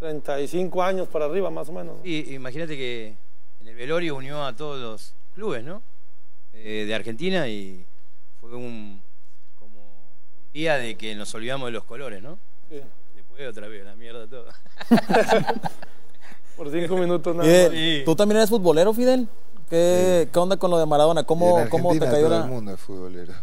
35 0.00 0.82
años 0.82 1.08
para 1.08 1.26
arriba, 1.26 1.50
más 1.50 1.68
o 1.68 1.72
menos. 1.72 1.96
¿no? 1.98 2.00
Y 2.04 2.34
imagínate 2.34 2.76
que 2.76 3.14
en 3.60 3.68
el 3.68 3.76
velorio 3.76 4.16
unió 4.16 4.44
a 4.44 4.54
todos 4.54 4.80
los 4.80 5.14
clubes, 5.34 5.62
¿no? 5.62 5.82
Eh, 6.54 6.84
de 6.86 6.94
Argentina 6.94 7.46
y 7.46 7.84
fue 8.40 8.54
un 8.54 9.00
como 9.60 9.78
un 9.78 10.52
día 10.52 10.76
de 10.76 10.96
que 10.96 11.14
nos 11.14 11.32
olvidamos 11.34 11.66
de 11.66 11.72
los 11.72 11.84
colores, 11.84 12.20
¿no? 12.20 12.38
Sí. 12.68 12.80
Después 13.14 13.48
otra 13.48 13.68
vez 13.68 13.84
la 13.84 13.94
mierda 13.94 14.26
todo. 14.26 14.46
Por 16.56 16.72
cinco 16.72 16.96
minutos 16.96 17.36
nada 17.36 17.48
más. 17.48 17.70
Sí. 17.70 18.02
¿Tú 18.04 18.16
también 18.16 18.38
eres 18.38 18.50
futbolero, 18.50 18.92
Fidel? 18.92 19.28
¿Qué, 19.70 20.28
qué 20.32 20.38
onda 20.38 20.56
con 20.56 20.70
lo 20.72 20.78
de 20.78 20.86
Maradona? 20.86 21.22
¿Cómo, 21.22 21.60
en 21.60 21.68
cómo 21.68 21.92
te 21.92 22.00
cayó 22.00 22.26
todo 22.26 22.30
la...? 22.30 22.44
el 22.44 22.50
mundo 22.50 22.72
es 22.72 22.80
futbolero. 22.80 23.34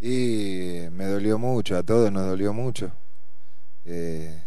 Y 0.00 0.88
me 0.92 1.04
dolió 1.06 1.38
mucho, 1.38 1.76
a 1.76 1.82
todos 1.82 2.10
nos 2.10 2.26
dolió 2.26 2.52
mucho. 2.52 2.90
Eh, 3.84 4.42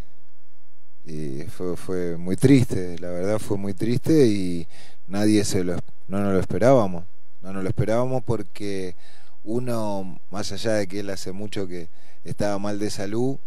y 1.05 1.43
fue, 1.43 1.75
fue 1.77 2.17
muy 2.17 2.35
triste, 2.35 2.97
la 2.99 3.09
verdad 3.09 3.39
fue 3.39 3.57
muy 3.57 3.73
triste 3.73 4.27
y 4.27 4.67
nadie 5.07 5.43
se 5.43 5.63
lo, 5.63 5.75
no 6.07 6.19
nos 6.19 6.33
lo 6.33 6.39
esperábamos. 6.39 7.03
No 7.41 7.51
nos 7.51 7.61
lo 7.61 7.69
esperábamos 7.69 8.23
porque 8.23 8.95
uno, 9.43 10.19
más 10.31 10.51
allá 10.53 10.73
de 10.73 10.87
que 10.87 11.01
él 11.01 11.09
hace 11.09 11.33
mucho 11.33 11.67
que 11.67 11.89
estaba 12.23 12.57
mal 12.57 12.79
de 12.79 12.89
salud, 12.89 13.37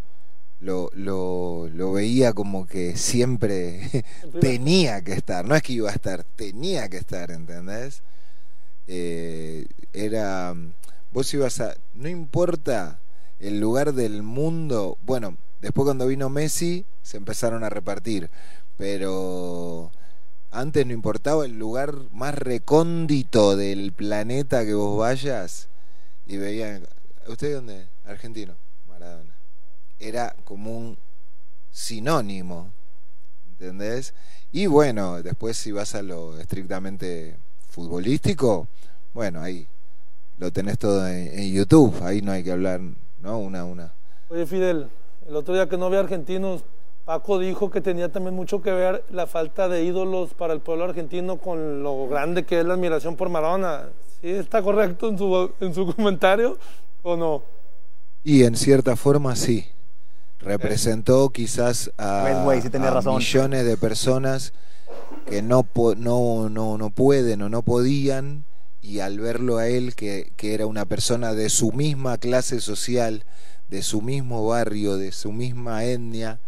lo, 0.61 0.91
lo, 0.95 1.69
lo 1.73 1.93
veía 1.93 2.33
como 2.33 2.67
que 2.67 2.97
siempre 2.97 4.05
tenía 4.41 5.03
que 5.03 5.15
estar, 5.15 5.45
no 5.45 5.55
es 5.55 5.63
que 5.63 5.75
iba 5.75 5.91
a 5.91 5.95
estar, 5.95 6.25
tenía 6.25 6.89
que 6.89 6.99
estar, 6.99 7.31
¿entendés? 7.31 8.03
Eh, 8.87 9.67
era, 9.93 10.55
vos 11.17 11.33
ibas 11.33 11.61
a, 11.63 11.75
no 11.95 12.11
importa 12.11 12.99
el 13.39 13.59
lugar 13.59 13.95
del 13.95 14.23
mundo, 14.23 14.99
bueno, 15.01 15.39
después 15.63 15.87
cuando 15.87 16.09
vino 16.09 16.29
Messi 16.29 16.85
se 17.01 17.17
empezaron 17.17 17.65
a 17.65 17.71
repartir, 17.71 18.29
pero 18.77 19.91
antes 20.51 20.85
no 20.85 20.93
importaba 20.93 21.47
el 21.47 21.59
lugar 21.59 21.95
más 22.13 22.35
recóndito 22.35 23.57
del 23.57 23.93
planeta 23.93 24.67
que 24.67 24.75
vos 24.75 24.99
vayas 24.99 25.69
y 26.27 26.37
veían, 26.37 26.87
¿usted 27.27 27.49
de 27.49 27.55
dónde? 27.55 27.87
Argentino, 28.05 28.53
Maradona. 28.87 29.33
Era 29.99 30.37
como 30.45 30.77
un 30.77 30.99
sinónimo 31.71 32.73
¿entendés? 33.53 34.13
Y 34.53 34.67
bueno, 34.67 35.23
después 35.23 35.57
si 35.57 35.73
vas 35.73 35.95
a 35.95 36.03
lo 36.03 36.39
estrictamente 36.39 37.39
futbolístico, 37.71 38.69
bueno, 39.15 39.41
ahí 39.41 39.67
lo 40.39 40.51
tenés 40.53 40.79
todo 40.79 41.07
en, 41.07 41.39
en 41.39 41.53
YouTube, 41.53 41.95
ahí 42.03 42.21
no 42.23 42.33
hay 42.33 42.43
que 42.45 42.53
hablar, 42.53 42.81
¿no? 43.23 43.39
Una 43.39 43.61
a 43.61 43.65
una. 43.65 43.93
Oye, 44.29 44.47
Fidel, 44.47 44.89
el 45.29 45.37
otro 45.37 45.55
día 45.55 45.69
que 45.69 45.77
no 45.79 45.89
vi 45.91 45.97
argentinos, 45.97 46.65
Paco 47.05 47.39
dijo 47.39 47.71
que 47.71 47.81
tenía 47.81 48.11
también 48.11 48.35
mucho 48.35 48.61
que 48.63 48.73
ver 48.73 49.05
la 49.11 49.27
falta 49.27 49.69
de 49.69 49.85
ídolos 49.85 50.35
para 50.35 50.53
el 50.53 50.61
pueblo 50.61 50.85
argentino 50.85 51.39
con 51.39 51.83
lo 51.83 52.09
grande 52.09 52.45
que 52.45 52.59
es 52.61 52.67
la 52.67 52.75
admiración 52.75 53.17
por 53.17 53.29
Maradona. 53.29 53.89
¿Sí 54.21 54.29
está 54.31 54.61
correcto 54.63 55.09
en 55.09 55.17
su, 55.19 55.51
en 55.61 55.73
su 55.75 55.87
comentario 55.95 56.59
o 57.03 57.17
no? 57.17 57.43
Y 58.25 58.43
en 58.43 58.57
cierta 58.57 58.97
forma 58.97 59.37
sí. 59.37 59.67
Representó 60.41 61.31
quizás 61.31 61.91
a, 61.97 62.25
sí 62.25 62.91
razón. 62.95 63.17
millones 63.17 63.65
de 63.65 63.77
personas 63.77 64.53
que 65.29 65.43
no, 65.43 65.63
po- 65.63 65.95
no, 65.95 66.49
no, 66.49 66.77
no 66.79 66.91
pueden 66.91 67.43
o 67.43 67.49
no 67.49 67.63
podían 67.63 68.45
y 68.87 69.01
al 69.01 69.19
verlo 69.21 69.59
a 69.59 69.69
él 69.69 69.95
que, 69.95 70.33
que 70.37 70.55
era 70.55 70.67
una 70.67 70.85
persona 70.87 71.35
de 71.35 71.49
su 71.51 71.73
misma 71.73 72.19
clase 72.19 72.61
social, 72.61 73.25
de 73.69 73.83
su 73.83 74.01
mismo 74.03 74.47
barrio, 74.47 74.97
de 74.97 75.13
su 75.13 75.33
misma 75.33 75.85
etnia, 75.85 76.39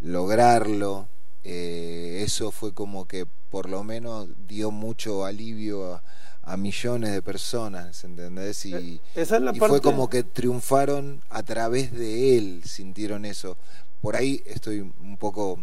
lograrlo, 0.00 1.08
eh, 1.44 2.22
eso 2.24 2.50
fue 2.50 2.72
como 2.74 3.06
que 3.06 3.26
por 3.50 3.68
lo 3.68 3.82
menos 3.84 4.28
dio 4.48 4.70
mucho 4.70 5.24
alivio 5.24 5.94
a, 5.94 6.02
a 6.42 6.56
millones 6.56 7.12
de 7.12 7.22
personas, 7.22 8.04
¿entendés? 8.04 8.64
Y, 8.66 8.74
Eh, 8.74 9.00
esa 9.14 9.36
es 9.36 9.42
la 9.42 9.50
y 9.54 9.58
parte- 9.58 9.68
fue 9.68 9.80
como 9.80 10.08
que 10.10 10.22
triunfaron 10.22 11.22
a 11.30 11.42
través 11.42 11.92
de 11.92 12.36
él, 12.38 12.62
sintieron 12.64 13.24
eso. 13.24 13.56
Por 14.02 14.16
ahí 14.16 14.42
estoy 14.46 14.80
un 14.80 15.16
poco 15.18 15.62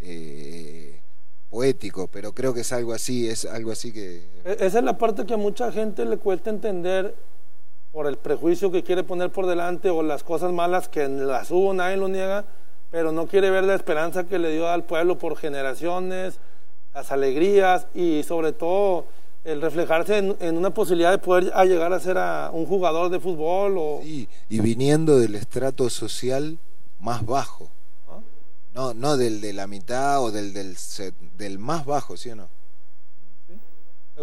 eh, 0.00 1.00
poético, 1.58 2.08
pero 2.08 2.32
creo 2.32 2.52
que 2.52 2.62
es 2.62 2.72
algo 2.72 2.92
así, 2.92 3.28
es 3.28 3.44
algo 3.44 3.70
así 3.70 3.92
que... 3.92 4.24
E- 4.44 4.56
Esa 4.58 4.78
es 4.80 4.84
la 4.84 4.98
parte 4.98 5.24
que 5.24 5.34
a 5.34 5.36
mucha 5.36 5.70
gente 5.70 6.04
le 6.04 6.16
cuesta 6.18 6.50
entender 6.50 7.14
por 7.92 8.08
el 8.08 8.16
prejuicio 8.16 8.72
que 8.72 8.82
quiere 8.82 9.04
poner 9.04 9.30
por 9.30 9.46
delante 9.46 9.88
o 9.88 10.02
las 10.02 10.24
cosas 10.24 10.52
malas 10.52 10.88
que 10.88 11.06
las 11.08 11.52
hubo, 11.52 11.72
nadie 11.72 11.96
lo 11.96 12.08
niega, 12.08 12.44
pero 12.90 13.12
no 13.12 13.28
quiere 13.28 13.50
ver 13.50 13.62
la 13.62 13.76
esperanza 13.76 14.24
que 14.24 14.40
le 14.40 14.50
dio 14.50 14.66
al 14.68 14.82
pueblo 14.82 15.16
por 15.16 15.36
generaciones, 15.36 16.40
las 16.92 17.12
alegrías 17.12 17.86
y 17.94 18.24
sobre 18.24 18.50
todo 18.52 19.04
el 19.44 19.60
reflejarse 19.62 20.18
en, 20.18 20.36
en 20.40 20.56
una 20.56 20.70
posibilidad 20.70 21.12
de 21.12 21.18
poder 21.18 21.52
a 21.54 21.64
llegar 21.66 21.92
a 21.92 22.00
ser 22.00 22.18
a 22.18 22.50
un 22.52 22.66
jugador 22.66 23.10
de 23.10 23.20
fútbol 23.20 23.76
o 23.78 24.00
Y 24.02 24.26
viniendo 24.48 25.18
del 25.20 25.36
estrato 25.36 25.88
social 25.88 26.58
más 26.98 27.24
bajo. 27.24 27.70
No, 28.74 28.92
no 28.92 29.16
del 29.16 29.40
de 29.40 29.52
la 29.52 29.66
mitad 29.66 30.22
o 30.22 30.30
del, 30.32 30.52
del, 30.52 30.76
se- 30.76 31.12
del 31.38 31.58
más 31.58 31.86
bajo, 31.86 32.16
¿sí 32.16 32.30
o 32.30 32.36
no? 32.36 32.48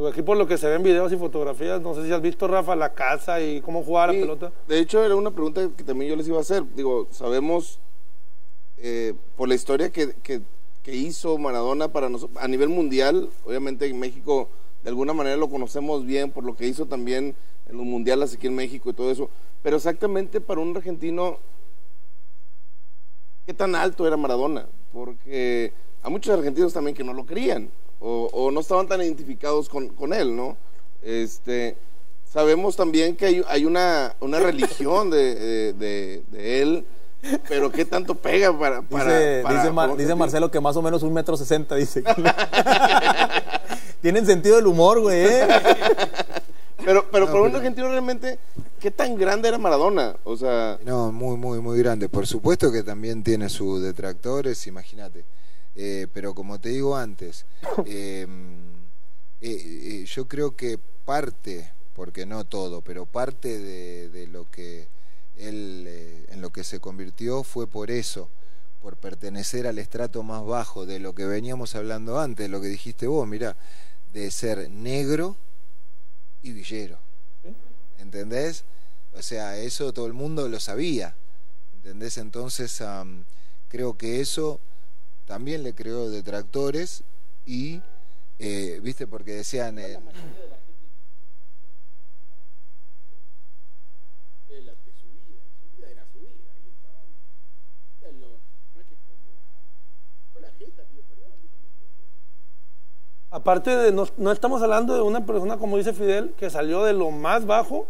aquí 0.10 0.22
por 0.22 0.38
lo 0.38 0.47
que 0.47 0.58
se 0.58 0.68
ven 0.70 0.84
videos 0.84 1.12
y 1.12 1.18
fotografías, 1.18 1.82
no 1.82 1.93
sé 1.93 2.06
si 2.06 2.12
has 2.14 2.22
visto 2.22 2.47
Rafa 2.47 2.76
la 2.76 2.93
casa 2.93 3.41
y 3.41 3.60
cómo 3.62 3.84
jugar 3.84 4.10
Sí, 4.12 4.16
la 4.18 4.22
pelota. 4.22 4.52
De 4.68 4.80
hecho, 4.80 5.04
era 5.04 5.16
una 5.16 5.32
pregunta 5.32 5.70
que 5.76 5.84
también 5.84 6.10
yo 6.12 6.16
les 6.16 6.28
iba 6.28 6.38
a 6.38 6.41
hacer. 6.41 6.64
Digo, 6.76 7.08
sabemos 7.12 7.80
eh, 8.78 9.14
por 9.36 9.47
la 9.49 9.56
historia 9.56 9.89
que, 9.91 10.14
que- 10.24 10.41
que 10.84 10.95
hizo 10.95 11.38
Maradona 11.38 11.89
para 11.89 12.10
nosotros 12.10 12.41
a 12.41 12.47
nivel 12.47 12.70
mundial. 12.70 13.30
Obviamente 13.45 13.86
en 13.86 13.99
México, 13.99 14.49
de 14.84 14.89
alguna 14.89 15.14
manera 15.14 15.36
lo 15.38 15.49
conocemos 15.49 16.06
bien 16.06 16.32
por 16.32 16.43
lo 16.43 16.56
que 16.56 16.68
hizo 16.68 16.86
también 16.88 17.36
en 17.70 17.78
los 17.78 17.86
mundiales 17.86 18.34
aquí 18.34 18.47
en 18.47 18.56
México 18.56 18.89
y 18.89 18.93
todo 18.93 19.12
eso. 19.12 19.30
Pero 19.62 19.76
exactamente 19.78 20.41
para 20.41 20.62
un 20.62 20.76
argentino, 20.76 21.38
¿qué 23.52 23.58
tan 23.58 23.76
alto 23.76 24.08
era 24.08 24.16
Maradona? 24.16 24.66
Porque 24.93 25.74
a 26.04 26.10
muchos 26.10 26.34
argentinos 26.38 26.72
también 26.72 26.95
que 26.95 27.04
no 27.04 27.12
lo 27.12 27.26
querían 27.26 27.70
o, 27.99 28.30
o 28.32 28.49
no 28.49 28.62
estaban 28.62 28.88
tan 28.88 29.02
identificados 29.02 29.68
con, 29.68 29.89
con 29.89 30.14
él, 30.14 30.34
¿no? 30.34 30.56
Este, 31.02 31.76
sabemos 32.32 32.78
también 32.78 33.18
que 33.18 33.26
hay, 33.26 33.43
hay 33.49 33.66
una, 33.66 34.16
una 34.22 34.39
religión 34.49 35.10
de, 35.10 35.36
de- 35.36 35.74
de- 35.74 36.24
de 36.32 36.62
él, 36.62 36.86
pero 37.49 37.70
¿qué 37.74 37.84
tanto 37.84 38.16
pega 38.16 38.58
para... 38.58 38.84
para- 38.84 39.04
Dice, 39.20 39.41
para- 39.43 39.56
dice, 39.62 39.72
Mar- 39.74 39.89
para- 39.89 40.02
dice 40.02 40.16
Marcelo 40.16 40.49
que 40.49 40.62
más 40.62 40.78
o 40.78 40.82
menos 40.82 41.04
un 41.04 41.12
metro 41.14 41.36
sesenta, 41.36 41.76
dice. 41.76 42.04
Tienen 44.02 44.26
sentido 44.26 44.56
del 44.56 44.68
humor, 44.68 45.02
güey, 45.02 45.26
¿eh? 45.26 45.47
Pero, 46.86 47.06
pero 47.12 47.26
No, 47.26 47.32
para 47.34 47.43
un 47.43 47.56
argentino 47.56 47.89
realmente, 47.89 48.39
¿qué 48.82 48.92
tan 48.92 49.16
grande 49.16 49.48
era 49.48 49.60
Maradona? 49.60 50.18
O 50.24 50.36
sea, 50.36 50.80
No, 50.84 51.12
muy, 51.12 51.38
muy, 51.38 51.60
muy 51.60 51.78
grande. 51.78 52.10
Por 52.10 52.26
supuesto 52.26 52.72
que 52.72 52.84
también 52.84 53.24
tiene 53.24 53.48
sus 53.48 53.82
detractores, 53.82 54.66
imagínate. 54.68 55.24
Eh, 55.76 56.08
pero 56.12 56.34
como 56.34 56.60
te 56.60 56.70
digo 56.70 56.98
antes, 56.98 57.46
eh, 57.86 58.28
eh, 59.40 60.02
eh, 60.02 60.06
yo 60.06 60.28
creo 60.28 60.56
que 60.56 60.80
parte, 61.06 61.72
porque 61.96 62.26
no 62.26 62.44
todo, 62.44 62.82
pero 62.82 63.06
parte 63.06 63.60
de, 63.60 64.10
de 64.10 64.28
lo 64.28 64.50
que 64.50 64.88
él, 65.38 65.88
en 66.28 66.42
lo 66.42 66.50
que 66.50 66.64
se 66.64 66.80
convirtió 66.80 67.44
fue 67.44 67.68
por 67.68 67.92
eso, 67.92 68.30
por 68.82 68.98
pertenecer 68.98 69.68
al 69.68 69.78
estrato 69.78 70.24
más 70.24 70.44
bajo 70.44 70.88
de 70.88 71.00
lo 71.00 71.14
que 71.14 71.26
veníamos 71.26 71.76
hablando 71.76 72.20
antes, 72.20 72.50
lo 72.50 72.60
que 72.60 72.68
dijiste 72.68 73.06
vos, 73.06 73.28
mira, 73.28 73.56
de 74.12 74.30
ser 74.32 74.70
negro 74.72 75.38
y 76.42 76.52
villero. 76.52 76.98
¿Entendés? 78.02 78.64
O 79.14 79.22
sea, 79.22 79.58
eso 79.58 79.93
todo 79.93 80.08
el 80.08 80.14
mundo 80.14 80.47
lo 80.47 80.60
sabía. 80.60 81.14
¿Entendés? 81.76 82.18
Entonces, 82.18 82.82
am, 82.82 83.24
creo 83.70 83.97
que 83.97 84.20
eso 84.22 84.60
también 85.26 85.64
le 85.64 85.74
creó 85.74 86.10
detractores 86.10 87.04
y, 87.45 87.82
eh, 88.39 88.80
¿viste? 88.84 89.08
Porque 89.08 89.32
decían... 89.36 89.80
eh, 89.80 89.84
de 94.49 94.62
la- 94.62 94.72
de 94.74 94.91
su 94.99 95.08
vida, 95.08 95.41
y 95.47 95.54
su 95.60 95.78
vida 95.78 95.89
era 95.89 96.06
su 96.12 96.20
vida. 96.20 96.52
Y 96.64 96.68
el 96.70 96.76
chabón, 96.84 97.10
era 98.02 98.12
lo- 98.20 98.39
no 98.76 98.82
es 98.82 98.88
que 98.88 98.93
escondió 98.95 99.32
la- 99.32 100.34
fue 100.34 100.41
la 100.41 100.52
jeta, 100.60 100.84
pidió 100.89 101.04
perdón, 101.04 101.32
dijo, 101.41 101.56
Aparte 103.34 103.74
de, 103.74 103.94
no, 103.94 104.32
estamos 104.34 104.62
hablando 104.62 104.94
de 104.94 105.02
una 105.02 105.26
persona, 105.26 105.56
como 105.56 105.78
dice 105.78 105.94
Fidel, 105.94 106.34
que 106.38 106.50
salió 106.50 106.84
de 106.84 106.92
lo 106.92 107.12
más 107.12 107.46
bajo 107.46 107.88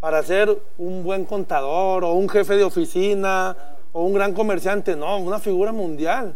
para 0.00 0.20
ser 0.24 0.60
un 0.78 1.04
buen 1.04 1.24
contador 1.24 2.02
o 2.02 2.14
un 2.14 2.28
jefe 2.28 2.56
de 2.56 2.64
oficina 2.64 3.56
o 3.92 4.02
un 4.02 4.14
gran 4.14 4.34
comerciante, 4.34 4.96
no, 4.96 5.16
una 5.18 5.38
figura 5.38 5.70
mundial. 5.70 6.34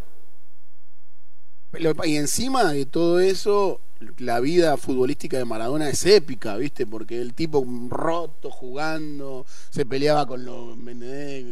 Y 2.05 2.17
encima 2.17 2.73
de 2.73 2.87
todo 2.87 3.19
eso, 3.19 3.81
la 4.19 4.41
vida 4.41 4.77
futbolística 4.77 5.37
de 5.39 5.45
Maradona 5.45 5.89
es 5.89 6.05
épica, 6.07 6.57
¿viste? 6.57 6.87
Porque 6.87 7.21
el 7.21 7.35
tipo 7.35 7.65
roto, 7.89 8.51
jugando, 8.51 9.45
se 9.71 9.85
peleaba 9.87 10.27
con 10.27 10.45
los, 10.45 10.77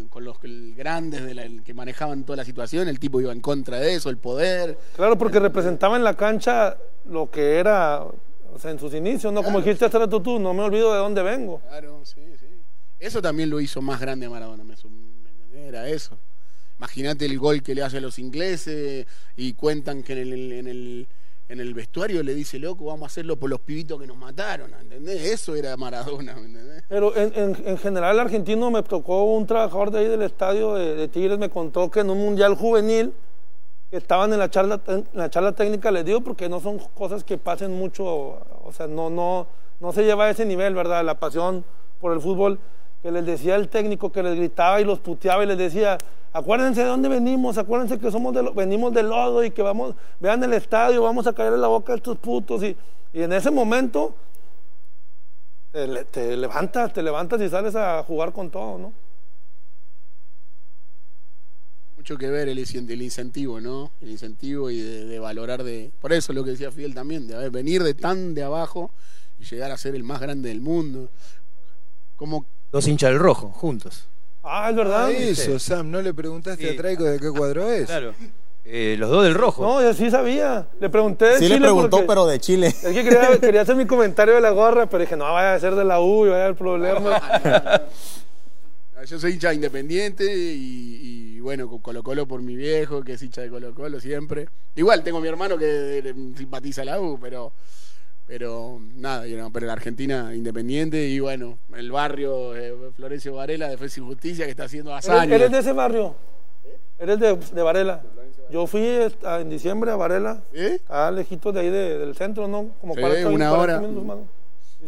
con 0.09 0.25
los 0.25 0.37
grandes 0.77 1.25
de 1.25 1.35
la- 1.35 1.63
que 1.65 1.75
manejaban 1.75 2.25
toda 2.25 2.37
la 2.37 2.45
situación, 2.45 2.89
el 2.89 2.99
tipo 2.99 3.21
iba 3.21 3.33
en 3.33 3.41
contra 3.41 3.79
de 3.79 3.95
eso, 3.95 4.11
el 4.11 4.17
poder. 4.19 4.79
Claro, 4.97 5.17
porque 5.19 5.39
representaba 5.41 5.97
en 5.97 6.05
la 6.05 6.15
cancha 6.17 6.77
lo 7.09 7.31
que 7.31 7.57
era, 7.57 8.03
o 8.05 8.59
sea, 8.59 8.71
en 8.71 8.79
sus 8.79 8.95
inicios, 8.95 9.33
¿no? 9.33 9.43
Como 9.43 9.59
dijiste 9.61 9.85
hace 9.85 9.99
rato 9.99 10.21
tú, 10.21 10.39
no 10.39 10.53
me 10.55 10.63
olvido 10.63 10.93
de 10.93 10.99
dónde 10.99 11.23
vengo. 11.23 11.61
Claro, 11.69 12.01
sí, 12.05 12.21
sí. 12.39 12.47
Eso 12.99 13.23
también 13.23 13.49
lo 13.51 13.61
hizo 13.61 13.81
más 13.81 14.01
grande 14.01 14.29
Maradona, 14.29 14.63
me, 14.65 14.75
¿me? 15.53 15.67
Era 15.69 15.89
eso. 15.89 16.19
Imagínate 16.79 17.27
el 17.27 17.39
gol 17.39 17.63
que 17.63 17.75
le 17.75 17.83
hace 17.83 17.99
a 17.99 18.01
los 18.01 18.19
ingleses 18.19 19.07
y 19.37 19.53
cuentan 19.53 20.03
que 20.03 20.15
en 20.15 20.19
el, 20.33 20.53
en 20.53 20.67
el, 20.67 21.09
en 21.51 21.61
el 21.61 21.75
vestuario 21.75 22.23
le 22.23 22.33
dice, 22.35 22.59
loco, 22.59 22.85
vamos 22.87 23.03
a 23.03 23.07
hacerlo 23.07 23.37
por 23.37 23.51
los 23.51 23.61
pibitos 23.61 24.01
que 24.01 24.07
nos 24.07 24.17
mataron, 24.17 24.73
¿entendés? 24.81 25.21
Eso 25.23 25.55
era 25.57 25.77
Maradona, 25.77 26.35
¿me 26.37 26.47
entendés? 26.47 26.85
Pero 26.89 27.15
en, 27.17 27.33
en- 27.35 27.63
en 27.67 27.77
general 27.79 28.19
argentino 28.21 28.71
me 28.71 28.83
tocó 28.85 29.25
un 29.25 29.47
trabajador 29.47 29.91
de 29.91 29.99
ahí 29.99 30.07
del 30.09 30.23
estadio 30.23 30.75
de, 30.75 31.09
Tigres, 31.09 31.39
me 31.39 31.51
contó 31.51 31.91
que 31.91 32.01
en 32.01 32.11
un 32.11 32.19
mundial 32.19 32.55
juvenil 32.55 33.13
estaban 33.91 34.33
en 34.33 34.39
la 34.39 34.49
charla 34.49 34.81
la 35.13 35.29
charla 35.29 35.53
técnica, 35.53 35.91
les 35.91 36.05
digo 36.05 36.21
porque 36.21 36.49
no 36.49 36.61
son 36.61 36.79
cosas 36.79 37.25
que 37.25 37.37
pasen 37.37 37.73
mucho, 37.73 38.05
o 38.07 38.71
sea, 38.73 38.87
no, 38.87 39.11
no, 39.11 39.49
no 39.81 39.93
se 39.93 40.05
lleva 40.05 40.27
a 40.27 40.31
ese 40.31 40.45
nivel, 40.47 40.75
¿verdad? 40.75 41.05
La 41.05 41.19
pasión 41.19 41.65
por 42.01 42.13
el 42.13 42.21
fútbol, 42.21 42.61
que 43.03 43.11
les 43.11 43.25
decía 43.25 43.57
el 43.57 43.69
técnico 43.69 44.13
que 44.13 44.23
les 44.23 44.37
gritaba 44.37 44.81
y 44.81 44.85
los 44.85 44.99
puteaba 45.01 45.43
y 45.43 45.47
les 45.47 45.57
decía, 45.59 45.97
acuérdense 46.33 46.83
de 46.83 46.87
dónde 46.87 47.09
venimos, 47.09 47.57
acuérdense 47.59 47.99
que 47.99 48.11
somos 48.11 48.35
de 48.35 48.43
lo- 48.43 48.53
venimos 48.55 48.93
del 48.93 49.09
lodo 49.09 49.43
y 49.45 49.51
que 49.51 49.63
vamos, 49.63 49.95
vean 50.21 50.43
el 50.45 50.53
estadio, 50.53 51.03
vamos 51.03 51.27
a 51.27 51.33
caer 51.33 51.55
en 51.55 51.61
la 51.61 51.69
boca 51.69 51.93
de 51.93 51.97
estos 51.97 52.19
putos 52.19 52.63
y, 52.63 52.77
y 53.13 53.23
en 53.23 53.33
ese 53.33 53.51
momento 53.51 54.15
te, 55.73 55.87
le- 55.87 56.05
te 56.05 56.37
levantas, 56.37 56.93
te 56.93 57.03
levantas 57.03 57.41
y 57.41 57.49
sales 57.49 57.75
a 57.75 58.03
jugar 58.03 58.33
con 58.33 58.51
todo, 58.51 58.77
¿no? 58.79 58.93
Mucho 61.97 62.17
que 62.17 62.29
ver 62.31 62.49
el, 62.49 62.59
incen- 62.59 62.91
el 62.91 63.03
incentivo, 63.03 63.61
¿no? 63.61 63.91
El 64.01 64.11
incentivo 64.11 64.71
y 64.71 64.79
de, 64.81 65.19
valorar 65.19 65.63
de... 65.63 65.91
Por 66.01 66.13
eso 66.13 66.33
lo 66.33 66.43
que 66.45 66.51
decía 66.53 66.71
Fidel 66.73 66.95
también, 66.95 67.27
de 67.27 67.49
venir 67.51 67.83
de 67.83 67.93
tan 67.95 68.35
de 68.35 68.43
abajo 68.43 68.91
y 69.39 69.45
llegar 69.45 69.71
a 69.71 69.77
ser 69.77 69.95
el 69.95 70.03
más 70.03 70.21
grande 70.21 70.49
del 70.49 70.61
mundo. 70.63 71.11
Como 72.17 72.47
Dos 72.73 72.87
hinchas 72.87 73.11
del 73.11 73.19
rojo, 73.19 73.49
juntos. 73.49 74.07
Ah, 74.43 74.71
es 74.71 74.77
verdad. 74.77 75.07
Ah, 75.07 75.11
eso, 75.11 75.59
Sam, 75.59 75.91
¿no 75.91 76.01
le 76.01 76.15
preguntaste 76.15 76.63
Sí. 76.69 76.75
a 76.75 76.77
Traico 76.77 77.05
de 77.05 77.19
qué 77.19 77.31
cuadro 77.31 77.71
es? 77.71 77.87
Claro. 77.87 78.15
Eh, 78.65 78.95
los 78.99 79.11
dos 79.11 79.25
del 79.25 79.35
rojo. 79.35 79.63
No, 79.63 79.83
yo 79.83 79.93
sí 79.95 80.11
sabía. 80.11 80.69
Le 80.81 80.89
pregunté 80.91 81.25
de 81.25 81.39
Sí 81.39 81.45
Chile 81.45 81.57
le 81.57 81.61
preguntó, 81.63 81.91
porque- 81.99 82.07
pero 82.07 82.27
de 82.27 82.39
Chile. 82.39 82.67
Es 82.69 82.77
que 82.83 83.03
quería, 83.05 83.39
quería 83.41 83.61
hacer 83.63 83.75
mi 83.77 83.87
comentario 83.87 84.35
de 84.35 84.41
la 84.41 84.51
gorra, 84.51 84.87
pero 84.87 85.01
dije, 85.03 85.17
no, 85.17 85.25
vaya 85.25 85.55
a 85.55 85.59
ser 85.61 85.75
de 85.75 85.85
la 85.85 86.01
U 86.01 86.27
y 86.27 86.29
vaya 86.29 86.43
a 86.43 86.45
haber 86.47 86.57
problemas. 86.57 87.23
Yo 89.07 89.19
soy 89.19 89.33
hincha 89.33 89.53
independiente 89.55 90.25
y, 90.37 91.35
y, 91.37 91.41
bueno, 91.41 91.69
con 91.69 91.79
Colo 91.79 92.03
Colo 92.03 92.27
por 92.29 92.43
mi 92.43 92.55
viejo, 92.55 93.03
que 93.03 93.15
es 93.15 93.23
hincha 93.23 93.41
de 93.41 93.49
Colo 93.49 93.75
Colo 93.75 93.99
siempre. 93.99 94.47
Igual 94.77 95.03
tengo 95.03 95.21
mi 95.21 95.29
hermano 95.29 95.57
que 95.57 95.99
eh, 96.05 96.15
simpatiza 96.37 96.85
la 96.85 97.01
U, 97.01 97.19
pero 97.21 97.51
pero 98.31 98.79
nada, 98.95 99.27
you 99.27 99.35
know, 99.37 99.51
pero 99.51 99.67
la 99.67 99.73
Argentina 99.73 100.33
independiente 100.33 101.05
y 101.09 101.19
bueno, 101.19 101.59
el 101.75 101.91
barrio 101.91 102.55
eh, 102.57 102.73
Florencio 102.95 103.35
Varela, 103.35 103.69
Defensa 103.69 103.99
y 103.99 104.05
Justicia, 104.05 104.45
que 104.45 104.53
está 104.53 104.65
haciendo 104.65 104.93
¿Eres, 104.93 105.09
hazañas. 105.09 105.33
eres 105.35 105.51
de 105.51 105.59
ese 105.59 105.73
barrio? 105.73 106.15
¿Eres 107.01 107.19
de, 107.19 107.35
de 107.37 107.63
Varela? 107.63 108.03
Yo 108.49 108.69
fui 108.69 108.87
a- 109.25 109.41
en 109.41 109.51
diciembre 109.51 109.91
a 109.91 109.97
Varela, 109.97 110.43
a 110.89 111.11
lejitos 111.11 111.53
de 111.53 111.61
ahí 111.61 111.71
de- 111.71 111.99
del 111.99 112.15
centro, 112.15 112.47
¿no? 112.47 112.69
Como 112.81 112.95
Sí, 112.95 113.01
40, 113.01 113.29
una 113.31 113.51
40 113.51 113.59
hora. 113.59 113.81
minutos. 113.81 114.19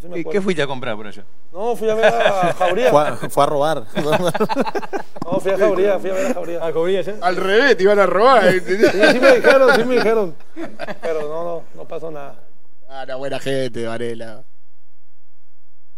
Sí, 0.01 0.09
me 0.09 0.25
¿Qué, 0.25 0.41
fuiste 0.41 0.63
a 0.63 0.67
comprar 0.69 0.95
por 0.97 1.07
allá? 1.09 1.25
No, 1.53 1.75
fui 1.75 1.91
a 1.91 1.95
ver 1.97 2.05
a 2.07 2.53
Jauría. 2.59 2.91
Fue, 2.93 3.03
a- 3.09 3.17
fue 3.17 3.43
a 3.43 3.47
robar. 3.47 3.85
No, 5.25 5.41
fui 5.41 5.51
a 5.53 5.57
Jauría, 5.59 5.99
fui 5.99 6.11
a 6.11 6.15
ver 6.15 6.27
a 6.31 6.35
Jauría. 6.35 6.59
¿A 6.67 6.73
Jauría? 6.73 7.03
Al 7.23 7.37
revés, 7.37 7.77
te 7.77 7.83
iban 7.85 7.99
a 7.99 8.07
robar. 8.07 8.53
Sí, 8.53 8.61
sí 8.61 9.19
me 9.21 9.37
dijeron, 9.37 9.71
sí 9.77 9.85
me 9.85 9.95
dijeron. 9.97 10.35
Pero 11.01 11.23
no, 11.23 11.45
no, 11.45 11.63
no 11.75 11.85
pasó 11.89 12.11
nada. 12.11 12.42
Ah, 12.95 13.07
buena 13.17 13.39
gente, 13.39 13.87
Varela. 13.87 14.45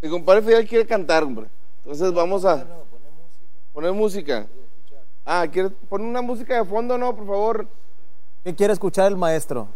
Mi 0.00 0.08
compadre 0.08 0.42
Fidel 0.42 0.68
quiere 0.68 0.86
cantar, 0.86 1.24
hombre. 1.24 1.48
Entonces 1.78 2.12
vamos 2.12 2.44
a 2.44 2.64
poner 3.72 3.92
música. 3.92 4.46
Ah, 5.26 5.44
¿quieres 5.50 5.72
poner 5.88 6.06
una 6.06 6.22
música 6.22 6.56
de 6.56 6.64
fondo, 6.64 6.96
no, 6.96 7.16
por 7.16 7.26
favor? 7.26 7.66
¿Qué 8.44 8.54
quiere 8.54 8.72
escuchar 8.72 9.08
el 9.10 9.16
maestro? 9.16 9.66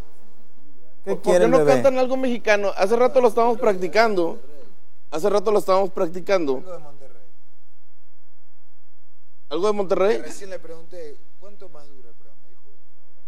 ¿Qué 1.04 1.14
¿Por 1.14 1.22
quiere 1.22 1.38
qué 1.40 1.44
el 1.46 1.50
no 1.50 1.58
bebé? 1.58 1.72
cantan 1.72 1.98
algo 1.98 2.16
mexicano? 2.16 2.70
Hace 2.76 2.94
rato 2.94 3.20
lo 3.20 3.28
estábamos 3.28 3.58
practicando. 3.58 4.38
Hace 5.10 5.28
rato 5.28 5.50
lo 5.50 5.58
estábamos 5.58 5.90
practicando. 5.90 6.62
¿Algo 9.48 9.66
de 9.66 9.72
Monterrey? 9.72 10.18
Recién 10.18 10.50
le 10.50 10.58
pregunté, 10.58 11.16
¿cuánto 11.40 11.68
más 11.70 11.88
dura 11.88 12.10
el 12.10 12.14
programa? 12.14 12.42
Dijo, 12.50 12.68
una 12.68 13.02
hora 13.08 13.22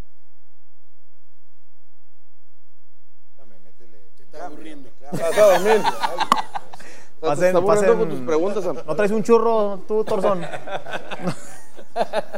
más. 3.39 3.49
Dame, 3.49 3.55
métele. 3.65 3.97
Te 4.15 4.23
está 4.23 4.29
aburriendo. 4.45 4.89
Vas 5.11 5.37
a 5.37 5.41
dormir. 5.53 5.81
Te 7.19 7.27
Pasen- 7.27 7.65
pasen- 7.65 7.97
con 7.97 8.09
tus 8.09 8.19
preguntas. 8.21 8.63
¿No 8.85 8.95
traes 8.95 9.11
un 9.11 9.23
churro 9.23 9.79
tú, 9.87 10.03
Torzón? 10.03 10.45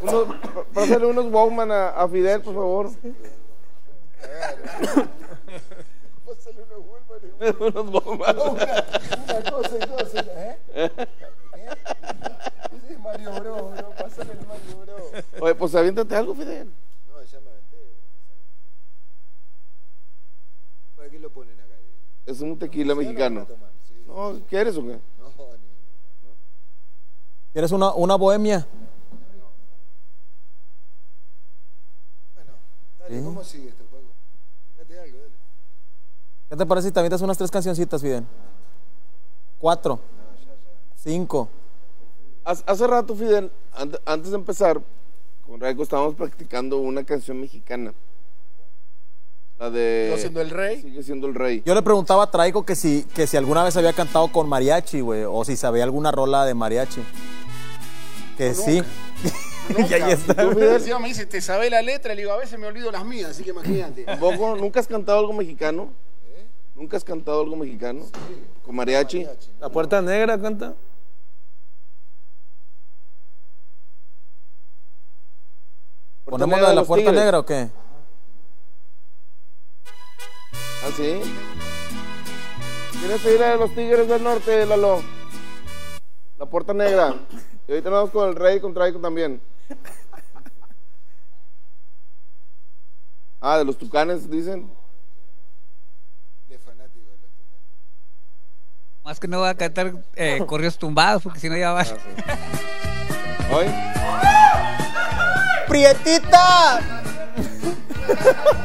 Unos, 0.01 0.27
pásale 0.73 1.05
unos 1.05 1.25
Walkman 1.31 1.71
a, 1.71 1.89
a 1.89 2.07
Fidel, 2.09 2.41
por 2.41 2.53
favor. 2.53 2.89
unos 7.59 7.93
Walkman. 7.93 8.37
Una 8.39 9.51
cosa 9.51 9.75
y 9.77 9.87
cosa, 9.87 10.19
¿eh? 10.19 10.57
Es 12.89 12.99
Mario 12.99 13.31
Bro, 13.33 13.69
bro. 13.71 13.89
Pásale 13.91 14.31
el 14.33 14.47
Mario 14.47 14.77
Bro. 14.85 14.95
Oye, 15.45 15.55
pues 15.55 15.75
aviéntate 15.75 16.15
algo, 16.15 16.33
Fidel. 16.35 16.67
No, 17.09 17.21
ya 17.23 17.39
me 17.39 17.49
aventé. 17.49 17.77
¿Para 20.95 21.09
qué 21.09 21.19
lo 21.19 21.29
ponen 21.29 21.59
acá? 21.59 21.75
Es 22.25 22.41
un 22.41 22.57
tequila 22.57 22.95
mexicano. 22.95 23.45
No, 24.07 24.39
¿quieres 24.47 24.77
o 24.77 24.81
qué? 24.83 24.99
No, 25.19 25.27
ni. 25.57 25.63
¿Quieres 27.51 27.71
una, 27.71 27.93
una 27.93 28.15
bohemia? 28.15 28.65
Bueno, 32.35 32.51
dale, 32.99 33.17
Sí. 33.19 33.23
¿cómo 33.23 33.43
sigue 33.43 33.69
esto, 33.69 33.83
Paco? 33.85 34.03
Fíjate 34.73 34.99
algo, 34.99 35.17
dale. 35.19 35.33
¿Qué 36.49 36.55
te 36.57 36.65
parece 36.65 36.87
si 36.87 36.91
te 36.93 36.99
avientas 36.99 37.21
unas 37.21 37.37
tres 37.37 37.51
cancioncitas, 37.51 38.01
Fidel? 38.01 38.23
Cuatro. 39.59 39.99
Cinco. 40.95 41.49
Hace, 42.45 42.63
hace 42.67 42.87
rato, 42.87 43.15
Fidel, 43.15 43.51
ante- 43.73 43.99
antes 44.05 44.31
de 44.31 44.37
empezar, 44.37 44.81
con 45.45 45.59
Raico 45.59 45.83
estábamos 45.83 46.15
practicando 46.15 46.77
una 46.77 47.03
canción 47.03 47.39
mexicana. 47.39 47.93
La 49.63 49.69
de... 49.69 50.07
¿Sigo 50.07 50.17
siendo 50.17 50.41
el 50.41 50.49
rey? 50.49 50.81
Sigue 50.81 51.03
siendo 51.03 51.25
el 51.25 51.35
rey. 51.35 51.63
Yo 51.65 51.73
le 51.73 51.81
preguntaba 51.81 52.23
a 52.23 52.29
Traico 52.29 52.65
que 52.65 52.75
si, 52.75 53.05
que 53.15 53.27
si 53.27 53.37
alguna 53.37 53.63
vez 53.63 53.77
había 53.77 53.93
cantado 53.93 54.27
con 54.29 54.49
mariachi, 54.49 54.99
güey, 54.99 55.23
o 55.23 55.45
si 55.45 55.55
sabía 55.55 55.85
alguna 55.85 56.11
rola 56.11 56.43
de 56.43 56.53
mariachi. 56.53 57.01
Que 58.37 58.53
sí. 58.55 58.83
y 59.89 59.93
ahí 59.93 60.11
está. 60.11 60.33
Me 60.99 61.07
dice, 61.07 61.25
¿te 61.27 61.39
sabés 61.39 61.71
la 61.71 61.81
letra? 61.81 62.13
Le 62.13 62.23
digo, 62.23 62.33
a 62.33 62.37
veces 62.39 62.59
me 62.59 62.67
olvido 62.67 62.91
las 62.91 63.05
mías, 63.05 63.29
así 63.29 63.45
que 63.45 63.51
imagínate. 63.51 64.03
¿Tampoco? 64.05 64.57
¿Nunca 64.57 64.81
has 64.81 64.87
cantado 64.87 65.19
algo 65.19 65.31
mexicano? 65.31 65.93
¿Eh? 66.25 66.45
¿Nunca 66.75 66.97
has 66.97 67.05
cantado 67.05 67.39
algo 67.39 67.55
mexicano? 67.55 68.03
¿Con 68.65 68.75
mariachi? 68.75 69.25
La 69.61 69.69
puerta 69.69 70.01
negra 70.01 70.37
canta. 70.41 70.73
¿Ponemos 76.25 76.59
la 76.59 76.69
de 76.69 76.75
la 76.75 76.83
puerta 76.83 77.05
Tigres. 77.05 77.23
negra 77.23 77.39
o 77.39 77.45
qué? 77.45 77.69
¿Ah, 80.85 80.89
sí? 80.97 81.21
¿Quieres 82.99 83.21
pedir 83.21 83.39
la 83.39 83.49
de 83.51 83.57
los 83.57 83.73
Tigres 83.73 84.07
del 84.07 84.23
Norte, 84.23 84.65
Lalo? 84.65 85.01
La 86.37 86.45
puerta 86.45 86.73
negra. 86.73 87.15
Y 87.67 87.71
ahorita 87.71 87.89
nos 87.89 87.99
vamos 87.99 88.11
con 88.11 88.29
el 88.29 88.35
rey 88.35 88.57
y 88.57 88.59
con 88.59 88.73
Traico 88.73 88.99
también. 88.99 89.41
Ah, 93.39 93.57
de 93.57 93.65
los 93.65 93.77
tucanes, 93.77 94.29
dicen. 94.29 94.69
De 96.49 96.57
fanático 96.59 97.11
de 97.11 97.17
los 97.17 97.31
tucanes. 97.31 97.61
Más 99.03 99.19
que 99.19 99.27
no 99.27 99.39
voy 99.39 99.49
a 99.49 99.55
cantar 99.55 99.93
eh, 100.15 100.43
corridos 100.47 100.77
tumbados, 100.77 101.23
porque 101.23 101.39
si 101.39 101.49
no 101.49 101.55
ya 101.55 101.71
va. 101.71 101.85
¿Hoy? 103.51 103.67
¡Prietita! 105.67 106.79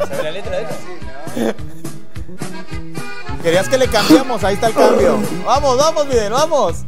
¿Sabes 0.01 0.23
la 0.23 0.31
letra 0.33 0.57
de 0.59 0.63
esa? 0.65 1.78
¿Querías 3.49 3.67
que 3.67 3.79
le 3.79 3.89
cambiamos? 3.89 4.45
Ahí 4.45 4.57
está 4.57 4.67
el 4.67 4.75
cambio. 4.75 5.19
Vamos, 5.47 5.79
vamos, 5.79 6.07
Fidel, 6.07 6.31
vamos. 6.31 6.85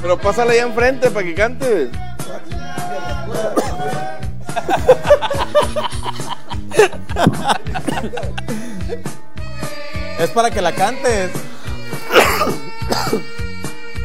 Pero 0.00 0.16
pásale 0.20 0.52
allá 0.52 0.62
enfrente 0.62 1.10
para 1.10 1.26
que 1.26 1.34
cantes. 1.34 1.88
Es 10.18 10.30
para 10.30 10.50
que 10.50 10.60
la 10.60 10.74
cantes. 10.74 11.30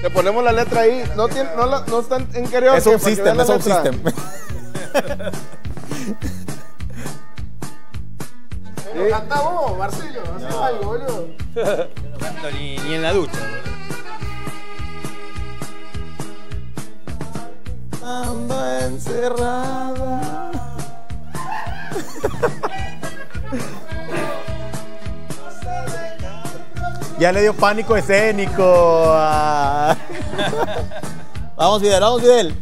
Te 0.01 0.09
ponemos 0.09 0.43
la 0.43 0.51
letra 0.51 0.81
ahí. 0.81 1.03
No, 1.15 1.27
tiene, 1.27 1.49
no, 1.55 1.65
la- 1.65 1.85
no 1.87 1.99
están 1.99 2.27
en 2.33 2.45
karaoke. 2.47 2.77
Es 2.79 2.85
un 2.87 2.99
system, 2.99 3.39
es 3.39 3.49
un 3.49 3.61
letra. 3.61 4.01
system. 9.03 9.19
Cantá 9.19 9.41
vos, 9.41 9.77
Marcelo, 9.77 10.21
hacés 10.35 10.55
algo, 10.55 10.83
boludo. 10.85 11.27
Yo 11.55 11.63
no 12.11 12.17
canto 12.17 12.51
ni, 12.51 12.77
ni 12.77 12.93
en 12.95 13.01
la 13.01 13.13
ducha. 13.13 13.39
Ando 18.03 18.79
encerrada. 18.79 20.51
Ya 27.19 27.31
le 27.31 27.41
dio 27.41 27.53
pánico 27.53 27.95
escénico. 27.95 29.05
Ah. 29.15 29.95
Vamos, 31.55 31.81
Fidel, 31.81 32.01
vamos, 32.01 32.21
Fidel. 32.21 32.55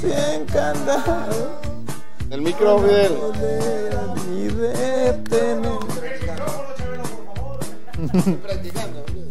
Cien 0.00 0.46
candados. 0.46 1.58
El 2.30 2.40
micro, 2.40 2.78
Fidel. 2.78 3.18
Y 4.32 4.48
detener. 4.48 5.78
Estoy 8.14 8.34
practicando, 8.34 9.02
boludo. 9.02 9.28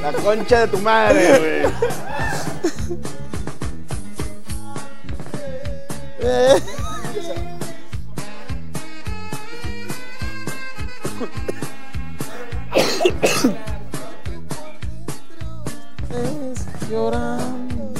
La 0.00 0.12
concha 0.22 0.60
de 0.60 0.68
tu 0.68 0.78
madre, 0.78 1.38
güey. 1.38 1.64
llorando. 16.94 17.92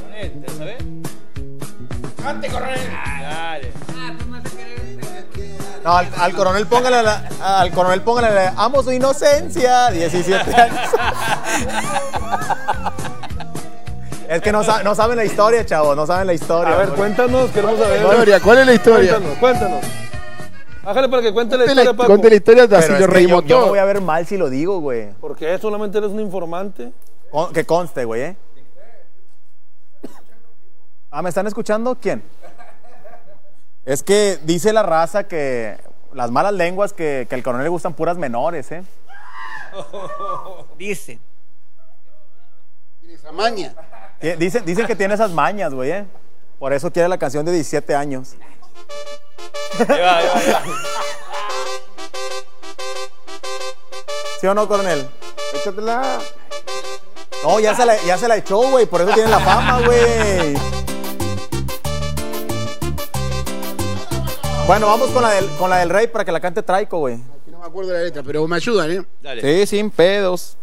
Coronel, 0.00 0.42
¿te 0.44 0.52
sabes? 0.52 0.76
Cante, 2.22 2.48
coronel. 2.48 2.80
Dale. 3.20 3.72
Ah, 3.96 4.12
tú 4.18 4.26
me 4.28 4.42
querer. 4.42 4.82
No, 5.84 5.96
al, 5.96 6.08
al 6.18 6.32
coronel 6.34 6.66
póngale 6.66 7.02
la, 7.02 7.28
al 7.42 7.70
coronel 7.72 8.02
póngale 8.02 8.32
la, 8.34 8.48
amo 8.56 8.82
su 8.82 8.92
inocencia, 8.92 9.90
17 9.90 10.54
años. 10.60 10.80
Es 14.28 14.40
que 14.40 14.52
no, 14.52 14.62
sa- 14.64 14.82
no 14.82 14.94
saben 14.94 15.16
la 15.16 15.24
historia, 15.24 15.66
chavos, 15.66 15.94
no 15.96 16.06
saben 16.06 16.26
la 16.26 16.32
historia. 16.34 16.74
A 16.74 16.78
ver, 16.78 16.88
cuéntanos, 16.90 17.50
queremos 17.50 17.78
saber. 17.78 18.00
Historia, 18.02 18.40
¿cuál 18.40 18.58
es 18.58 18.66
la 18.66 18.72
historia? 18.74 19.10
Cuéntanos, 19.12 19.38
cuéntanos. 19.38 19.84
Bájale 20.84 21.08
para 21.08 21.22
que 21.22 21.32
cuente 21.32 21.56
la 21.58 21.64
historia, 21.66 21.92
Paco. 21.92 22.06
cuente 22.08 22.28
la 22.30 22.36
historia, 22.36 22.64
así 22.64 22.92
es 22.92 22.98
que 22.98 23.06
reímos 23.06 23.42
yo, 23.44 23.48
yo 23.48 23.62
me 23.64 23.68
voy 23.70 23.78
a 23.78 23.84
ver 23.84 24.00
mal 24.00 24.26
si 24.26 24.36
lo 24.36 24.48
digo, 24.48 24.80
güey. 24.80 25.10
Porque 25.20 25.56
solamente 25.58 25.98
eres 25.98 26.10
un 26.10 26.20
informante. 26.20 26.92
Con- 27.32 27.52
que 27.52 27.64
conste, 27.66 28.04
güey, 28.04 28.22
¿eh? 28.22 28.36
Ah, 31.10 31.22
¿me 31.22 31.28
están 31.30 31.46
escuchando? 31.46 31.96
¿Quién? 32.00 32.22
Es 33.84 34.02
que 34.04 34.38
dice 34.44 34.72
la 34.72 34.82
raza 34.84 35.24
que 35.24 35.76
las 36.12 36.30
malas 36.30 36.52
lenguas 36.52 36.92
que, 36.92 37.26
que 37.28 37.34
al 37.34 37.42
coronel 37.42 37.64
le 37.64 37.70
gustan 37.70 37.94
puras 37.94 38.16
menores, 38.16 38.70
¿eh? 38.70 38.84
Dice. 40.78 41.18
Esa 43.08 43.32
maña. 43.32 43.74
Dicen, 44.38 44.64
dicen 44.64 44.86
que 44.86 44.94
tiene 44.94 45.14
esas 45.14 45.30
mañas, 45.32 45.74
güey, 45.74 45.90
¿eh? 45.90 46.06
Por 46.58 46.72
eso 46.72 46.92
quiere 46.92 47.08
la 47.08 47.18
canción 47.18 47.44
de 47.44 47.52
17 47.52 47.94
años. 47.94 48.36
¿Sí 54.40 54.46
o 54.46 54.54
no, 54.54 54.66
coronel? 54.66 55.08
Échatela. 55.54 56.20
No, 57.44 57.58
ya 57.58 57.74
se 57.74 57.84
la, 57.84 58.00
ya 58.04 58.16
se 58.16 58.28
la 58.28 58.36
echó, 58.36 58.58
güey. 58.70 58.86
Por 58.86 59.00
eso 59.00 59.12
tiene 59.12 59.28
la 59.28 59.40
fama, 59.40 59.80
güey. 59.84 60.54
Bueno, 64.66 64.86
vamos 64.86 65.10
con 65.10 65.22
la, 65.22 65.30
del, 65.30 65.48
con 65.56 65.68
la 65.68 65.78
del 65.78 65.90
rey 65.90 66.06
para 66.06 66.24
que 66.24 66.32
la 66.32 66.40
cante 66.40 66.62
Traico, 66.62 66.98
güey. 66.98 67.18
No 67.50 67.58
me 67.58 67.66
acuerdo 67.66 67.90
de 67.90 67.98
la 67.98 68.04
letra, 68.04 68.22
pero 68.22 68.46
me 68.46 68.56
ayudan, 68.56 68.90
¿eh? 68.90 69.04
Sí, 69.40 69.66
sin 69.66 69.90
pedos. 69.90 70.56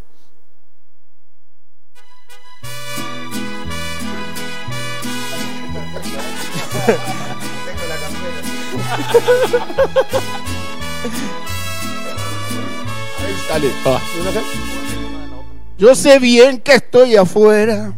Dale. 13.49 13.71
Ah. 13.85 13.99
Yo 15.79 15.95
sé 15.95 16.19
bien 16.19 16.59
que 16.59 16.73
estoy 16.73 17.15
afuera, 17.15 17.93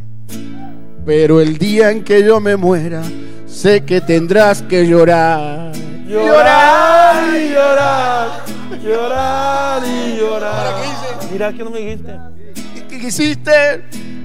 pero 1.04 1.42
el 1.42 1.58
día 1.58 1.90
en 1.90 2.04
que 2.04 2.24
yo 2.24 2.40
me 2.40 2.56
muera, 2.56 3.02
sé 3.48 3.84
que 3.84 4.00
tendrás 4.00 4.62
que 4.62 4.86
llorar. 4.86 5.72
Llorar 6.08 7.36
y 7.36 7.50
llorar, 7.50 8.44
llorar 8.84 9.82
y 9.84 10.16
llorar. 10.16 10.76
Mira 11.32 11.52
que 11.54 11.64
no 11.64 11.72
me 11.72 11.80
dijiste. 11.80 12.20
¿Qué 12.88 13.00
quisiste? 13.00 13.82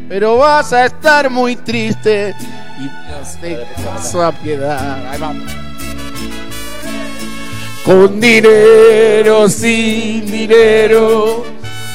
Pero 0.06 0.36
vas 0.36 0.74
a 0.74 0.84
estar 0.84 1.30
muy 1.30 1.56
triste 1.56 2.34
y 2.78 3.40
te 3.40 3.58
paso 3.82 4.22
a 4.22 4.32
piedad. 4.32 5.08
Ahí 5.08 5.18
vamos. 5.18 5.50
Con 7.86 8.20
dinero, 8.20 9.48
sin 9.48 10.26
dinero, 10.26 11.46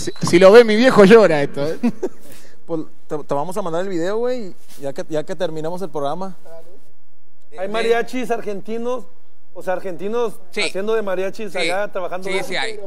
Si, 0.00 0.12
si 0.26 0.38
lo 0.38 0.50
ve 0.52 0.64
mi 0.64 0.76
viejo 0.76 1.04
llora 1.04 1.42
esto. 1.42 1.66
¿eh? 1.66 1.78
Pues 2.66 2.82
te, 3.08 3.18
te 3.18 3.34
vamos 3.34 3.56
a 3.56 3.62
mandar 3.62 3.82
el 3.82 3.88
video, 3.88 4.18
güey, 4.18 4.54
ya 4.80 4.92
que, 4.92 5.04
ya 5.08 5.24
que 5.24 5.34
terminamos 5.34 5.82
el 5.82 5.90
programa. 5.90 6.36
Hay 7.58 7.68
mariachis 7.68 8.30
argentinos, 8.30 9.06
o 9.54 9.62
sea, 9.62 9.72
argentinos 9.72 10.34
Sí. 10.52 10.60
haciendo 10.62 10.94
de 10.94 11.02
mariachis 11.02 11.50
Sí. 11.50 11.58
allá 11.58 11.90
trabajando. 11.90 12.28
Sí, 12.28 12.38
sí 12.46 12.54
hay. 12.54 12.78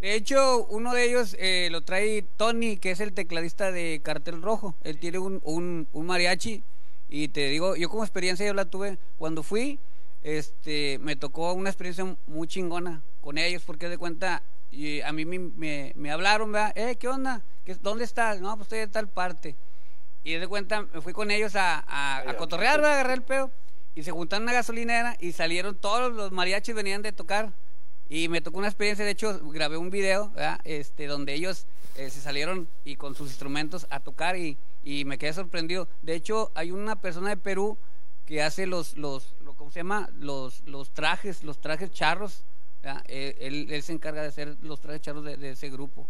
De 0.00 0.14
hecho, 0.14 0.64
uno 0.66 0.94
de 0.94 1.04
ellos 1.08 1.34
eh, 1.40 1.68
lo 1.72 1.80
trae 1.80 2.24
Tony, 2.36 2.76
que 2.76 2.92
es 2.92 3.00
el 3.00 3.12
tecladista 3.14 3.72
de 3.72 4.00
Cartel 4.02 4.42
Rojo. 4.42 4.76
Él 4.84 4.98
tiene 4.98 5.18
un, 5.18 5.40
un, 5.44 5.88
un 5.92 6.06
mariachi. 6.06 6.62
Y 7.08 7.28
te 7.28 7.48
digo, 7.48 7.74
yo 7.74 7.88
como 7.88 8.04
experiencia 8.04 8.46
yo 8.46 8.54
la 8.54 8.64
tuve 8.66 8.96
cuando 9.18 9.42
fui, 9.42 9.80
este, 10.22 10.98
me 11.00 11.16
tocó 11.16 11.52
una 11.52 11.68
experiencia 11.70 12.16
muy 12.28 12.46
chingona 12.46 13.02
con 13.20 13.38
ellos, 13.38 13.62
porque 13.66 13.88
de 13.88 13.98
cuenta, 13.98 14.42
y 14.72 15.00
a 15.02 15.12
mí 15.12 15.24
me, 15.24 15.38
me, 15.38 15.92
me 15.94 16.10
hablaron, 16.10 16.50
¿verdad? 16.50 16.72
Eh, 16.76 16.96
¿qué 16.96 17.06
onda? 17.08 17.42
¿Qué, 17.64 17.74
¿Dónde 17.76 18.04
estás? 18.04 18.40
No, 18.40 18.56
pues 18.56 18.66
estoy 18.66 18.78
de 18.80 18.88
tal 18.88 19.08
parte. 19.08 19.54
Y 20.24 20.34
de 20.34 20.48
cuenta, 20.48 20.82
me 20.82 21.00
fui 21.00 21.12
con 21.12 21.30
ellos 21.30 21.54
a, 21.56 21.84
a, 21.86 22.30
a 22.30 22.36
cotorrear, 22.36 22.80
¿verdad? 22.80 22.94
agarré 22.94 23.14
el 23.14 23.22
pedo. 23.22 23.50
Y 23.94 24.02
se 24.02 24.10
juntaron 24.10 24.42
en 24.42 24.48
una 24.48 24.52
gasolinera 24.54 25.16
y 25.20 25.32
salieron 25.32 25.76
todos 25.76 26.12
los 26.12 26.32
mariachis, 26.32 26.74
venían 26.74 27.02
de 27.02 27.12
tocar. 27.12 27.52
Y 28.08 28.28
me 28.28 28.40
tocó 28.40 28.58
una 28.58 28.68
experiencia, 28.68 29.04
de 29.04 29.10
hecho, 29.10 29.40
grabé 29.50 29.76
un 29.76 29.90
video, 29.90 30.30
¿verdad? 30.30 30.60
Este, 30.64 31.06
donde 31.06 31.34
ellos 31.34 31.66
eh, 31.96 32.08
se 32.10 32.20
salieron 32.20 32.68
y 32.84 32.96
con 32.96 33.14
sus 33.14 33.28
instrumentos 33.28 33.86
a 33.90 34.00
tocar 34.00 34.36
y, 34.36 34.56
y 34.84 35.04
me 35.04 35.18
quedé 35.18 35.32
sorprendido. 35.32 35.88
De 36.02 36.14
hecho, 36.14 36.50
hay 36.54 36.70
una 36.70 37.00
persona 37.00 37.28
de 37.30 37.36
Perú 37.36 37.76
que 38.26 38.42
hace 38.42 38.66
los, 38.66 38.96
los, 38.96 39.34
lo- 39.42 39.54
¿cómo 39.54 39.70
se 39.70 39.80
llama? 39.80 40.08
Los, 40.14 40.62
los 40.66 40.90
trajes, 40.94 41.42
los 41.42 41.60
trajes 41.60 41.90
charros. 41.90 42.44
Él, 43.06 43.68
él 43.70 43.82
se 43.82 43.92
encarga 43.92 44.22
de 44.22 44.28
hacer 44.28 44.56
los 44.62 44.80
trajes 44.80 45.00
charros 45.00 45.24
de, 45.24 45.36
de 45.36 45.50
ese 45.50 45.70
grupo. 45.70 46.06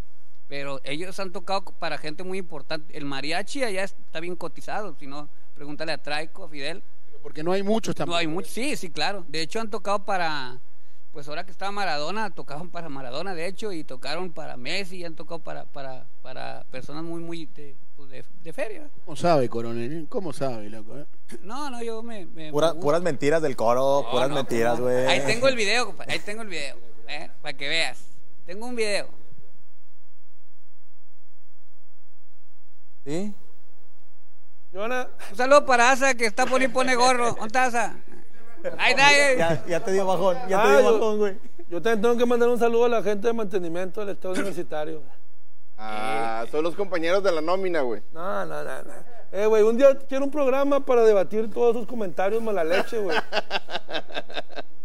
Pero 0.49 0.81
ellos 0.85 1.19
han 1.19 1.32
tocado 1.32 1.65
para 1.65 1.99
gente 1.99 2.23
muy 2.24 2.39
importante. 2.39 2.97
El 2.97 3.05
mariachi 3.05 3.65
allá 3.65 3.85
está 3.85 4.20
bien 4.20 4.36
cotizado, 4.36 4.94
si 4.99 5.07
no, 5.07 5.28
pregúntale 5.55 5.93
a 5.93 5.99
Traico, 5.99 6.44
a 6.44 6.49
Fidel. 6.49 6.82
Porque 7.23 7.43
no 7.43 7.53
hay 7.53 7.62
muchos 7.62 7.94
tampoco. 7.94 8.15
No 8.15 8.19
hay 8.19 8.27
muchos, 8.27 8.51
sí, 8.53 8.77
sí, 8.77 8.90
claro. 8.90 9.24
De 9.28 9.40
hecho 9.40 9.61
han 9.61 9.70
tocado 9.70 10.05
para, 10.05 10.59
pues 11.12 11.28
ahora 11.28 11.44
que 11.44 11.51
estaba 11.52 11.70
Maradona, 11.72 12.30
tocaban 12.30 12.70
para 12.70 12.89
Maradona, 12.89 13.34
de 13.34 13.47
hecho, 13.47 13.70
y 13.72 13.84
tocaron 13.84 14.32
para 14.32 14.56
Messi, 14.56 14.97
y 14.98 15.05
han 15.05 15.14
tocado 15.14 15.40
para, 15.40 15.66
para, 15.66 16.06
para 16.22 16.64
personas 16.70 17.05
muy, 17.05 17.20
muy 17.20 17.44
de, 17.47 17.76
pues, 17.97 18.09
de, 18.10 18.24
de 18.43 18.52
feria. 18.55 18.89
¿Cómo 19.05 19.16
sabe, 19.16 19.48
coronel? 19.51 20.06
¿Cómo 20.09 20.32
sabe, 20.32 20.70
loco? 20.70 20.98
eh? 20.98 21.05
No, 21.43 21.68
no, 21.68 21.82
yo 21.82 22.02
me... 22.02 22.24
me- 22.26 22.51
Pura- 22.51 22.72
me- 22.72 22.80
puras 22.80 23.02
mentiras 23.02 23.43
del 23.43 23.56
coro, 23.56 24.02
No, 24.05 24.10
puras 24.10 24.28
no, 24.30 24.36
mentiras, 24.36 24.80
güey. 24.80 25.06
Ahí 25.06 25.20
tengo 25.26 25.48
el 25.48 25.56
video, 25.56 25.86
compadre, 25.86 26.12
ahí 26.14 26.18
tengo 26.20 26.40
el 26.43 26.48
video, 26.48 26.76
eh, 27.09 27.30
para 27.43 27.56
que 27.56 27.68
veas. 27.68 27.98
Tengo 28.47 28.66
un 28.66 28.74
video. 28.74 29.09
¿Sí? 33.05 33.34
Joana, 34.72 35.09
Un 35.30 35.36
saludo 35.36 35.66
para 35.66 35.90
Asa, 35.90 36.14
que 36.14 36.24
está 36.24 36.47
por 36.47 36.62
y 36.62 36.68
pone 36.68 36.94
gorro. 36.94 37.32
¿Dónde 37.32 37.47
está 37.47 37.64
Asa? 37.66 37.97
Ahí 38.78 38.90
está, 38.93 39.06
ahí. 39.09 39.36
Ya, 39.39 39.64
ya 39.66 39.80
te 39.80 39.93
dio 39.93 40.06
bajón, 40.06 40.36
ya 40.48 40.60
Ah, 40.62 40.64
te 40.66 40.70
dio 40.70 40.80
yo- 40.82 40.93
bajón, 40.98 41.18
güey. 41.18 41.34
yo 41.70 41.82
también 41.82 42.02
tengo 42.02 42.16
que 42.16 42.26
mandar 42.26 42.48
un 42.48 42.59
saludo 42.59 42.84
a 42.84 42.89
la 42.89 43.02
gente 43.02 43.26
de 43.28 43.32
mantenimiento 43.32 44.01
del 44.01 44.10
Estado 44.10 44.34
Universitario. 44.34 45.02
Ah, 45.78 46.44
son 46.51 46.62
los 46.62 46.74
compañeros 46.76 47.22
de 47.24 47.32
la 47.32 47.40
nómina, 47.40 47.80
güey. 47.80 48.02
No, 48.12 48.44
no, 48.47 48.62
no, 48.62 48.82
no. 48.82 48.93
Eh, 49.32 49.47
güey, 49.47 49.62
un 49.62 49.76
día 49.76 49.97
quiero 50.09 50.24
un 50.26 50.30
programa 50.30 50.80
para 50.80 51.02
debatir 51.05 51.51
todos 51.51 51.74
sus 51.76 51.86
comentarios 51.86 52.43
mala 52.43 52.62
leche, 52.62 52.98
güey. 52.98 53.16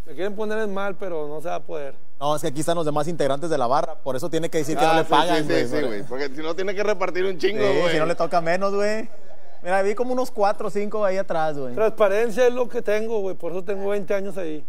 Me 0.06 0.14
quieren 0.14 0.34
poner 0.34 0.58
en 0.58 0.72
mal, 0.72 0.96
pero 0.96 1.28
no 1.28 1.40
se 1.42 1.48
va 1.48 1.56
a 1.56 1.60
poder. 1.60 1.94
No, 2.18 2.34
es 2.34 2.42
que 2.42 2.48
aquí 2.48 2.60
están 2.60 2.74
los 2.76 2.84
demás 2.86 3.06
integrantes 3.06 3.48
de 3.50 3.58
la 3.58 3.66
barra, 3.66 3.94
por 3.96 4.16
eso 4.16 4.28
tiene 4.30 4.48
que 4.48 4.58
decir 4.58 4.76
que 4.76 4.84
Ah, 4.84 4.92
no 4.94 4.98
le 5.00 5.04
pagan, 5.04 5.44
güey. 5.46 5.66
sí, 5.68 5.76
sí, 5.76 5.82
güey. 5.82 6.02
Porque 6.02 6.28
si 6.34 6.42
no, 6.42 6.54
tiene 6.56 6.74
que 6.74 6.82
repartir 6.82 7.24
un 7.26 7.38
chingo, 7.38 7.62
Sí, 7.62 7.78
güey. 7.80 7.92
si 7.92 7.98
no 7.98 8.06
le 8.06 8.14
toca 8.14 8.40
menos, 8.40 8.74
güey. 8.74 9.08
Mira, 9.62 9.82
vi 9.82 9.94
como 9.94 10.12
unos 10.12 10.30
cuatro 10.30 10.68
o 10.68 10.70
cinco 10.70 11.04
ahí 11.04 11.16
atrás, 11.16 11.58
güey. 11.58 11.74
Transparencia 11.74 12.46
es 12.46 12.52
lo 12.54 12.68
que 12.68 12.80
tengo, 12.82 13.20
güey. 13.20 13.34
Por 13.36 13.52
eso 13.52 13.64
tengo 13.64 13.88
20 13.90 14.14
años 14.14 14.36
ahí. 14.38 14.64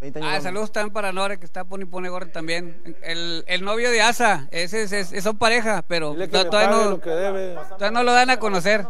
20 0.00 0.18
años. 0.18 0.30
Ah, 0.32 0.40
saludos 0.40 0.72
también 0.72 0.92
para 0.92 1.12
Nore, 1.12 1.38
que 1.38 1.44
está 1.44 1.64
pone 1.64 1.84
y 1.84 1.86
pone 1.86 2.08
gorro 2.08 2.28
también. 2.30 2.96
El, 3.02 3.44
el 3.46 3.62
novio 3.64 3.90
de 3.90 4.00
Asa, 4.00 4.48
ese 4.50 4.82
es, 4.82 4.92
es- 4.92 5.22
son 5.24 5.36
pareja, 5.38 5.82
pero 5.86 6.14
me 6.14 6.26
todavía, 6.26 6.70
no, 6.70 6.90
lo 6.90 7.00
que 7.00 7.10
debe. 7.10 7.54
todavía 7.54 7.90
no 7.90 8.02
lo 8.02 8.12
dan 8.12 8.30
a 8.30 8.38
conocer. 8.38 8.86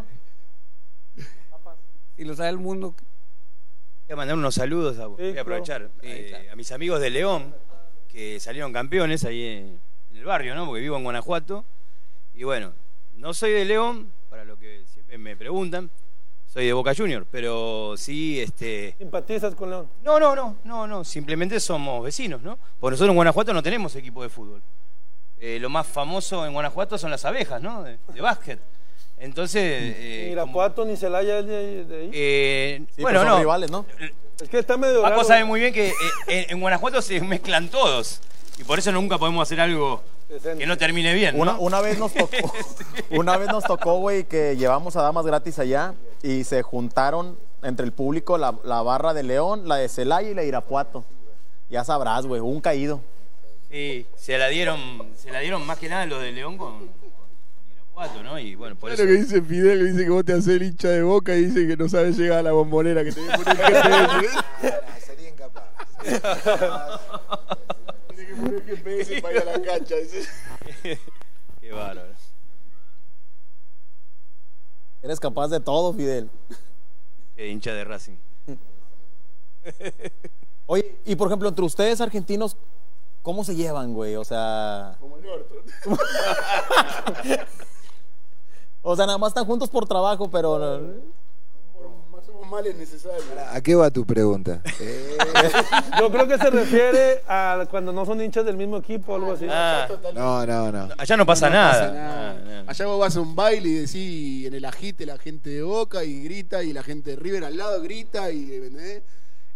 Y 2.16 2.24
lo 2.24 2.34
sabe 2.36 2.50
el 2.50 2.58
mundo. 2.58 2.94
Voy 4.06 4.12
a 4.12 4.16
mandar 4.16 4.36
unos 4.36 4.54
saludos, 4.54 4.98
a, 4.98 5.06
voy 5.06 5.36
a 5.36 5.40
aprovechar 5.40 5.88
eh, 6.02 6.48
a 6.52 6.56
mis 6.56 6.70
amigos 6.72 7.00
de 7.00 7.10
León, 7.10 7.54
que 8.08 8.38
salieron 8.40 8.72
campeones 8.72 9.24
ahí 9.24 9.44
en, 9.46 9.80
en 10.10 10.16
el 10.16 10.24
barrio, 10.24 10.54
¿no? 10.54 10.66
Porque 10.66 10.80
vivo 10.80 10.96
en 10.96 11.04
Guanajuato. 11.04 11.64
Y 12.34 12.44
bueno, 12.44 12.72
no 13.14 13.32
soy 13.34 13.52
de 13.52 13.64
León, 13.64 14.12
para 14.30 14.44
lo 14.44 14.56
que 14.58 14.84
siempre 14.92 15.18
me 15.18 15.36
preguntan. 15.36 15.90
soy 16.46 16.66
de 16.66 16.72
Boca 16.72 16.94
Junior, 16.96 17.26
pero 17.30 17.94
sí, 17.96 18.40
este... 18.40 18.94
¿Simpatizas 18.98 19.54
con 19.54 19.70
León? 19.70 19.88
No, 20.02 20.18
no, 20.18 20.34
no, 20.34 20.56
no, 20.64 20.86
no, 20.86 21.04
simplemente 21.04 21.60
somos 21.60 22.02
vecinos, 22.02 22.40
¿no? 22.42 22.58
Porque 22.80 22.92
nosotros 22.92 23.10
en 23.10 23.16
Guanajuato 23.16 23.52
no 23.52 23.62
tenemos 23.62 23.94
equipo 23.96 24.22
de 24.22 24.28
fútbol. 24.30 24.62
Eh, 25.38 25.58
lo 25.60 25.68
más 25.68 25.86
famoso 25.86 26.44
en 26.46 26.52
Guanajuato 26.52 26.96
son 26.98 27.10
las 27.10 27.24
abejas, 27.24 27.60
¿no? 27.62 27.82
De, 27.82 27.98
de 28.14 28.20
básquet. 28.20 28.58
Entonces... 29.18 29.62
eh, 29.96 30.22
Ni 30.26 30.32
Irapuato 30.32 30.84
ni 30.84 30.96
Celaya 30.96 31.38
es 31.40 31.46
de, 31.46 31.84
de 31.84 32.00
ahí. 32.00 32.10
eh, 32.12 32.82
Sí, 32.96 33.02
bueno, 33.02 33.18
pues 33.20 33.28
son 33.28 33.36
no. 33.36 33.38
rivales, 33.40 33.70
¿no? 33.70 33.86
Es 34.40 34.48
que 34.48 34.58
está 34.58 34.76
medio 34.78 35.02
Paco 35.02 35.16
raro. 35.16 35.24
sabe 35.24 35.44
muy 35.44 35.60
bien 35.60 35.72
que 35.74 35.88
eh, 35.88 35.94
en, 36.28 36.44
en 36.52 36.60
Guanajuato 36.60 37.02
se 37.02 37.20
mezclan 37.20 37.68
todos. 37.68 38.20
Y 38.58 38.64
por 38.64 38.78
eso 38.78 38.90
nunca 38.92 39.18
podemos 39.18 39.42
hacer 39.46 39.60
algo 39.60 40.02
que 40.58 40.66
no 40.66 40.76
termine 40.76 41.14
bien. 41.14 41.36
¿no? 41.36 41.42
Una, 41.42 41.58
una 41.58 41.80
vez 41.80 41.98
nos 41.98 42.12
tocó, 42.12 42.30
una 43.10 43.36
vez 43.36 43.48
nos 43.48 43.64
tocó, 43.64 43.98
güey, 43.98 44.24
que 44.24 44.56
llevamos 44.56 44.96
a 44.96 45.02
damas 45.02 45.26
gratis 45.26 45.58
allá 45.58 45.94
y 46.22 46.44
se 46.44 46.62
juntaron 46.62 47.38
entre 47.62 47.84
el 47.84 47.92
público 47.92 48.38
la, 48.38 48.54
la 48.64 48.82
barra 48.82 49.12
de 49.14 49.22
León, 49.22 49.68
la 49.68 49.76
de 49.76 49.88
Celaya 49.88 50.30
y 50.30 50.34
la 50.34 50.42
de 50.42 50.48
Irapuato. 50.48 51.04
Ya 51.68 51.84
sabrás, 51.84 52.26
güey, 52.26 52.40
un 52.40 52.60
caído. 52.60 53.00
Sí, 53.70 54.06
se 54.16 54.36
la 54.38 54.48
dieron, 54.48 54.78
se 55.16 55.30
la 55.30 55.38
dieron 55.40 55.64
más 55.64 55.78
que 55.78 55.88
nada 55.88 56.04
lo 56.06 56.18
de 56.18 56.32
León 56.32 56.58
con, 56.58 56.88
¿no? 58.24 58.38
Y 58.38 58.54
bueno, 58.54 58.76
por 58.76 58.90
Claro 58.94 59.02
eso. 59.04 59.12
que 59.12 59.22
dice 59.22 59.42
Fidel, 59.42 59.92
dice 59.92 60.04
que 60.04 60.10
vos 60.10 60.24
te 60.24 60.32
haces 60.32 60.48
el 60.48 60.62
hincha 60.62 60.88
de 60.88 61.02
boca 61.02 61.34
y 61.34 61.44
dice 61.44 61.66
que 61.66 61.76
no 61.76 61.88
sabes 61.88 62.16
llegar 62.16 62.38
a 62.38 62.42
la 62.42 62.52
bombonera, 62.52 63.04
que 63.04 63.12
te 63.12 63.20
voy 63.20 63.30
a 63.30 63.36
poner 63.36 63.56
GPS. 63.56 64.38
Sería 65.06 65.28
incapaz. 65.28 65.64
Tiene 68.40 68.62
que 68.62 68.76
poner 68.76 68.76
GPS 68.76 69.22
para 69.22 69.34
ir 69.34 69.40
a 69.40 69.44
la 69.44 69.62
cancha. 69.62 69.96
dice. 69.96 70.28
Qué 71.60 71.72
bárbaro. 71.72 72.10
Eres 75.02 75.20
capaz 75.20 75.48
de 75.48 75.60
todo, 75.60 75.92
Fidel. 75.94 76.30
Qué 77.34 77.48
hincha 77.48 77.72
de 77.72 77.84
Racing. 77.84 78.16
Oye, 80.66 80.98
y 81.04 81.16
por 81.16 81.28
ejemplo, 81.28 81.48
entre 81.48 81.64
ustedes 81.64 82.00
argentinos, 82.00 82.56
¿cómo 83.22 83.44
se 83.44 83.54
llevan, 83.54 83.94
güey? 83.94 84.16
O 84.16 84.24
sea... 84.24 84.96
Como 85.00 85.16
el. 85.16 85.24
O 88.82 88.96
sea, 88.96 89.04
nada 89.04 89.18
más 89.18 89.28
están 89.28 89.44
juntos 89.44 89.68
por 89.68 89.86
trabajo, 89.86 90.30
pero... 90.30 90.80
¿A 93.52 93.60
qué 93.60 93.74
va 93.74 93.90
tu 93.90 94.04
pregunta? 94.06 94.60
Eh, 94.80 95.16
Yo 95.98 96.10
creo 96.10 96.26
que 96.26 96.36
se 96.38 96.50
refiere 96.50 97.22
a 97.28 97.66
cuando 97.70 97.92
no 97.92 98.04
son 98.04 98.20
hinchas 98.20 98.44
del 98.44 98.56
mismo 98.56 98.76
equipo 98.78 99.12
o 99.12 99.16
algo 99.16 99.32
así. 99.32 99.46
Ah, 99.48 99.86
no, 100.14 100.44
no, 100.46 100.72
no. 100.72 100.88
allá 100.98 101.16
no 101.16 101.24
pasa 101.26 101.48
No 101.48 101.54
nada. 101.54 101.70
pasa 101.72 101.92
nada. 101.92 102.30
Ah, 102.30 102.62
no. 102.64 102.70
Allá 102.70 102.86
vos 102.86 103.00
vas 103.00 103.16
a 103.16 103.20
un 103.20 103.34
baile 103.36 103.68
y 103.68 103.72
decís 103.74 104.46
en 104.46 104.54
el 104.54 104.64
agite 104.64 105.06
la 105.06 105.18
gente 105.18 105.50
de 105.50 105.62
Boca 105.62 106.02
y 106.04 106.22
grita 106.24 106.62
y 106.62 106.72
la 106.72 106.82
gente 106.82 107.10
de 107.10 107.16
River 107.16 107.44
al 107.44 107.56
lado 107.56 107.80
grita 107.82 108.30
y. 108.30 108.50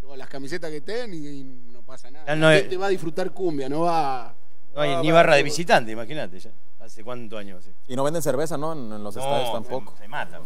Con 0.03 0.19
las 0.19 0.29
camisetas 0.29 0.71
que 0.71 0.81
ten 0.83 1.13
y, 1.15 1.17
y 1.27 1.45
no 1.73 1.81
pasa 1.83 2.11
nada. 2.11 2.35
La 2.37 2.55
es- 2.57 2.63
gente 2.63 2.77
va 2.77 2.87
a 2.87 2.91
disfrutar 2.91 3.31
cumbia, 3.33 3.69
no 3.69 3.81
va 3.81 4.35
No 4.75 4.81
hay 4.83 4.97
ni 5.03 5.11
barra 5.11 5.35
de 5.37 5.43
visitante, 5.43 5.91
imagínate 5.93 6.39
ya. 6.39 6.51
¿Hace 6.81 7.03
cuántos 7.03 7.39
años? 7.39 7.65
sí. 7.65 7.71
Y 7.89 7.97
no 7.97 8.05
venden 8.05 8.23
cerveza, 8.23 8.59
¿no? 8.59 8.73
En, 8.75 8.93
en 8.93 9.03
los 9.03 9.17
estadios 9.17 9.51
tampoco. 9.53 9.93
Se, 9.97 10.03
se 10.03 10.09
matan. 10.09 10.43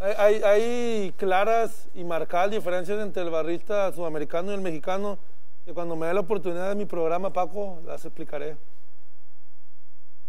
Hay, 0.00 0.14
hay- 0.18 0.42
hay 0.42 1.12
claras 1.16 1.88
y 1.94 2.04
marcadas 2.04 2.50
diferencias 2.50 2.98
entre 3.00 3.22
el 3.22 3.30
barrista 3.30 3.92
sudamericano 3.92 4.50
y 4.50 4.54
el 4.54 4.60
mexicano 4.60 5.18
que 5.64 5.72
cuando 5.74 5.96
me 5.96 6.06
dé 6.06 6.14
la 6.14 6.20
oportunidad 6.20 6.68
de 6.68 6.74
mi 6.74 6.84
programa, 6.86 7.32
Paco, 7.32 7.80
las 7.86 8.04
explicaré. 8.04 8.56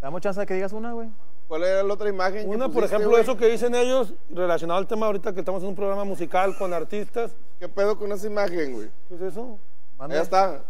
¿Damos 0.01 0.21
chance 0.21 0.39
de 0.39 0.45
que 0.45 0.53
digas 0.53 0.73
una, 0.73 0.93
güey? 0.93 1.09
¿Cuál 1.47 1.63
era 1.63 1.81
la 1.83 1.93
otra 1.93 2.09
imagen? 2.09 2.41
que 2.43 2.47
Una, 2.55 2.65
por 2.65 2.73
pusiste, 2.75 2.95
ejemplo, 2.95 3.09
güey? 3.11 3.21
eso 3.23 3.37
que 3.37 3.47
dicen 3.47 3.73
ellos, 3.73 4.13
relacionado 4.29 4.77
al 4.79 4.87
tema 4.87 5.05
ahorita 5.05 5.33
que 5.33 5.39
estamos 5.39 5.63
en 5.63 5.69
un 5.69 5.75
programa 5.75 6.03
musical 6.03 6.55
con 6.57 6.73
artistas. 6.73 7.31
¿Qué 7.59 7.69
pedo 7.69 7.97
con 7.97 8.11
esa 8.11 8.27
imagen, 8.27 8.73
güey? 8.73 8.89
¿Qué 9.07 9.15
es 9.15 9.21
eso? 9.21 9.57
Ahí 9.97 10.17
está. 10.17 10.61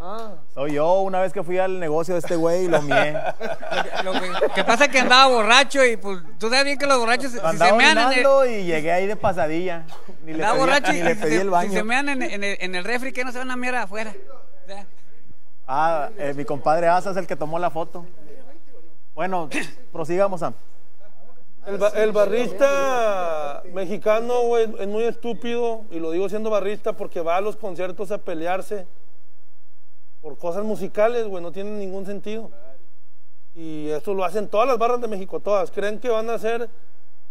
Ah, 0.00 0.34
Soy 0.54 0.74
yo, 0.74 1.00
una 1.00 1.20
vez 1.20 1.32
que 1.32 1.42
fui 1.42 1.58
al 1.58 1.80
negocio 1.80 2.14
de 2.14 2.20
este 2.20 2.36
güey 2.36 2.66
y 2.66 2.68
lo 2.68 2.80
mié. 2.82 3.12
Lo 4.04 4.12
que, 4.12 4.30
que 4.54 4.64
pasa 4.64 4.84
es 4.84 4.90
que 4.90 5.00
andaba 5.00 5.26
borracho 5.26 5.84
y 5.84 5.96
pues 5.96 6.20
tú 6.38 6.48
sabes 6.48 6.64
bien 6.64 6.78
que 6.78 6.86
los 6.86 6.98
borrachos 6.98 7.32
si 7.32 7.38
se 7.38 7.72
mean 7.72 7.98
en 7.98 8.12
el, 8.12 8.50
y 8.60 8.64
llegué 8.64 8.92
ahí 8.92 9.06
de 9.08 9.16
pasadilla. 9.16 9.84
Ni 10.24 10.34
le 10.34 10.44
pedí, 10.44 10.58
borracho 10.58 10.92
ni 10.92 10.98
y 10.98 11.02
le 11.02 11.14
si 11.16 11.20
pedí 11.20 11.30
se- 11.34 11.40
el 11.40 11.48
si 11.48 11.50
baño. 11.50 11.72
se 11.72 11.82
mean 11.82 12.08
en, 12.08 12.22
en 12.22 12.44
el, 12.44 12.56
en 12.60 12.74
el 12.76 12.84
refri 12.84 13.12
que 13.12 13.24
no 13.24 13.32
se 13.32 13.38
van 13.38 13.50
a 13.50 13.56
mierda 13.56 13.82
afuera. 13.82 14.14
O 14.64 14.66
sea, 14.66 14.86
Ah, 15.66 16.08
eh, 16.16 16.32
mi 16.34 16.44
compadre 16.44 16.86
Asa 16.88 17.10
es 17.10 17.16
el 17.16 17.26
que 17.26 17.36
tomó 17.36 17.58
la 17.58 17.70
foto. 17.70 18.06
Bueno, 19.14 19.50
prosigamos, 19.92 20.40
Sam. 20.40 20.54
El, 21.66 21.76
ba- 21.76 21.92
el 21.96 22.12
barrista 22.12 23.62
mexicano, 23.74 24.42
güey, 24.42 24.72
es 24.78 24.86
muy 24.86 25.04
estúpido, 25.04 25.82
y 25.90 25.98
lo 25.98 26.12
digo 26.12 26.28
siendo 26.28 26.48
barrista 26.50 26.92
porque 26.94 27.20
va 27.20 27.36
a 27.36 27.40
los 27.40 27.56
conciertos 27.56 28.10
a 28.12 28.18
pelearse 28.18 28.86
por 30.28 30.36
cosas 30.36 30.62
musicales, 30.62 31.26
güey, 31.26 31.42
no 31.42 31.52
tienen 31.52 31.78
ningún 31.78 32.04
sentido. 32.04 32.50
Y 33.54 33.88
eso 33.88 34.12
lo 34.12 34.24
hacen 34.24 34.46
todas 34.48 34.68
las 34.68 34.76
barras 34.76 35.00
de 35.00 35.08
México, 35.08 35.40
todas. 35.40 35.70
Creen 35.70 35.98
que 35.98 36.10
van 36.10 36.28
a 36.28 36.38
ser 36.38 36.68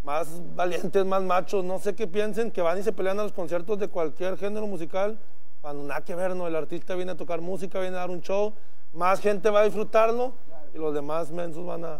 más 0.03 0.27
valientes, 0.55 1.05
más 1.05 1.21
machos, 1.21 1.63
no 1.63 1.77
sé 1.77 1.93
qué 1.93 2.07
piensen, 2.07 2.49
que 2.49 2.59
van 2.63 2.79
y 2.79 2.81
se 2.83 2.91
pelean 2.91 3.19
a 3.19 3.23
los 3.23 3.33
conciertos 3.33 3.77
de 3.77 3.87
cualquier 3.87 4.35
género 4.35 4.65
musical, 4.65 5.19
cuando 5.61 5.83
nada 5.83 6.01
que 6.03 6.15
ver, 6.15 6.35
¿no? 6.35 6.47
El 6.47 6.55
artista 6.55 6.95
viene 6.95 7.11
a 7.11 7.15
tocar 7.15 7.39
música, 7.39 7.79
viene 7.79 7.97
a 7.97 7.99
dar 7.99 8.09
un 8.09 8.21
show, 8.21 8.51
más 8.93 9.19
gente 9.19 9.51
va 9.51 9.59
a 9.59 9.63
disfrutarlo 9.65 10.33
y 10.73 10.79
los 10.79 10.91
demás 10.91 11.29
mensos 11.29 11.63
van 11.67 11.85
a 11.85 11.99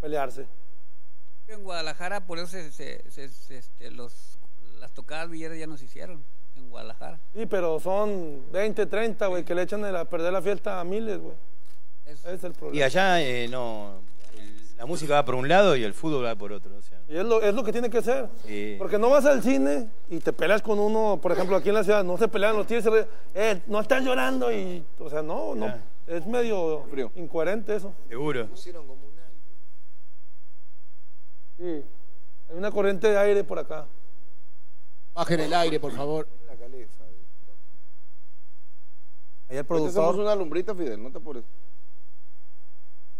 pelearse. 0.00 0.46
en 1.48 1.64
Guadalajara 1.64 2.20
por 2.26 2.38
eso 2.38 2.46
se- 2.46 2.70
se- 2.70 3.02
se- 3.10 3.56
este, 3.58 3.90
los, 3.90 4.38
las 4.78 4.92
tocadas 4.92 5.28
villeras 5.30 5.58
ya 5.58 5.66
nos 5.66 5.82
hicieron 5.82 6.22
en 6.68 6.70
Guadalajara. 6.70 7.18
Sí, 7.34 7.46
pero 7.46 7.80
son 7.80 8.42
20, 8.52 8.86
30, 8.86 9.26
güey, 9.26 9.44
que 9.44 9.54
le 9.54 9.62
echan 9.62 9.84
a 9.84 10.04
perder 10.04 10.32
la 10.32 10.42
fiesta 10.42 10.78
a 10.80 10.84
miles, 10.84 11.18
güey. 11.18 11.34
Ese 12.04 12.34
es 12.34 12.44
el 12.44 12.52
Y 12.52 12.54
problema. 12.54 12.84
allá 12.86 13.20
eh, 13.22 13.48
no. 13.48 14.00
el- 14.38 14.76
la 14.76 14.86
música 14.86 15.14
va 15.14 15.24
por 15.24 15.34
un 15.34 15.48
lado 15.48 15.74
y 15.76 15.82
el 15.84 15.92
fútbol 15.94 16.24
va 16.24 16.34
por 16.36 16.52
otro. 16.52 16.70
O 16.76 16.82
sea, 16.82 17.00
Y 17.08 17.16
es 17.16 17.24
lo, 17.24 17.40
es 17.42 17.54
lo 17.54 17.64
que 17.64 17.72
tiene 17.72 17.88
que 17.90 18.02
ser. 18.02 18.28
sí. 18.46 18.76
Porque 18.78 18.98
no 18.98 19.08
vas 19.10 19.24
al 19.24 19.42
cine 19.42 19.88
y 20.10 20.18
te 20.20 20.32
peleas 20.32 20.60
con 20.62 20.78
uno, 20.78 21.18
por 21.22 21.32
ejemplo, 21.32 21.56
aquí 21.56 21.70
en 21.70 21.74
la 21.76 21.84
ciudad, 21.84 22.04
no 22.04 22.16
se 22.18 22.28
pelean 22.28 22.54
los 22.56 22.66
tíos, 22.66 22.84
se 22.84 22.90
re- 22.90 23.06
eh, 23.34 23.62
no 23.66 23.80
estás 23.80 24.02
llorando 24.04 24.52
y, 24.52 24.84
o 24.98 25.08
sea, 25.10 25.22
no, 25.22 25.54
no, 25.54 25.66
Ya. 25.66 25.82
es 26.06 26.26
medio 26.26 26.84
Frío. 26.90 27.10
incoherente 27.16 27.74
eso. 27.76 27.92
Seguro. 28.08 28.46
Sí. 31.58 31.82
Hay 32.50 32.56
una 32.56 32.70
corriente 32.70 33.10
de 33.10 33.18
aire 33.18 33.44
por 33.44 33.58
acá. 33.58 33.86
Bajen 35.14 35.40
el 35.40 35.52
aire, 35.52 35.80
por 35.80 35.92
favor. 35.92 36.28
Ahí 39.48 39.56
el 39.56 39.64
productor. 39.64 40.16
una 40.16 40.34
lumbrita, 40.34 40.74
Fidel, 40.74 41.02
no 41.02 41.10
te 41.10 41.18
apures. 41.18 41.44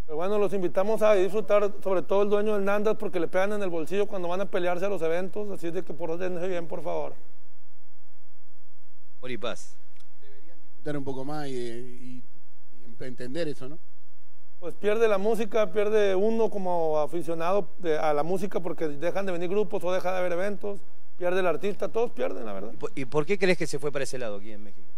Pero 0.07 0.17
bueno, 0.17 0.39
los 0.39 0.53
invitamos 0.55 1.03
a 1.03 1.15
disfrutar, 1.15 1.71
sobre 1.83 2.03
todo 2.03 2.23
el 2.23 2.31
dueño 2.31 2.55
del 2.55 2.65
Nandas, 2.65 2.97
porque 2.97 3.21
le 3.21 3.29
pegan 3.29 3.53
en 3.53 3.63
el 3.63 3.69
bolsillo 3.71 4.07
cuando 4.07 4.29
van 4.29 4.41
a 4.41 4.47
pelearse 4.47 4.85
a 4.87 4.89
los 4.89 5.03
eventos, 5.03 5.51
así 5.51 5.67
es 5.67 5.75
de 5.75 5.83
que 5.85 5.93
portense 5.93 6.49
bien, 6.49 6.67
por 6.67 6.83
favor. 6.83 7.15
Y 9.27 9.37
paz. 9.37 9.77
Disfrutar 10.71 10.97
un 10.97 11.05
poco 11.05 11.23
más 11.25 11.47
y, 11.49 11.53
y- 11.53 12.23
y 13.01 13.05
entender 13.05 13.49
eso, 13.49 13.69
¿no? 13.69 13.79
pues 14.61 14.75
pierde 14.75 15.07
la 15.07 15.19
música, 15.19 15.71
pierde 15.71 16.17
uno 16.17 16.51
como 16.51 16.99
aficionado 16.99 17.69
de- 17.79 17.97
a 17.97 18.13
la 18.13 18.25
música 18.25 18.59
porque 18.59 18.89
dejan 18.89 19.25
de 19.25 19.31
venir 19.31 19.49
grupos 19.49 19.85
o 19.85 19.93
deja 19.93 20.11
de 20.11 20.19
haber 20.19 20.33
eventos, 20.33 20.81
pierde 21.17 21.39
el 21.41 21.47
artista, 21.47 21.87
todos 21.89 22.11
pierden, 22.11 22.45
la 22.45 22.53
verdad. 22.55 22.73
¿Y 22.73 22.77
por- 22.77 22.93
¿Y 22.97 23.05
por 23.05 23.25
qué 23.27 23.39
crees 23.39 23.57
que 23.57 23.69
se 23.69 23.79
fue 23.79 23.93
para 23.93 24.03
ese 24.03 24.19
lado 24.19 24.39
aquí 24.39 24.51
en 24.51 24.65
México? 24.65 24.89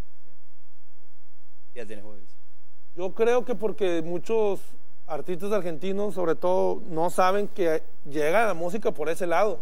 Yo 2.96 3.12
creo 3.14 3.44
que 3.44 3.54
porque 3.54 4.02
muchos 4.02 4.60
artistas 5.06 5.52
argentinos, 5.52 6.14
sobre 6.14 6.34
todo, 6.34 6.82
no 6.88 7.10
saben 7.10 7.48
que 7.48 7.82
llega 8.08 8.46
la 8.46 8.54
música 8.54 8.92
por 8.92 9.08
ese 9.08 9.26
lado. 9.26 9.58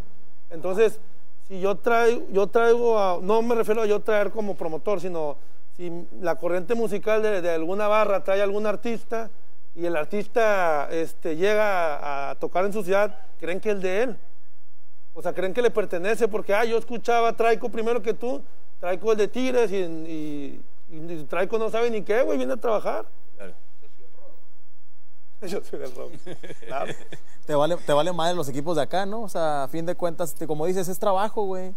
Entonces, 0.51 1.01
si 1.47 1.61
yo 1.61 1.77
traigo, 1.77 2.27
yo 2.31 2.47
traigo 2.47 3.20
no 3.23 3.43
me 3.43 3.55
refiero 3.55 3.82
a 3.82 3.86
yo 3.86 4.01
traer 4.01 4.31
como 4.31 4.55
promotor, 4.55 5.01
sino 5.01 5.36
si 5.77 6.07
la 6.20 6.35
corriente 6.36 6.74
musical 6.74 7.23
de, 7.23 7.51
alguna 7.51 7.89
barra 7.89 8.24
trae 8.24 8.40
a 8.40 8.45
algún 8.45 8.66
artista 8.66 9.31
y 9.74 9.86
el 9.86 9.97
artista 9.97 10.89
este, 10.90 11.36
llega 11.36 12.31
a, 12.31 12.35
tocar 12.35 12.65
en 12.65 12.73
su 12.73 12.82
ciudad, 12.82 13.16
creen 13.40 13.61
que 13.61 13.70
es 13.70 13.81
de 13.81 14.03
él. 14.03 14.16
O 15.15 15.23
sea, 15.23 15.32
creen 15.32 15.55
que 15.55 15.62
le 15.62 15.70
pertenece 15.70 16.28
porque, 16.28 16.53
ah, 16.55 16.65
yo 16.65 16.78
escuchaba 16.78 17.32
Traico 17.36 17.69
primero 17.69 18.03
que 18.03 18.12
tú, 18.12 18.43
Traico 18.81 19.12
el 19.12 19.19
de 19.19 19.28
Tigres 19.28 19.73
y, 19.73 19.77
y, 19.77 20.61
y 20.90 21.24
Traico 21.24 21.59
no 21.59 21.70
sabe 21.70 21.90
ni 21.90 22.02
qué, 22.02 22.23
güey, 22.23 22.39
viene 22.39 22.55
a 22.55 22.56
trabajar. 22.56 23.09
Claro. 23.36 23.55
Yo 25.43 25.62
soy 25.62 25.78
del 25.78 25.94
rock. 25.94 26.12
Claro. 26.66 26.94
Te 27.47 27.55
vale, 27.55 27.77
te 27.77 27.93
vale 27.93 28.12
madre 28.12 28.35
los 28.35 28.48
equipos 28.48 28.77
de 28.77 28.82
acá, 28.82 29.06
¿no? 29.06 29.23
O 29.23 29.28
sea, 29.28 29.65
a 29.65 29.69
fin 29.69 29.86
de 29.86 29.94
cuentas, 29.94 30.35
te- 30.35 30.47
como 30.47 30.66
dices, 30.66 30.89
es 30.89 30.98
trabajo, 30.98 31.44
güey. 31.44 31.74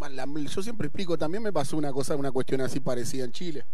La- 0.00 0.08
la- 0.08 0.40
yo 0.48 0.62
siempre 0.62 0.86
explico, 0.88 1.16
también 1.18 1.42
me 1.42 1.52
pasó 1.52 1.76
una 1.76 1.92
cosa, 1.92 2.16
una 2.16 2.30
cuestión 2.32 2.60
así 2.60 2.80
parecida 2.80 3.24
en 3.24 3.32
Chile. 3.32 3.64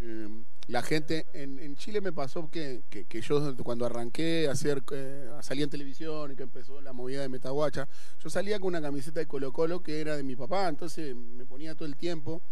Eh, 0.00 0.28
la 0.68 0.82
gente, 0.82 1.26
en, 1.32 1.60
en 1.60 1.76
Chile 1.76 2.00
me 2.00 2.12
pasó 2.12 2.50
que, 2.50 2.82
que, 2.90 3.04
que 3.04 3.20
yo 3.20 3.56
cuando 3.58 3.86
arranqué 3.86 4.48
a 4.48 4.52
hacer, 4.52 4.82
eh, 4.92 5.30
a 5.38 5.42
salir 5.42 5.62
en 5.62 5.70
televisión 5.70 6.32
y 6.32 6.36
que 6.36 6.42
empezó 6.42 6.80
la 6.80 6.92
movida 6.92 7.22
de 7.22 7.28
Metaguacha, 7.28 7.88
yo 8.22 8.30
salía 8.30 8.58
con 8.58 8.68
una 8.68 8.82
camiseta 8.82 9.20
de 9.20 9.26
Colo 9.26 9.52
Colo 9.52 9.80
que 9.80 10.00
era 10.00 10.16
de 10.16 10.24
mi 10.24 10.34
papá, 10.34 10.68
entonces 10.68 11.14
me 11.14 11.44
ponía 11.44 11.74
todo 11.74 11.86
el 11.86 11.96
tiempo. 11.96 12.42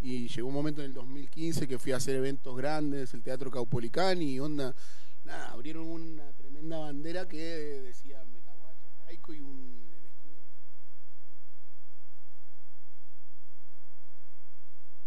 Y 0.00 0.28
llegó 0.28 0.48
un 0.48 0.54
momento 0.54 0.80
en 0.80 0.86
el 0.86 0.94
2015 0.94 1.66
que 1.66 1.78
fui 1.78 1.92
a 1.92 1.96
hacer 1.96 2.16
eventos 2.16 2.56
grandes, 2.56 3.14
el 3.14 3.22
Teatro 3.22 3.50
Caupolicán 3.50 4.22
y 4.22 4.38
onda, 4.38 4.74
nada, 5.24 5.50
abrieron 5.50 5.86
una 5.86 6.32
tremenda 6.32 6.78
bandera 6.78 7.26
que 7.26 7.36
decía 7.38 8.24
Metaguacha, 8.24 8.88
y 9.32 9.40
un 9.40 9.88
el 9.96 10.06
escudo. 10.06 10.38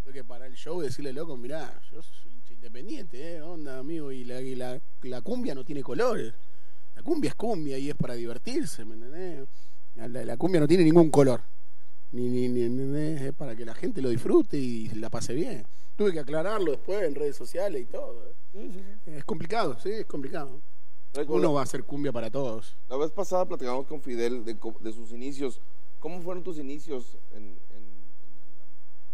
Tuve 0.04 0.14
que 0.14 0.24
parar 0.24 0.48
el 0.50 0.56
show 0.56 0.82
y 0.82 0.86
decirle, 0.86 1.14
loco, 1.14 1.38
mirá, 1.38 1.80
yo 1.92 2.02
soy 2.02 2.32
independiente, 2.50 3.36
¿eh? 3.36 3.42
Onda, 3.42 3.80
amigo, 3.80 4.12
y 4.12 4.24
la, 4.24 4.42
y 4.42 4.56
la, 4.56 4.80
la 5.04 5.22
cumbia 5.22 5.56
no 5.56 5.64
tiene 5.64 5.82
colores. 5.84 6.34
La 6.96 7.04
cumbia 7.04 7.30
es 7.30 7.36
cumbia 7.36 7.78
y 7.78 7.90
es 7.90 7.96
para 7.96 8.14
divertirse, 8.16 8.84
¿me 8.86 8.96
entendés? 8.96 9.48
La, 9.96 10.08
la 10.08 10.38
cumbia 10.38 10.60
no 10.60 10.68
tiene 10.68 10.84
ningún 10.84 11.10
color. 11.10 11.42
Ni, 12.12 12.28
ni, 12.28 12.48
ni- 12.50 12.64
¿entendés? 12.64 13.22
Es 13.22 13.34
para 13.34 13.56
que 13.56 13.64
la 13.66 13.74
gente 13.74 14.02
lo 14.02 14.10
disfrute 14.10 14.58
y 14.58 14.88
la 14.90 15.10
pase 15.10 15.34
bien. 15.34 15.66
Tuve 15.96 16.12
que 16.14 16.20
aclararlo 16.20 16.72
después 16.72 17.04
en 17.04 17.16
redes 17.16 17.36
sociales 17.36 17.82
y 17.82 17.86
todo. 17.86 18.34
¿eh? 18.54 18.70
Es 19.06 19.24
complicado, 19.24 19.80
sí, 19.80 19.90
es 19.92 20.06
complicado. 20.06 20.62
Uno 21.28 21.54
va 21.54 21.62
a 21.62 21.64
hacer 21.64 21.84
cumbia 21.84 22.12
para 22.12 22.30
todos. 22.30 22.76
La 22.90 22.98
vez 22.98 23.12
pasada 23.12 23.46
platicamos 23.46 23.86
con 23.86 24.02
Fidel 24.02 24.44
de, 24.46 24.58
co- 24.58 24.76
de 24.82 24.92
sus 24.94 25.12
inicios. 25.12 25.62
¿Cómo 26.00 26.22
fueron 26.22 26.44
tus 26.44 26.58
inicios 26.58 27.18
en, 27.34 27.58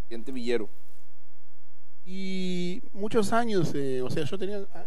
ambiente 0.08 0.32
villero? 0.32 0.70
Y 2.06 2.82
muchos 2.94 3.34
años, 3.34 3.74
eh, 3.76 4.02
o 4.02 4.10
sea, 4.10 4.24
yo 4.24 4.38
tenía. 4.38 4.66
ah, 4.74 4.86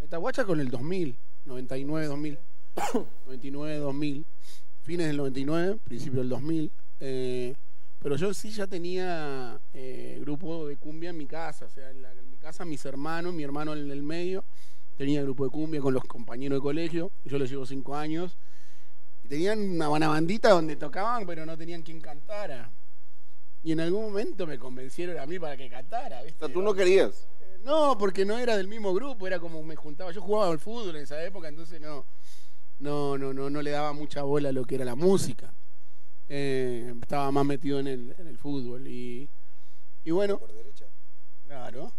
Metaguacha 0.00 0.44
con 0.44 0.60
el 0.60 0.68
2000, 0.68 1.16
99, 1.44 2.06
2000. 2.06 2.38
99, 3.26 3.76
2000. 3.78 4.24
Fines 4.82 5.06
del 5.06 5.16
99, 5.16 5.78
principio 5.84 6.18
del 6.20 6.28
2000. 6.28 6.70
eh, 7.00 7.54
pero 8.00 8.16
yo 8.16 8.34
sí 8.34 8.50
ya 8.50 8.66
tenía 8.66 9.58
eh, 9.72 10.18
grupo 10.20 10.66
de 10.66 10.76
cumbia 10.76 11.08
en 11.10 11.16
mi 11.16 11.24
casa. 11.26 11.64
O 11.64 11.70
sea, 11.70 11.88
en, 11.90 12.02
la- 12.02 12.12
en 12.12 12.30
mi 12.30 12.36
casa, 12.36 12.64
mis 12.66 12.84
hermanos, 12.84 13.32
mi 13.32 13.42
hermano 13.44 13.72
en 13.74 13.90
el 13.90 14.02
medio, 14.02 14.44
tenía 14.98 15.22
grupo 15.22 15.44
de 15.44 15.50
cumbia 15.50 15.80
con 15.80 15.94
los 15.94 16.04
compañeros 16.04 16.58
de 16.58 16.62
colegio. 16.62 17.10
Yo 17.24 17.38
les 17.38 17.48
llevo 17.48 17.64
cinco 17.64 17.96
años. 17.96 18.36
Y 19.24 19.28
tenían 19.28 19.58
una 19.58 19.88
buena 19.88 20.08
bandita 20.08 20.50
donde 20.50 20.76
tocaban, 20.76 21.24
pero 21.24 21.46
no 21.46 21.56
tenían 21.56 21.80
quien 21.82 21.98
cantara. 22.02 22.70
Y 23.64 23.72
en 23.72 23.80
algún 23.80 24.02
momento 24.02 24.46
me 24.46 24.58
convencieron 24.58 25.18
a 25.18 25.26
mí 25.26 25.38
para 25.38 25.56
que 25.56 25.70
cantara, 25.70 26.22
¿viste? 26.22 26.44
O 26.44 26.46
sea, 26.46 26.52
tú 26.52 26.60
no 26.60 26.74
querías. 26.74 27.26
No, 27.64 27.96
porque 27.98 28.26
no 28.26 28.38
era 28.38 28.58
del 28.58 28.68
mismo 28.68 28.92
grupo, 28.92 29.26
era 29.26 29.40
como 29.40 29.62
me 29.62 29.74
juntaba. 29.74 30.12
Yo 30.12 30.20
jugaba 30.20 30.52
al 30.52 30.58
fútbol 30.58 30.96
en 30.96 31.02
esa 31.02 31.24
época, 31.24 31.48
entonces 31.48 31.80
no, 31.80 32.04
no, 32.78 33.16
no, 33.16 33.32
no, 33.32 33.48
no 33.48 33.62
le 33.62 33.70
daba 33.70 33.94
mucha 33.94 34.22
bola 34.22 34.50
a 34.50 34.52
lo 34.52 34.66
que 34.66 34.74
era 34.74 34.84
la 34.84 34.94
música. 34.94 35.54
Eh, 36.28 36.94
estaba 37.00 37.30
más 37.32 37.46
metido 37.46 37.80
en 37.80 37.86
el, 37.86 38.14
en 38.18 38.26
el 38.26 38.36
fútbol 38.36 38.86
y, 38.86 39.28
y 40.04 40.10
bueno. 40.10 40.40
Claro. 41.46 41.90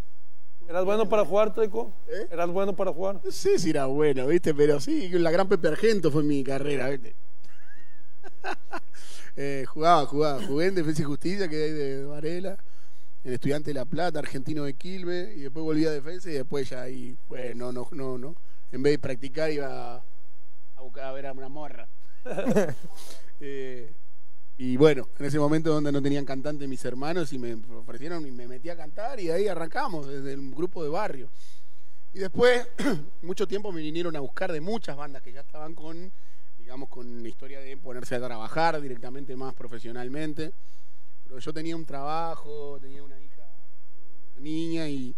¿Eras 0.68 0.86
bueno 0.86 1.10
para 1.10 1.26
jugar, 1.26 1.54
Toico? 1.54 1.94
¿Eras 2.32 2.50
bueno 2.50 2.76
para 2.76 2.92
jugar? 2.92 3.22
No 3.24 3.32
sé 3.32 3.58
si 3.58 3.72
era 3.72 3.86
bueno, 3.88 4.28
¿viste? 4.28 4.54
Pero 4.54 4.80
sí, 4.80 5.10
la 5.10 5.32
gran 5.32 5.48
Pepe 5.48 5.68
Argento 5.68 6.12
fue 6.12 6.24
mi 6.24 6.44
carrera, 6.44 6.90
¿viste? 6.90 7.16
Eh, 9.36 9.66
jugaba, 9.68 10.06
jugaba. 10.06 10.44
Jugué 10.46 10.68
en 10.68 10.76
Defensa 10.76 11.02
y 11.02 11.06
Justicia, 11.06 11.48
que 11.48 11.56
de 11.56 12.06
Varela, 12.06 12.58
en 13.24 13.34
Estudiante 13.34 13.72
de 13.72 13.74
La 13.74 13.86
Plata, 13.86 14.20
Argentino 14.20 14.64
de 14.64 14.74
Quilmes, 14.74 15.36
y 15.36 15.42
después 15.42 15.64
volví 15.64 15.86
a 15.86 15.92
Defensa 15.92 16.30
y 16.30 16.34
después 16.34 16.70
ya 16.70 16.82
ahí, 16.82 17.18
pues, 17.28 17.56
no, 17.56 17.72
no, 17.72 17.88
no, 17.92 18.18
no. 18.18 18.36
En 18.72 18.82
vez 18.82 18.94
de 18.94 19.00
practicar 19.00 19.52
iba 19.52 19.96
a 19.96 20.82
buscar 20.82 21.06
a 21.06 21.12
ver 21.12 21.28
a 21.28 21.32
una 21.34 21.50
morra. 21.50 21.88
Eh, 23.42 23.92
y 24.58 24.78
bueno, 24.78 25.10
en 25.20 25.26
ese 25.26 25.38
momento 25.38 25.74
donde 25.74 25.92
no 25.92 26.02
tenían 26.02 26.24
cantante 26.24 26.70
mis 26.70 26.86
hermanos 26.86 27.34
y 27.34 27.38
me 27.38 27.58
ofrecieron 27.76 28.26
y 28.26 28.32
me 28.32 28.48
metí 28.48 28.70
a 28.70 28.78
cantar 28.78 29.20
y 29.20 29.30
ahí 29.30 29.50
arrancamos 29.50 30.08
desde 30.08 30.32
el 30.32 30.52
grupo 30.52 30.82
de 30.82 30.90
barrio. 30.90 31.28
Y 32.14 32.20
después, 32.20 32.66
mucho 33.22 33.46
tiempo 33.46 33.74
me 33.74 33.82
vinieron 33.82 34.16
a 34.16 34.22
buscar 34.22 34.54
de 34.54 34.62
muchas 34.62 34.96
bandas 34.96 35.22
que 35.22 35.34
ya 35.34 35.42
estaban 35.42 35.76
con, 35.76 36.14
digamos, 36.66 36.90
con 36.90 37.22
la 37.22 37.30
historia 37.30 37.60
de 37.60 37.78
ponerse 37.78 38.16
a 38.16 38.20
trabajar 38.20 38.82
directamente 38.82 39.36
más 39.36 39.54
profesionalmente. 39.54 40.52
Pero 41.24 41.38
yo 41.38 41.54
tenía 41.54 41.76
un 41.76 41.86
trabajo, 41.86 42.80
tenía 42.82 43.04
una 43.04 43.20
hija, 43.22 43.46
una 44.34 44.42
niña 44.42 44.90
y, 44.90 45.14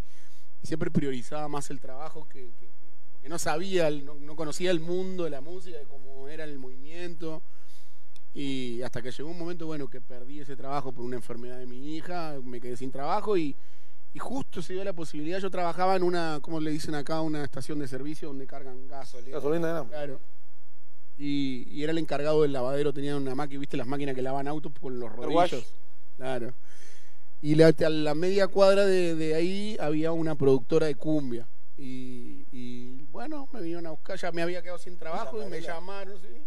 y 0.61 0.67
siempre 0.67 0.91
priorizaba 0.91 1.47
más 1.47 1.69
el 1.69 1.79
trabajo 1.79 2.27
que, 2.27 2.41
que- 2.59 2.67
que- 2.67 2.91
porque 3.13 3.29
no 3.29 3.39
sabía, 3.39 3.89
no, 3.89 4.15
no 4.15 4.35
conocía 4.35 4.71
el 4.71 4.81
mundo 4.81 5.23
de 5.23 5.29
la 5.29 5.39
música, 5.39 5.77
de 5.77 5.85
cómo 5.85 6.27
era 6.27 6.43
el 6.43 6.59
movimiento. 6.59 7.41
Y 8.33 8.81
hasta 8.81 9.01
que 9.01 9.11
llegó 9.11 9.29
un 9.29 9.39
momento, 9.39 9.65
bueno, 9.67 9.87
que 9.87 10.01
perdí 10.01 10.41
ese 10.41 10.57
trabajo 10.57 10.91
por 10.91 11.05
una 11.05 11.15
enfermedad 11.15 11.57
de 11.59 11.65
mi 11.65 11.95
hija, 11.95 12.35
me 12.43 12.59
quedé 12.59 12.75
sin 12.75 12.91
trabajo 12.91 13.37
y, 13.37 13.55
y 14.13 14.19
justo 14.19 14.61
se 14.61 14.73
dio 14.73 14.83
la 14.83 14.91
posibilidad. 14.93 15.39
Yo 15.39 15.49
trabajaba 15.49 15.95
en 15.95 16.03
una, 16.03 16.39
¿cómo 16.41 16.59
le 16.59 16.71
dicen 16.71 16.93
acá? 16.93 17.21
Una 17.21 17.41
estación 17.45 17.79
de 17.79 17.87
servicio 17.87 18.27
donde 18.27 18.45
cargan 18.45 18.85
gasolina. 18.89 19.37
Gasolina. 19.37 19.85
Claro. 19.87 20.19
Y, 21.17 21.67
y 21.71 21.83
era 21.83 21.91
el 21.91 21.97
encargado 21.97 22.43
del 22.43 22.53
lavadero, 22.53 22.93
tenía 22.93 23.15
una 23.17 23.33
máquina, 23.35 23.59
¿viste? 23.59 23.75
Las 23.77 23.87
máquinas 23.87 24.13
que 24.15 24.21
lavan 24.21 24.47
autos 24.47 24.71
con 24.79 24.99
los 24.99 25.11
rodillos. 25.11 25.33
Claro. 26.17 26.53
Y 27.41 27.55
la- 27.55 27.67
a 27.85 27.89
la 27.89 28.15
media 28.15 28.47
cuadra 28.47 28.85
de, 28.85 29.15
de 29.15 29.35
ahí 29.35 29.77
había 29.79 30.11
una 30.11 30.35
productora 30.35 30.87
de 30.87 30.95
cumbia. 30.95 31.47
Y, 31.77 32.45
y, 32.51 33.03
bueno, 33.11 33.47
me 33.51 33.61
vinieron 33.61 33.85
a 33.87 33.91
buscar, 33.91 34.17
ya 34.17 34.31
me 34.31 34.41
había 34.41 34.61
quedado 34.61 34.79
sin 34.79 34.97
trabajo 34.97 35.37
y 35.37 35.45
me 35.49 35.57
llamaron, 35.67 36.17
¿sí? 36.19 36.41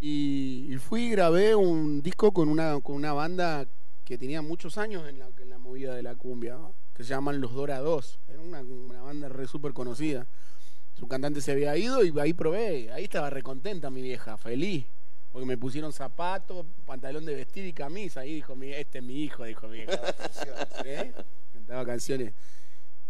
Y, 0.00 0.72
y 0.72 0.76
fui 0.78 1.04
y 1.06 1.10
grabé 1.10 1.54
un 1.54 2.02
disco 2.02 2.32
con 2.32 2.48
una, 2.48 2.80
con 2.80 2.94
una 2.96 3.12
banda 3.12 3.66
que 4.04 4.16
tenía 4.16 4.40
muchos 4.42 4.78
años 4.78 5.06
en 5.08 5.18
la, 5.18 5.28
en 5.40 5.50
la 5.50 5.58
movida 5.58 5.94
de 5.94 6.02
la 6.02 6.14
cumbia, 6.14 6.56
que 6.94 7.04
se 7.04 7.10
llaman 7.10 7.40
Los 7.40 7.52
Dora 7.54 7.78
2. 7.80 8.18
Era 8.28 8.40
una, 8.40 8.60
una 8.62 9.02
banda 9.02 9.28
re 9.28 9.46
súper 9.46 9.72
conocida. 9.72 10.26
Su 11.00 11.08
cantante 11.08 11.40
se 11.40 11.52
había 11.52 11.74
ido 11.78 12.04
y 12.04 12.12
ahí 12.20 12.34
probé. 12.34 12.92
Ahí 12.92 13.04
estaba 13.04 13.30
recontenta 13.30 13.88
mi 13.88 14.02
vieja, 14.02 14.36
feliz. 14.36 14.84
Porque 15.32 15.46
me 15.46 15.56
pusieron 15.56 15.92
zapatos, 15.94 16.66
pantalón 16.84 17.24
de 17.24 17.34
vestir 17.34 17.64
y 17.64 17.72
camisa. 17.72 18.20
Ahí 18.20 18.34
dijo, 18.34 18.54
mi- 18.54 18.72
este 18.72 18.98
es 18.98 19.04
mi 19.04 19.24
hijo, 19.24 19.44
dijo 19.44 19.66
mi 19.68 19.78
vieja. 19.78 19.98
¿Eh? 20.84 21.12
Cantaba 21.54 21.86
canciones. 21.86 22.34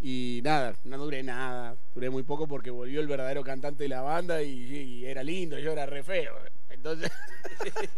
Y 0.00 0.40
nada, 0.44 0.74
no 0.84 0.98
duré 0.98 1.22
nada. 1.24 1.76
Duré 1.94 2.10
muy 2.10 2.22
poco 2.22 2.46
porque 2.46 2.70
volvió 2.70 3.00
el 3.00 3.08
verdadero 3.08 3.42
cantante 3.42 3.82
de 3.82 3.88
la 3.88 4.02
banda 4.02 4.40
y, 4.42 4.50
y 4.52 5.06
era 5.06 5.22
lindo, 5.24 5.58
yo 5.58 5.72
era 5.72 5.84
re 5.86 6.04
feo. 6.04 6.34
Entonces. 6.68 7.10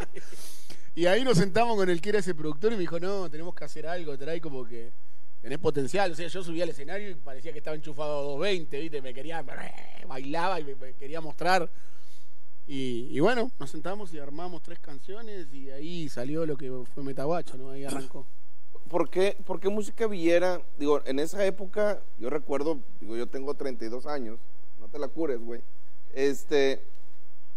y 0.94 1.06
ahí 1.06 1.23
nos 1.23 1.36
sentamos 1.39 1.77
con 1.77 1.90
el 1.90 2.01
que 2.01 2.09
era 2.10 2.19
ese 2.20 2.35
productor 2.35 2.73
y 2.73 2.77
me 2.77 2.81
dijo, 2.81 2.98
no, 2.98 3.28
tenemos 3.28 3.55
que 3.55 3.64
hacer 3.64 3.86
algo, 3.86 4.16
trae 4.16 4.40
como 4.40 4.64
que 4.64 4.90
tenés 5.43 5.59
potencial. 5.59 6.12
O 6.12 6.14
sea, 6.14 6.28
yo 6.28 6.43
subía 6.43 6.62
al 6.62 6.70
escenario 6.70 7.10
y 7.10 7.14
parecía 7.16 7.52
que 7.52 7.59
estaba 7.59 7.77
enchufado 7.77 8.19
a 8.19 8.23
220, 8.23 8.81
¿viste? 8.81 9.02
Me 9.02 9.12
quería, 9.12 9.44
bailaba 10.06 10.60
y 10.60 10.64
me, 10.64 10.94
quería 10.94 11.20
mostrar. 11.20 11.69
Y, 12.66 13.09
y 13.10 13.20
bueno, 13.20 13.51
nos 13.59 13.70
sentamos 13.70 14.14
y 14.14 14.20
armamos 14.20 14.62
tres 14.62 14.78
canciones 14.78 15.52
y 15.52 15.70
ahí 15.70 16.09
salió 16.09 16.47
lo 16.47 16.56
que 16.56 16.70
fue 16.94 17.02
Metaguacho, 17.02 17.56
¿no? 17.59 17.70
Ahí 17.70 17.85
arrancó. 17.85 18.24
¿Por 18.89 19.10
qué, 19.10 19.36
por 19.44 19.59
qué 19.59 19.69
música 19.69 20.06
villera? 20.06 20.62
Digo, 20.78 21.02
en 21.05 21.19
esa 21.19 21.44
época, 21.44 22.02
yo 22.19 22.31
recuerdo, 22.31 22.78
digo, 23.01 23.16
yo 23.16 23.27
tengo 23.27 23.55
32 23.55 24.06
años, 24.06 24.39
no 24.78 24.89
te 24.89 24.98
la 24.98 25.09
cures, 25.09 25.40
güey. 25.40 25.60
Este, 26.12 26.85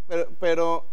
pero, 0.08 0.30
pero 0.40 0.86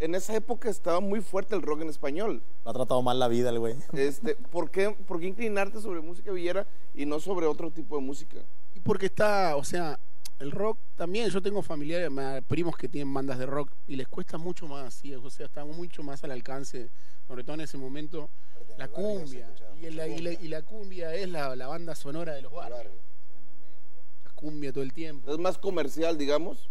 en 0.00 0.14
esa 0.14 0.34
época 0.36 0.68
estaba 0.68 1.00
muy 1.00 1.20
fuerte 1.20 1.54
el 1.54 1.62
rock 1.62 1.82
en 1.82 1.88
español. 1.88 2.42
Lo 2.64 2.70
ha 2.70 2.74
tratado 2.74 3.02
mal 3.02 3.18
la 3.18 3.28
vida 3.28 3.50
el 3.50 3.58
güey. 3.58 3.76
Este, 3.92 4.34
¿por 4.36 4.70
qué, 4.70 4.90
por 4.90 5.20
qué 5.20 5.26
inclinarte 5.26 5.80
sobre 5.80 6.00
música 6.00 6.30
villera 6.32 6.66
y 6.94 7.06
no 7.06 7.18
sobre 7.20 7.46
otro 7.46 7.70
tipo 7.70 7.96
de 7.96 8.02
música? 8.02 8.38
Y 8.74 8.80
porque 8.80 9.06
está, 9.06 9.56
o 9.56 9.64
sea, 9.64 9.98
el 10.38 10.50
rock 10.50 10.78
también, 10.96 11.30
yo 11.30 11.40
tengo 11.40 11.62
familiares, 11.62 12.10
primos 12.46 12.76
que 12.76 12.88
tienen 12.88 13.12
bandas 13.12 13.38
de 13.38 13.46
rock 13.46 13.70
y 13.86 13.96
les 13.96 14.06
cuesta 14.06 14.36
mucho 14.36 14.66
más, 14.66 14.92
¿sí? 14.94 15.14
o 15.14 15.30
sea, 15.30 15.46
está 15.46 15.64
mucho 15.64 16.02
más 16.02 16.22
al 16.24 16.30
alcance, 16.30 16.90
sobre 17.26 17.42
todo 17.42 17.54
en 17.54 17.62
ese 17.62 17.78
momento, 17.78 18.28
la 18.76 18.88
cumbia. 18.88 19.48
Y 19.80 19.90
la, 19.90 20.06
y 20.08 20.18
la- 20.18 20.32
y 20.32 20.48
la 20.48 20.60
cumbia 20.62 21.14
es 21.14 21.28
la, 21.28 21.56
la 21.56 21.66
banda 21.68 21.94
sonora 21.94 22.34
de 22.34 22.42
los 22.42 22.52
barrios. 22.52 22.92
La 24.24 24.30
cumbia 24.32 24.72
todo 24.72 24.84
el 24.84 24.92
tiempo. 24.92 25.30
Es 25.32 25.38
más 25.38 25.56
comercial, 25.56 26.18
digamos. 26.18 26.68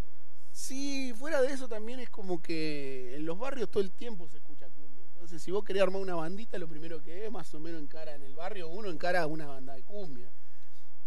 Sí, 0.55 1.13
fuera 1.19 1.41
de 1.41 1.51
eso 1.51 1.67
también 1.67 1.99
es 1.99 2.09
como 2.09 2.41
que 2.41 3.13
en 3.17 3.25
los 3.25 3.37
barrios 3.37 3.69
todo 3.69 3.83
el 3.83 3.91
tiempo 3.91 4.29
se 4.29 4.37
escucha 4.37 4.67
cumbia. 4.69 5.03
Entonces, 5.13 5.43
si 5.43 5.51
vos 5.51 5.65
querés 5.65 5.83
armar 5.83 6.01
una 6.01 6.15
bandita, 6.15 6.57
lo 6.57 6.69
primero 6.69 7.03
que 7.03 7.25
es, 7.25 7.31
más 7.31 7.53
o 7.53 7.59
menos 7.59 7.81
encara 7.81 8.15
en 8.15 8.23
el 8.23 8.33
barrio, 8.35 8.69
uno 8.69 8.89
encara 8.89 9.27
una 9.27 9.47
banda 9.47 9.73
de 9.73 9.83
cumbia. 9.83 10.29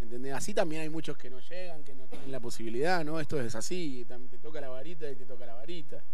¿Entendés? 0.01 0.35
Así 0.35 0.53
también 0.53 0.83
hay 0.83 0.91
muchos 0.91 1.17
que 1.17 1.31
no 1.31 1.41
llegan, 1.41 1.83
que 1.83 1.95
no 1.95 2.07
tienen 2.09 2.31
la 2.31 2.41
posibilidad, 2.41 3.03
¿no? 3.07 3.21
Esto 3.21 3.41
es 3.41 3.55
así, 3.55 4.07
te 4.31 4.39
toca 4.39 4.61
la 4.61 4.69
varita 4.69 5.11
y 5.11 5.17
te 5.17 5.25
toca 5.25 5.47
la 5.47 5.55
varita. 5.55 6.05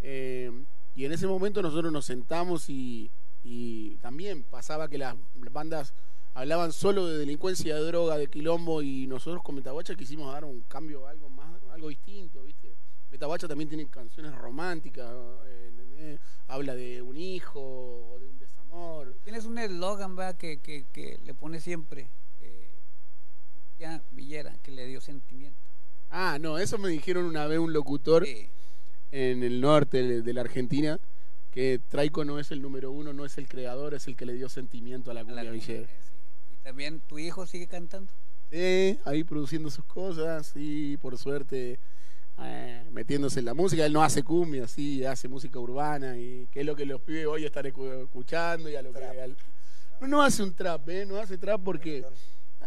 Eh, 0.00 0.52
y 0.94 1.04
en 1.04 1.12
ese 1.12 1.26
momento 1.26 1.62
nosotros 1.62 1.92
nos 1.92 2.06
sentamos 2.06 2.70
y, 2.70 3.10
y 3.42 3.96
también 3.96 4.44
pasaba 4.44 4.88
que 4.88 4.96
las 4.96 5.16
bandas 5.34 5.92
hablaban 6.34 6.72
solo 6.72 7.08
de 7.08 7.18
delincuencia, 7.18 7.74
de 7.74 7.82
droga, 7.82 8.16
de 8.16 8.28
quilombo 8.28 8.80
y 8.80 9.08
nosotros 9.08 9.42
con 9.42 9.56
Metaguacha 9.56 9.96
quisimos 9.96 10.32
dar 10.32 10.44
un 10.44 10.60
cambio, 10.68 11.08
algo 11.08 11.28
más, 11.28 11.59
algo 11.72 11.88
distinto, 11.88 12.42
¿viste? 12.44 12.74
Metaguacha 13.10 13.48
también 13.48 13.68
tiene 13.68 13.86
canciones 13.88 14.34
románticas, 14.34 15.10
¿entendés? 15.68 16.20
habla 16.46 16.74
de 16.74 17.02
un 17.02 17.16
hijo 17.16 17.60
o 17.60 18.18
de 18.18 18.26
un 18.26 18.38
desamor. 18.38 19.14
Tienes 19.24 19.44
un 19.44 19.58
eslogan, 19.58 20.16
¿verdad? 20.16 20.36
Que, 20.36 20.58
que, 20.58 20.84
que 20.92 21.18
le 21.24 21.34
pone 21.34 21.60
siempre. 21.60 22.08
Eh, 22.40 22.68
ya 23.78 24.02
Villera, 24.10 24.52
que 24.62 24.70
le 24.70 24.86
dio 24.86 25.00
sentimiento. 25.00 25.58
Ah, 26.10 26.38
no, 26.40 26.58
eso 26.58 26.78
me 26.78 26.88
dijeron 26.88 27.24
una 27.24 27.46
vez 27.46 27.58
un 27.58 27.72
locutor 27.72 28.26
en 29.12 29.42
el 29.42 29.60
norte 29.60 30.02
de, 30.02 30.22
de 30.22 30.32
la 30.32 30.40
Argentina, 30.40 30.98
que 31.52 31.80
Traico 31.88 32.24
no 32.24 32.38
es 32.38 32.50
el 32.50 32.62
número 32.62 32.90
uno, 32.90 33.12
no 33.12 33.24
es 33.24 33.38
el 33.38 33.48
creador, 33.48 33.94
es 33.94 34.06
el 34.06 34.16
que 34.16 34.26
le 34.26 34.34
dio 34.34 34.48
sentimiento 34.48 35.10
a 35.10 35.14
la 35.14 35.24
cumbia 35.24 35.50
villera. 35.50 35.88
Y 36.52 36.56
también 36.64 37.00
tu 37.00 37.18
hijo 37.18 37.46
sigue 37.46 37.66
cantando. 37.66 38.12
Sí, 38.50 38.98
ahí 39.04 39.22
produciendo 39.24 39.70
sus 39.70 39.84
cosas, 39.84 40.48
sí, 40.48 40.98
por 41.00 41.16
suerte 41.16 41.78
eh, 42.42 42.84
metiéndose 42.90 43.38
en 43.38 43.44
la 43.46 43.54
música. 43.54 43.84
Él 43.86 43.92
no 43.92 44.02
hace 44.02 44.22
cumbia, 44.22 44.66
sí, 44.66 45.04
hace 45.04 45.28
música 45.28 45.58
urbana 45.58 46.16
y 46.16 46.48
que 46.50 46.60
es 46.60 46.66
lo 46.66 46.74
que 46.74 46.84
los 46.86 47.00
pibes 47.00 47.26
hoy 47.26 47.44
están 47.44 47.66
escu- 47.66 48.02
escuchando 48.04 48.68
y 48.68 48.74
a 48.76 48.82
lo 48.82 48.92
que 48.92 49.04
al- 49.04 49.36
no, 50.00 50.08
no 50.08 50.22
hace 50.22 50.42
un 50.42 50.54
trap, 50.54 50.88
¿eh? 50.88 51.04
No 51.06 51.16
hace 51.18 51.36
trap 51.38 51.60
porque 51.62 52.04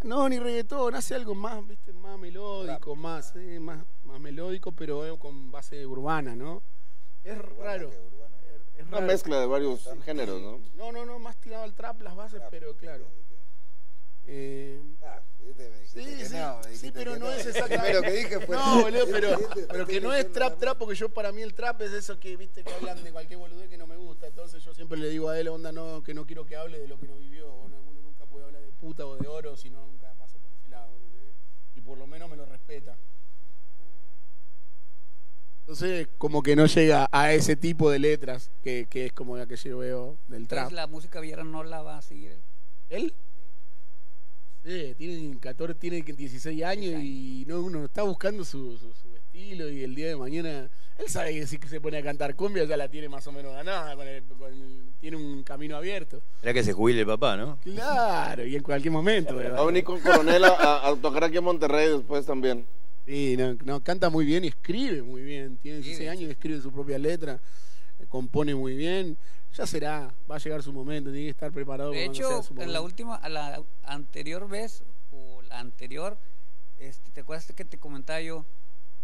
no 0.04 0.30
ni 0.30 0.40
reggaetón, 0.40 0.96
hace 0.96 1.16
algo 1.16 1.34
más, 1.36 1.68
viste, 1.68 1.92
más 1.92 2.18
melódico, 2.20 2.96
más, 2.96 3.34
eh, 3.36 3.60
más, 3.60 3.84
más 4.06 4.20
melódico, 4.20 4.72
pero 4.72 5.06
eh, 5.06 5.18
con 5.18 5.52
base 5.52 5.86
urbana, 5.86 6.36
¿no? 6.36 6.62
Es 7.24 7.38
raro. 7.58 7.90
Es- 7.90 7.96
es 8.80 8.84
Una 8.88 8.98
raro. 8.98 9.08
mezcla 9.08 9.40
de 9.40 9.46
varios 9.48 9.90
géneros, 10.06 10.42
¿no? 10.42 10.60
No, 10.78 10.92
no, 10.92 11.06
no, 11.06 11.20
más 11.20 11.36
tirado 11.38 11.64
al 11.64 11.74
trap 11.74 12.02
las 12.02 12.16
bases, 12.16 12.42
pero 12.52 12.76
claro. 12.76 13.06
Eh, 14.26 14.80
sí, 15.86 16.02
sí, 16.26 16.78
sí, 16.78 16.92
pero 16.94 17.18
no 17.18 17.30
es 17.32 17.46
exactamente. 17.46 18.00
Primero 18.00 18.02
que 18.02 18.12
dije 18.12 18.40
fue- 18.46 18.56
No, 18.56 18.82
boludo, 18.82 19.06
pero, 19.12 19.86
que 19.88 20.02
no 20.02 20.14
es 20.14 20.32
trap, 20.32 20.58
trap, 20.58 20.78
porque 20.78 20.96
yo 20.96 21.10
para 21.10 21.32
mí 21.32 21.42
el 21.42 21.54
trap 21.54 21.82
es 21.82 21.92
eso 21.92 22.20
que, 22.20 22.36
viste, 22.38 22.64
que 22.64 22.74
hablan 22.74 23.04
de 23.04 23.12
cualquier 23.12 23.40
boludez 23.40 23.70
que 23.70 23.78
no 23.78 23.86
me 23.88 23.96
gusta. 23.98 24.28
Entonces 24.28 24.64
yo 24.64 24.74
siempre 24.74 24.98
le 24.98 25.10
digo 25.10 25.30
a 25.30 25.40
él, 25.40 25.48
onda, 25.50 25.72
no, 25.72 26.02
que 26.04 26.14
no 26.14 26.26
quiero 26.26 26.46
que 26.46 26.56
hable 26.56 26.80
de 26.80 26.88
lo 26.88 26.98
que 27.00 27.08
no 27.08 27.16
vivió. 27.18 27.54
Uno, 27.54 27.76
uno 27.90 28.02
nunca 28.02 28.26
puede 28.26 28.46
hablar 28.46 28.62
de 28.62 28.72
puta 28.72 29.06
o 29.06 29.18
de 29.18 29.28
oro 29.28 29.56
si 29.58 29.70
no 29.70 29.86
nunca 29.86 30.14
pasó 30.18 30.38
por 30.40 30.52
ese 30.54 30.70
lado. 30.70 30.92
Y 31.76 31.82
por 31.82 31.98
lo 31.98 32.08
menos 32.08 32.30
me 32.30 32.38
lo 32.38 32.46
respeta. 32.46 32.96
Entonces, 35.62 36.08
como 36.18 36.44
que 36.44 36.56
no 36.58 36.66
llega 36.66 37.08
a 37.12 37.32
ese 37.34 37.56
tipo 37.56 37.90
de 37.90 37.98
letras 38.00 38.52
que, 38.64 38.86
que 38.90 39.06
es 39.08 39.14
como 39.14 39.38
la 39.38 39.46
que 39.46 39.56
yo 39.56 39.78
veo 39.78 40.18
del 40.28 40.48
trap. 40.48 40.64
Entonces 40.64 40.76
la 40.76 40.88
música 40.88 41.20
villera 41.22 41.44
no 41.46 41.64
la 41.64 41.82
va 41.82 41.98
a 41.98 42.02
seguir. 42.02 42.32
él. 42.32 42.42
¿Él? 42.90 43.14
Sí, 44.66 44.94
tiene 44.98 45.38
14, 45.40 45.76
tiene 45.78 46.02
16 46.02 46.64
años 46.64 47.02
y 47.04 47.44
no, 47.48 47.60
uno 47.62 47.86
está 47.86 48.04
buscando 48.04 48.46
su, 48.46 48.78
su- 48.78 48.94
su 48.94 49.16
estilo 49.16 49.70
y 49.70 49.84
el 49.84 49.94
día 49.94 50.08
de 50.08 50.16
mañana, 50.16 50.70
él 50.98 51.08
sabe 51.10 51.34
que 51.34 51.46
si 51.48 51.58
se 51.68 51.82
pone 51.82 51.98
a 51.98 52.04
cantar 52.04 52.34
cumbia 52.36 52.64
ya 52.64 52.78
la 52.78 52.88
tiene 52.88 53.10
más 53.10 53.28
o 53.28 53.32
menos 53.34 53.52
ganada, 53.54 53.94
con 53.96 54.08
el- 54.08 54.24
con 54.24 54.54
el- 54.54 54.84
tiene 55.02 55.18
un 55.18 55.44
camino 55.44 55.76
abierto. 55.76 56.22
Era 56.42 56.54
que 56.54 56.64
se 56.64 56.72
jubile 56.72 57.02
el 57.02 57.08
papá, 57.08 57.36
¿no? 57.36 57.58
Claro, 57.64 58.46
y 58.46 58.56
en 58.56 58.64
cualquier 58.64 58.94
momento. 58.94 59.36
¿verdad? 59.36 59.58
Va 59.58 59.64
a 59.64 59.66
venir 59.66 59.84
con 59.84 60.00
Coronel 60.00 60.46
a, 60.46 60.50
a- 60.50 60.90
a 60.90 60.96
tocar 60.96 61.26
aquí 61.26 61.38
en 61.38 61.44
Monterrey 61.44 61.90
después 61.90 62.26
también. 62.26 62.66
Sí, 63.06 63.36
no, 63.38 63.58
no, 63.66 63.82
canta 63.82 64.10
muy 64.10 64.24
bien 64.26 64.46
y 64.46 64.48
escribe 64.48 65.02
muy 65.02 65.24
bien. 65.24 65.58
Tiene 65.58 65.80
16 65.80 66.10
años 66.10 66.24
y 66.30 66.32
escribe 66.32 66.62
su 66.62 66.72
propia 66.72 66.98
letra, 66.98 67.38
eh, 68.00 68.06
compone 68.08 68.56
muy 68.56 68.78
bien. 68.78 69.18
Ya 69.56 69.68
será, 69.68 70.12
va 70.30 70.36
a 70.36 70.40
llegar 70.40 70.64
su 70.64 70.74
momento, 70.74 71.12
tiene 71.12 71.26
que 71.26 71.32
estar 71.32 71.52
preparado. 71.52 71.92
De 71.92 71.98
sea 71.98 72.06
hecho, 72.08 72.44
su 72.44 72.60
en 72.60 72.74
la 72.74 72.82
última, 72.82 73.16
a 73.16 73.30
la 73.30 73.62
anterior 73.84 74.48
vez, 74.48 74.84
o 75.12 75.42
la 75.44 75.60
anterior, 75.60 76.18
este, 76.80 77.12
¿te 77.12 77.22
acuerdas 77.22 77.52
que 77.56 77.64
te 77.64 77.78
comentaba 77.78 78.20
yo 78.22 78.46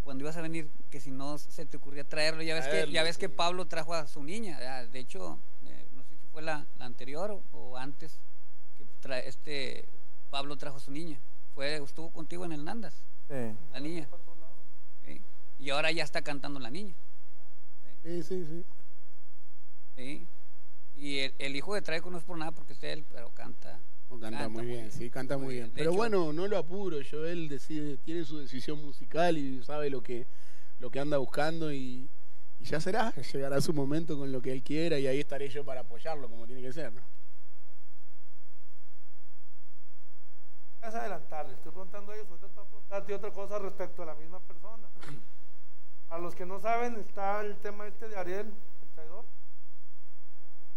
cuando 0.03 0.23
ibas 0.23 0.37
a 0.37 0.41
venir 0.41 0.67
que 0.89 0.99
si 0.99 1.11
no 1.11 1.37
se 1.37 1.65
te 1.65 1.77
ocurría 1.77 2.03
traerlo? 2.03 2.41
Ya 2.41 2.55
ves 2.55 2.67
que, 2.67 2.91
ya 2.91 3.03
ves 3.03 3.17
que 3.19 3.29
Pablo 3.29 3.65
trajo 3.67 3.93
a 3.93 4.07
su 4.07 4.23
niña. 4.23 4.59
De 4.87 4.99
hecho, 4.99 5.37
eh, 5.67 5.85
no 5.95 6.03
sé 6.03 6.15
si 6.17 6.27
fue 6.31 6.41
la, 6.41 6.65
la 6.79 6.85
anterior 6.85 7.29
o, 7.29 7.43
o 7.53 7.77
antes 7.77 8.19
que 8.77 8.85
tra- 9.07 9.21
este 9.23 9.85
Pablo 10.31 10.57
trajo 10.57 10.77
a 10.77 10.79
su 10.79 10.89
niña. 10.89 11.19
Fue, 11.53 11.75
estuvo 11.75 12.09
contigo 12.09 12.43
en 12.45 12.53
el 12.53 12.65
Nandas, 12.65 12.95
Sí. 13.27 13.55
la 13.71 13.79
niña. 13.79 14.07
Sí. 15.05 15.21
Y 15.59 15.69
ahora 15.69 15.91
ya 15.91 16.03
está 16.03 16.23
cantando 16.23 16.59
la 16.59 16.71
niña. 16.71 16.95
Sí, 18.01 18.23
sí, 18.23 18.45
sí. 18.45 18.63
Sí. 19.95 20.27
Y 20.99 21.19
el, 21.19 21.33
el 21.39 21.55
hijo 21.55 21.73
de 21.73 21.81
Traico 21.81 22.09
no 22.09 22.17
es 22.17 22.23
por 22.23 22.37
nada 22.37 22.51
porque 22.51 22.73
es 22.73 22.83
él, 22.83 23.05
pero 23.11 23.29
canta. 23.29 23.79
No, 24.09 24.19
canta, 24.19 24.49
muy 24.49 24.65
bien, 24.65 24.91
sí, 24.91 25.09
canta 25.09 25.37
muy 25.37 25.53
bien. 25.55 25.71
Pero 25.73 25.91
hecho- 25.91 25.97
bueno, 25.97 26.33
no 26.33 26.47
lo 26.47 26.57
apuro, 26.57 26.99
yo 27.01 27.25
él 27.25 27.47
decide, 27.47 27.97
tiene 27.97 28.25
su 28.25 28.39
decisión 28.39 28.83
musical 28.83 29.37
y 29.37 29.63
sabe 29.63 29.89
lo 29.89 30.01
que, 30.01 30.25
lo 30.79 30.89
que 30.89 30.99
anda 30.99 31.17
buscando 31.17 31.71
y, 31.71 32.09
y 32.59 32.65
ya 32.65 32.81
será, 32.81 33.13
llegará 33.15 33.61
su 33.61 33.71
momento 33.71 34.17
con 34.17 34.31
lo 34.31 34.41
que 34.41 34.51
él 34.51 34.63
quiera 34.63 34.97
y 34.99 35.07
ahí 35.07 35.19
estaré 35.19 35.47
yo 35.49 35.63
para 35.63 35.81
apoyarlo 35.81 36.27
como 36.27 36.45
tiene 36.47 36.61
que 36.61 36.73
ser, 36.73 36.91
¿no? 36.91 37.01
Es 40.81 40.95
adelantar, 40.95 41.45
le 41.47 41.53
estoy 41.53 41.71
preguntando 41.71 42.11
a 42.11 42.15
ellos, 42.15 42.27
ahorita 42.29 42.47
te 42.47 42.53
voy 42.55 42.63
a 42.63 42.69
preguntarte 42.69 43.13
otra 43.13 43.31
cosa 43.31 43.59
respecto 43.59 44.03
a 44.03 44.05
la 44.07 44.15
misma 44.15 44.39
persona. 44.39 44.87
A 46.09 46.17
los 46.17 46.33
que 46.33 46.45
no 46.45 46.59
saben, 46.59 46.95
está 46.95 47.41
el 47.41 47.55
tema 47.57 47.85
este 47.87 48.07
de 48.09 48.17
Ariel, 48.17 48.47
el 48.47 48.89
traidor. 48.95 49.23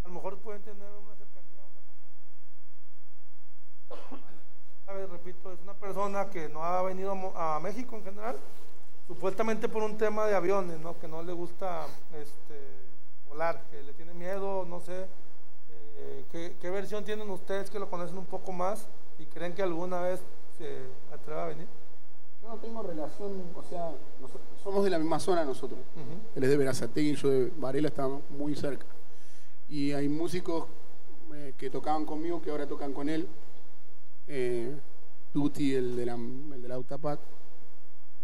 A 0.05 0.09
lo 0.09 0.15
mejor 0.15 0.39
pueden 0.39 0.63
tener 0.63 0.89
una 0.91 1.15
cercanía, 1.17 1.63
una 4.91 5.07
repito, 5.07 5.53
es 5.53 5.61
una 5.63 5.75
persona 5.75 6.29
que 6.31 6.49
no 6.49 6.65
ha 6.65 6.83
venido 6.83 7.13
a 7.37 7.61
México 7.61 7.97
en 7.97 8.05
general, 8.05 8.37
supuestamente 9.07 9.69
por 9.69 9.83
un 9.83 9.97
tema 9.97 10.27
de 10.27 10.35
aviones, 10.35 10.81
¿no? 10.81 10.99
Que 10.99 11.09
no 11.09 11.23
le 11.23 11.33
gusta 11.33 11.87
este, 12.15 12.59
volar, 13.29 13.63
que 13.71 13.83
le 13.83 13.93
tiene 13.95 14.13
miedo, 14.13 14.65
no 14.65 14.81
sé. 14.81 15.07
Eh, 15.97 16.25
¿qué, 16.31 16.57
qué 16.61 16.71
versión 16.71 17.05
tienen 17.05 17.31
ustedes 17.31 17.71
que 17.71 17.79
lo 17.79 17.89
conocen 17.89 18.19
un 18.19 18.27
poco 18.27 18.53
más 18.53 18.87
y 19.19 19.27
creen 19.27 19.55
que 19.55 19.63
alguna 19.63 20.01
vez 20.01 20.21
se 20.59 20.79
atreva 21.13 21.45
a 21.45 21.49
venir? 21.49 21.69
Yo 22.43 22.49
no 22.49 22.57
tengo 22.57 22.83
relación, 22.83 23.41
o 23.55 23.63
sea, 23.63 23.93
nosotros 24.21 24.43
somos 24.63 24.83
de 24.85 24.91
la 24.91 24.99
misma 24.99 25.21
zona 25.21 25.45
nosotros. 25.45 25.79
Él 26.35 26.43
es 26.43 26.51
de 26.51 26.57
Verazategui, 26.57 27.15
yo 27.15 27.29
de 27.29 27.53
Varela 27.57 27.89
estamos 27.89 28.23
muy 28.31 28.57
cerca. 28.57 28.85
Y 29.73 29.93
hay 29.93 30.07
músicos 30.07 30.67
eh, 31.35 31.55
que 31.57 31.71
tocaban 31.71 32.05
conmigo 32.05 32.43
que 32.43 32.51
ahora 32.51 32.67
tocan 32.67 32.93
con 32.93 33.09
él. 33.09 33.27
Eh, 34.29 34.71
Tuti, 35.33 35.75
el 35.75 35.97
de 35.97 36.05
la, 36.05 36.15
el 36.15 36.61
de 36.61 36.69
la 36.69 36.75
Autapac. 36.75 37.19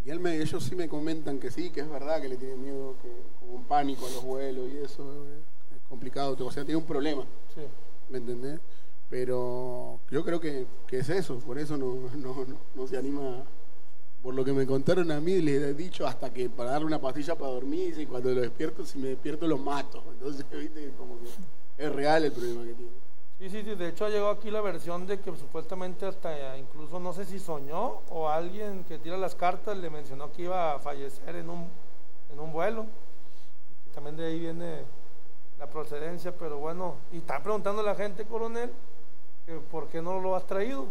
Y 0.04 0.10
él 0.10 0.20
me, 0.20 0.36
ellos 0.36 0.62
sí 0.62 0.76
me 0.76 0.90
comentan 0.90 1.38
que 1.38 1.50
sí, 1.50 1.70
que 1.70 1.80
es 1.80 1.88
verdad 1.88 2.20
que 2.20 2.28
le 2.28 2.36
tienen 2.36 2.62
miedo, 2.62 2.96
que 3.00 3.10
como 3.40 3.54
un 3.54 3.64
pánico 3.64 4.06
a 4.06 4.10
los 4.10 4.22
vuelos 4.22 4.68
y 4.70 4.76
eso. 4.76 5.02
eh, 5.26 5.40
es 5.74 5.82
complicado, 5.88 6.36
o 6.38 6.50
sea, 6.50 6.66
tiene 6.66 6.76
un 6.80 6.86
problema. 6.86 7.22
Sí. 7.54 7.62
¿Me 8.10 8.18
entendés? 8.18 8.60
Pero 9.08 10.00
yo 10.10 10.22
creo 10.26 10.38
que, 10.40 10.66
que 10.86 10.98
es 10.98 11.08
eso, 11.08 11.38
por 11.38 11.58
eso 11.58 11.78
no, 11.78 11.94
no, 12.14 12.44
no, 12.44 12.58
no 12.74 12.86
se 12.86 12.98
anima. 12.98 13.42
Por 14.22 14.34
lo 14.34 14.44
que 14.44 14.52
me 14.52 14.66
contaron 14.66 15.10
a 15.12 15.20
mí, 15.20 15.40
les 15.40 15.62
he 15.62 15.74
dicho 15.74 16.06
hasta 16.06 16.32
que 16.32 16.50
para 16.50 16.70
darle 16.70 16.86
una 16.86 17.00
pastilla 17.00 17.36
para 17.36 17.52
dormir, 17.52 17.98
y 17.98 18.06
cuando 18.06 18.30
lo 18.30 18.40
despierto, 18.40 18.84
si 18.84 18.98
me 18.98 19.08
despierto 19.08 19.46
lo 19.46 19.58
mato. 19.58 20.02
Entonces, 20.12 20.44
viste, 20.52 20.92
como 20.98 21.18
que 21.20 21.84
es 21.84 21.92
real 21.92 22.24
el 22.24 22.32
problema 22.32 22.64
que 22.64 22.74
tiene. 22.74 22.92
Sí, 23.38 23.48
sí, 23.50 23.62
sí, 23.62 23.74
de 23.76 23.88
hecho 23.88 24.08
llegó 24.08 24.30
aquí 24.30 24.50
la 24.50 24.60
versión 24.60 25.06
de 25.06 25.20
que 25.20 25.30
supuestamente 25.36 26.04
hasta 26.06 26.58
incluso 26.58 26.98
no 26.98 27.12
sé 27.12 27.24
si 27.24 27.38
soñó 27.38 28.00
o 28.10 28.28
alguien 28.28 28.82
que 28.82 28.98
tira 28.98 29.16
las 29.16 29.36
cartas 29.36 29.78
le 29.78 29.88
mencionó 29.90 30.32
que 30.32 30.42
iba 30.42 30.74
a 30.74 30.80
fallecer 30.80 31.36
en 31.36 31.48
un, 31.48 31.68
en 32.32 32.40
un 32.40 32.52
vuelo. 32.52 32.86
También 33.94 34.16
de 34.16 34.26
ahí 34.26 34.40
viene 34.40 34.82
la 35.56 35.68
procedencia, 35.68 36.34
pero 36.36 36.58
bueno, 36.58 36.96
y 37.12 37.18
está 37.18 37.40
preguntando 37.40 37.80
la 37.80 37.94
gente, 37.94 38.24
coronel, 38.24 38.72
que 39.46 39.54
por 39.70 39.86
qué 39.88 40.02
no 40.02 40.20
lo 40.20 40.34
has 40.34 40.44
traído. 40.44 40.86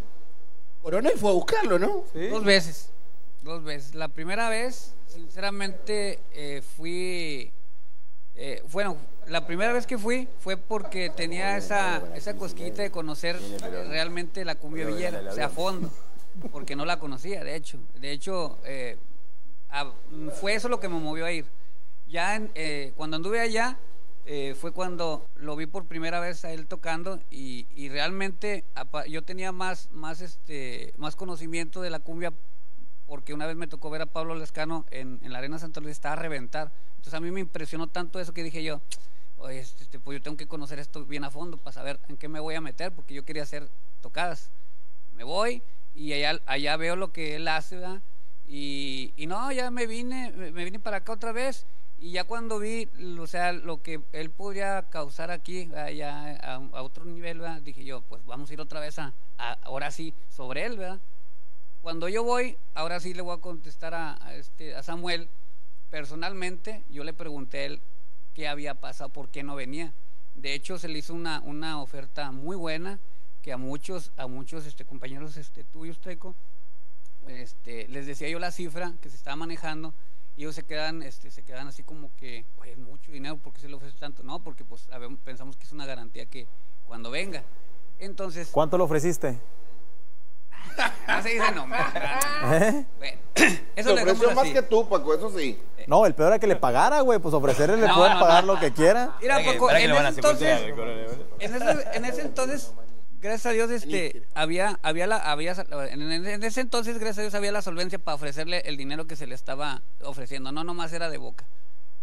Coronel 0.82 1.18
fue 1.18 1.30
a 1.30 1.34
buscarlo, 1.34 1.78
¿no? 1.78 2.04
Sí. 2.14 2.28
Dos 2.28 2.44
veces, 2.44 2.90
dos 3.48 3.64
veces. 3.64 3.94
La 3.94 4.08
primera 4.08 4.48
vez, 4.48 4.94
sinceramente, 5.06 6.20
eh, 6.32 6.62
fui, 6.76 7.50
eh, 8.36 8.62
bueno, 8.70 8.96
la 9.26 9.46
primera 9.46 9.72
vez 9.72 9.86
que 9.86 9.98
fui 9.98 10.28
fue 10.38 10.56
porque 10.56 11.10
tenía 11.10 11.56
esa, 11.56 12.02
esa 12.14 12.36
cosquillita 12.36 12.82
de 12.82 12.90
conocer 12.90 13.36
realmente 13.88 14.44
la 14.44 14.54
cumbia 14.54 14.86
villera, 14.86 15.22
o 15.28 15.32
sea, 15.32 15.46
a 15.46 15.50
fondo, 15.50 15.90
porque 16.52 16.76
no 16.76 16.84
la 16.84 16.98
conocía, 17.00 17.42
de 17.42 17.56
hecho. 17.56 17.78
De 17.98 18.12
hecho, 18.12 18.58
eh, 18.64 18.96
fue 20.40 20.54
eso 20.54 20.68
lo 20.68 20.78
que 20.78 20.88
me 20.88 20.98
movió 21.00 21.24
a 21.24 21.32
ir. 21.32 21.46
Ya 22.06 22.36
en- 22.36 22.50
eh, 22.54 22.92
cuando 22.96 23.16
anduve 23.16 23.40
allá, 23.40 23.78
eh, 24.24 24.54
fue 24.58 24.72
cuando 24.72 25.26
lo 25.36 25.56
vi 25.56 25.66
por 25.66 25.86
primera 25.86 26.20
vez 26.20 26.44
a 26.44 26.52
él 26.52 26.66
tocando 26.66 27.18
y, 27.30 27.66
y 27.74 27.88
realmente 27.88 28.64
yo 29.08 29.22
tenía 29.22 29.52
más, 29.52 29.88
más, 29.92 30.20
este, 30.20 30.92
más 30.98 31.16
conocimiento 31.16 31.80
de 31.80 31.88
la 31.90 31.98
cumbia 31.98 32.32
porque 33.08 33.34
una 33.34 33.46
vez 33.46 33.56
me 33.56 33.66
tocó 33.66 33.90
ver 33.90 34.02
a 34.02 34.06
Pablo 34.06 34.34
Lescano 34.36 34.84
en, 34.90 35.18
en 35.22 35.32
la 35.32 35.38
Arena 35.38 35.58
Santa 35.58 35.80
Luis, 35.80 35.92
estaba 35.92 36.12
a 36.14 36.16
reventar. 36.16 36.70
Entonces 36.90 37.14
a 37.14 37.20
mí 37.20 37.30
me 37.30 37.40
impresionó 37.40 37.86
tanto 37.88 38.20
eso 38.20 38.32
que 38.34 38.42
dije 38.44 38.62
yo, 38.62 38.80
"Oye, 39.38 39.60
este, 39.60 39.84
este, 39.84 39.98
pues 40.00 40.18
yo 40.18 40.22
tengo 40.22 40.36
que 40.36 40.46
conocer 40.46 40.78
esto 40.78 41.04
bien 41.04 41.24
a 41.24 41.30
fondo 41.30 41.56
para 41.58 41.72
saber 41.72 41.98
en 42.08 42.16
qué 42.16 42.28
me 42.28 42.40
voy 42.40 42.54
a 42.54 42.60
meter, 42.60 42.92
porque 42.92 43.14
yo 43.14 43.24
quería 43.24 43.42
hacer 43.44 43.68
tocadas. 44.02 44.50
me 45.14 45.24
voy 45.24 45.62
y 45.94 46.12
allá, 46.12 46.40
allá 46.46 46.76
veo 46.76 46.96
lo 46.96 47.12
que 47.12 47.36
él 47.36 47.48
hace, 47.48 47.76
¿verdad? 47.76 48.00
Y, 48.48 49.12
y 49.16 49.26
no, 49.26 49.50
ya 49.52 49.70
me 49.70 49.86
vine, 49.86 50.32
me 50.32 50.64
vine 50.64 50.78
para 50.78 50.98
acá 50.98 51.12
otra 51.12 51.32
vez 51.32 51.66
y 52.00 52.12
ya 52.12 52.24
cuando 52.24 52.58
vi, 52.60 52.88
o 53.18 53.26
sea, 53.26 53.52
lo 53.52 53.82
que 53.82 54.00
él 54.12 54.30
podría 54.30 54.82
causar 54.90 55.30
aquí, 55.30 55.66
¿verdad? 55.66 55.88
ya 55.90 56.38
a, 56.42 56.54
a 56.56 56.82
otro 56.82 57.04
nivel, 57.04 57.40
¿verdad? 57.40 57.60
dije 57.62 57.84
yo, 57.84 58.00
pues 58.02 58.24
vamos 58.26 58.48
a 58.50 58.52
ir 58.52 58.60
otra 58.60 58.80
vez 58.80 58.98
a, 58.98 59.12
a- 59.38 59.58
ahora 59.64 59.90
sí, 59.90 60.14
sobre 60.30 60.64
él, 60.64 60.78
¿verdad? 60.78 61.00
Cuando 61.88 62.10
yo 62.10 62.22
voy, 62.22 62.58
ahora 62.74 63.00
sí 63.00 63.14
le 63.14 63.22
voy 63.22 63.34
a 63.34 63.40
contestar 63.40 63.94
a, 63.94 64.22
a 64.22 64.34
este, 64.34 64.76
a 64.76 64.82
Samuel, 64.82 65.26
personalmente, 65.88 66.84
yo 66.90 67.02
le 67.02 67.14
pregunté 67.14 67.60
a 67.60 67.64
él 67.64 67.80
qué 68.34 68.46
había 68.46 68.74
pasado, 68.74 69.08
por 69.08 69.30
qué 69.30 69.42
no 69.42 69.56
venía. 69.56 69.94
De 70.34 70.52
hecho, 70.52 70.78
se 70.78 70.88
le 70.88 70.98
hizo 70.98 71.14
una, 71.14 71.40
una 71.40 71.80
oferta 71.80 72.30
muy 72.30 72.56
buena 72.56 72.98
que 73.40 73.54
a 73.54 73.56
muchos, 73.56 74.12
a 74.18 74.26
muchos 74.26 74.66
este, 74.66 74.84
compañeros 74.84 75.38
este, 75.38 75.64
tuyos, 75.64 75.98
Teco, 75.98 76.34
este, 77.26 77.88
les 77.88 78.04
decía 78.04 78.28
yo 78.28 78.38
la 78.38 78.52
cifra 78.52 78.92
que 79.00 79.08
se 79.08 79.16
estaba 79.16 79.36
manejando 79.36 79.94
y 80.36 80.42
ellos 80.42 80.56
se 80.56 80.64
quedan, 80.64 81.02
este, 81.02 81.30
se 81.30 81.42
quedan 81.42 81.68
así 81.68 81.84
como 81.84 82.10
que, 82.18 82.44
es 82.66 82.76
mucho 82.76 83.10
dinero, 83.10 83.38
¿por 83.38 83.54
qué 83.54 83.60
se 83.62 83.68
le 83.70 83.76
ofrece 83.76 83.96
tanto? 83.96 84.22
No, 84.22 84.40
porque 84.40 84.62
pues 84.62 84.82
sabemos- 84.82 85.20
pensamos 85.24 85.56
que 85.56 85.64
es 85.64 85.72
una 85.72 85.86
garantía 85.86 86.26
que 86.26 86.46
cuando 86.86 87.10
venga. 87.10 87.44
Entonces, 87.98 88.50
¿Cuánto 88.52 88.76
le 88.76 88.84
ofreciste? 88.84 89.40
no 91.08 91.22
se 91.22 91.28
dice 91.30 91.52
nombre. 91.52 91.78
¿Eh? 92.52 92.84
Bueno, 92.98 93.18
eso 93.76 93.94
le 93.94 94.02
ofreció 94.02 94.28
más 94.32 94.44
así. 94.44 94.52
que 94.52 94.62
tú, 94.62 94.88
Paco, 94.88 95.14
eso 95.14 95.36
sí. 95.36 95.58
No, 95.86 96.04
el 96.06 96.14
peor 96.14 96.28
era 96.28 96.38
que 96.38 96.46
le 96.46 96.56
pagara, 96.56 97.00
güey. 97.00 97.18
Pues 97.18 97.34
ofrecerle 97.34 97.76
le 97.78 97.86
No, 97.88 97.94
pueden 97.96 98.14
no, 98.14 98.20
pagar 98.20 98.44
no. 98.44 98.54
lo 98.54 98.60
que 98.60 98.72
quiera. 98.72 99.16
Mira, 99.20 99.34
¿Para 99.36 99.44
qué- 99.46 99.52
Paco, 99.54 99.70
en 99.70 99.90
ese 99.90 100.08
entonces, 100.08 100.60
en 101.40 101.54
ese, 101.54 101.86
en 101.94 102.04
ese 102.04 102.20
entonces, 102.22 102.72
gracias 103.20 103.46
a 103.46 103.50
Dios, 103.50 103.70
este, 103.70 104.22
había, 104.34 104.78
había 104.82 105.06
la, 105.06 105.16
había, 105.16 105.54
en 105.90 106.44
ese 106.44 106.60
entonces, 106.60 106.98
gracias 106.98 107.18
a 107.18 107.22
Dios, 107.22 107.34
había 107.34 107.52
la 107.52 107.62
solvencia 107.62 107.98
para 107.98 108.14
ofrecerle 108.16 108.60
el 108.66 108.76
dinero 108.76 109.06
que 109.06 109.16
se 109.16 109.26
le 109.26 109.34
estaba 109.34 109.82
ofreciendo. 110.02 110.52
No, 110.52 110.62
nomás 110.62 110.92
era 110.92 111.08
de 111.08 111.18
boca. 111.18 111.44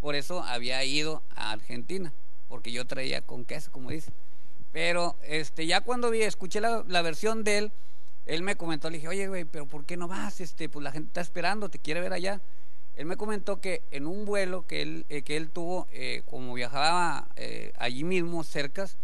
Por 0.01 0.15
eso 0.15 0.43
había 0.43 0.83
ido 0.83 1.21
a 1.35 1.51
Argentina, 1.51 2.11
porque 2.49 2.71
yo 2.71 2.85
traía 2.85 3.21
con 3.21 3.45
queso, 3.45 3.71
como 3.71 3.89
dice. 3.91 4.11
Pero, 4.71 5.15
este, 5.23 5.67
ya 5.67 5.81
cuando 5.81 6.09
vi, 6.11 6.23
escuché 6.23 6.59
la, 6.59 6.83
la 6.87 7.01
versión 7.01 7.43
de 7.43 7.57
él, 7.59 7.71
él 8.25 8.41
me 8.43 8.55
comentó, 8.55 8.89
le 8.89 8.97
dije, 8.97 9.07
oye, 9.07 9.27
güey, 9.27 9.45
pero 9.45 9.65
¿por 9.65 9.85
qué 9.85 9.97
no 9.97 10.07
vas? 10.07 10.41
Este, 10.41 10.69
pues 10.69 10.83
la 10.83 10.91
gente 10.91 11.07
está 11.07 11.21
esperando, 11.21 11.69
te 11.69 11.79
quiere 11.79 12.01
ver 12.01 12.13
allá. 12.13 12.41
Él 12.95 13.05
me 13.05 13.17
comentó 13.17 13.59
que 13.59 13.81
en 13.91 14.07
un 14.07 14.25
vuelo 14.25 14.65
que 14.65 14.81
él, 14.81 15.05
eh, 15.09 15.21
que 15.21 15.35
él 15.37 15.49
tuvo, 15.49 15.87
eh, 15.91 16.23
como 16.25 16.53
viajaba 16.53 17.27
eh, 17.35 17.73
allí 17.77 18.03
mismo, 18.03 18.43
cercas, 18.43 18.97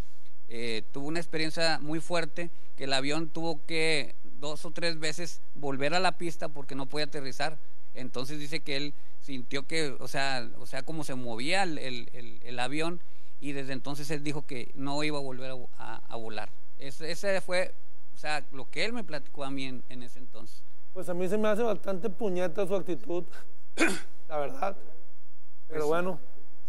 tuvo 0.91 1.07
una 1.07 1.19
experiencia 1.19 1.79
muy 1.79 2.01
fuerte, 2.01 2.49
que 2.75 2.83
el 2.83 2.91
avión 2.93 3.29
tuvo 3.29 3.65
que 3.65 4.15
dos 4.41 4.65
o 4.65 4.71
tres 4.71 4.99
veces 4.99 5.39
volver 5.55 5.93
a 5.93 5.99
la 6.01 6.17
pista 6.17 6.49
porque 6.49 6.75
no 6.75 6.87
podía 6.87 7.05
aterrizar. 7.05 7.57
Entonces 7.93 8.39
dice 8.39 8.59
que 8.59 8.75
él 8.75 8.93
sintió 9.21 9.63
que, 9.67 9.95
o 9.99 10.07
sea, 10.07 10.49
o 10.59 10.65
sea, 10.65 10.83
como 10.83 11.03
se 11.03 11.15
movía 11.15 11.63
el, 11.63 11.77
el- 11.77 12.39
el- 12.43 12.59
avión 12.59 12.99
y 13.39 13.53
desde 13.53 13.73
entonces 13.73 14.09
él 14.11 14.23
dijo 14.23 14.45
que 14.45 14.71
no 14.75 15.03
iba 15.03 15.17
a 15.17 15.21
volver 15.21 15.51
a, 15.77 16.01
a- 16.07 16.15
volar. 16.15 16.49
Ese, 16.79 17.39
fue, 17.41 17.73
sea, 18.21 18.45
lo 18.51 18.69
que 18.69 18.85
él 18.85 18.93
me 18.93 19.03
platicó 19.03 19.43
a 19.43 19.51
mí 19.51 19.65
en, 19.65 19.83
en 19.89 20.03
ese 20.03 20.19
entonces. 20.19 20.61
Pues 20.93 21.09
a 21.09 21.13
mí 21.13 21.27
se 21.27 21.37
me 21.37 21.47
hace 21.47 21.63
bastante 21.63 22.09
puñeta 22.09 22.65
su 22.67 22.75
actitud, 22.75 23.23
la 24.29 24.37
verdad. 24.37 24.77
Pero 25.67 25.87
bueno, 25.87 26.19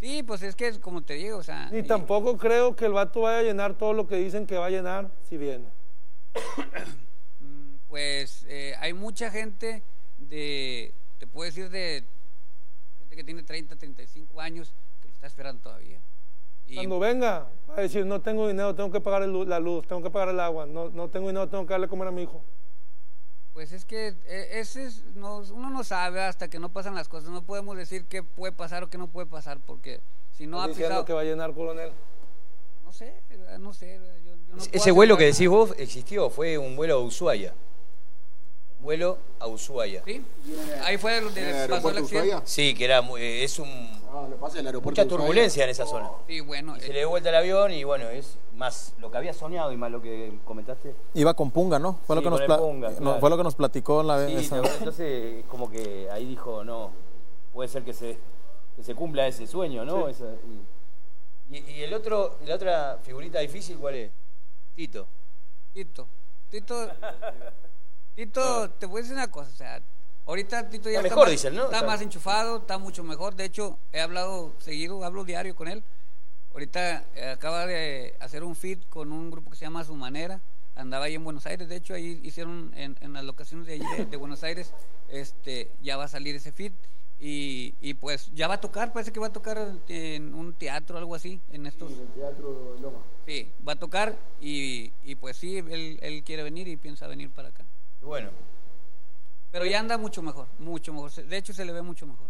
Sí, 0.00 0.24
pues 0.24 0.42
es 0.42 0.56
que 0.56 0.80
como 0.80 1.02
te 1.02 1.14
digo, 1.14 1.38
o 1.38 1.42
sea, 1.44 1.68
ni 1.70 1.78
y- 1.78 1.82
tampoco 1.84 2.36
creo 2.36 2.74
que 2.74 2.86
el 2.86 2.92
vato 2.92 3.20
vaya 3.20 3.38
a 3.38 3.42
llenar 3.42 3.78
todo 3.78 3.92
lo 3.92 4.08
que 4.08 4.16
dicen 4.16 4.46
que 4.46 4.56
va 4.58 4.66
a 4.66 4.70
llenar 4.70 5.10
si 5.28 5.36
viene. 5.36 5.66
Pues 7.88 8.44
eh, 8.48 8.74
hay 8.80 8.94
mucha 8.94 9.30
gente 9.30 9.82
de, 10.16 10.94
te 11.18 11.26
puedo 11.26 11.44
decir, 11.44 11.68
de 11.68 12.02
gente 13.00 13.16
que 13.16 13.24
tiene 13.24 13.42
30, 13.42 13.76
35 13.76 14.40
años 14.40 14.72
que 15.02 15.08
lo 15.08 15.14
está 15.14 15.26
esperando 15.26 15.60
todavía. 15.62 16.00
Y 16.72 16.76
Cuando 16.76 16.98
venga, 16.98 17.46
va 17.68 17.74
a 17.76 17.80
decir, 17.82 18.06
no 18.06 18.20
tengo 18.22 18.48
dinero, 18.48 18.74
tengo 18.74 18.90
que 18.90 19.00
pagar 19.00 19.22
el 19.22 19.48
la 19.48 19.60
luz, 19.60 19.86
tengo 19.86 20.02
que 20.02 20.10
pagar 20.10 20.30
el 20.30 20.40
agua, 20.40 20.64
no, 20.66 20.88
no 20.88 21.08
tengo 21.08 21.28
dinero, 21.28 21.48
tengo 21.48 21.66
que 21.66 21.70
darle 21.74 21.86
a 21.86 21.88
comer 21.90 22.08
a 22.08 22.10
mi 22.10 22.22
hijo. 22.22 22.42
pues 23.52 23.72
es 23.72 23.84
que 23.84 24.14
eh, 24.26 24.48
ese 24.52 24.84
es, 24.84 25.04
no, 25.14 25.38
uno 25.52 25.68
no 25.68 25.84
sabe 25.84 26.22
hasta 26.22 26.48
que 26.48 26.58
no 26.58 26.70
pasan 26.70 26.94
las 26.94 27.08
cosas. 27.08 27.28
No 27.30 27.42
podemos 27.42 27.76
decir 27.76 28.06
qué 28.06 28.22
puede 28.22 28.52
pasar 28.52 28.82
o 28.84 28.88
qué 28.88 28.96
no 28.96 29.08
puede 29.08 29.26
pasar 29.26 29.58
porque 29.66 30.00
si 30.32 30.46
no 30.46 30.62
ha 30.62 30.68
pisado, 30.68 31.04
que 31.04 31.12
va 31.12 31.20
a 31.20 31.24
llenar 31.24 31.52
coronel. 31.52 31.92
no 32.82 32.92
sé, 32.92 33.20
¿verdad? 33.28 33.58
no 33.58 33.74
sé. 33.74 34.00
Yo- 34.24 34.36
yo 34.48 34.56
no 34.56 34.62
Ese 34.72 34.90
vuelo 34.92 35.18
que 35.18 35.24
decís 35.26 35.48
vos 35.48 35.74
existió, 35.76 36.30
fue 36.30 36.56
un 36.56 36.74
vuelo 36.76 36.94
a 36.94 36.98
Ushuaia. 37.00 37.52
Vuelo 38.82 39.16
a 39.38 39.46
Ushuaia. 39.46 40.02
Sí, 40.04 40.24
ahí 40.82 40.98
fue 40.98 41.20
donde 41.20 41.40
¿En 41.48 41.56
el 41.56 41.70
pasó 41.70 41.90
el 41.90 41.98
accidente. 41.98 42.36
Sí, 42.44 42.74
que 42.74 42.84
era 42.84 43.00
muy- 43.00 43.20
eh, 43.22 43.44
es 43.44 43.58
un 43.60 43.68
Ah, 44.14 44.26
lo 44.28 44.36
pasa 44.36 44.58
el 44.60 44.66
aeropuerto 44.66 45.00
mucha 45.02 45.08
turbulencia 45.08 45.64
en 45.64 45.70
esa 45.70 45.86
zona. 45.86 46.10
Sí, 46.26 46.40
bueno, 46.40 46.76
Y 46.76 46.80
se 46.80 46.86
eh, 46.86 46.92
le 46.92 46.98
dio 46.98 47.08
vuelta 47.10 47.28
el 47.30 47.34
avión 47.36 47.72
y 47.72 47.84
bueno, 47.84 48.08
es 48.10 48.36
más 48.56 48.92
lo 49.00 49.10
que 49.10 49.16
había 49.16 49.32
soñado 49.32 49.72
y 49.72 49.76
más 49.76 49.90
lo 49.90 50.02
que 50.02 50.38
comentaste. 50.44 50.94
Iba 51.14 51.32
con 51.34 51.50
Punga, 51.50 51.78
¿no? 51.78 51.98
Fue, 52.06 52.16
lo, 52.16 52.20
Sí, 52.20 52.24
que 52.24 52.30
nos 52.30 52.58
Punga, 52.58 52.90
no, 52.90 52.96
claro. 52.96 53.20
fue 53.20 53.30
lo 53.30 53.36
que 53.38 53.42
nos 53.44 53.54
platicó 53.54 54.00
en 54.02 54.06
la 54.08 54.26
Sí, 54.26 54.34
esa- 54.34 54.56
entonces 54.58 55.44
como 55.48 55.70
que 55.70 56.10
ahí 56.10 56.26
dijo, 56.26 56.62
no, 56.64 56.90
puede 57.54 57.68
ser 57.68 57.84
que 57.84 57.94
se, 57.94 58.18
que 58.76 58.82
se 58.82 58.94
cumpla 58.94 59.26
ese 59.28 59.46
sueño, 59.46 59.84
¿no? 59.84 60.08
Esa- 60.08 60.34
y, 61.50 61.56
y- 61.56 61.70
y 61.70 61.82
el 61.82 61.94
otro, 61.94 62.36
la 62.44 62.56
otra 62.56 62.98
figurita 63.02 63.38
difícil, 63.38 63.78
¿cuál 63.78 63.94
es? 63.94 64.10
Tito. 64.74 65.06
Tito. 65.72 66.06
Tito, 66.50 66.90
Tito, 68.14 68.70
te 68.70 68.86
voy 68.86 68.98
a 68.98 69.02
decir 69.02 69.14
una 69.16 69.30
cosa, 69.30 69.50
o 69.50 69.56
sea, 69.56 69.82
ahorita 70.26 70.68
Tito 70.68 70.90
ya 70.90 70.98
Está 70.98 71.08
está, 71.08 71.14
mejor, 71.14 71.24
más, 71.26 71.30
dicen, 71.32 71.54
¿no? 71.56 71.64
está 71.64 71.76
Está- 71.76 71.86
más 71.86 72.00
enchufado, 72.02 72.56
está 72.58 72.78
mucho 72.78 73.02
mejor. 73.04 73.34
De 73.34 73.44
hecho, 73.44 73.78
he 73.92 74.00
hablado 74.00 74.52
seguido, 74.58 75.04
hablo 75.04 75.24
diario 75.24 75.54
con 75.56 75.68
él. 75.68 75.82
Ahorita 76.52 77.04
eh, 77.14 77.30
acaba 77.30 77.66
de 77.66 78.14
hacer 78.20 78.44
un 78.44 78.54
feed 78.54 78.80
con 78.90 79.10
un 79.12 79.30
grupo 79.30 79.50
que 79.50 79.56
se 79.56 79.64
llama 79.64 79.80
A 79.80 79.84
Su 79.84 79.94
Manera. 79.94 80.40
Andaba 80.74 81.06
ahí 81.06 81.14
en 81.14 81.24
Buenos 81.24 81.46
Aires, 81.46 81.68
de 81.68 81.76
hecho 81.76 81.94
ahí 81.94 82.20
hicieron 82.22 82.72
en, 82.76 82.96
en 83.00 83.12
las 83.14 83.24
locaciones 83.24 83.66
de 83.66 83.74
allí 83.74 83.84
de, 83.96 84.06
de 84.06 84.16
Buenos 84.16 84.42
Aires, 84.42 84.72
este, 85.10 85.70
ya 85.82 85.96
va 85.96 86.04
a 86.04 86.08
salir 86.08 86.34
ese 86.36 86.52
feed. 86.52 86.72
Y, 87.20 87.74
y 87.80 87.94
pues 87.94 88.30
ya 88.34 88.48
va 88.48 88.54
a 88.54 88.60
tocar, 88.60 88.92
parece 88.92 89.12
que 89.12 89.20
va 89.20 89.28
a 89.28 89.32
tocar 89.32 89.76
en 89.88 90.34
un 90.34 90.54
teatro 90.54 90.96
o 90.96 90.98
algo 90.98 91.14
así, 91.14 91.40
en 91.52 91.66
estos... 91.66 91.92
El 91.92 92.08
teatro 92.08 92.76
Loma. 92.80 92.98
Sí, 93.26 93.48
va 93.66 93.74
a 93.74 93.76
tocar 93.76 94.16
y, 94.40 94.90
y 95.04 95.14
pues 95.14 95.36
sí, 95.36 95.58
él, 95.58 95.98
él 96.02 96.24
quiere 96.24 96.42
venir 96.42 96.66
y 96.68 96.76
piensa 96.76 97.06
venir 97.06 97.30
para 97.30 97.48
acá. 97.48 97.64
Bueno, 98.02 98.30
Pero 99.50 99.66
ya 99.66 99.80
anda 99.80 99.98
mucho 99.98 100.22
mejor, 100.22 100.48
mucho 100.58 100.92
mejor. 100.92 101.12
De 101.12 101.36
hecho, 101.36 101.52
se 101.52 101.64
le 101.64 101.72
ve 101.72 101.82
mucho 101.82 102.06
mejor. 102.06 102.28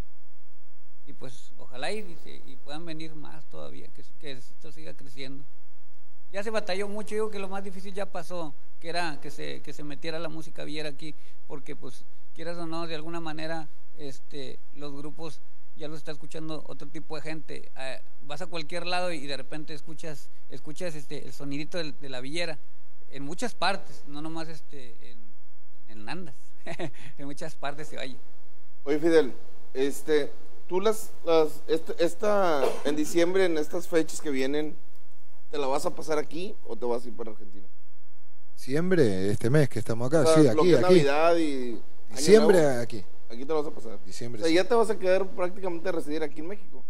Y 1.07 1.13
pues 1.13 1.53
ojalá 1.59 1.91
y, 1.93 1.99
y- 2.47 2.57
puedan 2.65 2.85
venir 2.87 3.15
más 3.15 3.45
todavía, 3.47 3.89
que, 4.21 4.31
esto 4.33 4.73
siga 4.73 4.95
creciendo. 4.95 5.45
Ya 6.33 6.43
se 6.43 6.51
batalló 6.51 6.89
mucho, 6.89 7.15
digo 7.15 7.31
que 7.31 7.39
lo 7.39 7.49
más 7.49 7.65
difícil 7.65 7.93
ya 7.95 8.07
pasó, 8.07 8.55
que 8.81 8.89
era 8.89 9.21
que 9.21 9.31
se, 9.31 9.61
que 9.63 9.73
se 9.73 9.85
metiera 9.85 10.19
la 10.19 10.29
música 10.29 10.65
villera 10.65 10.89
aquí, 10.89 11.15
porque 11.47 11.77
pues 11.77 12.05
quieras 12.35 12.57
o 12.59 12.67
no, 12.67 12.87
de 12.87 12.95
alguna 12.95 13.21
manera 13.21 13.69
este, 13.99 14.59
los 14.77 14.93
grupos 14.93 15.41
ya 15.77 15.89
los 15.89 15.99
está 15.99 16.13
escuchando 16.13 16.65
otro 16.67 16.89
tipo 16.89 17.17
de 17.17 17.23
gente. 17.23 17.71
Eh, 17.77 18.01
vas 18.27 18.43
a 18.43 18.47
cualquier 18.47 18.87
lado 18.87 19.13
y 19.13 19.27
de 19.27 19.37
repente 19.37 19.75
escuchas, 19.75 20.29
escuchas 20.51 20.95
este, 20.95 21.27
el 21.27 21.33
sonidito 21.33 21.79
del- 21.79 21.99
de, 22.01 22.09
la 22.09 22.21
villera 22.21 22.59
en 23.11 23.25
muchas 23.25 23.55
partes, 23.55 24.05
no 24.07 24.23
nomás 24.23 24.49
este, 24.49 24.97
en, 25.11 25.19
en 25.93 26.05
Nandas, 26.05 26.35
en 27.19 27.27
muchas 27.27 27.55
partes 27.55 27.89
se 27.89 27.99
oye. 27.99 28.17
Oye, 28.85 28.99
Fidel, 28.99 29.33
este, 29.75 30.33
tú 30.67 30.81
las, 30.81 31.13
las, 31.25 31.63
esta, 31.69 31.93
esta- 31.99 32.65
en 32.85 32.97
diciembre, 32.97 33.45
en 33.45 33.59
estas 33.59 33.87
fechas 33.87 34.21
que 34.21 34.31
vienen, 34.31 34.77
¿te 35.51 35.59
la 35.59 35.67
vas 35.67 35.87
a 35.87 35.95
pasar 35.95 36.19
aquí 36.19 36.55
o 36.67 36.77
te 36.77 36.85
vas 36.85 37.05
a 37.05 37.09
ir 37.09 37.15
para 37.15 37.31
Argentina? 37.31 37.67
Diciembre, 38.57 39.31
este 39.31 39.51
mes 39.51 39.69
que 39.69 39.79
estamos 39.79 40.07
acá, 40.09 40.21
O 40.21 40.25
sea, 40.25 40.35
sí, 40.37 40.43
lo 40.45 40.51
aquí, 40.51 40.63
que 40.63 40.71
es 40.71 40.77
aquí. 40.77 40.83
Navidad 40.83 41.37
y 41.37 41.71
Año 41.73 42.17
Diciembre 42.17 42.63
Nuevo, 42.63 42.81
aquí. 42.83 43.05
Aquí 43.29 43.41
te 43.45 43.47
la 43.47 43.55
vas 43.55 43.67
a 43.67 43.71
pasar. 43.71 43.99
Diciembre. 44.05 44.41
O 44.41 44.45
sea, 44.45 44.49
sí. 44.51 44.55
ya 44.55 44.65
te 44.65 44.75
vas 44.75 44.91
a 44.91 44.99
quedar 44.99 45.27
prácticamente 45.29 45.89
a 45.89 45.93
residir 45.93 46.23
aquí 46.23 46.41
en 46.41 46.49
México. 46.49 46.85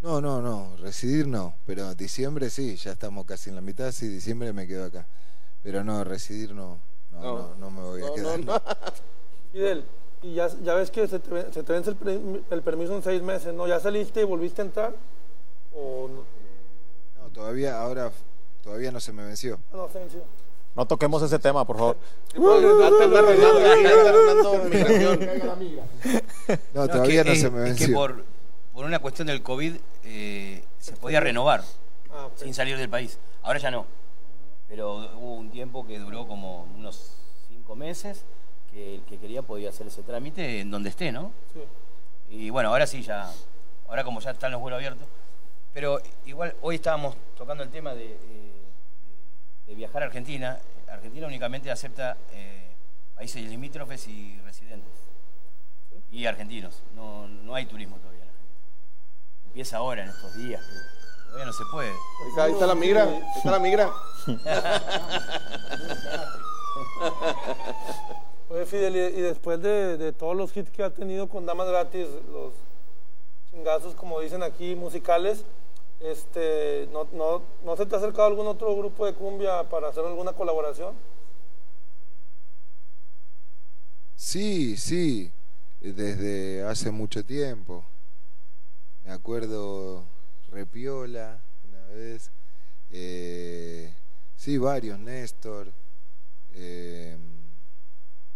No, 0.00 0.20
no, 0.20 0.40
no, 0.40 0.76
residir 0.76 1.26
no, 1.26 1.54
pero 1.66 1.92
diciembre 1.96 2.50
sí, 2.50 2.76
ya 2.76 2.92
estamos 2.92 3.26
casi 3.26 3.50
en 3.50 3.56
la 3.56 3.60
mitad, 3.62 3.90
sí, 3.90 4.06
diciembre 4.06 4.52
me 4.52 4.66
quedo 4.66 4.84
acá. 4.84 5.06
Pero 5.62 5.82
no, 5.82 6.04
residir 6.04 6.54
no, 6.54 6.78
no, 7.20 7.38
no, 7.38 7.38
No. 7.38 7.54
no 7.58 7.70
me 7.70 7.82
voy 7.82 8.02
a 8.02 8.14
quedar. 8.14 8.38
no, 8.40 8.52
no. 8.54 8.62
Fidel, 9.52 9.84
y 10.22 10.34
ya, 10.34 10.48
ya 10.62 10.74
ves 10.74 10.90
que 10.90 11.06
se 11.08 11.18
te, 11.18 11.30
ven- 11.30 11.52
se 11.52 11.62
te 11.62 11.72
vence 11.72 11.90
el, 11.90 12.44
el 12.50 12.62
permiso 12.62 12.94
en 12.96 13.02
seis 13.02 13.22
meses, 13.22 13.54
¿no? 13.54 13.66
¿Ya 13.66 13.78
saliste 13.80 14.20
y 14.20 14.24
volviste 14.24 14.62
a 14.62 14.64
entrar? 14.64 14.94
¿O 15.74 16.08
no? 16.08 16.24
No, 17.22 17.28
todavía, 17.32 17.80
ahora, 17.80 18.10
todavía 18.62 18.90
no 18.92 19.00
se 19.00 19.12
me 19.12 19.24
venció. 19.24 19.58
Ah, 19.72 19.76
no, 19.76 19.88
se 19.88 19.98
venció. 20.00 20.22
No 20.74 20.86
toquemos 20.86 21.22
ese 21.22 21.38
tema, 21.38 21.64
por 21.64 21.76
favor. 21.76 21.96
No, 26.74 26.88
todavía 26.88 27.24
no 27.24 27.34
se 27.34 27.50
me 27.50 27.70
es 27.70 27.76
que 27.76 27.84
venció. 27.86 27.94
por, 27.94 28.24
por 28.72 28.84
una 28.84 28.98
cuestión 29.00 29.26
del 29.26 29.42
COVID 29.42 29.74
eh, 30.04 30.64
se 30.78 30.92
podía 30.92 31.20
renovar 31.20 31.62
Ah, 32.10 32.28
sin 32.36 32.54
salir 32.54 32.76
del 32.78 32.88
país. 32.88 33.18
Ahora 33.42 33.58
ya 33.58 33.70
no. 33.70 33.86
Pero 34.68 34.96
hubo 35.16 35.34
un 35.34 35.50
tiempo 35.50 35.86
que 35.86 35.98
duró 35.98 36.26
como 36.26 36.64
unos 36.76 37.14
5 37.48 37.58
cinco 37.68 37.76
meses, 37.76 38.24
que 38.70 38.96
el 38.96 39.02
que 39.02 39.18
quería 39.18 39.42
podía 39.42 39.68
hacer 39.68 39.86
ese 39.86 40.02
trámite 40.02 40.60
en 40.60 40.70
donde 40.70 40.88
esté, 40.88 41.12
¿no? 41.12 41.32
Sí. 41.52 41.60
Y 42.30 42.50
bueno, 42.50 42.70
ahora 42.70 42.86
sí, 42.86 43.02
ya, 43.02 43.30
ahora 43.88 44.04
como 44.04 44.20
ya 44.20 44.30
están 44.30 44.52
los 44.52 44.60
vuelos 44.60 44.78
abiertos. 44.78 45.06
Pero 45.74 46.00
igual, 46.24 46.54
hoy 46.62 46.76
estábamos 46.76 47.16
tocando 47.36 47.62
el 47.62 47.70
tema 47.70 47.94
de, 47.94 48.12
eh, 48.12 48.62
de 49.66 49.74
viajar 49.74 50.02
a 50.02 50.06
Argentina. 50.06 50.58
Argentina 50.88 51.26
únicamente 51.26 51.70
acepta 51.70 52.16
eh, 52.32 52.70
países 53.14 53.42
limítrofes 53.44 54.08
y 54.08 54.40
residentes. 54.44 54.92
Y 56.10 56.24
argentinos. 56.24 56.82
No, 56.94 57.28
no 57.28 57.54
hay 57.54 57.66
turismo 57.66 57.96
todavía 57.98 58.22
en 58.22 58.28
Argentina. 58.28 58.54
Empieza 59.46 59.76
ahora, 59.76 60.04
en 60.04 60.08
estos 60.08 60.34
días, 60.36 60.62
pero 60.66 60.97
todavía 61.28 61.46
no 61.46 61.52
se 61.52 61.64
puede. 61.66 61.90
Ahí 61.90 62.28
está, 62.28 62.44
ahí 62.44 62.52
está 62.52 62.66
la 62.66 62.74
migra, 62.74 63.02
ahí 63.04 63.22
está 63.36 63.50
la 63.50 63.58
migra. 63.58 63.92
Oye, 68.50 68.66
Fidel, 68.66 68.96
y, 68.96 68.98
y 68.98 69.20
después 69.20 69.60
de, 69.62 69.96
de 69.96 70.12
todos 70.12 70.36
los 70.36 70.56
hits 70.56 70.70
que 70.70 70.82
ha 70.82 70.90
tenido 70.90 71.28
con 71.28 71.46
Damas 71.46 71.68
Gratis, 71.68 72.08
los 72.32 72.52
chingazos, 73.50 73.94
como 73.94 74.20
dicen 74.20 74.42
aquí, 74.42 74.74
musicales, 74.74 75.44
este, 76.00 76.88
¿no, 76.92 77.08
no, 77.12 77.42
¿no 77.64 77.76
se 77.76 77.86
te 77.86 77.94
ha 77.94 77.98
acercado 77.98 78.28
algún 78.28 78.46
otro 78.46 78.74
grupo 78.76 79.06
de 79.06 79.14
cumbia 79.14 79.68
para 79.68 79.88
hacer 79.88 80.04
alguna 80.04 80.32
colaboración? 80.32 80.94
Sí, 84.16 84.76
sí, 84.76 85.30
desde 85.80 86.64
hace 86.64 86.90
mucho 86.90 87.24
tiempo. 87.24 87.84
Me 89.04 89.12
acuerdo 89.12 90.02
Repiola 90.50 91.40
una 91.68 91.86
vez. 91.94 92.30
eh, 92.90 93.92
sí, 94.36 94.58
varios, 94.58 94.98
Néstor. 94.98 95.72
eh, 96.54 97.16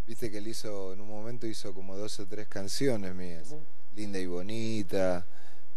Viste 0.06 0.30
que 0.30 0.38
él 0.38 0.48
hizo, 0.48 0.92
en 0.92 1.00
un 1.00 1.08
momento 1.08 1.46
hizo 1.46 1.72
como 1.72 1.96
dos 1.96 2.18
o 2.20 2.26
tres 2.26 2.48
canciones 2.48 3.14
mías. 3.14 3.54
Linda 3.96 4.18
y 4.18 4.26
bonita. 4.26 5.24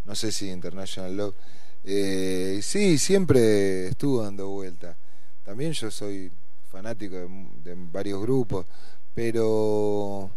No 0.03 0.16
sé 0.16 0.32
si 0.32 0.49
International 0.49 1.16
Love. 1.16 1.36
Eh, 1.84 2.60
sí, 2.64 2.98
siempre 2.98 3.88
estuvo 3.88 4.24
dando 4.24 4.49
vuelta. 4.49 4.98
También 5.44 5.74
yo 5.74 5.91
soy 5.91 6.32
fanático 6.72 7.16
de, 7.16 7.28
de 7.64 7.76
varios 7.91 8.22
grupos, 8.22 8.66
pero 9.14 10.30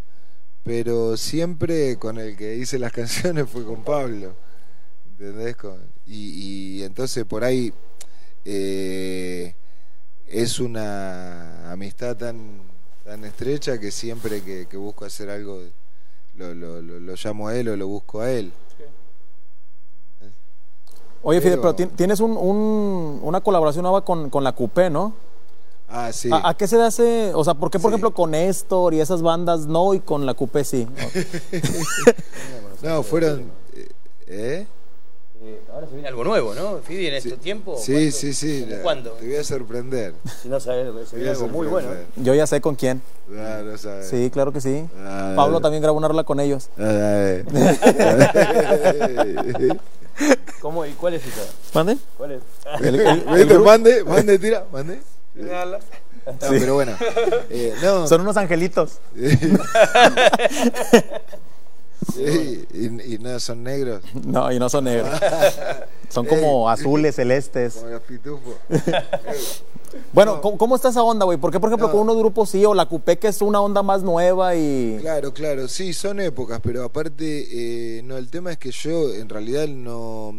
pero 0.63 1.17
siempre 1.17 1.97
con 1.99 2.19
el 2.19 2.37
que 2.37 2.57
hice 2.57 2.79
las 2.79 2.93
canciones 3.01 3.49
fue 3.49 3.65
con 3.65 3.83
Pablo. 3.85 4.35
Y, 6.07 6.79
y 6.79 6.83
entonces 6.85 7.25
por 7.25 7.43
ahí 7.45 7.73
eh, 8.45 9.55
es 10.27 10.61
una 10.61 11.73
amistad 11.73 12.17
tan, 12.17 12.63
tan 13.05 13.25
estrecha 13.25 13.79
que 13.79 13.91
siempre 13.91 14.43
que, 14.43 14.67
que 14.67 14.77
busco 14.77 15.05
hacer 15.05 15.29
algo 15.31 15.61
lo, 16.37 16.55
lo, 16.55 16.81
lo- 16.81 17.01
lo 17.01 17.15
llamo 17.23 17.49
a 17.49 17.57
él 17.57 17.69
o 17.69 17.77
lo 17.77 17.89
busco 17.89 18.21
a 18.21 18.31
él. 18.31 18.53
Oye, 21.23 21.41
Fidel, 21.41 21.59
Pero- 21.59 21.75
pero 21.77 21.89
ti- 21.91 21.97
tienes 21.97 22.21
un- 22.21 22.37
un- 22.37 23.19
una 23.23 23.41
colaboración 23.41 23.83
nueva 23.83 24.05
con, 24.05 24.31
con 24.31 24.45
la 24.45 24.53
Coupé, 24.53 24.89
¿no? 24.89 25.15
Ah, 25.89 26.13
sí. 26.13 26.29
¿A, 26.31 26.51
a 26.51 26.57
qué 26.57 26.69
se 26.69 26.81
hace? 26.81 27.33
O 27.35 27.43
sea, 27.43 27.55
¿por 27.55 27.71
qué, 27.71 27.79
por 27.81 27.91
ejemplo, 27.91 28.13
con 28.15 28.31
Néstor 28.31 28.95
y 28.95 29.01
esas 29.01 29.21
bandas 29.21 29.67
no 29.67 29.95
y 29.95 30.01
con 30.01 30.25
la 30.27 30.35
Coupé 30.35 30.63
sí? 30.65 30.87
No, 32.83 33.03
fueron... 33.03 33.51
¿Eh? 34.29 34.67
Eh, 35.41 35.61
ahora 35.73 35.87
se 35.87 35.93
viene 35.95 36.09
algo 36.09 36.25
nuevo, 36.25 36.53
¿no? 36.55 36.79
Fidi, 36.79 37.07
en 37.07 37.15
este 37.15 37.37
tiempo. 37.37 37.77
Sí, 37.79 37.93
¿cuándo? 37.93 38.11
sí, 38.11 38.35
sí. 38.35 38.61
¿Cómo 38.65 38.77
la- 38.77 38.83
¿Cuándo? 38.83 39.11
Te 39.13 39.27
voy 39.27 39.37
a 39.37 39.45
sorprender. 39.45 40.15
Si 40.43 40.49
no 40.49 40.59
sabes, 40.59 40.89
se 41.09 41.15
viene 41.17 41.31
a 41.31 41.35
algo 41.35 41.47
muy 41.49 41.67
bueno. 41.69 41.93
¿eh? 41.93 42.07
Yo 42.17 42.35
ya 42.35 42.45
sé 42.47 42.61
con 42.61 42.75
quién. 42.75 43.01
Ah, 43.37 43.61
no 43.65 43.79
sabes. 43.79 44.09
Sí, 44.09 44.31
claro 44.33 44.53
que 44.53 44.61
sí. 44.61 44.85
Ah, 44.99 45.35
Pablo 45.37 45.61
también 45.61 45.81
grabó 45.83 45.97
una 45.97 46.09
rola 46.09 46.25
con 46.25 46.41
ellos. 46.41 46.71
Ah, 46.79 47.37
¿Cómo 50.61 50.85
y 50.85 50.91
cuál 50.95 51.15
es 51.15 51.25
esa? 51.25 51.43
¿Mande? 51.73 51.97
¿Cuál 52.17 52.33
es? 52.33 52.43
El- 52.81 52.95
el- 52.97 53.07
el 53.07 53.21
Vete, 53.27 53.45
grupo- 53.55 53.65
mande, 53.65 54.03
mande, 54.05 54.39
tira, 54.41 54.65
mande. 54.73 54.99
No, 55.37 55.79
pero 56.51 56.75
bueno. 56.75 56.93
eh, 57.49 57.75
no. 57.81 58.09
Son 58.09 58.21
unos 58.23 58.37
angelitos. 58.37 58.99
Sí, 62.15 62.67
y, 62.75 63.15
y 63.15 63.19
no 63.19 63.39
son 63.41 63.63
negros. 63.63 64.03
No, 64.27 64.51
y 64.53 64.59
no 64.59 64.69
son 64.69 64.85
negros. 64.85 65.11
Son 66.11 66.25
como 66.25 66.71
azules, 66.71 67.17
celestes. 67.17 67.75
Como 67.75 67.89
los 67.91 68.03
pitufos. 68.03 68.55
Bueno, 70.13 70.41
¿cómo, 70.43 70.59
cómo 70.59 70.77
está 70.77 70.91
esa 70.91 71.03
onda, 71.03 71.25
güey? 71.25 71.39
¿Por 71.39 71.51
qué, 71.51 71.59
por 71.61 71.69
ejemplo, 71.71 71.87
No. 71.89 71.93
con 71.93 72.03
unos 72.03 72.17
grupos 72.19 72.51
sí 72.51 72.63
o 72.65 72.75
la 72.75 72.87
Coupé 72.87 73.19
que 73.19 73.29
es 73.29 73.41
una 73.41 73.61
onda 73.63 73.83
más 73.83 74.03
nueva 74.03 74.55
y... 74.55 74.99
Claro, 75.01 75.33
claro, 75.33 75.67
sí, 75.67 75.95
son 75.95 76.21
épocas, 76.21 76.61
pero 76.63 76.85
aparte, 76.85 77.99
eh, 77.99 78.03
no, 78.03 78.19
el 78.19 78.29
tema 78.31 78.53
es 78.53 78.59
que 78.59 78.71
yo 78.71 79.15
en 79.15 79.29
realidad 79.31 79.67
no... 79.67 80.35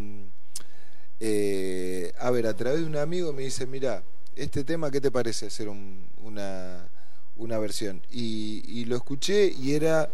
eh, 1.19 2.13
a 2.19 2.29
ver, 2.31 2.47
a 2.47 2.53
través 2.55 2.81
de 2.81 2.85
un 2.85 2.97
amigo 2.97 3.33
me 3.33 3.43
dice, 3.43 3.65
mira, 3.65 4.03
este 4.35 4.63
tema, 4.63 4.91
¿qué 4.91 5.01
te 5.01 5.11
parece 5.11 5.47
hacer 5.47 5.67
un- 5.69 6.07
una, 6.23 6.87
una 7.35 7.57
versión? 7.57 8.01
Y, 8.11 8.63
y 8.67 8.85
lo 8.85 8.95
escuché 8.95 9.47
y 9.59 9.73
era 9.73 10.09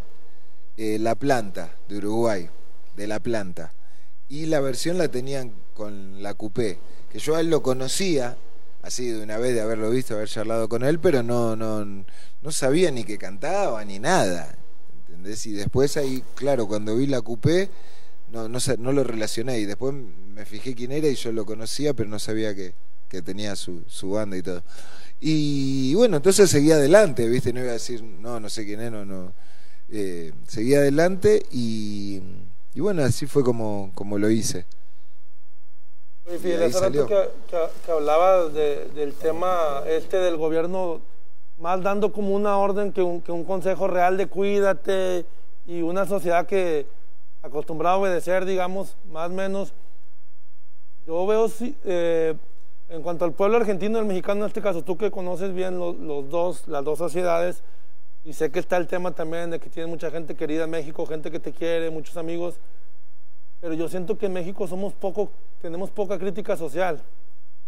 eh, 0.78 0.98
La 1.00 1.16
Planta, 1.16 1.76
de 1.88 1.98
Uruguay, 1.98 2.50
de 2.96 3.08
La 3.08 3.20
Planta. 3.20 3.74
Y 4.28 4.48
la 4.48 4.60
versión 4.60 4.98
la 4.98 5.08
tenían 5.08 5.54
con 5.74 6.24
la 6.24 6.34
Coupé, 6.34 6.80
que 7.12 7.20
yo 7.20 7.36
a 7.36 7.42
él 7.42 7.50
lo 7.50 7.62
conocía, 7.62 8.38
así 8.82 9.08
de 9.10 9.24
una 9.24 9.38
vez 9.38 9.54
de 9.54 9.62
haberlo 9.62 9.90
visto, 9.90 10.16
haber 10.16 10.30
charlado 10.30 10.68
con 10.70 10.84
él, 10.84 11.00
pero 11.00 11.24
no, 11.24 11.56
no, 11.56 11.86
no 11.86 12.52
sabía 12.52 12.92
ni 12.92 13.04
que 13.04 13.18
cantaba 13.18 13.84
ni 13.86 14.00
nada. 14.00 14.56
¿Entendés? 15.08 15.46
Y 15.46 15.54
después 15.54 15.98
ahí, 15.98 16.24
claro, 16.36 16.68
cuando 16.68 16.96
vi 16.96 17.08
la 17.08 17.22
Coupé, 17.22 17.70
no, 18.32 18.50
no, 18.50 18.60
no 18.80 18.92
lo 18.92 19.04
relacioné. 19.04 19.60
Y 19.60 19.66
después 19.66 19.94
me 19.94 20.46
fijé 20.46 20.76
quién 20.76 20.92
era 20.92 21.08
y 21.08 21.16
yo 21.16 21.32
lo 21.32 21.46
conocía, 21.46 21.94
pero 21.94 22.10
no 22.10 22.20
sabía 22.20 22.56
que, 22.56 22.74
que 23.08 23.22
tenía 23.22 23.56
su, 23.56 23.84
su 23.88 24.12
banda 24.12 24.38
y 24.38 24.42
todo. 24.42 24.64
Y 25.20 25.94
bueno, 25.96 26.18
entonces 26.18 26.50
seguí 26.50 26.72
adelante, 26.72 27.28
¿viste? 27.28 27.54
No 27.54 27.62
iba 27.62 27.70
a 27.70 27.74
decir, 27.74 28.04
no, 28.04 28.40
no 28.40 28.50
sé 28.50 28.66
quién 28.66 28.82
es, 28.82 28.92
no, 28.92 29.06
no. 29.06 29.34
Eh, 29.90 30.34
seguí 30.48 30.74
adelante 30.76 31.44
y, 31.52 32.22
y 32.74 32.80
bueno, 32.80 33.04
así 33.04 33.28
fue 33.28 33.44
como, 33.44 33.92
como 33.94 34.18
lo 34.18 34.30
hice. 34.30 34.66
Oye, 36.28 36.40
Fidel, 36.40 36.64
hace 36.64 36.80
rato 36.80 36.80
salió. 36.80 37.08
que, 37.08 37.30
que, 37.50 37.58
que 37.86 37.92
hablabas 37.92 38.54
de- 38.54 38.86
del 38.96 39.14
tema 39.14 39.84
este 39.88 40.18
del 40.18 40.38
gobierno, 40.38 41.02
más 41.60 41.82
dando 41.84 42.12
como 42.12 42.36
una 42.36 42.58
orden 42.58 42.92
que 42.92 43.02
un, 43.04 43.22
que 43.22 43.32
un 43.32 43.44
consejo 43.44 43.88
real 43.88 44.18
de 44.18 44.28
cuídate 44.28 45.26
y 45.68 45.82
una 45.84 46.06
sociedad 46.06 46.48
que 46.48 46.88
acostumbrada 47.44 47.96
a 47.96 48.00
obedecer, 48.00 48.44
digamos, 48.46 48.98
más 49.12 49.30
o 49.30 49.34
menos. 49.34 49.74
Yo 51.06 51.28
veo, 51.28 51.48
eh, 51.84 52.34
en 52.90 53.04
cuanto 53.04 53.26
al 53.26 53.34
pueblo 53.34 53.58
argentino 53.58 54.00
el 54.00 54.06
mexicano, 54.06 54.42
en 54.42 54.48
este 54.48 54.62
caso, 54.64 54.84
tú 54.84 54.98
que 54.98 55.12
conoces 55.12 55.54
bien 55.54 55.78
los, 55.78 55.96
los 55.98 56.28
dos, 56.30 56.68
las 56.68 56.84
dos 56.84 56.98
sociedades, 56.98 57.62
y 58.26 58.34
sé 58.34 58.50
que 58.50 58.60
está 58.60 58.78
el 58.78 58.88
tema 58.88 59.12
también 59.12 59.52
de 59.52 59.60
que 59.60 59.70
tienes 59.70 59.88
mucha 59.88 60.10
gente 60.10 60.36
querida 60.36 60.64
en 60.64 60.72
México, 60.72 61.06
gente 61.06 61.30
que 61.30 61.40
te 61.40 61.52
quiere, 61.54 61.92
muchos 61.92 62.18
amigos, 62.18 62.56
pero 63.62 63.76
yo 63.76 63.88
siento 63.88 64.18
que 64.18 64.26
en 64.26 64.34
México 64.34 64.68
somos 64.68 64.94
poco, 64.94 65.32
tenemos 65.62 65.92
poca 65.92 66.18
crítica 66.18 66.58
social. 66.58 67.02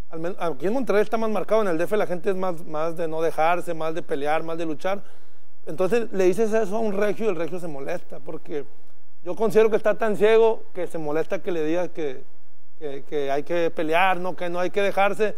Al 0.09 0.35
aquí 0.39 0.65
en 0.65 0.73
Monterrey 0.73 1.03
está 1.03 1.15
más 1.17 1.29
marcado, 1.29 1.61
en 1.61 1.67
el 1.67 1.77
DF 1.77 1.91
la 1.91 2.07
gente 2.07 2.31
es 2.31 2.35
más, 2.35 2.65
más 2.65 2.97
de 2.97 3.07
no 3.07 3.21
dejarse, 3.21 3.75
más 3.75 3.93
de 3.93 4.01
pelear, 4.01 4.41
más 4.41 4.57
de 4.57 4.65
luchar. 4.65 5.03
Entonces 5.67 6.11
le 6.11 6.23
dices 6.23 6.51
eso 6.51 6.77
a 6.77 6.79
un 6.79 6.93
regio 6.93 7.27
y 7.27 7.29
el 7.29 7.35
regio 7.35 7.59
se 7.59 7.67
molesta, 7.67 8.19
porque 8.19 8.65
yo 9.23 9.35
considero 9.35 9.69
que 9.69 9.75
está 9.75 9.93
tan 9.93 10.17
ciego 10.17 10.63
que 10.73 10.87
se 10.87 10.97
molesta 10.97 11.39
que 11.39 11.51
le 11.51 11.63
digas 11.63 11.89
que, 11.89 12.23
que, 12.79 13.03
que 13.07 13.29
hay 13.29 13.43
que 13.43 13.69
pelear, 13.69 14.19
¿no? 14.19 14.35
que 14.35 14.49
no 14.49 14.59
hay 14.59 14.71
que 14.71 14.81
dejarse 14.81 15.35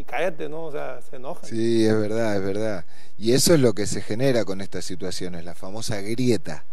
y 0.00 0.04
cállate, 0.04 0.48
¿no? 0.48 0.64
O 0.64 0.72
sea, 0.72 1.00
se 1.08 1.16
enoja. 1.16 1.46
Sí, 1.46 1.84
es 1.86 1.94
verdad, 1.98 2.36
es 2.36 2.42
verdad. 2.42 2.84
Y 3.18 3.32
eso 3.32 3.54
es 3.54 3.60
lo 3.60 3.74
que 3.74 3.86
se 3.86 4.00
genera 4.00 4.44
con 4.44 4.60
estas 4.60 4.84
situaciones, 4.84 5.44
la 5.44 5.54
famosa 5.54 6.00
grieta, 6.00 6.64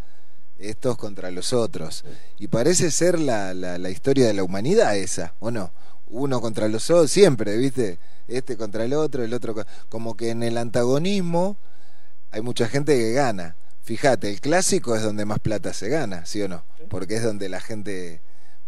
estos 0.58 0.98
contra 0.98 1.30
los 1.32 1.54
otros. 1.54 2.04
Y 2.40 2.48
parece 2.48 2.90
ser 2.92 3.20
la, 3.20 3.54
la, 3.54 3.78
la 3.78 3.90
historia 3.90 4.28
de 4.28 4.34
la 4.34 4.44
humanidad 4.44 4.96
esa, 4.98 5.34
¿o 5.40 5.52
no? 5.52 5.72
Uno 6.08 6.40
contra 6.42 6.68
los 6.70 6.90
otros, 6.90 7.12
siempre, 7.12 7.58
¿viste? 7.58 8.00
Este 8.28 8.58
contra 8.58 8.86
el 8.86 8.94
otro, 8.94 9.24
el 9.24 9.34
otro... 9.34 9.54
co- 9.54 9.66
Como 9.90 10.16
que 10.16 10.30
en 10.30 10.42
el 10.44 10.58
antagonismo 10.58 11.58
hay 12.32 12.42
mucha 12.42 12.68
gente 12.68 12.96
que 12.98 13.12
gana. 13.12 13.56
Fíjate, 13.84 14.30
el 14.30 14.42
clásico 14.42 14.96
es 14.96 15.04
donde 15.04 15.26
más 15.26 15.40
plata 15.40 15.74
se 15.74 15.90
gana, 15.90 16.26
¿sí 16.26 16.42
o 16.42 16.48
no? 16.48 16.64
Porque 16.90 17.16
es 17.18 17.24
donde 17.24 17.48
la 17.50 17.60
gente 17.62 18.22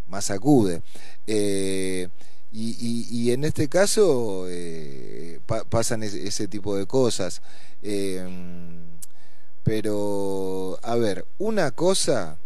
más 0.07 0.31
acude. 0.31 0.81
Eh, 1.27 2.09
y, 2.51 2.71
y- 2.79 3.07
y 3.09 3.31
en 3.31 3.43
este 3.43 3.69
caso 3.69 4.45
eh, 4.49 5.39
pa- 5.45 5.63
pasan 5.65 6.03
ese, 6.03 6.47
tipo 6.47 6.75
de 6.75 6.85
cosas. 6.87 7.41
Eh, 7.83 8.27
pero, 9.63 10.79
a 10.83 10.95
ver, 10.95 11.25
una 11.37 11.71
cosa 11.71 12.37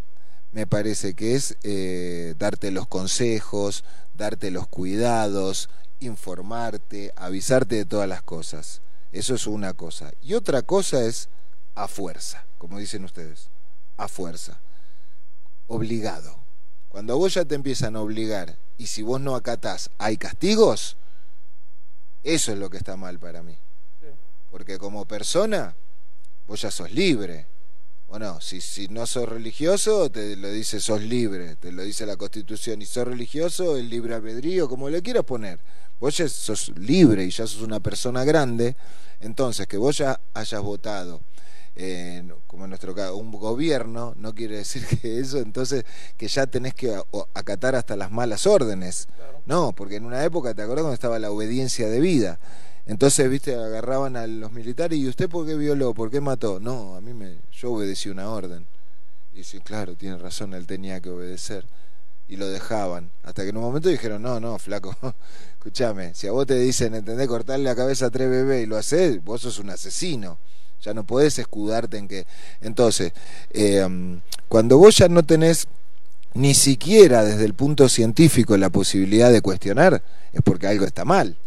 me 0.51 0.67
parece 0.67 1.13
que 1.13 1.35
es 1.35 1.55
eh, 1.63 2.35
darte 2.38 2.71
los 2.71 2.88
consejos, 2.88 3.84
darte 4.13 4.51
los 4.51 4.67
cuidados, 4.67 5.69
informarte, 5.99 7.13
avisarte 7.15 7.75
de 7.75 7.85
todas 7.85 8.09
las 8.09 8.23
cosas. 8.23 8.81
Eso 9.11 9.35
es 9.35 9.47
una 9.47 9.73
cosa. 9.73 10.11
Y 10.21 10.34
otra 10.34 10.63
cosa 10.63 11.03
es 11.05 11.30
a 11.75 11.88
fuerza, 11.88 12.45
como 12.57 12.77
dicen 12.80 13.03
ustedes, 13.05 13.47
a 13.97 14.07
fuerza, 14.07 14.59
obligado. 15.67 16.35
Cuando 16.89 17.13
a 17.13 17.15
vos 17.15 17.34
ya 17.34 17.45
te 17.45 17.55
empiezan 17.55 17.95
a 17.95 18.01
obligar 18.01 18.57
y 18.77 18.87
si 18.87 19.01
vos 19.01 19.21
no 19.21 19.35
acatás 19.35 19.89
hay 19.97 20.17
castigos, 20.17 20.97
eso 22.23 22.51
es 22.51 22.57
lo 22.57 22.69
que 22.69 22.77
está 22.77 22.95
mal 22.95 23.19
para 23.19 23.43
mí. 23.43 23.55
Porque 24.49 24.77
como 24.77 25.05
persona, 25.05 25.75
vos 26.47 26.61
ya 26.61 26.71
sos 26.71 26.91
libre. 26.91 27.47
¿O 28.07 28.19
no? 28.19 28.39
Si, 28.39 28.61
si 28.61 28.87
no 28.87 29.07
sos 29.07 29.27
religioso, 29.27 30.11
te 30.11 30.35
lo 30.35 30.49
dice 30.49 30.79
sos 30.79 31.01
libre, 31.01 31.55
te 31.55 31.71
lo 31.71 31.81
dice 31.81 32.05
la 32.05 32.15
Constitución. 32.15 32.81
Y 32.81 32.85
sos 32.85 33.07
religioso, 33.07 33.75
el 33.75 33.89
libre 33.89 34.13
albedrío, 34.13 34.69
como 34.69 34.89
le 34.89 35.01
quieras 35.01 35.23
poner. 35.23 35.59
Vos 35.99 36.17
ya 36.17 36.29
sos 36.29 36.69
libre 36.77 37.25
y 37.25 37.31
ya 37.31 37.47
sos 37.47 37.61
una 37.61 37.79
persona 37.79 38.23
grande. 38.23 38.75
Entonces, 39.19 39.65
que 39.67 39.77
vos 39.77 39.97
ya 39.97 40.19
hayas 40.33 40.61
votado, 40.61 41.21
eh, 41.75 42.23
como 42.47 42.65
en 42.65 42.69
nuestro 42.69 42.93
caso, 42.93 43.15
un 43.15 43.31
gobierno, 43.31 44.13
no 44.17 44.33
quiere 44.35 44.57
decir 44.57 44.85
que 44.85 45.19
eso, 45.19 45.39
entonces, 45.39 45.85
que 46.17 46.27
ya 46.27 46.45
tenés 46.47 46.73
que 46.73 46.95
acatar 47.33 47.75
hasta 47.75 47.95
las 47.95 48.11
malas 48.11 48.45
órdenes. 48.45 49.07
No, 49.45 49.73
porque 49.73 49.95
en 49.95 50.05
una 50.05 50.23
época, 50.23 50.53
¿te 50.53 50.61
acordás 50.61 50.83
cuando 50.83 50.93
estaba 50.93 51.19
la 51.19 51.31
obediencia 51.31 51.89
de 51.89 51.99
vida? 51.99 52.39
Entonces, 52.85 53.29
viste, 53.29 53.55
agarraban 53.55 54.17
a 54.17 54.27
los 54.27 54.51
militares 54.51 54.99
y 54.99 55.07
usted 55.07 55.29
por 55.29 55.45
qué 55.45 55.55
violó, 55.55 55.93
por 55.93 56.11
qué 56.11 56.21
mató. 56.21 56.59
No, 56.59 56.95
a 56.95 57.01
mí 57.01 57.13
me, 57.13 57.37
yo 57.51 57.71
obedecí 57.71 58.09
una 58.09 58.29
orden. 58.29 58.65
Y 59.33 59.43
sí, 59.43 59.59
claro, 59.61 59.95
tiene 59.95 60.17
razón, 60.17 60.53
él 60.53 60.67
tenía 60.67 60.99
que 60.99 61.09
obedecer. 61.09 61.65
Y 62.27 62.35
lo 62.35 62.47
dejaban. 62.47 63.09
Hasta 63.23 63.43
que 63.43 63.49
en 63.49 63.57
un 63.57 63.63
momento 63.63 63.89
dijeron, 63.89 64.21
no, 64.21 64.39
no, 64.39 64.59
flaco, 64.59 64.95
escúchame, 65.53 66.13
si 66.13 66.27
a 66.27 66.31
vos 66.31 66.45
te 66.45 66.55
dicen, 66.59 66.93
¿entendés? 66.93 67.27
Cortarle 67.27 67.65
la 67.65 67.75
cabeza 67.75 68.07
a 68.07 68.09
tres 68.11 68.29
bebés 68.29 68.63
y 68.63 68.65
lo 68.67 68.77
haces, 68.77 69.23
vos 69.23 69.41
sos 69.41 69.59
un 69.59 69.69
asesino. 69.69 70.37
Ya 70.84 70.93
no 70.93 71.05
podés 71.05 71.39
escudarte 71.39 71.97
en 71.97 72.07
que... 72.07 72.26
Entonces, 72.61 73.14
eh, 73.51 73.88
cuando 74.49 74.77
vos 74.77 74.97
ya 74.97 75.07
no 75.07 75.23
tenés 75.23 75.68
ni 76.34 76.53
siquiera 76.53 77.23
desde 77.23 77.45
el 77.45 77.53
punto 77.53 77.88
científico 77.89 78.57
la 78.57 78.69
posibilidad 78.69 79.31
de 79.31 79.41
cuestionar, 79.41 80.03
es 80.34 80.41
porque 80.43 80.68
algo 80.68 80.85
está 80.85 81.05
mal. 81.05 81.38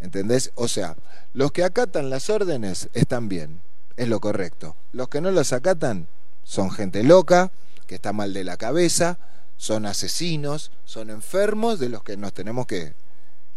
¿Entendés? 0.00 0.52
O 0.54 0.68
sea, 0.68 0.96
los 1.32 1.52
que 1.52 1.64
acatan 1.64 2.10
las 2.10 2.30
órdenes 2.30 2.88
están 2.92 3.28
bien, 3.28 3.60
es 3.96 4.08
lo 4.08 4.20
correcto. 4.20 4.76
Los 4.92 5.08
que 5.08 5.20
no 5.20 5.30
las 5.30 5.52
acatan 5.52 6.08
son 6.44 6.70
gente 6.70 7.02
loca, 7.02 7.50
que 7.86 7.96
está 7.96 8.12
mal 8.12 8.32
de 8.32 8.44
la 8.44 8.56
cabeza, 8.56 9.18
son 9.56 9.86
asesinos, 9.86 10.70
son 10.84 11.10
enfermos 11.10 11.78
de 11.78 11.88
los 11.88 12.02
que 12.02 12.16
nos 12.16 12.32
tenemos 12.32 12.66
que 12.66 12.94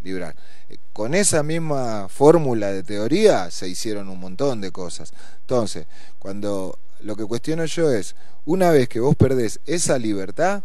Eh, 0.07 0.77
Con 0.93 1.13
esa 1.13 1.43
misma 1.43 2.07
fórmula 2.09 2.71
de 2.71 2.83
teoría 2.83 3.51
se 3.51 3.67
hicieron 3.67 4.09
un 4.09 4.19
montón 4.19 4.61
de 4.61 4.71
cosas. 4.71 5.13
Entonces, 5.41 5.85
cuando 6.19 6.79
lo 7.01 7.15
que 7.15 7.25
cuestiono 7.25 7.65
yo 7.65 7.91
es, 7.91 8.15
una 8.45 8.71
vez 8.71 8.87
que 8.87 8.99
vos 8.99 9.15
perdés 9.15 9.59
esa 9.65 9.97
libertad, 9.97 10.63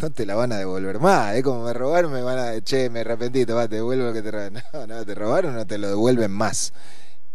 no 0.00 0.10
te 0.10 0.26
la 0.26 0.34
van 0.34 0.52
a 0.52 0.58
devolver 0.58 1.00
más. 1.00 1.34
Es 1.34 1.42
como 1.42 1.64
me 1.64 1.72
robaron, 1.72 2.12
me 2.12 2.22
van 2.22 2.38
a, 2.38 2.60
che, 2.60 2.90
me 2.90 3.00
arrepentí, 3.00 3.44
va, 3.44 3.68
te 3.68 3.76
devuelvo 3.76 4.06
lo 4.06 4.12
que 4.12 4.22
te 4.22 4.30
robaron. 4.30 4.62
No, 4.72 4.86
no, 4.86 5.04
te 5.04 5.14
robaron, 5.14 5.54
no 5.54 5.66
te 5.66 5.78
lo 5.78 5.88
devuelven 5.88 6.30
más. 6.30 6.72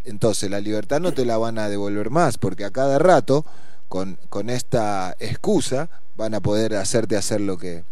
Entonces, 0.06 0.50
la 0.50 0.60
libertad 0.60 1.00
no 1.00 1.14
te 1.14 1.26
la 1.26 1.38
van 1.38 1.58
a 1.58 1.70
devolver 1.70 2.10
más, 2.10 2.38
porque 2.38 2.66
a 2.66 2.72
cada 2.72 3.00
rato, 3.00 3.46
con, 3.88 4.18
con 4.30 4.50
esta 4.50 5.16
excusa, 5.20 5.90
van 6.16 6.34
a 6.34 6.42
poder 6.42 6.76
hacerte 6.76 7.16
hacer 7.16 7.42
lo 7.42 7.58
que, 7.58 7.84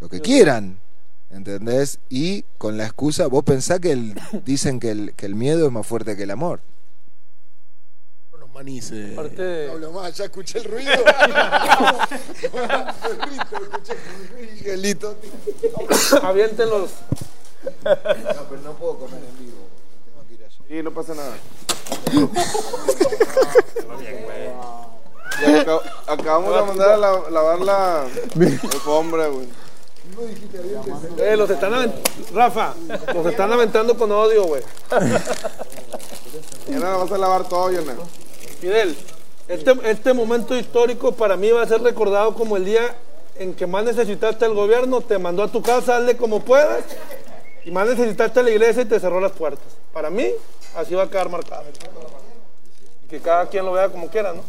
lo 0.00 0.08
que 0.08 0.20
quieran. 0.20 0.78
¿Entendés? 1.32 1.98
Y 2.10 2.42
con 2.58 2.76
la 2.76 2.84
excusa, 2.84 3.26
vos 3.26 3.42
pensás 3.42 3.80
que 3.80 3.92
el, 3.92 4.14
dicen 4.44 4.78
que 4.78 4.90
el, 4.90 5.14
que 5.14 5.26
el 5.26 5.34
miedo 5.34 5.66
es 5.66 5.72
más 5.72 5.86
fuerte 5.86 6.14
que 6.16 6.24
el 6.24 6.30
amor. 6.30 6.60
Los 8.38 8.50
manices. 8.52 9.12
Aparte- 9.16 9.66
No 9.68 9.72
hablo 9.72 9.92
más, 9.92 10.14
ya 10.16 10.24
escuché 10.26 10.58
el 10.58 10.64
ruido. 10.64 10.92
Miguelito. 14.40 15.16
Avienten 16.22 16.68
los. 16.68 16.90
No, 17.84 17.94
pero 18.50 18.62
no 18.62 18.72
puedo 18.74 18.98
comer 18.98 19.20
en 19.24 19.38
vivo. 19.44 19.58
Tengo 20.04 20.26
que 20.28 20.34
ir 20.34 20.44
allá. 20.44 20.58
Sí, 20.68 20.82
no 20.82 20.90
pasa 20.92 21.14
nada. 21.14 21.34
Acabamos 26.06 26.54
de 26.54 26.62
mandar 26.62 26.90
a 26.90 26.96
la- 26.96 27.30
lavar 27.30 27.60
la 27.60 28.02
alfombra, 28.02 29.28
güey. 29.28 29.48
Eh, 31.18 31.36
los 31.36 31.48
están 31.50 31.92
Rafa, 32.34 32.74
los 33.14 33.26
están 33.26 33.52
aventando 33.52 33.96
con 33.96 34.10
odio, 34.12 34.44
güey. 34.44 34.62
Ya 36.68 36.78
nada, 36.78 36.96
vas 36.96 37.12
a 37.12 37.18
lavar 37.18 37.48
todo, 37.48 37.70
Yana. 37.70 37.94
Fidel, 38.60 38.96
este, 39.48 39.72
este 39.84 40.12
momento 40.12 40.56
histórico 40.56 41.12
para 41.12 41.36
mí 41.36 41.50
va 41.50 41.62
a 41.62 41.66
ser 41.66 41.82
recordado 41.82 42.34
como 42.34 42.56
el 42.56 42.64
día 42.64 42.96
en 43.36 43.54
que 43.54 43.66
más 43.66 43.84
necesitaste 43.84 44.44
al 44.44 44.54
gobierno, 44.54 45.00
te 45.00 45.18
mandó 45.18 45.42
a 45.42 45.48
tu 45.48 45.62
casa, 45.62 45.96
hazle 45.96 46.16
como 46.16 46.40
puedas, 46.40 46.84
y 47.64 47.70
más 47.70 47.88
necesitaste 47.88 48.40
a 48.40 48.42
la 48.42 48.50
iglesia 48.50 48.82
y 48.82 48.86
te 48.86 49.00
cerró 49.00 49.20
las 49.20 49.32
puertas. 49.32 49.66
Para 49.92 50.10
mí, 50.10 50.28
así 50.76 50.94
va 50.94 51.04
a 51.04 51.10
quedar 51.10 51.28
marcado. 51.28 51.64
Y 53.04 53.08
que 53.08 53.20
cada 53.20 53.46
quien 53.46 53.64
lo 53.64 53.72
vea 53.72 53.88
como 53.88 54.08
quiera, 54.08 54.32
¿no? 54.32 54.42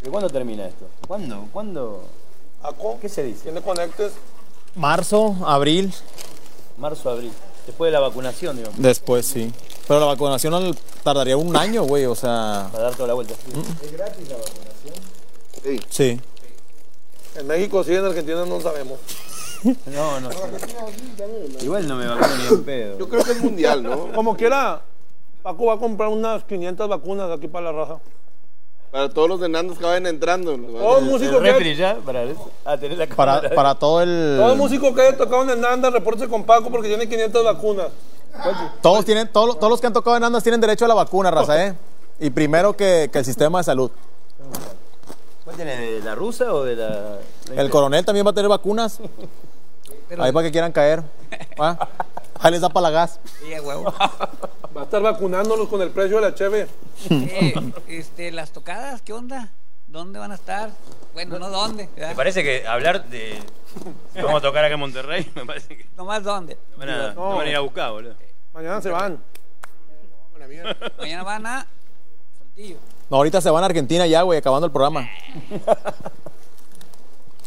¿Pero 0.00 0.12
cuándo 0.12 0.30
termina 0.30 0.66
esto? 0.66 0.86
¿Cuándo? 1.06 1.48
¿Cuándo? 1.52 2.04
Aco, 2.62 2.98
¿Qué 3.00 3.08
se 3.08 3.22
dice? 3.22 3.44
tiene 3.44 3.62
conectes. 3.62 4.12
Marzo, 4.74 5.36
abril, 5.46 5.92
Marzo, 6.78 7.10
abril. 7.10 7.32
Después 7.66 7.88
de 7.88 7.92
la 7.92 8.00
vacunación, 8.00 8.56
digo. 8.56 8.70
después 8.76 9.26
sí. 9.26 9.52
Pero 9.86 10.00
la 10.00 10.06
vacunación 10.06 10.76
tardaría 11.02 11.36
un 11.36 11.56
año, 11.56 11.82
güey, 11.82 12.06
o 12.06 12.14
sea... 12.14 12.68
Para 12.72 12.84
dar 12.84 12.94
toda 12.94 13.08
la 13.08 13.14
vuelta. 13.14 13.34
Sí. 15.62 15.80
Sí. 15.88 16.20
En 17.36 17.46
México 17.46 17.82
sí, 17.84 17.94
en 17.94 18.04
Argentina 18.04 18.44
no 18.44 18.60
sabemos. 18.60 18.98
No, 19.62 20.18
no. 20.20 20.30
Igual 21.60 21.86
no 21.86 21.96
me 21.96 22.06
vacuno 22.06 22.34
ni 22.38 22.46
en 22.46 22.64
pedo. 22.64 22.98
Yo 22.98 23.06
creo 23.10 23.22
que 23.22 23.32
es 23.32 23.42
mundial, 23.42 23.82
¿no? 23.82 24.10
Como 24.14 24.34
quiera, 24.34 24.80
Paco 25.42 25.66
va 25.66 25.74
a 25.74 25.78
comprar 25.78 26.08
unas 26.08 26.44
500 26.44 26.88
vacunas 26.88 27.30
aquí 27.30 27.46
para 27.46 27.70
la 27.70 27.72
raza. 27.72 27.98
Para 28.90 29.08
todos 29.08 29.28
los 29.28 29.40
de 29.40 29.48
Nandos 29.48 29.78
que 29.78 29.84
vayan 29.84 30.06
entrando. 30.06 30.56
Todo 30.56 30.98
el 30.98 31.04
músico 31.04 31.38
El 31.38 31.56
que 31.58 31.76
ya, 31.76 31.96
para 32.04 32.24
a 32.64 32.76
tener 32.76 32.98
la 32.98 33.06
Para, 33.06 33.34
cámara. 33.36 33.54
para 33.54 33.74
todo 33.76 34.02
el... 34.02 34.36
Todo 34.36 34.52
el 34.52 34.58
músico 34.58 34.92
que 34.94 35.02
haya 35.02 35.16
tocado 35.16 35.44
en 35.44 35.50
el 35.50 35.60
Nanda, 35.60 35.90
repórtese 35.90 36.28
con 36.28 36.42
Paco 36.44 36.70
porque 36.70 36.88
tiene 36.88 37.08
500 37.08 37.44
vacunas. 37.44 37.88
Todos, 38.82 39.04
tienen, 39.04 39.28
todos, 39.32 39.46
los- 39.48 39.58
todos 39.58 39.70
los 39.70 39.80
que 39.80 39.86
han 39.86 39.92
tocado 39.92 40.16
en 40.16 40.24
Andas 40.24 40.42
tienen 40.42 40.60
derecho 40.60 40.84
a 40.84 40.88
la 40.88 40.94
vacuna, 40.94 41.30
raza, 41.30 41.64
¿eh? 41.66 41.74
Y 42.18 42.30
primero 42.30 42.76
que, 42.76 43.08
que 43.12 43.18
el 43.20 43.24
sistema 43.24 43.58
de 43.58 43.64
salud. 43.64 43.90
¿Cuál 45.44 45.56
tiene? 45.56 45.76
¿De 45.76 46.00
la 46.00 46.14
rusa 46.14 46.52
o 46.52 46.64
de 46.64 46.76
la.? 46.76 47.18
El 47.56 47.70
coronel 47.70 48.04
también 48.04 48.26
va 48.26 48.30
a 48.30 48.34
tener 48.34 48.48
vacunas. 48.48 48.98
Ahí 50.18 50.32
para 50.32 50.42
que 50.46 50.50
quieran 50.52 50.72
caer. 50.72 51.02
¿va? 51.60 51.88
Ahí 52.40 52.50
les 52.52 52.60
da 52.60 52.68
para 52.68 52.84
la 52.84 52.90
gas. 52.90 53.20
Sí, 53.40 53.52
huevo. 53.60 53.92
Va 54.76 54.82
a 54.82 54.84
estar 54.84 55.02
vacunándolos 55.02 55.68
con 55.68 55.82
el 55.82 55.90
precio 55.90 56.16
de 56.16 56.22
la 56.22 56.34
cheve. 56.34 56.68
Eh, 57.10 57.54
este, 57.88 58.30
las 58.30 58.52
tocadas, 58.52 59.02
¿qué 59.02 59.12
onda? 59.12 59.50
¿Dónde 59.88 60.18
van 60.20 60.30
a 60.30 60.36
estar? 60.36 60.70
Bueno, 61.12 61.38
no 61.40 61.50
dónde. 61.50 61.88
¿verdad? 61.96 62.10
Me 62.10 62.14
parece 62.14 62.44
que 62.44 62.66
hablar 62.66 63.08
de. 63.08 63.40
Vamos 64.14 64.36
a 64.36 64.40
tocar 64.40 64.64
acá 64.64 64.74
en 64.74 64.80
Monterrey, 64.80 65.28
me 65.34 65.44
parece 65.44 65.76
que. 65.76 65.86
Nomás 65.96 66.22
dónde. 66.22 66.56
Nos 66.70 66.78
van 66.78 66.88
a, 66.90 67.14
No. 67.14 67.36
van 67.36 67.46
a 67.46 67.50
ir 67.50 67.56
a 67.56 67.60
buscar, 67.60 67.90
boludo. 67.90 68.14
Mañana 68.52 68.80
se 68.80 68.90
van. 68.90 69.20
Mañana 70.98 71.22
van 71.24 71.46
a 71.46 71.66
Saltillo. 72.38 72.76
No, 73.08 73.16
ahorita 73.16 73.40
se 73.40 73.50
van 73.50 73.62
a 73.64 73.66
Argentina 73.66 74.06
ya, 74.06 74.22
güey, 74.22 74.38
acabando 74.38 74.66
el 74.66 74.72
programa. 74.72 75.08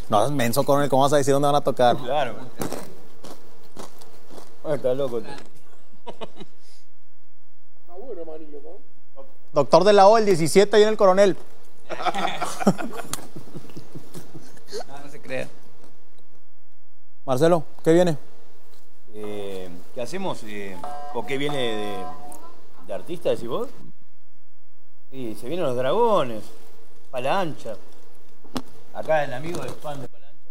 No, 0.09 0.25
es 0.25 0.31
menso, 0.31 0.63
coronel, 0.65 0.89
¿cómo 0.89 1.03
vas 1.03 1.13
a 1.13 1.17
decir 1.17 1.33
dónde 1.33 1.45
van 1.47 1.55
a 1.55 1.61
tocar? 1.61 1.95
Claro. 1.97 2.35
Ah, 4.65 4.75
está 4.75 4.93
loco. 4.93 5.21
tú. 5.21 5.27
Doctor 9.53 9.83
de 9.83 9.93
la 9.93 10.07
O, 10.07 10.17
el 10.17 10.25
17 10.25 10.75
ahí 10.75 10.83
en 10.83 10.89
el 10.89 10.97
coronel. 10.97 11.37
No, 14.87 14.99
no 15.03 15.09
se 15.09 15.21
crea. 15.21 15.47
Marcelo, 17.25 17.63
¿qué 17.83 17.93
viene? 17.93 18.17
Eh, 19.13 19.69
¿Qué 19.93 20.01
hacemos? 20.01 20.41
Eh, 20.43 20.75
¿O 21.13 21.25
qué 21.25 21.37
viene 21.37 21.57
de, 21.57 22.03
de 22.87 22.93
artista, 22.93 23.29
decís 23.29 23.47
vos? 23.47 23.69
Sí, 25.11 25.37
se 25.39 25.47
vienen 25.47 25.65
los 25.67 25.75
dragones. 25.75 26.43
Palancha. 27.11 27.75
Acá 28.95 29.23
el 29.23 29.33
amigo 29.33 29.61
del 29.61 29.69
fan 29.75 30.01
de 30.01 30.07
Palancha. 30.07 30.49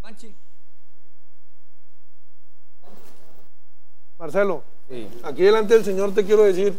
Panchi. 0.00 0.34
Marcelo, 4.24 4.62
Sí. 4.88 5.06
aquí 5.22 5.42
delante 5.42 5.74
del 5.74 5.84
señor 5.84 6.14
te 6.14 6.24
quiero 6.24 6.44
decir 6.44 6.72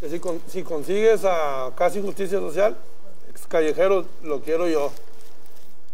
que 0.00 0.08
si, 0.10 0.18
con- 0.18 0.40
si 0.48 0.64
consigues 0.64 1.24
a 1.24 1.70
Casi 1.76 2.02
Justicia 2.02 2.40
Social, 2.40 2.76
ex 3.30 3.46
callejero, 3.46 4.04
lo 4.24 4.40
quiero 4.40 4.66
yo. 4.66 4.90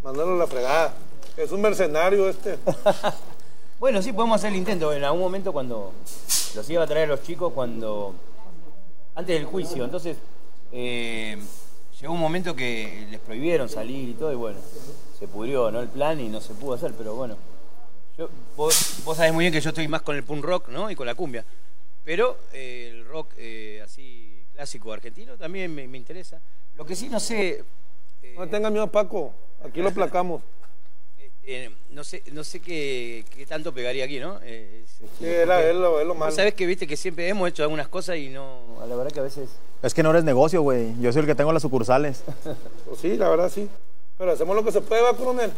Mándalo 0.02 0.32
a 0.32 0.36
la 0.38 0.46
fregada. 0.46 0.94
Es 1.36 1.52
un 1.52 1.60
mercenario 1.60 2.26
este. 2.28 2.58
Bueno, 3.78 4.00
sí, 4.02 4.12
podemos 4.14 4.36
hacer 4.40 4.50
el 4.50 4.56
intento. 4.56 4.92
En 4.94 5.04
algún 5.04 5.20
momento 5.20 5.52
cuando 5.52 5.92
los 6.56 6.70
iba 6.70 6.82
a 6.82 6.86
traer 6.86 7.04
a 7.04 7.12
los 7.14 7.22
chicos, 7.22 7.52
cuando 7.52 8.14
antes 9.14 9.36
del 9.36 9.44
juicio. 9.44 9.84
Entonces, 9.84 10.16
eh, 10.72 11.36
llegó 12.00 12.14
un 12.14 12.18
momento 12.18 12.56
que 12.56 13.06
les 13.10 13.20
prohibieron 13.20 13.68
salir 13.68 14.08
y 14.08 14.14
todo, 14.14 14.32
y 14.32 14.36
bueno, 14.36 14.58
se 15.18 15.28
pudrió 15.28 15.70
¿no? 15.70 15.80
el 15.80 15.88
plan 15.88 16.18
y 16.18 16.28
no 16.30 16.40
se 16.40 16.54
pudo 16.54 16.72
hacer, 16.74 16.92
pero 16.96 17.14
bueno. 17.14 17.36
Yo, 18.18 18.28
vos, 18.56 18.96
vos 19.04 19.16
sabés 19.16 19.32
muy 19.32 19.44
bien 19.44 19.52
que 19.52 19.60
yo 19.60 19.68
estoy 19.70 19.86
más 19.88 20.02
con 20.02 20.16
el 20.16 20.24
punk 20.24 20.44
rock 20.44 20.68
¿no? 20.68 20.90
y 20.90 20.96
con 20.96 21.06
la 21.06 21.14
cumbia. 21.14 21.44
Pero 22.04 22.36
eh, 22.52 22.90
el 22.92 23.04
rock 23.06 23.30
eh, 23.36 23.80
así 23.84 24.42
clásico 24.54 24.92
argentino 24.92 25.36
también 25.36 25.72
me, 25.74 25.86
me 25.86 25.98
interesa. 25.98 26.40
Lo 26.76 26.84
que 26.84 26.96
sí 26.96 27.08
no 27.08 27.20
sé. 27.20 27.64
eh, 28.22 28.34
No 28.36 28.48
tenga 28.48 28.70
miedo, 28.70 28.86
Paco. 28.88 29.32
Aquí 29.64 29.80
lo 29.80 29.92
placamos. 29.92 30.42
eh, 31.44 31.70
no 31.90 32.02
sé, 32.02 32.22
no 32.32 32.42
sé 32.42 32.60
qué, 32.60 33.24
qué 33.36 33.46
tanto 33.46 33.72
pegaría 33.72 34.04
aquí, 34.04 34.18
¿no? 34.18 34.40
Eh, 34.42 34.82
es- 34.84 35.08
Sí, 35.18 35.24
era- 35.26 35.62
es 35.68 35.74
lo- 35.76 36.00
es 36.00 36.06
lo 36.06 36.14
malo. 36.16 36.32
Sabés 36.32 36.54
que 36.54 36.66
viste 36.66 36.86
que 36.88 36.96
siempre 36.96 37.28
hemos 37.28 37.48
hecho 37.48 37.62
algunas 37.62 37.86
cosas 37.88 38.16
y 38.16 38.28
no. 38.30 38.78
La 38.88 38.96
verdad 38.96 39.12
que 39.12 39.20
a 39.20 39.24
veces. 39.24 39.48
Es 39.82 39.94
que 39.94 40.02
no 40.02 40.10
eres 40.10 40.24
negocio, 40.24 40.60
güey. 40.62 40.92
Yo 41.00 41.12
soy 41.12 41.20
el 41.20 41.26
que 41.26 41.34
tengo 41.36 41.52
las 41.52 41.62
sucursales. 41.62 42.24
Pues 42.84 43.00
sí, 43.00 43.16
la 43.16 43.28
verdad 43.28 43.48
sí. 43.48 43.68
Pero 44.16 44.32
hacemos 44.32 44.56
lo 44.56 44.64
que 44.64 44.72
se 44.72 44.80
puede, 44.80 45.02
va, 45.02 45.16
coronel. 45.16 45.52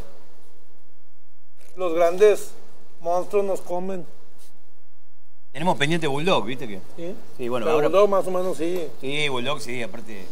Los 1.76 1.94
grandes 1.94 2.52
monstruos 3.00 3.44
nos 3.44 3.60
comen. 3.60 4.04
Tenemos 5.52 5.76
pendiente 5.76 6.06
Bulldog, 6.06 6.44
¿viste 6.44 6.68
que? 6.68 6.80
Sí. 6.96 7.14
Sí, 7.36 7.48
bueno, 7.48 7.66
Pero 7.66 7.76
ahora. 7.76 7.88
Bulldog 7.88 8.08
más 8.08 8.26
o 8.26 8.30
menos 8.30 8.56
sí. 8.56 8.86
Sí, 9.00 9.28
Bulldog, 9.28 9.60
sí, 9.60 9.82
aparte. 9.82 10.26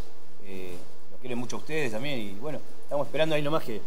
Eh, 0.44 0.76
los 1.10 1.20
quieren 1.20 1.38
mucho 1.38 1.56
a 1.56 1.58
ustedes 1.58 1.92
también 1.92 2.18
y 2.18 2.32
bueno, 2.34 2.60
estamos 2.82 3.06
esperando 3.06 3.34
ahí 3.34 3.42
nomás 3.42 3.64
que, 3.64 3.80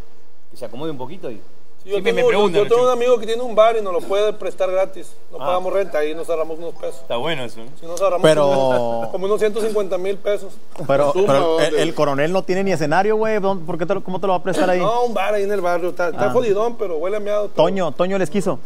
que 0.49 0.57
se 0.57 0.65
acomode 0.65 0.91
un 0.91 0.97
poquito 0.97 1.31
y. 1.31 1.41
Sí, 1.83 1.89
yo 1.89 1.93
siempre 1.95 2.13
tengo, 2.13 2.27
me 2.27 2.31
preguntan. 2.31 2.53
yo 2.55 2.63
los 2.65 2.69
tengo 2.69 2.83
un 2.83 2.89
amigo 2.91 3.19
que 3.19 3.25
tiene 3.25 3.41
un 3.41 3.55
bar 3.55 3.75
y 3.75 3.81
nos 3.81 3.91
lo 3.91 4.01
puede 4.01 4.33
prestar 4.33 4.69
gratis. 4.69 5.13
No 5.31 5.37
Ah. 5.41 5.45
pagamos 5.47 5.73
renta, 5.73 5.97
ahí 5.97 6.13
nos 6.13 6.29
ahorramos 6.29 6.59
unos 6.59 6.75
pesos. 6.75 7.01
Está 7.01 7.17
bueno 7.17 7.43
eso, 7.43 7.59
¿no? 7.61 7.65
Sí, 7.79 7.85
nos 7.87 7.99
ahorramos 8.01 8.21
Pero- 8.23 8.43
como, 8.45 9.09
como 9.11 9.25
unos 9.25 9.39
150 9.39 9.97
mil 9.97 10.17
pesos. 10.17 10.53
Pero, 10.87 11.11
Suma, 11.11 11.25
pero 11.27 11.59
el, 11.59 11.65
¿dónde? 11.71 11.81
el 11.81 11.95
coronel 11.95 12.31
no 12.31 12.43
tiene 12.43 12.63
ni 12.63 12.71
escenario, 12.71 13.15
güey. 13.15 13.39
¿Dónde- 13.39 13.65
¿Por 13.65 13.77
qué 13.79 13.85
te 13.87 13.95
lo- 13.95 14.03
¿Cómo 14.03 14.19
te 14.19 14.27
lo 14.27 14.33
va 14.33 14.37
a 14.39 14.43
prestar 14.43 14.69
ahí? 14.69 14.79
No, 14.79 15.05
un 15.05 15.13
bar 15.15 15.33
ahí 15.33 15.43
en 15.43 15.51
el 15.51 15.61
barrio. 15.61 15.89
Está, 15.89 16.09
está 16.09 16.25
Ah. 16.27 16.31
jodidón, 16.31 16.75
pero 16.77 16.97
huele 16.97 17.17
a 17.17 17.19
pero- 17.19 17.47
Toño, 17.49 17.91
Toño 17.93 18.15
el 18.15 18.21
esquizo. 18.21 18.59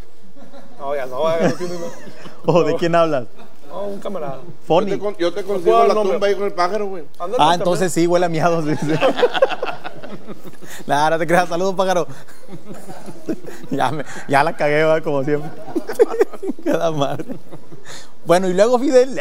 No, 0.77 0.93
ya 0.93 1.05
no, 1.05 1.23
ya 1.39 1.47
no 1.47 1.53
tiene 1.53 1.73
nada. 1.75 1.91
¿O 2.47 2.63
de 2.63 2.75
quién 2.75 2.95
hablas? 2.95 3.25
No, 3.69 3.83
un 3.87 3.99
camarada. 3.99 4.39
Fonny. 4.67 4.91
Yo 4.91 4.97
te, 4.97 5.03
con- 5.03 5.17
yo 5.17 5.33
te 5.33 5.43
consigo 5.43 5.71
la 5.79 5.85
dar 5.85 5.95
nombre. 5.95 6.13
tumba 6.15 6.27
ahí 6.27 6.35
con 6.35 6.43
el 6.45 6.53
pájaro, 6.53 6.85
güey. 6.87 7.03
Ándale, 7.13 7.33
Ah, 7.35 7.37
también. 7.37 7.61
entonces 7.61 7.93
sí, 7.93 8.07
huele 8.07 8.25
a 8.25 8.29
miados. 8.29 8.65
dice. 8.65 8.99
No 10.87 11.19
te 11.19 11.27
creas. 11.27 11.49
Saludos, 11.49 11.75
pájaro. 11.75 12.07
ya, 13.71 13.91
me- 13.91 14.05
ya 14.27 14.43
la 14.43 14.55
cagué, 14.55 14.83
va, 14.83 15.01
como 15.01 15.23
siempre. 15.23 15.49
Cada 16.63 16.91
madre. 16.91 17.25
Bueno, 18.25 18.47
y 18.47 18.53
luego 18.53 18.79
Fidel. 18.79 19.19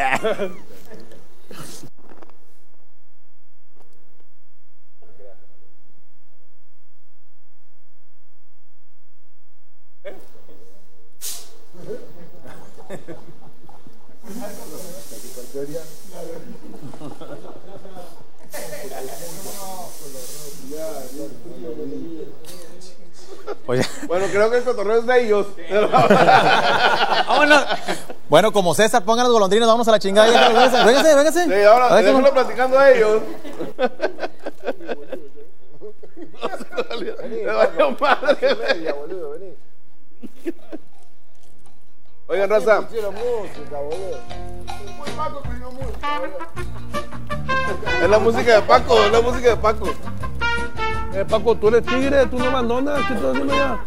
Oye. 23.66 23.82
Bueno, 24.06 24.26
creo 24.30 24.50
que 24.50 24.56
el 24.58 24.64
cotorreo 24.64 24.98
es 24.98 25.06
de 25.06 25.22
ellos. 25.24 25.46
Vámonos. 27.28 27.64
Bueno, 28.28 28.52
como 28.52 28.74
César, 28.74 29.04
pongan 29.04 29.24
los 29.24 29.32
golondrinos, 29.32 29.66
vámonos 29.68 29.88
a 29.88 29.92
la 29.92 29.98
chingada. 29.98 30.30
Véngase, 30.84 31.14
véngase. 31.14 31.44
Sí, 31.44 31.62
ahora, 31.64 31.88
A 31.88 31.94
ver 32.00 32.12
cómo- 32.12 32.30
platicando 32.32 32.78
a 32.78 32.90
ellos. 32.90 33.22
Valió 36.88 37.90
madre. 38.00 39.56
Oigan, 42.26 42.50
raza. 42.50 42.88
Es 48.02 48.10
la 48.10 48.18
música 48.18 48.56
de 48.56 48.62
Paco, 48.62 49.02
es 49.02 49.12
la 49.12 49.20
música 49.22 49.50
de 49.50 49.56
Paco. 49.56 49.86
Eh, 51.14 51.24
Paco, 51.28 51.56
tú 51.56 51.68
eres 51.68 51.86
tigre, 51.86 52.26
tú 52.26 52.38
no 52.38 52.46
abandonas. 52.46 53.00
¿Qué 53.06 53.14
estás 53.14 53.30
haciendo 53.30 53.54
ya? 53.54 53.84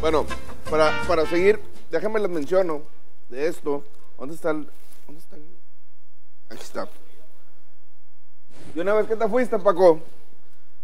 Bueno, 0.00 0.24
para, 0.70 0.92
para 1.08 1.26
seguir, 1.26 1.60
déjame 1.90 2.20
les 2.20 2.30
menciono 2.30 2.82
de 3.28 3.48
esto. 3.48 3.82
¿Dónde 4.16 4.36
está 4.36 4.50
el.? 4.50 4.70
¿Dónde 5.06 5.20
está 5.20 5.36
el.? 5.36 5.42
Aquí 6.50 6.62
está. 6.62 6.88
Y 8.74 8.78
una 8.78 8.94
vez 8.94 9.08
que 9.08 9.16
te 9.16 9.26
fuiste, 9.26 9.58
Paco, 9.58 10.00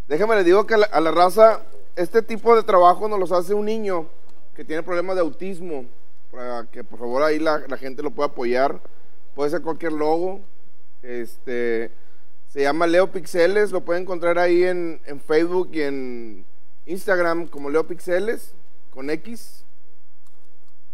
déjame 0.09 0.35
les 0.35 0.45
digo 0.45 0.67
que 0.67 0.73
a 0.73 0.77
la, 0.77 0.85
a 0.87 0.99
la 0.99 1.11
raza, 1.11 1.61
este 1.95 2.21
tipo 2.21 2.55
de 2.55 2.63
trabajo 2.63 3.07
nos 3.07 3.19
los 3.19 3.31
hace 3.31 3.53
un 3.53 3.65
niño 3.65 4.07
que 4.55 4.65
tiene 4.65 4.83
problemas 4.83 5.15
de 5.15 5.21
autismo. 5.21 5.85
Para 6.31 6.65
que 6.65 6.83
por 6.83 6.99
favor 6.99 7.23
ahí 7.23 7.39
la, 7.39 7.61
gente 7.77 8.01
lo 8.01 8.11
pueda 8.11 8.29
apoyar. 8.29 8.81
Puede 9.35 9.51
ser 9.51 9.61
cualquier 9.61 9.93
logo. 9.93 10.41
Este. 11.03 11.91
Se 12.47 12.61
llama 12.61 12.87
Leo 12.87 13.11
Pixeles, 13.11 13.71
lo 13.71 13.81
pueden 13.81 14.03
encontrar 14.03 14.39
ahí 14.39 14.63
en, 14.63 15.01
en 15.05 15.19
Facebook 15.19 15.71
y 15.73 15.81
en 15.81 16.45
Instagram 16.85 17.47
como 17.47 17.69
Leo 17.69 17.85
Pixeles, 17.85 18.53
con 18.91 19.09
X. 19.09 19.65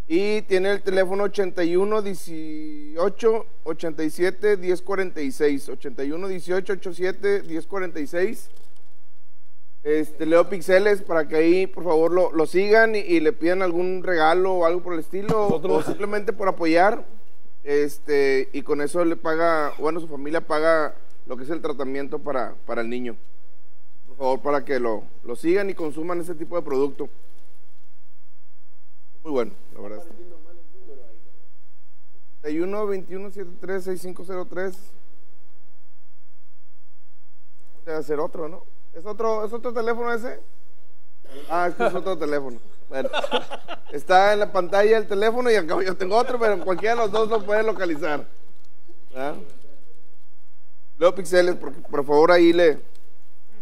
Y 0.07 0.41
tiene 0.41 0.71
el 0.71 0.81
teléfono 0.81 1.23
81 1.23 2.01
18 2.01 3.45
87 3.63 4.57
1046. 4.57 5.69
81 5.69 6.27
18 6.27 6.73
87 6.73 7.43
1046. 7.47 8.49
Este, 9.83 10.27
Leo 10.27 10.47
Pixeles 10.47 11.01
para 11.01 11.27
que 11.27 11.37
ahí 11.37 11.65
por 11.65 11.83
favor 11.83 12.11
lo, 12.11 12.31
lo 12.31 12.45
sigan 12.45 12.95
y, 12.95 12.99
y 12.99 13.19
le 13.19 13.33
pidan 13.33 13.63
algún 13.63 14.03
regalo 14.03 14.53
o 14.53 14.65
algo 14.65 14.83
por 14.83 14.93
el 14.93 14.99
estilo. 14.99 15.47
O 15.47 15.81
simplemente 15.81 16.33
por 16.33 16.47
apoyar. 16.47 17.05
Este, 17.63 18.49
y 18.53 18.63
con 18.63 18.81
eso 18.81 19.05
le 19.05 19.15
paga, 19.15 19.73
bueno, 19.77 19.99
su 19.99 20.07
familia 20.07 20.41
paga 20.41 20.95
lo 21.27 21.37
que 21.37 21.43
es 21.43 21.49
el 21.49 21.61
tratamiento 21.61 22.19
para, 22.19 22.55
para 22.65 22.81
el 22.81 22.89
niño. 22.89 23.15
Por 24.07 24.17
favor, 24.17 24.39
para 24.41 24.65
que 24.65 24.79
lo, 24.79 25.03
lo 25.23 25.35
sigan 25.35 25.69
y 25.69 25.73
consuman 25.73 26.21
ese 26.21 26.35
tipo 26.35 26.55
de 26.55 26.63
producto. 26.63 27.09
Muy 29.23 29.31
bueno, 29.31 29.51
la 29.75 29.81
verdad. 29.81 30.03
31 32.41 32.87
21 32.87 33.31
73 33.31 33.83
6503. 33.83 34.77
Debe 37.85 38.03
ser 38.03 38.19
otro, 38.19 38.47
¿no? 38.49 38.63
¿Es 38.93 39.05
otro, 39.05 39.45
¿Es 39.45 39.53
otro 39.53 39.73
teléfono 39.73 40.13
ese? 40.13 40.39
Ah, 41.49 41.69
es 41.69 41.95
otro 41.95 42.17
teléfono. 42.17 42.59
Bueno, 42.89 43.09
está 43.91 44.33
en 44.33 44.39
la 44.39 44.51
pantalla 44.51 44.97
el 44.97 45.07
teléfono 45.07 45.49
y 45.49 45.55
acá 45.55 45.81
yo 45.81 45.95
tengo 45.95 46.17
otro, 46.17 46.37
pero 46.37 46.59
cualquiera 46.59 46.95
de 46.95 47.01
los 47.01 47.11
dos 47.11 47.29
lo 47.29 47.45
puede 47.45 47.63
localizar. 47.63 48.25
¿Ah? 49.15 49.33
Leo 50.97 51.15
Pixeles, 51.15 51.55
por, 51.55 52.05
favor 52.05 52.31
ahí 52.31 52.51
le 52.51 52.79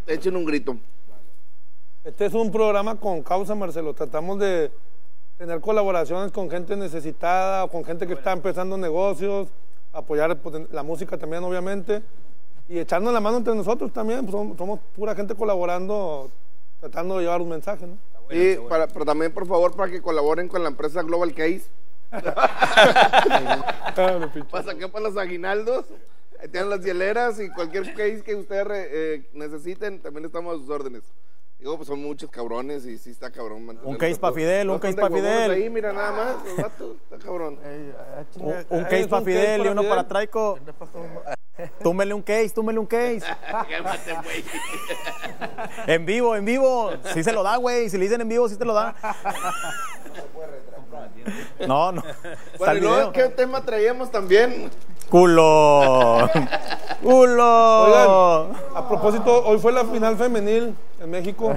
echen 0.08 0.36
un 0.36 0.46
grito. 0.46 0.76
Este 2.04 2.26
es 2.26 2.34
un 2.34 2.52
programa 2.52 2.96
con 2.96 3.22
causa, 3.22 3.54
Marcelo. 3.54 3.94
Tratamos 3.94 4.40
de 4.40 4.72
tener 5.38 5.62
colaboraciones 5.62 6.32
con 6.32 6.50
gente 6.50 6.76
necesitada, 6.76 7.68
con 7.68 7.86
gente 7.86 8.08
que 8.08 8.14
está 8.14 8.32
empezando 8.32 8.78
negocios, 8.78 9.48
apoyar 9.94 10.38
la 10.72 10.84
música 10.84 11.18
también, 11.18 11.44
obviamente, 11.44 12.02
y 12.70 12.80
echarnos 12.80 13.12
la 13.12 13.20
mano 13.20 13.38
entre 13.38 13.56
nosotros 13.56 13.92
también. 13.92 14.22
pues, 14.22 14.32
somos, 14.32 14.58
somos 14.58 14.80
pura 14.96 15.16
gente 15.16 15.34
colaborando, 15.36 16.30
tratando 16.80 17.18
de 17.18 17.24
llevar 17.24 17.42
un 17.42 17.50
mensaje, 17.50 17.88
¿no? 17.88 17.98
Sí, 18.30 18.58
para, 18.70 18.88
pero 18.88 19.06
también 19.06 19.34
por 19.34 19.48
favor 19.48 19.76
para 19.76 19.92
que 19.92 20.04
colaboren 20.04 20.48
con 20.48 20.62
la 20.62 20.70
empresa 20.70 21.02
Global 21.02 21.34
Case. 21.34 21.64
para 22.12 22.30
sacar 24.64 24.92
para 24.92 25.06
los 25.06 25.18
aguinaldos. 25.18 25.86
Tienen 26.52 26.70
las 26.70 26.86
hieleras 26.86 27.40
y 27.40 27.50
cualquier 27.50 27.92
case 27.96 28.22
que 28.24 28.36
ustedes 28.36 28.68
eh, 28.70 29.28
necesiten, 29.34 30.00
también 30.00 30.26
estamos 30.26 30.56
a 30.56 30.60
sus 30.60 30.70
órdenes. 30.70 31.04
Digo, 31.60 31.76
pues 31.76 31.88
son 31.90 32.02
muchos 32.02 32.30
cabrones 32.32 32.86
y 32.86 32.98
sí 32.98 33.10
está 33.10 33.30
cabrón. 33.32 33.78
Un 33.84 33.98
case 33.98 34.14
a 34.14 34.16
pa' 34.16 34.30
todos. 34.30 34.36
Fidel, 34.36 34.70
un 34.70 34.80
case 34.80 34.92
están 34.92 35.10
pa' 35.10 35.16
de 35.16 35.22
huevones 35.22 35.44
Fidel. 35.44 35.52
Ahí, 35.64 35.70
mira 35.70 35.92
nada 35.92 36.12
más, 36.12 36.46
los 36.46 36.56
vatos, 36.56 36.96
está 37.04 37.18
cabrón. 37.18 37.60
Un, 38.38 38.56
un 38.70 38.84
case 38.86 39.08
para 39.10 39.26
Fidel 39.26 39.66
y 39.66 39.68
uno 39.68 39.84
para 39.84 40.08
Traico. 40.08 40.58
Túmele 41.84 42.14
un 42.14 42.22
case, 42.22 42.50
túmele 42.52 42.80
un 42.80 42.86
case. 42.86 43.22
En 45.88 46.06
vivo, 46.06 46.34
en 46.38 46.46
vivo. 46.46 46.92
Sí 47.14 47.22
se 47.22 47.34
lo 47.34 47.44
da, 47.44 47.58
güey. 47.58 47.90
Si 47.90 47.98
le 47.98 48.06
dicen 48.06 48.22
en 48.22 48.30
vivo, 48.30 48.48
sí 48.48 48.56
te 48.56 48.64
lo 48.64 48.74
da. 48.74 48.96
No, 51.68 51.92
no. 51.92 52.04
Bueno, 52.58 52.74
y 52.76 52.82
luego. 52.82 53.12
¿qué 53.12 53.24
tema 53.30 53.64
traíamos 53.64 54.12
también? 54.12 54.70
Culo. 55.10 56.30
Culo. 57.02 57.84
Oigan, 57.86 58.88
propósito, 58.88 59.46
hoy 59.46 59.58
fue 59.60 59.72
la 59.72 59.86
final 59.86 60.16
femenil 60.18 60.76
en 61.02 61.10
México. 61.10 61.54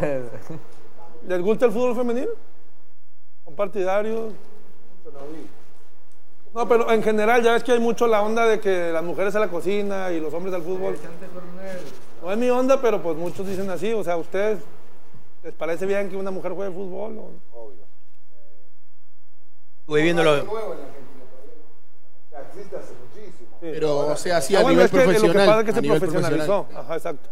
¿Les 1.27 1.41
gusta 1.43 1.67
el 1.67 1.73
fútbol 1.73 1.95
femenil? 1.95 2.29
¿Son 3.45 3.55
partidarios? 3.55 4.33
No, 6.55 6.69
pero 6.69 6.91
en 6.91 7.03
general 7.03 7.43
ya 7.43 7.53
ves 7.53 7.65
que 7.65 7.73
hay 7.73 7.81
mucho 7.81 8.07
la 8.07 8.21
onda 8.23 8.45
de 8.47 8.61
que 8.61 8.93
las 8.93 9.03
mujeres 9.03 9.35
a 9.35 9.41
la 9.41 9.49
cocina 9.49 10.11
y 10.13 10.21
los 10.21 10.33
hombres 10.35 10.55
al 10.55 10.63
fútbol. 10.63 10.97
No 12.23 12.31
es 12.31 12.39
mi 12.39 12.51
onda, 12.51 12.81
pero 12.81 13.03
pues 13.03 13.17
muchos 13.17 13.47
dicen 13.47 13.71
así. 13.71 13.93
O 13.93 14.05
sea, 14.05 14.15
¿a 14.15 14.19
ustedes 14.19 14.59
les 15.43 15.53
parece 15.55 15.87
bien 15.87 16.11
que 16.11 16.17
una 16.17 16.31
mujer 16.31 16.53
juegue 16.53 16.73
fútbol? 16.73 17.19
o- 17.19 17.31
Estuve 19.83 20.03
viéndolo. 20.03 20.47
Pero, 23.61 23.99
o 23.99 24.17
sea, 24.17 24.41
sí 24.41 24.57
a 24.57 24.63
bueno, 24.63 24.71
nivel 24.83 24.87
es 24.87 24.91
que 24.91 24.97
Lo 24.97 25.03
que 25.03 25.09
profesional. 25.13 25.47
pasa 25.47 25.61
es 25.61 25.67
que 25.67 25.73
se 25.73 25.83
profesionalizó. 25.83 26.47
profesional. 26.65 26.85
Ajá, 26.85 26.97
exacto. 26.97 27.31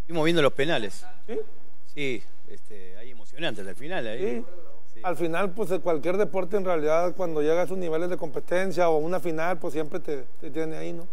Estuvimos 0.00 0.24
viendo 0.24 0.42
los 0.42 0.52
penales. 0.52 1.04
¿Sí? 1.26 1.40
Sí, 1.94 2.22
este, 2.48 2.96
ahí 2.96 3.10
emocionantes 3.10 3.66
al 3.66 3.74
final. 3.74 4.06
Ahí. 4.06 4.44
Sí. 4.94 5.00
Al 5.02 5.16
final, 5.16 5.50
pues 5.50 5.70
cualquier 5.80 6.16
deporte 6.16 6.56
en 6.56 6.64
realidad, 6.64 7.14
cuando 7.16 7.42
llega 7.42 7.62
a 7.62 7.64
esos 7.64 7.78
niveles 7.78 8.08
de 8.08 8.16
competencia 8.16 8.88
o 8.88 8.98
una 8.98 9.18
final, 9.20 9.58
pues 9.58 9.72
siempre 9.72 9.98
te, 10.00 10.24
te 10.40 10.50
tiene 10.50 10.76
ahí, 10.76 10.92
¿no? 10.92 11.06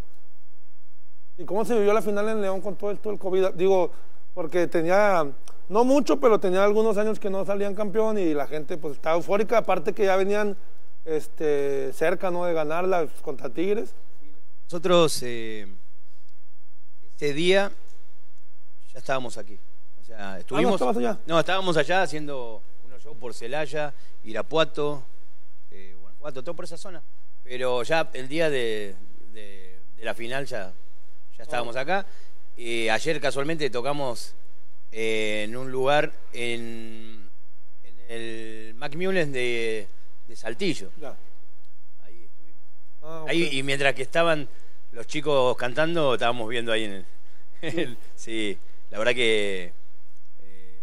¿Y 1.38 1.44
cómo 1.44 1.64
se 1.64 1.74
vivió 1.74 1.92
la 1.92 2.02
final 2.02 2.28
en 2.28 2.40
León 2.40 2.60
con 2.60 2.76
todo 2.76 2.90
esto 2.92 3.10
del 3.10 3.18
COVID? 3.18 3.48
Digo, 3.54 3.90
porque 4.32 4.66
tenía, 4.68 5.26
no 5.68 5.84
mucho, 5.84 6.18
pero 6.20 6.38
tenía 6.40 6.64
algunos 6.64 6.96
años 6.98 7.18
que 7.18 7.30
no 7.30 7.44
salían 7.44 7.74
campeón 7.74 8.18
y 8.18 8.34
la 8.34 8.46
gente 8.46 8.76
pues 8.78 8.94
estaba 8.94 9.16
eufórica, 9.16 9.58
aparte 9.58 9.92
que 9.92 10.04
ya 10.04 10.16
venían 10.16 10.56
este, 11.04 11.92
cerca, 11.92 12.30
¿no? 12.30 12.44
De 12.44 12.52
ganarla 12.52 13.06
contra 13.22 13.48
Tigres. 13.50 13.94
Nosotros 14.64 15.22
eh, 15.22 15.66
ese 17.16 17.32
día 17.32 17.70
ya 18.92 18.98
estábamos 18.98 19.38
aquí. 19.38 19.58
O 20.00 20.04
sea, 20.04 20.38
estuvimos. 20.38 20.74
estabas 20.74 20.96
allá. 20.96 21.18
No, 21.26 21.38
estábamos 21.38 21.76
allá 21.76 22.02
haciendo 22.02 22.62
unos 22.84 23.02
shows 23.02 23.16
por 23.16 23.34
Celaya, 23.34 23.92
Irapuato, 24.24 25.02
eh, 25.70 25.94
Guanajuato, 26.00 26.42
todo 26.42 26.54
por 26.54 26.64
esa 26.64 26.76
zona. 26.76 27.02
Pero 27.44 27.82
ya 27.84 28.08
el 28.12 28.28
día 28.28 28.50
de, 28.50 28.94
de- 29.32 29.78
de 29.96 30.04
la 30.04 30.14
final 30.14 30.46
ya, 30.46 30.72
ya 31.36 31.42
estábamos 31.42 31.76
acá. 31.76 32.04
Eh, 32.56 32.90
ayer 32.90 33.20
casualmente 33.20 33.68
tocamos 33.70 34.34
eh, 34.98 35.42
en 35.44 35.54
un 35.56 35.70
lugar 35.70 36.10
en, 36.32 37.28
en 37.84 37.94
el 38.08 38.74
Macmillan 38.76 39.30
de, 39.30 39.86
de 40.26 40.36
Saltillo. 40.36 40.90
Ah, 43.02 43.22
ok. 43.22 43.28
Ahí, 43.28 43.48
y 43.52 43.62
mientras 43.62 43.94
que 43.94 44.02
estaban 44.02 44.48
los 44.92 45.06
chicos 45.06 45.56
cantando, 45.56 46.14
estábamos 46.14 46.48
viendo 46.48 46.72
ahí 46.72 46.84
en 46.84 46.92
el. 46.92 47.06
en 47.62 47.78
el- 47.78 47.98
sí, 48.14 48.58
la 48.90 48.98
verdad 48.98 49.14
que. 49.14 49.72
eh, 50.42 50.80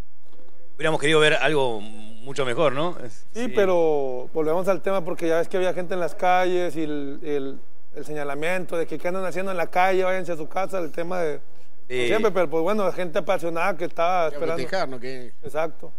hubiéramos 0.75 0.99
querido 1.01 1.19
ver 1.19 1.33
algo 1.35 1.81
mucho 1.81 2.45
mejor, 2.45 2.73
¿no? 2.73 2.95
Sí, 3.33 3.47
pero 3.53 4.29
volvemos 4.33 4.67
al 4.67 4.81
tema 4.81 5.03
porque 5.03 5.27
ya 5.27 5.37
ves 5.39 5.47
que 5.49 5.57
había 5.57 5.73
gente 5.73 5.93
en 5.95 5.99
las 5.99 6.15
calles 6.15 6.75
y 6.75 6.83
el, 6.83 7.19
el- 7.23 7.59
el 7.95 8.05
señalamiento 8.05 8.77
de 8.77 8.87
que 8.87 8.97
qué 8.97 9.07
andan 9.09 9.25
haciendo 9.25 9.51
en 9.51 9.57
la 9.57 9.67
calle, 9.69 10.03
váyanse 10.03 10.31
a 10.31 10.37
su 10.37 10.47
casa, 10.47 10.79
el 10.79 10.91
tema 10.91 11.19
de... 11.21 11.39
Sí. 11.89 12.07
Siempre, 12.07 12.31
pero 12.31 12.49
pues 12.49 12.63
bueno, 12.63 12.91
gente 12.91 13.19
apasionada 13.19 13.75
que 13.77 13.85
estaba 13.85 14.27
esperando. 14.27 14.55
festejar, 14.55 14.89
¿no? 14.89 14.99
Que- 14.99 15.33
Exacto. 15.43 15.91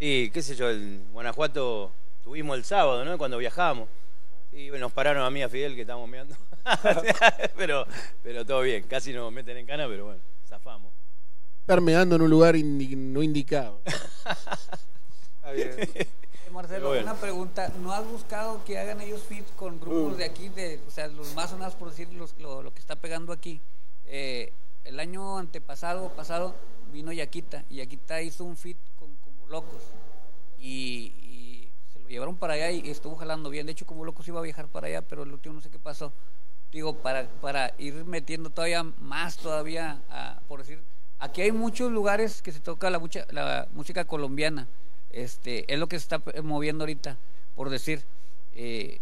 Sí, 0.00 0.30
qué 0.32 0.42
sé 0.42 0.54
yo, 0.56 0.70
en 0.70 1.04
Guanajuato 1.12 1.92
tuvimos 2.24 2.56
el 2.56 2.64
sábado, 2.64 3.04
¿no? 3.04 3.16
Cuando 3.18 3.38
viajamos. 3.38 3.88
Y 4.52 4.68
bueno, 4.70 4.86
nos 4.86 4.92
pararon 4.92 5.22
a 5.24 5.30
mí 5.30 5.42
a 5.42 5.48
Fidel 5.48 5.74
que 5.74 5.82
estábamos 5.82 6.08
mirando. 6.08 6.34
pero, 7.56 7.86
pero 8.22 8.44
todo 8.44 8.62
bien, 8.62 8.84
casi 8.84 9.12
nos 9.12 9.30
meten 9.32 9.56
en 9.58 9.66
cana, 9.66 9.86
pero 9.86 10.06
bueno, 10.06 10.20
zafamos. 10.48 10.92
Estar 11.60 11.80
meando 11.80 12.16
en 12.16 12.22
un 12.22 12.30
lugar 12.30 12.54
indi- 12.56 12.96
no 12.96 13.22
indicado. 13.22 13.80
Está 15.36 15.52
bien. 15.52 15.76
Marcelo, 16.52 16.88
Bueno. 16.88 17.02
una 17.04 17.14
pregunta. 17.14 17.72
¿No 17.80 17.92
has 17.94 18.04
buscado 18.06 18.62
que 18.64 18.78
hagan 18.78 19.00
ellos 19.00 19.22
fit 19.22 19.44
con 19.56 19.80
grupos 19.80 20.18
de 20.18 20.24
aquí, 20.26 20.48
de, 20.50 20.80
o 20.86 20.90
sea, 20.90 21.06
los 21.08 21.34
más 21.34 21.48
sonados 21.50 21.74
por 21.74 21.88
decir 21.88 22.12
los- 22.12 22.36
lo, 22.38 22.62
lo 22.62 22.72
que 22.74 22.80
está 22.80 22.96
pegando 22.96 23.32
aquí? 23.32 23.60
Eh, 24.06 24.52
el 24.84 25.00
año 25.00 25.38
antepasado, 25.38 26.10
pasado, 26.10 26.54
vino 26.92 27.12
Yaquita 27.12 27.64
y 27.70 27.76
Yaquita 27.76 28.20
hizo 28.22 28.44
un 28.44 28.56
fit 28.56 28.76
con 28.98 29.14
Como 29.24 29.46
Locos 29.48 29.82
y, 30.58 31.12
y 31.22 31.68
se 31.92 31.98
lo 32.00 32.08
llevaron 32.08 32.36
para 32.36 32.54
allá 32.54 32.70
y 32.70 32.88
estuvo 32.90 33.16
jalando 33.16 33.50
bien. 33.50 33.66
De 33.66 33.72
hecho, 33.72 33.86
Como 33.86 34.04
Locos 34.04 34.26
iba 34.28 34.38
a 34.40 34.42
viajar 34.42 34.68
para 34.68 34.86
allá, 34.88 35.02
pero 35.02 35.22
el 35.22 35.32
último 35.32 35.54
no 35.54 35.60
sé 35.60 35.70
qué 35.70 35.78
pasó. 35.78 36.12
Digo, 36.70 36.94
para, 36.96 37.28
para 37.40 37.74
ir 37.78 37.94
metiendo 38.04 38.50
todavía 38.50 38.82
más, 38.82 39.36
todavía, 39.36 40.00
a- 40.10 40.40
por 40.48 40.60
decir, 40.60 40.80
aquí 41.18 41.42
hay 41.42 41.52
muchos 41.52 41.92
lugares 41.92 42.40
que 42.42 42.50
se 42.52 42.60
toca 42.60 42.88
la, 42.90 42.98
mucha- 42.98 43.26
la 43.30 43.68
música 43.72 44.04
colombiana. 44.06 44.68
Este, 45.10 45.70
es 45.72 45.78
lo 45.78 45.86
que 45.88 45.98
se 45.98 46.04
está 46.04 46.22
eh, 46.32 46.40
moviendo 46.42 46.84
ahorita, 46.84 47.18
por 47.54 47.68
decir. 47.70 48.02
Eh, 48.54 49.00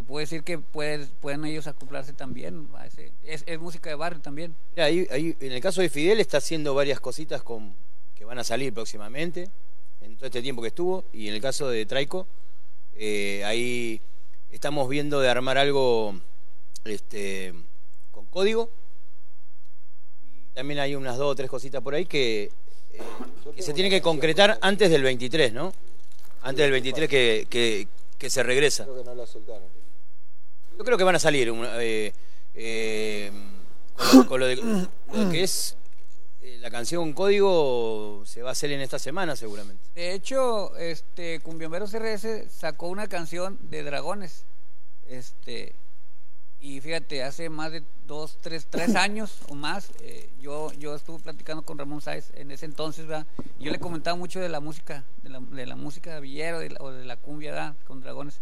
te 0.00 0.06
puedo 0.06 0.20
decir 0.20 0.42
que 0.42 0.56
puedes, 0.58 1.08
pueden 1.20 1.44
ellos 1.44 1.66
acoplarse 1.66 2.14
también. 2.14 2.68
a 2.74 2.86
ese- 2.86 3.12
es, 3.22 3.44
es 3.46 3.58
música 3.60 3.90
de 3.90 3.96
barrio 3.96 4.20
también. 4.22 4.54
Mira, 4.74 4.86
ahí- 4.86 5.06
ahí, 5.10 5.36
en 5.40 5.52
el 5.52 5.60
caso 5.60 5.82
de 5.82 5.90
Fidel 5.90 6.20
está 6.20 6.38
haciendo 6.38 6.72
varias 6.74 7.00
cositas 7.00 7.42
con, 7.42 7.74
que 8.14 8.24
van 8.24 8.38
a 8.38 8.44
salir 8.44 8.72
próximamente, 8.72 9.50
en 10.00 10.16
todo 10.16 10.24
este 10.24 10.40
tiempo 10.40 10.62
que 10.62 10.68
estuvo, 10.68 11.04
y 11.12 11.28
en 11.28 11.34
el 11.34 11.42
caso 11.42 11.68
de 11.68 11.84
Traico, 11.84 12.26
eh, 12.96 13.42
ahí 13.44 14.00
estamos 14.50 14.88
viendo 14.88 15.20
de 15.20 15.28
armar 15.28 15.58
algo 15.58 16.14
este, 16.84 17.52
con 18.10 18.24
código, 18.26 18.70
y 20.24 20.54
también 20.54 20.80
hay 20.80 20.94
unas 20.94 21.18
dos 21.18 21.32
o 21.32 21.34
tres 21.34 21.50
cositas 21.50 21.82
por 21.82 21.94
ahí 21.94 22.06
que, 22.06 22.44
eh, 22.94 23.02
que 23.54 23.60
se 23.62 23.74
tienen 23.74 23.90
que 23.90 24.00
concretar 24.00 24.58
antes 24.62 24.88
del 24.90 25.02
23, 25.02 25.52
¿no? 25.52 25.74
Antes 26.40 26.62
del 26.62 26.72
23 26.72 27.06
que, 27.06 27.46
que, 27.50 27.86
que 28.16 28.30
se 28.30 28.42
regresa. 28.42 28.84
Creo 28.84 28.96
que 28.96 29.04
no 29.04 29.14
la 29.14 29.26
soltaron. 29.26 29.79
Yo 30.80 30.84
creo 30.84 30.96
que 30.96 31.04
van 31.04 31.14
a 31.14 31.18
salir 31.18 31.50
un- 31.50 31.66
eh, 31.74 32.10
eh, 32.54 33.30
con, 34.12 34.24
con 34.24 34.40
lo, 34.40 34.46
de, 34.46 34.56
lo 34.56 35.30
que 35.30 35.42
es 35.42 35.76
eh, 36.40 36.56
la 36.58 36.70
canción 36.70 37.12
Código 37.12 38.22
se 38.24 38.40
va 38.40 38.48
a 38.48 38.52
hacer 38.52 38.72
en 38.72 38.80
esta 38.80 38.98
semana 38.98 39.36
seguramente. 39.36 39.84
De 39.94 40.14
hecho, 40.14 40.74
este 40.78 41.40
Cumbiomeros 41.40 41.92
RS 41.92 42.50
sacó 42.50 42.88
una 42.88 43.08
canción 43.08 43.58
de 43.68 43.82
dragones. 43.82 44.46
Este 45.06 45.74
y 46.60 46.80
fíjate, 46.80 47.24
hace 47.24 47.50
más 47.50 47.72
de 47.72 47.82
dos, 48.06 48.38
tres, 48.40 48.66
tres 48.70 48.94
años 48.96 49.42
o 49.50 49.54
más, 49.54 49.90
eh, 50.00 50.30
yo, 50.40 50.72
yo 50.72 50.94
estuve 50.94 51.18
platicando 51.22 51.60
con 51.60 51.76
Ramón 51.76 52.00
Sáez 52.00 52.30
en 52.36 52.50
ese 52.52 52.64
entonces, 52.64 53.04
yo 53.58 53.70
le 53.70 53.78
comentaba 53.78 54.16
mucho 54.16 54.40
de 54.40 54.48
la 54.48 54.60
música, 54.60 55.04
de 55.22 55.28
la, 55.28 55.40
de 55.40 55.66
la 55.66 55.76
música 55.76 56.14
de 56.14 56.20
villero 56.22 56.58
de 56.58 56.70
la- 56.70 56.80
o 56.80 56.90
de 56.90 57.04
la 57.04 57.16
cumbia, 57.18 57.50
¿verdad? 57.50 57.74
Con 57.86 58.00
dragones. 58.00 58.40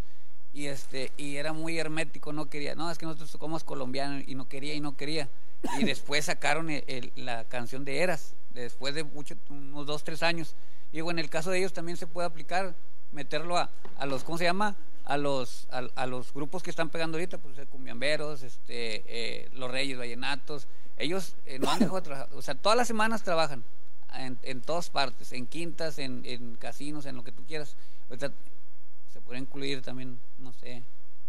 Y 0.52 0.66
este, 0.66 1.12
y 1.16 1.36
era 1.36 1.52
muy 1.52 1.78
hermético, 1.78 2.32
no 2.32 2.48
quería, 2.48 2.74
no, 2.74 2.90
es 2.90 2.98
que 2.98 3.06
nosotros 3.06 3.30
somos 3.30 3.64
colombianos 3.64 4.24
y 4.26 4.34
no 4.34 4.48
quería 4.48 4.74
y 4.74 4.80
no 4.80 4.96
quería. 4.96 5.28
Y 5.78 5.84
después 5.84 6.24
sacaron 6.24 6.70
el- 6.70 6.84
el- 6.86 7.12
la 7.16 7.44
canción 7.44 7.84
de 7.84 8.00
Eras, 8.00 8.34
después 8.54 8.94
de 8.94 9.04
mucho, 9.04 9.34
unos 9.50 9.86
dos, 9.86 10.04
tres 10.04 10.22
años. 10.22 10.54
Y 10.92 10.96
digo, 10.96 11.10
en 11.10 11.18
el 11.18 11.28
caso 11.30 11.50
de 11.50 11.58
ellos 11.58 11.72
también 11.72 11.96
se 11.96 12.06
puede 12.06 12.26
aplicar, 12.26 12.74
meterlo 13.12 13.56
a, 13.58 13.70
a 13.98 14.06
los, 14.06 14.24
¿cómo 14.24 14.38
se 14.38 14.44
llama? 14.44 14.74
A 15.04 15.16
los, 15.16 15.66
a, 15.70 15.82
a 15.94 16.06
los 16.06 16.32
grupos 16.34 16.62
que 16.62 16.70
están 16.70 16.88
pegando 16.90 17.16
ahorita, 17.18 17.38
pues 17.38 17.54
cumbiamberos, 17.70 18.42
este, 18.42 19.04
eh, 19.06 19.48
los 19.54 19.70
reyes, 19.70 19.98
vallenatos. 19.98 20.66
Ellos 20.96 21.34
eh, 21.46 21.58
no 21.58 21.70
han 21.70 21.78
dejado 21.78 21.96
de 21.96 22.02
trabajar, 22.02 22.28
o 22.34 22.42
sea, 22.42 22.54
todas 22.54 22.76
las 22.76 22.88
semanas 22.88 23.22
trabajan 23.22 23.62
en, 24.14 24.38
en 24.42 24.60
todas 24.60 24.90
partes, 24.90 25.32
en 25.32 25.46
quintas, 25.46 25.98
en, 25.98 26.22
en 26.24 26.56
casinos, 26.56 27.06
en 27.06 27.16
lo 27.16 27.22
que 27.22 27.32
tú 27.32 27.44
quieras. 27.46 27.76
Ahorita 28.08 28.32
se 29.18 29.24
puede 29.24 29.40
incluir 29.40 29.82
también, 29.82 30.18
no 30.38 30.52
sé, 30.52 30.82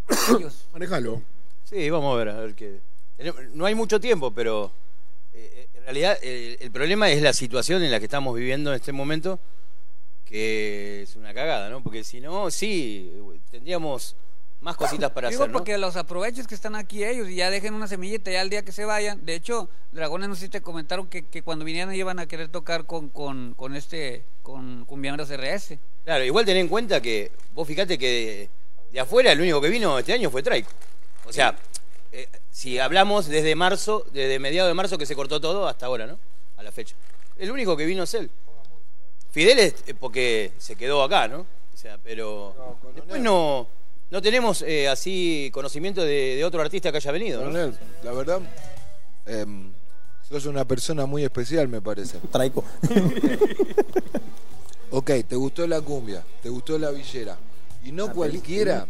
ellos. 0.38 0.68
Manejalo. 0.74 1.22
Sí, 1.64 1.90
vamos 1.90 2.14
a 2.14 2.18
ver, 2.18 2.30
a 2.30 2.40
ver 2.40 2.53
qué. 2.56 2.80
tenemos- 3.18 3.41
No 3.53 3.66
hay 3.66 3.74
mucho 3.76 3.99
tiempo, 3.99 4.32
pero 4.32 4.72
eh, 5.34 5.52
eh, 5.74 5.78
en 5.78 5.84
realidad 5.84 6.18
eh, 6.22 6.57
el 6.61 6.72
problema 6.72 7.10
es 7.10 7.22
la 7.22 7.34
situación 7.34 7.82
en 7.84 7.91
la 7.91 7.99
que 7.99 8.06
estamos 8.06 8.36
viviendo 8.36 8.70
en 8.72 8.76
este 8.76 8.91
momento, 8.91 9.40
que 10.26 11.02
es 11.03 11.16
una 11.16 11.34
cagada, 11.34 11.70
¿no? 11.70 11.82
Porque 11.82 12.03
si 12.03 12.22
no, 12.22 12.52
sí, 12.52 13.11
tendríamos 13.49 14.16
más 14.61 14.76
cositas 14.76 15.10
para 15.11 15.30
Digo 15.30 15.41
hacer, 15.44 15.52
¿no? 15.52 15.57
porque 15.57 15.78
los 15.78 15.95
aproveches 15.95 16.45
que 16.45 16.53
están 16.53 16.76
aquí 16.76 17.03
ellos 17.03 17.30
y 17.30 17.36
ya 17.36 17.49
dejen 17.49 17.74
una 17.74 17.88
semillita 17.88 18.30
ya 18.30 18.41
al 18.41 18.49
día 18.49 18.64
que 18.64 18.72
se 18.72 18.86
vayan. 18.86 19.26
De 19.26 19.34
hecho, 19.34 19.70
Dragones 19.91 20.28
no 20.30 20.36
sé 20.36 20.41
si 20.45 20.49
te 20.49 20.61
comentaron 20.61 21.07
que, 21.07 21.26
que 21.26 21.41
cuando 21.41 21.66
vinieran 21.66 21.95
iban 21.95 22.20
a 22.20 22.28
querer 22.28 22.49
tocar 22.49 22.86
con, 22.86 23.10
con, 23.10 23.53
con 23.56 23.76
este, 23.76 24.26
con 24.44 24.86
Cumbiambros 24.86 25.30
RS. 25.32 25.80
Claro, 26.03 26.23
igual 26.23 26.45
ten 26.45 26.57
en 26.57 26.67
cuenta 26.67 27.01
que 27.01 27.31
vos 27.53 27.67
fíjate 27.67 27.97
que 27.97 28.07
de, 28.07 28.49
de 28.91 28.99
afuera 28.99 29.31
el 29.31 29.41
único 29.41 29.61
que 29.61 29.69
vino 29.69 29.97
este 29.99 30.13
año 30.13 30.30
fue 30.30 30.41
Traico. 30.41 30.69
O 31.26 31.34
sea, 31.34 31.55
eh, 32.11 32.27
si 32.51 32.80
hablamos 32.80 33.27
desde 33.27 33.55
marzo, 33.55 34.05
desde 34.11 34.39
mediados 34.39 34.69
de 34.69 34.73
marzo 34.73 34.97
que 34.97 35.05
se 35.05 35.15
cortó 35.15 35.39
todo 35.39 35.67
hasta 35.67 35.85
ahora, 35.85 36.07
¿no? 36.07 36.17
A 36.57 36.63
la 36.63 36.71
fecha. 36.71 36.95
El 37.38 37.51
único 37.51 37.77
que 37.77 37.85
vino 37.85 38.03
es 38.03 38.13
él. 38.13 38.30
Fidel 39.31 39.59
es 39.59 39.76
eh, 39.85 39.93
porque 39.93 40.51
se 40.57 40.76
quedó 40.76 41.03
acá, 41.03 41.27
¿no? 41.27 41.41
O 41.41 41.77
sea, 41.77 41.97
pero 42.03 42.55
después 42.95 43.21
no, 43.21 43.67
no 44.09 44.21
tenemos 44.21 44.63
eh, 44.63 44.89
así 44.89 45.49
conocimiento 45.53 46.01
de, 46.01 46.35
de 46.35 46.43
otro 46.43 46.61
artista 46.61 46.91
que 46.91 46.97
haya 46.97 47.11
venido, 47.11 47.39
¿no? 47.39 47.51
Coronel, 47.51 47.77
la 48.03 48.11
verdad, 48.11 48.41
em, 49.26 49.71
Sos 50.30 50.45
una 50.45 50.63
persona 50.63 51.07
muy 51.07 51.23
especial, 51.23 51.67
me 51.67 51.81
parece. 51.81 52.19
Traico. 52.31 52.63
ok, 54.91 55.11
te 55.28 55.36
gustó 55.36 55.68
la 55.68 55.82
cumbia, 55.82 56.24
te 56.41 56.49
gustó 56.49 56.78
la 56.78 56.91
villera. 56.91 57.38
Y 57.84 57.91
no 57.91 58.06
cualquiera, 58.14 58.88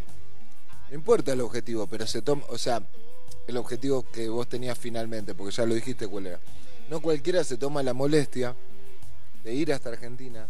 no 0.88 0.94
importa 0.94 1.32
el 1.32 1.40
objetivo, 1.40 1.86
pero 1.86 2.06
se 2.06 2.22
toma, 2.22 2.42
o 2.48 2.58
sea, 2.58 2.82
el 3.46 3.56
objetivo 3.56 4.04
que 4.12 4.28
vos 4.28 4.48
tenías 4.48 4.78
finalmente, 4.78 5.34
porque 5.34 5.54
ya 5.54 5.66
lo 5.66 5.74
dijiste 5.74 6.06
cuál 6.08 6.26
era. 6.26 6.40
No 6.88 7.00
cualquiera 7.00 7.44
se 7.44 7.56
toma 7.56 7.82
la 7.82 7.94
molestia 7.94 8.54
de 9.44 9.54
ir 9.54 9.72
hasta 9.72 9.90
Argentina, 9.90 10.46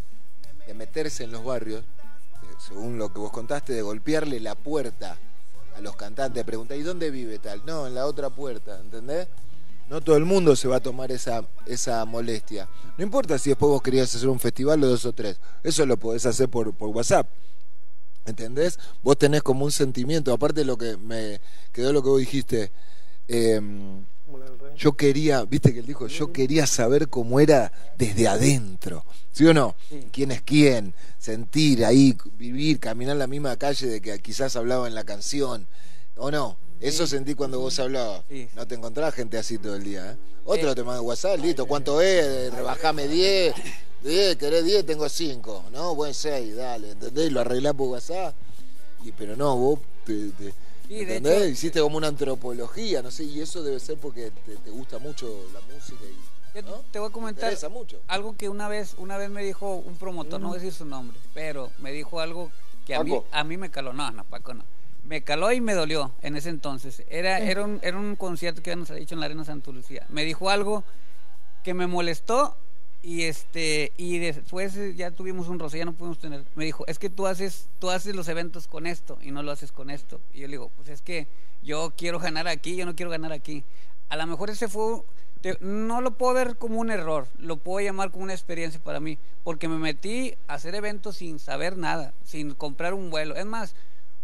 de 0.66 0.74
meterse 0.74 1.24
en 1.24 1.32
los 1.32 1.44
barrios, 1.44 1.82
de- 1.82 2.60
según 2.66 2.98
lo 2.98 3.12
que 3.12 3.18
vos 3.18 3.30
contaste, 3.30 3.72
de 3.72 3.82
golpearle 3.82 4.40
la 4.40 4.54
puerta 4.54 5.16
a 5.76 5.80
los 5.80 5.96
cantantes, 5.96 6.34
de 6.34 6.44
preguntar, 6.44 6.76
¿y 6.78 6.82
dónde 6.82 7.10
vive 7.10 7.38
tal? 7.38 7.62
No, 7.66 7.86
en 7.86 7.94
la 7.94 8.06
otra 8.06 8.30
puerta, 8.30 8.80
¿entendés? 8.80 9.28
No 9.90 10.00
todo 10.00 10.16
el 10.16 10.24
mundo 10.24 10.54
se 10.54 10.68
va 10.68 10.76
a 10.76 10.80
tomar 10.80 11.10
esa, 11.10 11.44
esa 11.66 12.04
molestia. 12.04 12.68
No 12.96 13.02
importa 13.02 13.36
si 13.40 13.50
después 13.50 13.70
vos 13.70 13.82
querías 13.82 14.14
hacer 14.14 14.28
un 14.28 14.38
festival 14.38 14.82
o 14.84 14.88
dos 14.88 15.04
o 15.04 15.12
tres, 15.12 15.40
eso 15.64 15.84
lo 15.84 15.96
podés 15.96 16.24
hacer 16.26 16.48
por, 16.48 16.72
por 16.74 16.90
WhatsApp. 16.90 17.28
¿Entendés? 18.24 18.78
Vos 19.02 19.18
tenés 19.18 19.42
como 19.42 19.64
un 19.64 19.72
sentimiento, 19.72 20.32
aparte 20.32 20.60
de 20.60 20.66
lo 20.66 20.78
que 20.78 20.96
me 20.96 21.40
quedó 21.72 21.92
lo 21.92 22.04
que 22.04 22.08
vos 22.08 22.20
dijiste, 22.20 22.70
em, 23.26 24.04
yo 24.76 24.92
quería, 24.92 25.44
viste 25.44 25.72
que 25.72 25.80
él 25.80 25.86
dijo, 25.86 26.06
yo 26.06 26.32
quería 26.32 26.68
saber 26.68 27.08
cómo 27.08 27.40
era 27.40 27.72
desde 27.98 28.28
adentro, 28.28 29.04
¿sí 29.32 29.44
o 29.46 29.52
no? 29.52 29.74
¿Quién 30.12 30.30
es 30.30 30.42
quién? 30.42 30.94
Sentir 31.18 31.84
ahí, 31.84 32.16
vivir, 32.38 32.78
caminar 32.78 33.16
la 33.16 33.26
misma 33.26 33.56
calle 33.56 33.88
de 33.88 34.00
que 34.00 34.16
quizás 34.20 34.54
hablaba 34.54 34.86
en 34.86 34.94
la 34.94 35.02
canción, 35.02 35.66
¿o 36.16 36.30
no? 36.30 36.56
Eso 36.80 37.06
sentí 37.06 37.34
cuando 37.34 37.60
vos 37.60 37.78
hablabas. 37.78 38.22
No 38.54 38.66
te 38.66 38.74
encontrás 38.74 39.14
gente 39.14 39.36
así 39.38 39.58
todo 39.58 39.76
el 39.76 39.84
día, 39.84 40.12
¿eh? 40.12 40.16
Otro 40.44 40.74
te 40.74 40.82
manda 40.82 41.00
WhatsApp, 41.02 41.38
listo, 41.38 41.66
¿cuánto 41.66 42.00
es? 42.00 42.52
Rebajame 42.52 43.06
10. 43.06 43.54
10, 44.02 44.36
querés 44.36 44.64
10, 44.64 44.86
tengo 44.86 45.08
5. 45.08 45.64
No, 45.72 45.94
buen 45.94 46.14
6, 46.14 46.56
dale, 46.56 46.92
¿entendés? 46.92 47.30
Lo 47.30 47.40
arreglás 47.40 47.74
por 47.74 47.88
WhatsApp. 47.88 48.34
Y, 49.04 49.12
pero 49.12 49.36
no, 49.36 49.56
vos 49.56 49.78
te, 50.04 50.30
te- 50.30 50.54
Sí, 50.88 51.00
¿entendés? 51.00 51.36
hecho- 51.36 51.44
Hiciste 51.48 51.80
como 51.80 51.98
una 51.98 52.08
antropología, 52.08 53.02
no 53.02 53.10
sé, 53.10 53.24
y 53.24 53.40
eso 53.40 53.62
debe 53.62 53.78
ser 53.78 53.98
porque 53.98 54.32
te, 54.44 54.56
te 54.56 54.70
gusta 54.70 54.98
mucho 54.98 55.46
la 55.52 55.60
música 55.72 56.00
y 56.04 56.60
Yo 56.62 56.82
te 56.90 56.98
voy 56.98 57.08
a 57.08 57.12
comentar 57.12 57.70
mucho. 57.70 58.00
algo 58.08 58.34
que 58.36 58.48
una 58.48 58.68
vez 58.68 58.94
una 58.98 59.16
vez 59.16 59.30
me 59.30 59.44
dijo 59.44 59.76
un 59.76 59.96
promotor, 59.96 60.40
no 60.40 60.48
voy 60.48 60.56
a 60.56 60.60
decir 60.60 60.76
su 60.76 60.84
nombre, 60.84 61.16
pero 61.32 61.70
me 61.78 61.92
dijo 61.92 62.18
algo 62.20 62.50
que 62.86 62.94
a 62.96 63.04
mí, 63.04 63.12
a 63.30 63.44
mí 63.44 63.56
me 63.56 63.70
caló. 63.70 63.92
No, 63.92 64.10
no, 64.10 64.24
Paco 64.24 64.52
no. 64.54 64.64
Me 65.10 65.22
caló 65.22 65.50
y 65.50 65.60
me 65.60 65.74
dolió 65.74 66.12
en 66.22 66.36
ese 66.36 66.50
entonces. 66.50 67.02
Era, 67.10 67.40
era, 67.40 67.64
un, 67.64 67.80
era 67.82 67.98
un 67.98 68.14
concierto 68.14 68.62
que 68.62 68.76
nos 68.76 68.92
ha 68.92 68.94
dicho 68.94 69.16
en 69.16 69.18
la 69.18 69.26
Arena 69.26 69.44
Santa 69.44 69.72
Lucía. 69.72 70.06
Me 70.08 70.24
dijo 70.24 70.50
algo 70.50 70.84
que 71.64 71.74
me 71.74 71.88
molestó 71.88 72.56
y 73.02 73.22
este 73.22 73.92
y 73.96 74.18
después 74.18 74.76
eh, 74.76 74.94
ya 74.94 75.10
tuvimos 75.10 75.48
un 75.48 75.58
roce, 75.58 75.78
ya 75.78 75.84
no 75.84 75.94
pudimos 75.94 76.20
tener. 76.20 76.44
Me 76.54 76.64
dijo, 76.64 76.84
es 76.86 77.00
que 77.00 77.10
tú 77.10 77.26
haces 77.26 77.66
tú 77.80 77.90
haces 77.90 78.14
los 78.14 78.28
eventos 78.28 78.68
con 78.68 78.86
esto 78.86 79.18
y 79.20 79.32
no 79.32 79.42
lo 79.42 79.50
haces 79.50 79.72
con 79.72 79.90
esto. 79.90 80.20
Y 80.32 80.42
yo 80.42 80.46
le 80.46 80.52
digo, 80.52 80.70
pues 80.76 80.88
es 80.88 81.02
que 81.02 81.26
yo 81.60 81.92
quiero 81.96 82.20
ganar 82.20 82.46
aquí, 82.46 82.76
yo 82.76 82.86
no 82.86 82.94
quiero 82.94 83.10
ganar 83.10 83.32
aquí. 83.32 83.64
A 84.10 84.16
lo 84.16 84.24
mejor 84.28 84.48
ese 84.48 84.68
fue 84.68 85.02
no 85.58 86.00
lo 86.02 86.12
puedo 86.12 86.34
ver 86.34 86.56
como 86.56 86.78
un 86.78 86.92
error, 86.92 87.26
lo 87.36 87.56
puedo 87.56 87.84
llamar 87.84 88.12
como 88.12 88.22
una 88.22 88.34
experiencia 88.34 88.80
para 88.80 89.00
mí, 89.00 89.18
porque 89.42 89.66
me 89.66 89.78
metí 89.78 90.34
a 90.46 90.54
hacer 90.54 90.76
eventos 90.76 91.16
sin 91.16 91.40
saber 91.40 91.76
nada, 91.76 92.14
sin 92.22 92.54
comprar 92.54 92.94
un 92.94 93.10
vuelo. 93.10 93.34
Es 93.34 93.46
más, 93.46 93.74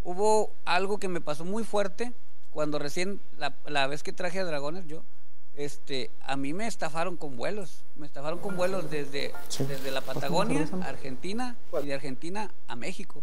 hubo 0.07 0.53
algo 0.65 0.99
que 0.99 1.09
me 1.09 1.21
pasó 1.21 1.45
muy 1.45 1.65
fuerte 1.65 2.13
cuando 2.53 2.79
recién, 2.79 3.21
la, 3.39 3.53
la 3.67 3.89
vez 3.89 4.05
que 4.05 4.13
traje 4.13 4.39
a 4.39 4.45
Dragones, 4.45 4.87
yo, 4.87 5.03
este, 5.57 6.11
a 6.23 6.37
mí 6.37 6.55
me 6.55 6.69
estafaron 6.69 7.17
con 7.17 7.37
vuelos, 7.37 7.83
me 7.97 8.07
estafaron 8.07 8.39
con 8.39 8.57
vuelos 8.57 8.89
desde, 8.89 9.35
desde 9.67 9.91
la 9.91 10.01
Patagonia, 10.01 10.67
a 10.81 10.89
Argentina, 10.89 11.57
y 11.83 11.87
de 11.87 11.95
Argentina 11.95 12.51
a 12.69 12.77
México. 12.77 13.21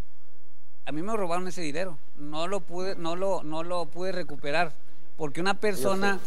A 0.85 0.91
mí 0.91 1.01
me 1.01 1.15
robaron 1.15 1.47
ese 1.47 1.61
dinero, 1.61 1.97
no 2.18 2.47
lo 2.47 2.60
pude, 2.60 2.95
no 2.95 3.15
lo, 3.15 3.43
no 3.43 3.64
lo 3.64 3.85
pude 3.85 4.11
recuperar, 4.11 4.73
porque 5.15 5.39
una 5.39 5.53
persona 5.53 6.19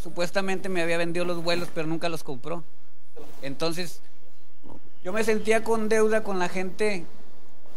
supuestamente 0.00 0.68
me 0.68 0.80
había 0.80 0.96
vendido 0.96 1.24
los 1.24 1.42
vuelos, 1.42 1.70
pero 1.74 1.88
nunca 1.88 2.08
los 2.08 2.22
compró. 2.22 2.62
Entonces, 3.42 4.00
yo 5.02 5.12
me 5.12 5.24
sentía 5.24 5.64
con 5.64 5.88
deuda 5.88 6.22
con 6.22 6.38
la 6.38 6.48
gente 6.48 7.04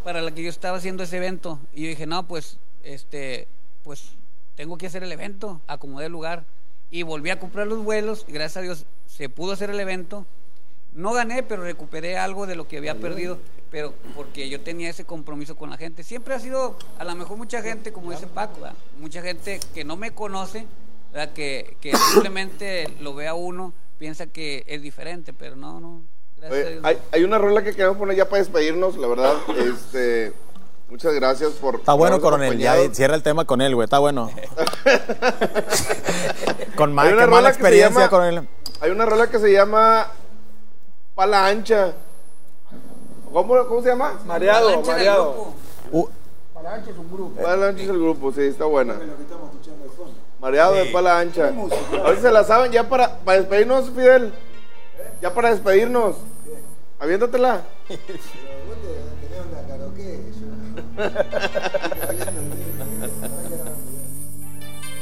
para 0.03 0.21
la 0.21 0.31
que 0.31 0.43
yo 0.43 0.49
estaba 0.49 0.77
haciendo 0.77 1.03
ese 1.03 1.17
evento. 1.17 1.59
Y 1.73 1.83
yo 1.83 1.89
dije, 1.89 2.05
no, 2.05 2.27
pues, 2.27 2.57
este, 2.83 3.47
pues 3.83 4.13
tengo 4.55 4.77
que 4.77 4.87
hacer 4.87 5.03
el 5.03 5.11
evento, 5.11 5.61
acomodé 5.67 6.07
el 6.07 6.11
lugar. 6.11 6.45
Y 6.89 7.03
volví 7.03 7.29
a 7.29 7.39
comprar 7.39 7.67
los 7.67 7.83
vuelos, 7.83 8.25
y 8.27 8.33
gracias 8.33 8.57
a 8.57 8.61
Dios 8.61 8.85
se 9.07 9.29
pudo 9.29 9.53
hacer 9.53 9.69
el 9.69 9.79
evento. 9.79 10.25
No 10.93 11.13
gané, 11.13 11.41
pero 11.41 11.63
recuperé 11.63 12.17
algo 12.17 12.47
de 12.47 12.55
lo 12.55 12.67
que 12.67 12.77
había 12.77 12.95
perdido, 12.95 13.39
pero 13.69 13.93
porque 14.13 14.49
yo 14.49 14.59
tenía 14.59 14.89
ese 14.89 15.05
compromiso 15.05 15.55
con 15.55 15.69
la 15.69 15.77
gente. 15.77 16.03
Siempre 16.03 16.33
ha 16.33 16.39
sido, 16.39 16.77
a 16.97 17.05
lo 17.05 17.15
mejor 17.15 17.37
mucha 17.37 17.61
gente, 17.61 17.93
como 17.93 18.11
dice 18.11 18.27
Paco, 18.27 18.59
¿verdad? 18.59 18.75
mucha 18.99 19.21
gente 19.21 19.61
que 19.73 19.85
no 19.85 19.95
me 19.95 20.11
conoce, 20.11 20.67
¿verdad? 21.13 21.31
Que, 21.33 21.77
que 21.79 21.95
simplemente 21.95 22.89
lo 22.99 23.13
ve 23.15 23.29
a 23.29 23.35
uno, 23.35 23.73
piensa 23.97 24.27
que 24.27 24.65
es 24.67 24.81
diferente, 24.81 25.31
pero 25.31 25.55
no, 25.55 25.79
no. 25.79 26.01
Oye, 26.49 26.79
hay, 26.83 26.97
hay 27.11 27.23
una 27.23 27.37
rola 27.37 27.63
que 27.63 27.73
queremos 27.73 27.97
poner 27.97 28.17
ya 28.17 28.25
para 28.25 28.39
despedirnos, 28.41 28.97
la 28.97 29.07
verdad. 29.07 29.33
Este, 29.57 30.33
muchas 30.89 31.13
gracias 31.13 31.51
por. 31.53 31.75
Está 31.75 31.93
bueno, 31.93 32.19
coronel. 32.19 32.57
Ya 32.57 32.75
cierra 32.93 33.15
el 33.15 33.23
tema 33.23 33.45
con 33.45 33.61
él, 33.61 33.75
güey. 33.75 33.85
Está 33.85 33.99
bueno. 33.99 34.29
con 36.75 36.93
mal, 36.93 37.15
qué 37.15 37.27
mala 37.27 37.49
experiencia 37.49 38.01
llama- 38.01 38.09
con 38.09 38.23
él. 38.23 38.47
Hay 38.79 38.91
una 38.91 39.05
rola 39.05 39.27
que 39.29 39.37
se 39.39 39.51
llama 39.51 40.07
Pala 41.13 41.45
Ancha. 41.47 41.93
¿Cómo, 43.31 43.65
cómo 43.67 43.81
se 43.81 43.89
llama? 43.89 44.19
Mareado, 44.25 44.81
mareado. 44.81 45.53
Uh, 45.91 46.07
Palancho 46.53 46.89
es 46.91 46.97
un 46.97 47.11
grupo. 47.11 47.41
Pala 47.41 47.67
Ancha 47.69 47.83
es 47.83 47.89
el 47.89 47.99
grupo, 47.99 48.31
sí, 48.33 48.41
está 48.41 48.65
buena. 48.65 48.95
Mareado 50.39 50.73
de 50.73 50.85
Pala 50.85 51.19
Ancha. 51.19 51.47
A 51.47 52.07
ver 52.09 52.15
si 52.15 52.21
se 52.23 52.31
la 52.31 52.43
saben 52.43 52.71
ya 52.71 52.89
para, 52.89 53.19
para 53.19 53.37
despedirnos, 53.39 53.89
Fidel. 53.91 54.33
Ya 55.21 55.33
para 55.33 55.51
despedirnos. 55.51 56.15
Aviéntatela. 56.99 57.61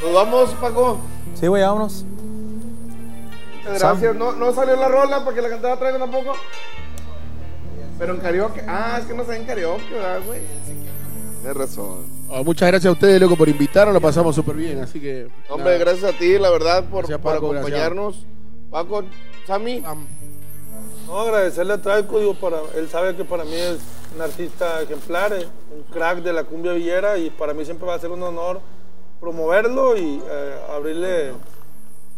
Nos 0.01 0.13
vamos, 0.13 0.49
Paco. 0.61 0.97
Sí, 1.35 1.47
güey, 1.47 1.63
vámonos. 1.63 2.05
Muchas 3.57 3.79
gracias. 3.79 4.15
No, 4.15 4.31
no 4.33 4.53
salió 4.53 4.75
la 4.75 4.87
rola 4.87 5.23
para 5.23 5.35
que 5.35 5.41
la 5.41 5.49
cantara 5.49 5.77
traiga 5.77 5.99
tampoco. 5.99 6.33
Pero 7.97 8.13
en 8.13 8.19
karaoke. 8.19 8.63
Ah, 8.67 8.97
es 8.99 9.05
que 9.05 9.13
no 9.13 9.25
sale 9.25 9.39
en 9.39 9.45
karaoke, 9.45 9.93
¿verdad, 9.93 10.21
güey? 10.25 10.41
Tienes 11.41 11.57
razón. 11.57 12.05
Ah, 12.31 12.41
muchas 12.43 12.69
gracias 12.69 12.89
a 12.89 12.93
ustedes, 12.93 13.19
loco, 13.21 13.35
por 13.35 13.49
invitarnos. 13.49 13.93
Lo 13.93 14.01
pasamos 14.01 14.35
súper 14.35 14.55
bien, 14.55 14.81
así 14.81 14.99
que. 14.99 15.27
Hombre, 15.49 15.73
nada. 15.73 15.77
gracias 15.77 16.13
a 16.13 16.17
ti, 16.17 16.37
la 16.37 16.49
verdad, 16.49 16.85
por, 16.85 17.07
Gracias, 17.07 17.19
por 17.19 17.35
acompañarnos. 17.35 18.25
Paco, 18.69 19.03
Sammy. 19.47 19.83
No, 21.07 21.19
agradecerle 21.19 21.73
a 21.73 21.81
Traico, 21.81 22.19
digo, 22.19 22.35
para, 22.35 22.59
él 22.75 22.87
sabe 22.87 23.15
que 23.15 23.25
para 23.25 23.43
mí 23.43 23.55
es 23.55 23.79
un 24.15 24.21
artista 24.21 24.81
ejemplar, 24.81 25.33
eh, 25.33 25.47
un 25.75 25.83
crack 25.91 26.19
de 26.19 26.31
la 26.31 26.43
cumbia 26.43 26.73
villera 26.73 27.17
y 27.17 27.31
para 27.31 27.53
mí 27.53 27.65
siempre 27.65 27.87
va 27.87 27.95
a 27.95 27.99
ser 27.99 28.11
un 28.11 28.21
honor 28.21 28.61
promoverlo 29.19 29.97
y 29.97 30.21
eh, 30.23 30.59
abrirle 30.69 31.31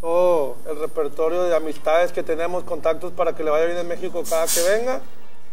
todo 0.01 0.57
el 0.69 0.79
repertorio 0.79 1.43
de 1.43 1.55
amistades 1.55 2.11
que 2.11 2.21
tenemos, 2.21 2.63
contactos 2.63 3.13
para 3.13 3.33
que 3.33 3.43
le 3.43 3.51
vaya 3.51 3.65
bien 3.65 3.77
en 3.77 3.87
México 3.87 4.23
cada 4.29 4.45
que 4.45 4.61
venga. 4.61 5.01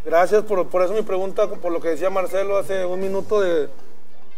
Gracias 0.04 0.42
por, 0.42 0.66
por 0.68 0.82
eso 0.82 0.94
mi 0.94 1.02
pregunta, 1.02 1.46
por 1.48 1.70
lo 1.72 1.80
que 1.80 1.88
decía 1.90 2.10
Marcelo 2.10 2.56
hace 2.56 2.84
un 2.84 3.00
minuto 3.00 3.40
de, 3.40 3.68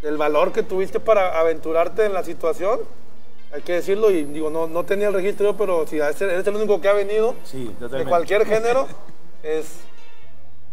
del 0.02 0.16
valor 0.16 0.52
que 0.52 0.62
tuviste 0.62 1.00
para 1.00 1.38
aventurarte 1.38 2.04
en 2.04 2.12
la 2.12 2.24
situación. 2.24 2.80
Hay 3.52 3.62
que 3.62 3.72
decirlo 3.74 4.10
y 4.10 4.24
digo, 4.24 4.48
no, 4.48 4.68
no 4.68 4.84
tenía 4.84 5.08
el 5.08 5.14
registro 5.14 5.50
yo, 5.50 5.56
pero 5.56 5.86
si 5.86 5.98
eres 5.98 6.20
eres 6.20 6.46
el 6.46 6.54
único 6.54 6.80
que 6.80 6.88
ha 6.88 6.92
venido 6.92 7.34
Sí, 7.44 7.70
de 7.80 8.04
cualquier 8.04 8.46
género, 8.46 8.86
es 9.42 9.66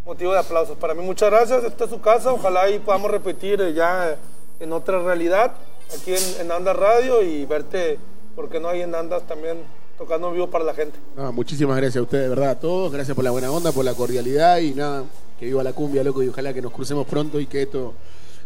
motivo 0.05 0.31
de 0.33 0.39
aplausos. 0.39 0.77
Para 0.77 0.93
mí, 0.93 1.01
muchas 1.03 1.31
gracias. 1.31 1.63
Esta 1.63 1.85
es 1.85 1.89
su 1.89 1.99
casa. 1.99 2.31
Ojalá 2.31 2.69
y 2.69 2.79
podamos 2.79 3.09
repetir 3.09 3.61
eh, 3.61 3.73
ya 3.73 4.15
en 4.59 4.73
otra 4.73 5.01
realidad, 5.01 5.53
aquí 5.95 6.13
en, 6.13 6.41
en 6.41 6.51
Andas 6.51 6.75
Radio 6.75 7.21
y 7.21 7.45
verte, 7.45 7.99
porque 8.35 8.59
no 8.59 8.69
hay 8.69 8.81
en 8.81 8.93
Andas 8.93 9.23
también 9.27 9.57
tocando 9.97 10.27
en 10.27 10.35
vivo 10.35 10.47
para 10.49 10.63
la 10.63 10.73
gente. 10.73 10.99
No, 11.15 11.31
muchísimas 11.31 11.77
gracias 11.77 11.97
a 11.97 12.03
ustedes, 12.03 12.23
de 12.23 12.29
verdad, 12.29 12.49
a 12.51 12.59
todos. 12.59 12.91
Gracias 12.91 13.15
por 13.15 13.23
la 13.23 13.31
buena 13.31 13.51
onda, 13.51 13.71
por 13.71 13.83
la 13.83 13.93
cordialidad 13.95 14.59
y 14.59 14.73
nada, 14.73 15.03
que 15.39 15.45
viva 15.47 15.63
la 15.63 15.73
cumbia, 15.73 16.03
loco, 16.03 16.21
y 16.23 16.29
ojalá 16.29 16.53
que 16.53 16.61
nos 16.61 16.71
crucemos 16.71 17.07
pronto 17.07 17.39
y 17.39 17.47
que 17.47 17.63
esto 17.63 17.93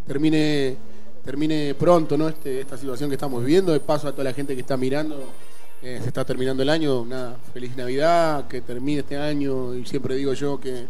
termine 0.08 0.78
termine 1.23 1.76
pronto, 1.76 2.18
¿no? 2.18 2.30
Este, 2.30 2.61
esta 2.61 2.77
situación 2.77 3.10
que 3.10 3.15
estamos 3.15 3.41
viviendo. 3.41 3.72
De 3.72 3.80
paso 3.80 4.07
a 4.07 4.11
toda 4.11 4.23
la 4.26 4.34
gente 4.34 4.56
que 4.56 4.61
está 4.61 4.77
mirando, 4.77 5.23
eh, 5.81 5.99
se 6.02 6.07
está 6.07 6.26
terminando 6.26 6.64
el 6.64 6.69
año. 6.69 7.06
Nada, 7.06 7.38
feliz 7.53 7.76
Navidad, 7.76 8.48
que 8.48 8.61
termine 8.61 9.02
este 9.02 9.18
año. 9.18 9.76
Y 9.76 9.85
siempre 9.85 10.15
digo 10.15 10.34
yo 10.34 10.60
que 10.60 10.85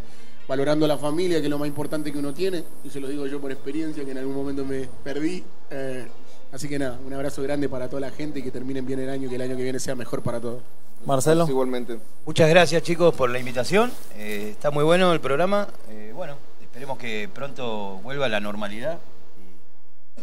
valorando 0.48 0.86
a 0.86 0.88
la 0.88 0.98
familia, 0.98 1.40
que 1.40 1.46
es 1.46 1.50
lo 1.50 1.58
más 1.58 1.68
importante 1.68 2.12
que 2.12 2.18
uno 2.18 2.34
tiene, 2.34 2.64
y 2.84 2.90
se 2.90 3.00
lo 3.00 3.08
digo 3.08 3.26
yo 3.26 3.40
por 3.40 3.52
experiencia, 3.52 4.04
que 4.04 4.12
en 4.12 4.18
algún 4.18 4.36
momento 4.36 4.66
me 4.66 4.88
perdí. 5.04 5.44
eh, 5.70 6.08
así 6.52 6.68
que 6.68 6.78
nada, 6.78 7.00
un 7.06 7.14
abrazo 7.14 7.42
grande 7.42 7.70
para 7.70 7.88
toda 7.88 8.02
la 8.02 8.12
gente 8.12 8.40
y 8.40 8.44
que 8.44 8.52
terminen 8.52 8.86
bien 8.86 9.00
el 9.00 9.10
año 9.10 9.28
y 9.28 9.30
que 9.30 9.36
el 9.36 9.42
año 9.42 9.56
que 9.56 9.64
viene 9.64 9.80
sea 9.80 9.96
mejor 9.96 10.22
para 10.22 10.42
todos. 10.42 10.62
Marcelo. 11.06 11.48
Igualmente. 11.48 12.00
Muchas 12.26 12.50
gracias 12.50 12.84
chicos 12.84 13.16
por 13.16 13.30
la 13.30 13.40
invitación. 13.40 13.92
Eh, 14.18 14.50
está 14.52 14.72
muy 14.72 14.84
bueno 14.84 15.14
el 15.14 15.22
programa. 15.22 15.68
Eh, 15.90 16.12
bueno, 16.14 16.36
esperemos 16.62 16.98
que 16.98 17.30
pronto 17.34 18.02
vuelva 18.04 18.26
a 18.26 18.30
la 18.30 18.42
normalidad 18.42 19.00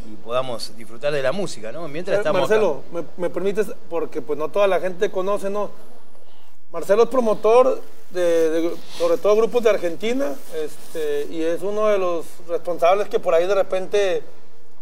y, 0.07 0.15
podamos 0.25 0.77
disfrutar 0.77 1.13
de 1.13 1.23
la 1.23 1.33
música, 1.33 1.73
¿no? 1.73 1.89
Mientras 1.89 2.17
Eh, 2.17 2.21
estamos 2.21 2.43
Marcelo, 2.43 2.83
me, 2.93 3.03
me 3.17 3.31
permites, 3.31 3.67
porque 3.89 4.21
pues 4.23 4.39
no 4.39 4.49
toda 4.49 4.67
la 4.67 4.81
gente 4.81 5.11
conoce, 5.11 5.49
¿no? 5.51 5.71
Marcelo 6.73 7.05
es 7.05 7.09
promotor 7.09 7.81
de, 8.11 8.51
de- 8.51 8.77
sobre 8.99 9.17
todo 9.19 9.37
grupos 9.37 9.63
de 9.63 9.71
Argentina, 9.71 10.35
este, 10.63 11.27
y 11.31 11.43
es 11.43 11.63
uno 11.63 11.87
de 11.89 11.99
los 11.99 12.27
responsables 12.49 13.09
que 13.09 13.19
por 13.19 13.35
ahí 13.35 13.47
de 13.47 13.55
repente 13.55 14.23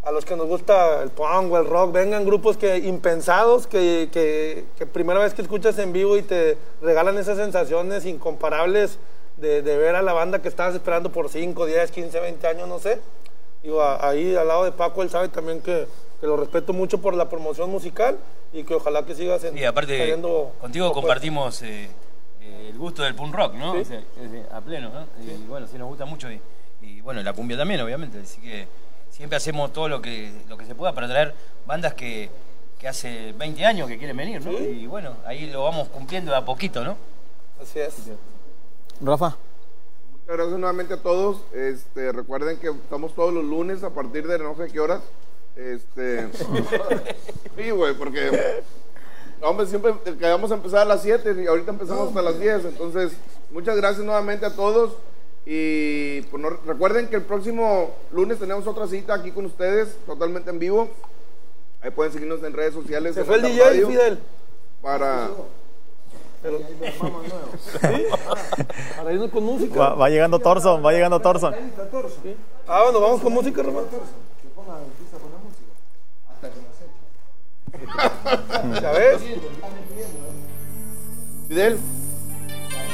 a 0.03 0.13
los 0.13 0.25
que 0.25 0.37
nos 0.37 0.47
gusta 0.47 1.03
el 1.03 1.11
punk 1.11 1.51
o 1.53 1.59
el 1.59 1.67
rock, 1.67 1.91
vengan 1.93 2.25
grupos 2.25 2.57
que 2.57 2.79
impensados, 2.79 3.67
que, 3.67 4.09
que, 4.13 4.65
que 4.79 4.87
primera 4.87 5.19
vez 5.19 5.35
que 5.35 5.43
escuchas 5.43 5.77
en 5.81 5.93
vivo 5.93 6.17
y 6.17 6.23
te 6.23 6.57
regalan 6.81 7.19
esas 7.19 7.37
sensaciones 7.39 8.05
incomparables 8.07 8.99
de, 9.37 9.63
de 9.63 9.77
ver 9.77 9.97
a 9.97 10.03
la 10.03 10.13
banda 10.13 10.41
que 10.41 10.47
estabas 10.49 10.75
esperando 10.77 11.11
por 11.11 11.29
5, 11.29 11.67
10, 11.67 11.91
15, 11.91 12.21
20 12.21 12.47
años, 12.47 12.69
no 12.69 12.79
sé. 12.79 13.01
Digo, 13.67 13.83
ahí 13.83 14.37
al 14.37 14.47
lado 14.47 14.63
de 14.63 14.71
Paco, 14.71 15.03
él 15.03 15.11
sabe 15.11 15.29
también 15.29 15.61
que, 15.61 15.89
que 16.21 16.27
lo 16.29 16.37
respeto 16.37 16.73
mucho 16.73 16.99
por 16.99 17.15
la 17.15 17.29
promoción 17.29 17.69
musical 17.69 18.17
y 18.53 18.63
que 18.63 18.75
ojalá 18.75 19.05
que 19.05 19.13
sigas 19.17 19.43
en, 19.43 19.59
Y 19.59 19.65
aparte, 19.65 20.13
contigo 20.13 20.53
propuestas. 20.61 20.93
compartimos 20.93 21.63
eh, 21.63 21.91
eh, 22.43 22.69
el 22.71 22.79
gusto 22.79 23.03
del 23.03 23.17
punk 23.17 23.35
rock, 23.35 23.55
¿no? 23.55 23.73
Sí. 23.73 23.81
O 23.81 23.85
sea, 23.85 24.57
a 24.57 24.61
pleno, 24.61 24.91
¿no? 24.91 25.05
Y 25.21 25.47
bueno, 25.49 25.67
sí 25.67 25.79
nos 25.79 25.89
gusta 25.89 26.05
mucho 26.05 26.31
y, 26.31 26.41
y, 26.81 27.01
bueno, 27.01 27.21
la 27.25 27.33
cumbia 27.33 27.57
también, 27.57 27.81
obviamente. 27.81 28.21
Así 28.21 28.41
que 28.41 28.69
siempre 29.11 29.37
hacemos 29.37 29.73
todo 29.73 29.89
lo 29.89 30.01
que, 30.01 30.31
lo 30.49 30.57
que 30.57 30.65
se 30.65 30.77
pueda 30.77 30.93
para 30.93 31.09
traer 31.09 31.35
bandas 31.67 31.95
que, 31.95 32.31
que 32.79 32.87
hace 32.87 33.33
20 33.33 33.67
años 33.67 33.89
que 33.89 33.99
quieren 33.99 34.17
venir, 34.17 34.47
¿no? 34.47 34.53
Y 34.53 34.87
bueno, 34.87 35.17
ahí 35.27 35.51
lo 35.51 35.65
vamos 35.65 35.89
cumpliendo 35.89 36.31
de 36.31 36.37
a 36.37 36.45
poquito, 36.45 36.85
¿no? 36.85 36.97
Así 37.61 37.81
es. 37.81 37.97
Rafa. 39.01 39.37
Muchas 40.27 40.39
gracias 40.39 40.59
nuevamente 40.59 40.94
a 40.94 40.97
todos. 40.97 41.40
Este, 41.55 42.11
recuerden 42.11 42.57
que 42.59 42.66
estamos 42.69 43.15
todos 43.15 43.32
los 43.32 43.44
lunes 43.44 43.85
a 43.85 43.90
partir 43.90 44.27
de 44.27 44.39
no 44.40 44.57
sé 44.57 44.66
qué 44.73 44.81
horas. 44.81 45.01
Este, 45.55 46.28
sí, 47.57 47.70
güey, 47.70 47.94
porque 47.94 48.62
hombre, 49.40 49.66
siempre 49.66 49.94
que 50.05 50.24
vamos 50.28 50.51
a 50.51 50.55
empezar 50.55 50.81
a 50.81 50.85
las 50.85 51.03
7 51.03 51.36
y 51.44 51.47
ahorita 51.47 51.70
empezamos 51.70 52.09
hasta 52.09 52.23
las 52.23 52.40
10. 52.40 52.65
Entonces, 52.65 53.12
muchas 53.53 53.77
gracias 53.77 54.05
nuevamente 54.05 54.44
a 54.47 54.57
todos. 54.57 54.97
Y 55.44 56.23
pues, 56.23 56.43
no- 56.43 56.51
recuerden 56.66 57.07
que 57.07 57.15
el 57.16 57.23
próximo 57.23 57.94
lunes 58.11 58.40
tenemos 58.40 58.66
otra 58.66 58.89
cita 58.89 59.15
aquí 59.15 59.31
con 59.31 59.47
ustedes, 59.47 59.97
totalmente 60.07 60.51
en 60.51 60.59
vivo. 60.59 60.89
Ahí 61.82 61.93
pueden 61.93 62.12
seguirnos 62.12 62.43
en 62.43 62.53
redes 62.53 62.74
sociales. 62.74 63.15
Se 63.15 63.20
en 63.20 63.27
fue 63.27 63.36
el 63.36 63.43
DJ, 63.43 63.65
radio 63.65 63.89
Fidel. 63.89 64.19
Para. 64.82 65.31
Pero- 66.47 66.59
¿Sí? 67.59 68.06
Para 68.97 69.12
irnos 69.12 69.31
con 69.32 69.43
música. 69.44 69.81
Va, 69.81 69.94
va 69.94 70.09
llegando 70.09 70.39
Torson, 70.39 70.85
va 70.85 70.93
llegando 70.93 71.20
Torson. 71.20 71.52
Sí. 72.23 72.36
Ah, 72.68 72.82
bueno, 72.85 73.01
vamos 73.01 73.20
con 73.20 73.32
música, 73.32 73.62
Román. 73.62 73.85
¿Ya 78.81 78.90
ves? 78.93 79.20
Fidel, 81.48 81.78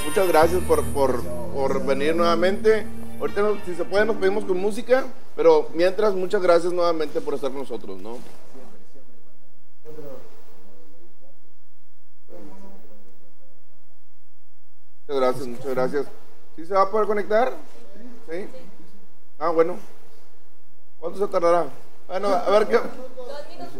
muchas 0.06 0.28
gracias 0.28 0.62
por, 0.64 0.82
por, 0.86 1.22
por 1.22 1.84
venir 1.84 2.16
nuevamente. 2.16 2.86
Ahorita, 3.20 3.42
si 3.66 3.74
se 3.74 3.84
puede, 3.84 4.04
nos 4.06 4.16
pedimos 4.16 4.44
con 4.44 4.58
música, 4.58 5.04
pero 5.36 5.68
mientras, 5.74 6.14
muchas 6.14 6.40
gracias 6.42 6.72
nuevamente 6.72 7.20
por 7.20 7.34
estar 7.34 7.50
con 7.50 7.60
nosotros, 7.60 8.00
¿no? 8.00 8.16
Muchas 15.08 15.20
gracias, 15.20 15.46
muchas 15.46 15.66
gracias. 15.66 16.06
¿Sí 16.56 16.66
se 16.66 16.74
va 16.74 16.82
a 16.82 16.90
poder 16.90 17.06
conectar? 17.06 17.52
Sí. 18.30 18.46
Ah, 19.38 19.48
bueno. 19.50 19.76
¿Cuánto 21.00 21.18
se 21.18 21.26
tardará? 21.26 21.66
Bueno, 22.06 22.28
a 22.28 22.50
ver 22.50 22.68
qué. 22.68 22.78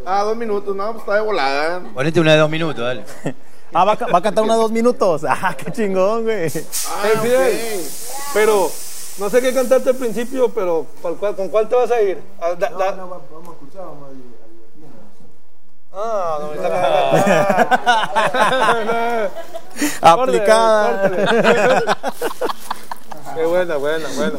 Ah, 0.05 0.23
dos 0.25 0.37
minutos, 0.37 0.75
no, 0.75 0.87
pues 0.93 1.03
está 1.03 1.15
de 1.17 1.21
volada. 1.21 1.81
Ponete 1.95 2.21
una 2.21 2.33
de 2.33 2.39
dos 2.39 2.51
minutos, 2.51 2.83
dale. 2.85 3.05
Ah, 3.75 3.87
va, 3.87 3.93
a 3.93 4.07
va 4.07 4.19
a 4.19 4.23
cantar 4.23 4.45
una 4.45 4.53
de 4.55 4.61
dos 4.61 4.71
minutos. 4.71 5.25
Ah, 5.29 5.57
qué 5.57 5.73
chingón, 5.73 6.25
güey. 6.25 6.51
Fidel, 6.51 7.81
pero 8.35 8.71
no 9.19 9.31
sé 9.31 9.41
qué 9.41 9.55
cantarte 9.55 9.89
al 9.91 9.97
principio, 9.97 10.51
pero 10.51 10.85
¿cuál- 11.01 11.17
cuál- 11.17 11.35
¿con 11.37 11.49
cuál 11.49 11.69
te 11.71 11.77
vas 11.77 11.91
a 11.91 12.03
ir? 12.03 12.19
Ah, 12.39 12.51
da- 12.55 12.69
da- 12.69 12.93
vamos 12.97 13.23
a 13.23 13.53
escuchar, 13.53 13.83
vamos 13.87 14.11
a 14.11 14.13
Ah, 15.95 16.39
no, 16.41 16.49
me 16.49 16.55
está 16.57 16.67
Aplicada. 20.01 21.11
Qué 23.35 23.45
buena, 23.45 23.77
buena, 23.77 24.09
buena. 24.17 24.39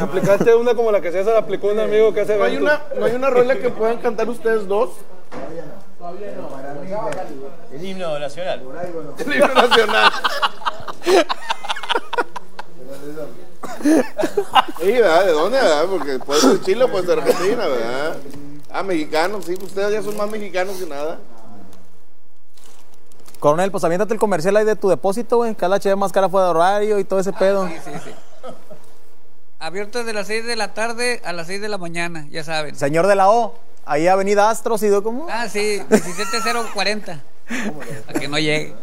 Aplicaste 0.00 0.54
una 0.54 0.74
como 0.74 0.92
la 0.92 1.00
que 1.00 1.12
César 1.12 1.36
aplicó 1.36 1.68
un 1.68 1.80
amigo 1.80 2.12
que 2.14 2.20
hace 2.22 2.36
¿No 2.36 2.44
hay 2.44 2.56
una, 2.56 2.82
no 2.96 3.04
hay 3.04 3.14
una 3.14 3.30
rola 3.30 3.56
que 3.56 3.70
puedan 3.70 3.98
cantar 3.98 4.28
ustedes 4.28 4.68
dos? 4.68 4.90
El 7.72 7.84
himno 7.84 8.18
nacional. 8.18 8.62
El 9.18 9.34
himno 9.34 9.54
nacional. 9.54 10.12
Sí, 14.80 14.92
¿verdad? 14.92 15.26
¿De 15.26 15.32
dónde, 15.32 15.58
verdad? 15.60 15.84
Porque 15.90 16.18
puede 16.18 16.40
ser 16.40 16.60
Chile 16.62 16.84
o 16.84 16.88
puede 16.88 17.06
ser 17.06 17.18
Argentina, 17.18 17.66
¿verdad? 17.66 18.16
Ah, 18.72 18.82
mexicanos, 18.82 19.44
sí, 19.44 19.54
ustedes 19.54 19.92
ya 19.92 20.02
son 20.02 20.16
más 20.16 20.30
mexicanos 20.30 20.76
que 20.76 20.86
nada. 20.86 21.18
Coronel, 23.38 23.70
pues 23.70 23.84
aviéntate 23.84 24.14
el 24.14 24.20
comercial 24.20 24.56
ahí 24.56 24.64
de 24.64 24.76
tu 24.76 24.88
depósito, 24.88 25.38
güey. 25.38 25.54
Que 25.54 25.68
la 25.68 25.78
HB 25.78 25.96
más 25.96 26.12
cara 26.12 26.28
fue 26.28 26.42
de 26.42 26.48
horario 26.48 26.98
y 26.98 27.04
todo 27.04 27.20
ese 27.20 27.32
pedo. 27.32 27.66
Sí, 27.66 27.74
sí, 27.84 27.90
sí. 28.04 28.10
Abierto 29.58 29.98
desde 29.98 30.12
las 30.12 30.26
6 30.28 30.46
de 30.46 30.56
la 30.56 30.74
tarde 30.74 31.20
a 31.24 31.32
las 31.32 31.48
6 31.48 31.60
de 31.60 31.68
la 31.68 31.78
mañana, 31.78 32.26
ya 32.30 32.44
saben. 32.44 32.74
Señor 32.74 33.06
de 33.06 33.14
la 33.14 33.30
O, 33.30 33.54
ahí 33.84 34.08
Avenida 34.08 34.48
Astros 34.48 34.82
y 34.82 34.88
de 34.88 35.02
cómo. 35.02 35.26
Ah, 35.28 35.48
sí, 35.48 35.82
17040. 35.90 37.20
A 38.08 38.12
que 38.18 38.28
no 38.28 38.38
llegue. 38.38 38.74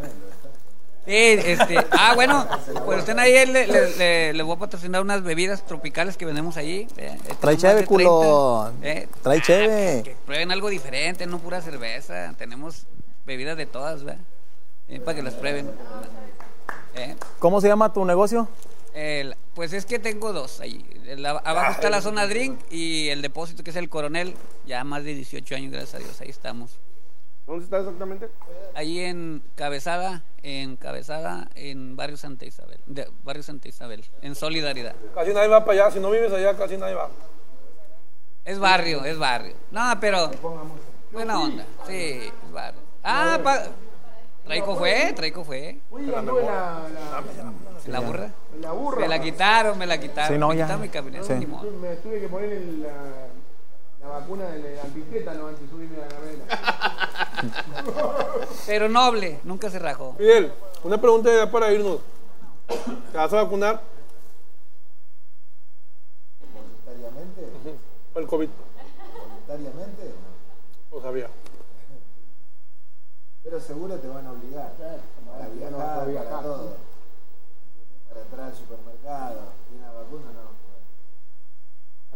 Sí, 1.09 1.15
este. 1.43 1.77
Ah, 1.91 2.13
bueno, 2.13 2.47
pues 2.85 2.99
estén 2.99 3.17
ahí, 3.17 3.31
le, 3.47 3.65
le- 3.65 3.95
le- 3.97 4.33
les 4.33 4.45
voy 4.45 4.55
a 4.55 4.59
patrocinar 4.59 5.01
unas 5.01 5.23
bebidas 5.23 5.65
tropicales 5.65 6.17
que 6.17 6.25
vendemos 6.25 6.55
allí. 6.55 6.87
eh, 6.97 7.17
eh, 7.27 7.33
Trae 7.41 7.55
de 7.57 7.85
culo. 7.85 8.71
30, 8.79 8.87
eh. 8.99 9.07
Trae 9.23 9.41
cheve. 9.41 10.01
Que 10.03 10.15
prueben 10.25 10.51
algo 10.51 10.69
diferente, 10.69 11.25
no 11.25 11.39
pura 11.39 11.61
cerveza. 11.61 12.33
Tenemos 12.37 12.85
bebidas 13.25 13.57
de 13.57 13.65
todas, 13.65 14.03
¿verdad? 14.03 14.21
Eh, 14.87 14.99
para 14.99 15.15
que 15.15 15.23
las 15.23 15.33
prueben. 15.33 15.71
Eh, 16.93 17.15
¿Cómo 17.39 17.59
se 17.59 17.67
llama 17.67 17.91
tu 17.91 18.05
negocio? 18.05 18.47
el- 18.93 19.35
pues 19.55 19.73
es 19.73 19.85
que 19.85 19.97
tengo 19.97 20.31
dos 20.33 20.59
ahí. 20.59 20.85
El 21.07 21.25
ab- 21.25 21.41
abajo 21.43 21.71
está 21.71 21.89
la 21.89 22.01
zona 22.01 22.27
drink 22.27 22.59
y 22.69 23.09
el 23.09 23.21
depósito 23.23 23.63
que 23.63 23.71
es 23.71 23.75
el 23.75 23.89
coronel. 23.89 24.35
Ya 24.67 24.83
más 24.83 25.03
de 25.03 25.15
18 25.15 25.55
años, 25.55 25.71
gracias 25.71 25.95
a 25.95 25.97
Dios. 26.03 26.21
Ahí 26.21 26.29
estamos. 26.29 26.79
¿Dónde 27.49 27.65
está 27.65 27.79
exactamente? 27.79 28.29
Ahí 28.75 28.99
en 28.99 29.41
Cabezada, 29.55 30.21
en 30.43 30.75
Cabezada, 30.77 31.49
en 31.55 31.95
Barrio 31.95 32.15
Santa 32.15 32.45
Isabel. 32.45 32.77
de- 32.85 33.09
Barrio 33.23 33.41
Santa 33.41 33.67
Isabel, 33.67 34.05
en 34.21 34.35
Solidaridad. 34.35 34.93
Casi 35.15 35.33
nadie 35.33 35.47
va 35.47 35.65
para 35.65 35.85
allá. 35.85 35.91
Si 35.91 35.99
no 35.99 36.11
vives 36.11 36.31
allá, 36.31 36.55
casi 36.55 36.77
nadie 36.77 36.93
va. 36.93 37.09
Es 38.45 38.59
barrio, 38.59 39.03
es 39.03 39.17
barrio. 39.17 39.55
No, 39.71 39.81
pero 39.99 40.29
buena 41.11 41.41
onda. 41.41 41.65
Sí, 41.87 42.21
es 42.45 42.51
barrio. 42.51 42.81
Ah, 43.03 43.39
pa- 43.43 43.63
Traico 44.45 44.75
fue, 44.75 45.13
Traico 45.15 45.43
fue. 45.43 45.79
La, 45.91 46.21
la, 46.21 46.81
¿La 47.87 47.99
burra? 47.99 48.31
la 48.61 48.71
burra. 48.71 48.99
Me 49.01 49.07
la 49.07 49.19
quitaron, 49.19 49.77
me 49.77 49.85
la 49.87 49.99
quitaron. 49.99 50.33
Sí, 50.33 50.39
no, 50.39 50.49
me 50.49 50.55
ya. 50.57 50.65
quitaron 50.65 50.81
mi 50.81 50.89
camioneta, 50.89 51.23
Sí. 51.23 51.33
ni 51.33 51.45
modo. 51.47 51.69
Me 51.71 51.95
tuve 51.95 52.19
que 52.19 52.27
poner 52.27 52.51
el- 52.53 52.83
la, 52.83 52.89
la 54.01 54.07
vacuna 54.07 54.45
de 54.49 54.75
la 54.75 54.81
antitétano 54.83 55.47
antes 55.47 55.61
de 55.61 55.69
subirme 55.69 55.97
a 55.97 55.99
la 56.01 56.07
camioneta. 56.07 56.59
Pero 58.65 58.89
noble, 58.89 59.39
nunca 59.43 59.69
se 59.69 59.79
rajó. 59.79 60.13
Fidel, 60.17 60.51
una 60.83 60.99
pregunta 60.99 61.29
ya 61.33 61.49
para 61.51 61.71
irnos. 61.71 61.99
¿Te 63.11 63.17
vas 63.17 63.33
a 63.33 63.43
vacunar? 63.43 63.81
Voluntariamente, 66.53 67.41
Para 68.13 68.23
el 68.23 68.29
COVID. 68.29 68.49
voluntariamente, 69.19 70.03
no. 70.91 70.97
Lo 70.97 71.01
sabía. 71.03 71.27
Pero 73.43 73.59
seguro 73.59 73.95
te 73.95 74.07
van 74.07 74.25
a 74.27 74.31
obligar. 74.31 74.73
Para 74.73 75.47
viajar, 76.05 76.29
para 76.29 76.41
todo. 76.41 76.73
Para 78.09 78.21
entrar 78.21 78.45
al 78.47 78.55
supermercado. 78.55 79.39
Y 79.73 79.77
una 79.77 79.91
vacuna 79.91 80.25
no. 80.33 80.58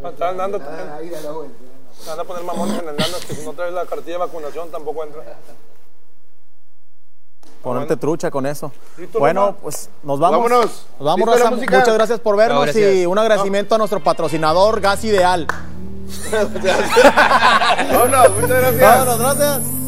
Está 0.03 0.29
andando. 0.29 0.59
Nada, 0.59 0.95
a 0.97 1.03
ir 1.03 1.15
a 1.15 1.21
la 1.21 1.31
vuelta. 1.31 1.57
Te 2.03 2.09
van 2.09 2.19
a 2.19 2.23
poner 2.23 2.43
mamones 2.43 2.79
en 2.81 2.89
el 2.89 2.95
nano 2.97 3.17
que 3.27 3.35
si 3.35 3.45
no 3.45 3.53
traes 3.53 3.73
la 3.73 3.85
cartilla 3.85 4.13
de 4.13 4.17
vacunación 4.17 4.69
tampoco 4.71 5.03
entra. 5.03 5.23
Ponerte 7.61 7.95
trucha 7.95 8.29
con 8.29 8.45
eso. 8.45 8.71
¿Listo, 8.97 9.19
Bueno, 9.19 9.55
pues 9.61 9.89
nos 10.03 10.19
vamos. 10.19 10.37
Vámonos. 10.49 10.85
Nos 10.99 11.05
vamos, 11.05 11.17
¿Listo 11.19 11.31
la 11.31 11.49
raza. 11.51 11.55
Muchas 11.55 11.93
gracias 11.93 12.19
por 12.19 12.35
vernos 12.35 12.57
No, 12.57 12.61
gracias. 12.63 12.93
y 12.95 13.05
un 13.05 13.17
agradecimiento 13.17 13.75
a 13.75 13.77
nuestro 13.77 14.01
patrocinador 14.03 14.81
Gas 14.81 15.03
Ideal. 15.05 15.47
Vámonos, 17.91 18.31
muchas 18.35 18.49
gracias. 18.49 18.81
Vámonos, 18.81 19.19
gracias. 19.19 19.82